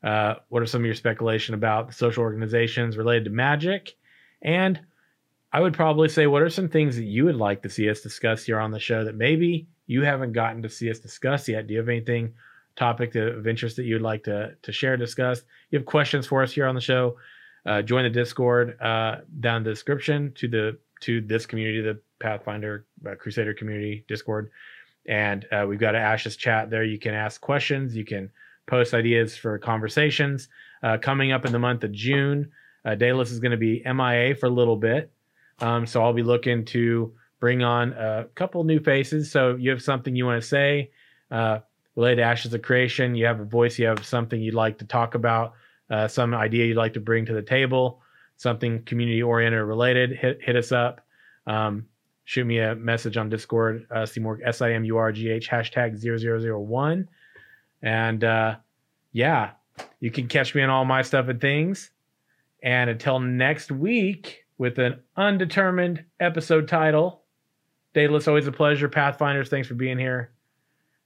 Uh, 0.03 0.35
what 0.49 0.61
are 0.61 0.67
some 0.67 0.83
of 0.83 0.87
your 0.87 0.97
speculation 0.97 1.55
about 1.55 1.87
the 1.87 1.95
social 1.95 2.25
organizations 2.25 2.97
related 2.97 3.25
to 3.27 3.31
magic? 3.31 3.95
And 4.43 4.81
I 5.53 5.61
would 5.61 5.73
probably 5.73 6.09
say, 6.09 6.27
what 6.27 6.43
are 6.43 6.51
some 6.51 6.69
things 6.69 6.97
that 6.97 7.05
you 7.05 7.25
would 7.27 7.37
like 7.37 7.63
to 7.63 7.71
see 7.71 7.89
us 7.89 8.01
discuss 8.01 8.45
here 8.45 8.59
on 8.59 8.73
the 8.73 8.81
show 8.81 9.05
that 9.05 9.15
maybe 9.15 9.69
you 9.87 10.03
haven't 10.03 10.33
gotten 10.33 10.63
to 10.63 10.69
see 10.69 10.91
us 10.91 10.99
discuss 10.99 11.49
yet? 11.49 11.69
Do 11.69 11.75
you 11.75 11.79
have 11.79 11.89
anything 11.89 12.35
topic 12.75 13.15
of 13.15 13.47
interest 13.47 13.77
that 13.77 13.85
you'd 13.85 14.03
like 14.03 14.25
to 14.25 14.57
to 14.63 14.73
share, 14.73 14.97
discuss? 14.97 15.43
You 15.71 15.79
have 15.79 15.87
questions 15.87 16.27
for 16.27 16.43
us 16.43 16.53
here 16.53 16.67
on 16.67 16.75
the 16.75 16.81
show? 16.81 17.17
Uh, 17.65 17.83
join 17.83 18.03
the 18.03 18.11
Discord 18.11 18.81
uh, 18.81 19.19
down 19.39 19.59
in 19.59 19.63
the 19.63 19.71
description 19.71 20.33
to 20.35 20.49
the 20.49 20.79
to 21.03 21.21
this 21.21 21.47
community, 21.47 21.81
the 21.81 22.01
Pathfinder 22.19 22.87
uh, 23.07 23.15
Crusader 23.15 23.55
community 23.55 24.05
Discord, 24.09 24.51
and 25.07 25.47
uh, 25.51 25.67
we've 25.69 25.79
got 25.79 25.95
an 25.95 26.03
Ashes 26.03 26.37
chat 26.37 26.71
there. 26.71 26.85
You 26.85 26.99
can 26.99 27.15
ask 27.15 27.41
questions. 27.41 27.97
You 27.97 28.05
can 28.05 28.31
post 28.67 28.95
ideas 28.95 29.37
for 29.37 29.59
conversations. 29.59 30.49
Uh, 30.83 30.99
coming 30.99 31.33
up 31.33 31.45
in 31.45 31.53
the 31.53 31.59
month 31.59 31.85
of 31.85 31.93
June, 31.93 32.51
uh, 32.85 32.95
Daedalus 32.95 33.31
is 33.31 33.41
going 33.41 33.53
to 33.53 33.57
be 33.57 33.83
MIA 33.85 34.35
for 34.35 34.47
a 34.47 34.51
little 34.51 34.77
bit. 34.77 35.11
Um, 35.61 35.87
so 35.87 36.03
I'll 36.03 36.13
be 36.13 36.23
looking 36.23 36.65
to 36.67 37.13
bring 37.41 37.63
on 37.63 37.93
a 37.93 38.27
couple 38.35 38.63
new 38.65 38.81
faces. 38.81 39.31
So 39.31 39.57
you 39.57 39.71
have 39.71 39.83
something 39.83 40.15
you 40.15 40.27
want 40.27 40.41
to 40.41 40.47
say 40.47 40.91
uh, 41.31 41.59
related 41.97 42.17
to 42.17 42.23
Ashes 42.23 42.55
of 42.55 42.63
Creation, 42.63 43.15
you 43.15 43.27
have 43.27 43.41
a 43.41 43.45
voice, 43.45 43.79
you 43.79 43.87
have 43.87 44.05
something 44.05 44.41
you'd 44.41 44.55
like 44.55 44.79
to 44.79 44.85
talk 44.85 45.15
about, 45.15 45.55
uh, 45.91 46.09
some 46.09 46.35
idea 46.35 46.67
you'd 46.67 46.77
like 46.77 46.95
to 46.95 47.01
bring 47.01 47.27
to 47.27 47.33
the 47.33 47.43
table, 47.43 48.01
something 48.37 48.83
community 48.85 49.23
oriented 49.23 49.61
or 49.61 49.67
related, 49.67 50.13
hit, 50.13 50.41
hit 50.43 50.57
us 50.57 50.73
up. 50.73 51.01
Um, 51.47 51.87
shoot 52.25 52.45
me 52.45 52.59
a 52.59 52.75
message 52.75 53.17
on 53.17 53.29
Discord, 53.29 53.87
uh, 53.91 54.03
Simurgh, 54.03 54.41
S 54.45 54.61
I 54.63 54.73
M 54.73 54.85
U 54.85 54.97
R 54.97 55.13
G 55.13 55.29
H, 55.31 55.49
hashtag 55.49 55.99
0001. 55.99 57.09
And 57.83 58.25
uh, 58.25 58.57
yeah, 59.13 59.53
you 60.01 60.11
can 60.11 60.29
catch 60.29 60.55
me 60.55 60.63
on 60.63 60.71
all 60.71 60.85
my 60.85 61.03
stuff 61.03 61.29
and 61.29 61.41
things. 61.41 61.91
And 62.63 62.89
until 62.89 63.19
next 63.19 63.73
week 63.73 64.45
with 64.59 64.79
an 64.79 65.01
undetermined 65.17 66.05
episode 66.21 66.69
title, 66.69 67.23
Daedalus, 67.95 68.29
always 68.29 68.47
a 68.47 68.53
pleasure. 68.53 68.89
Pathfinders, 68.89 69.49
thanks 69.49 69.69
for 69.69 69.75
being 69.75 69.99
here. 69.99 70.33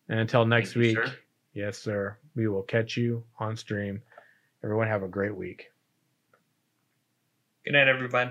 And 0.08 0.20
until 0.20 0.44
next 0.44 0.74
Thank 0.74 0.82
week, 0.82 0.96
you, 0.96 1.06
sir. 1.06 1.14
yes, 1.54 1.78
sir, 1.78 2.18
we 2.36 2.46
will 2.46 2.62
catch 2.62 2.96
you 2.96 3.24
on 3.40 3.56
stream. 3.56 4.02
Everyone, 4.62 4.86
have 4.86 5.02
a 5.02 5.08
great 5.08 5.34
week. 5.34 5.72
Good 7.64 7.72
night, 7.72 7.88
everybody. 7.88 8.30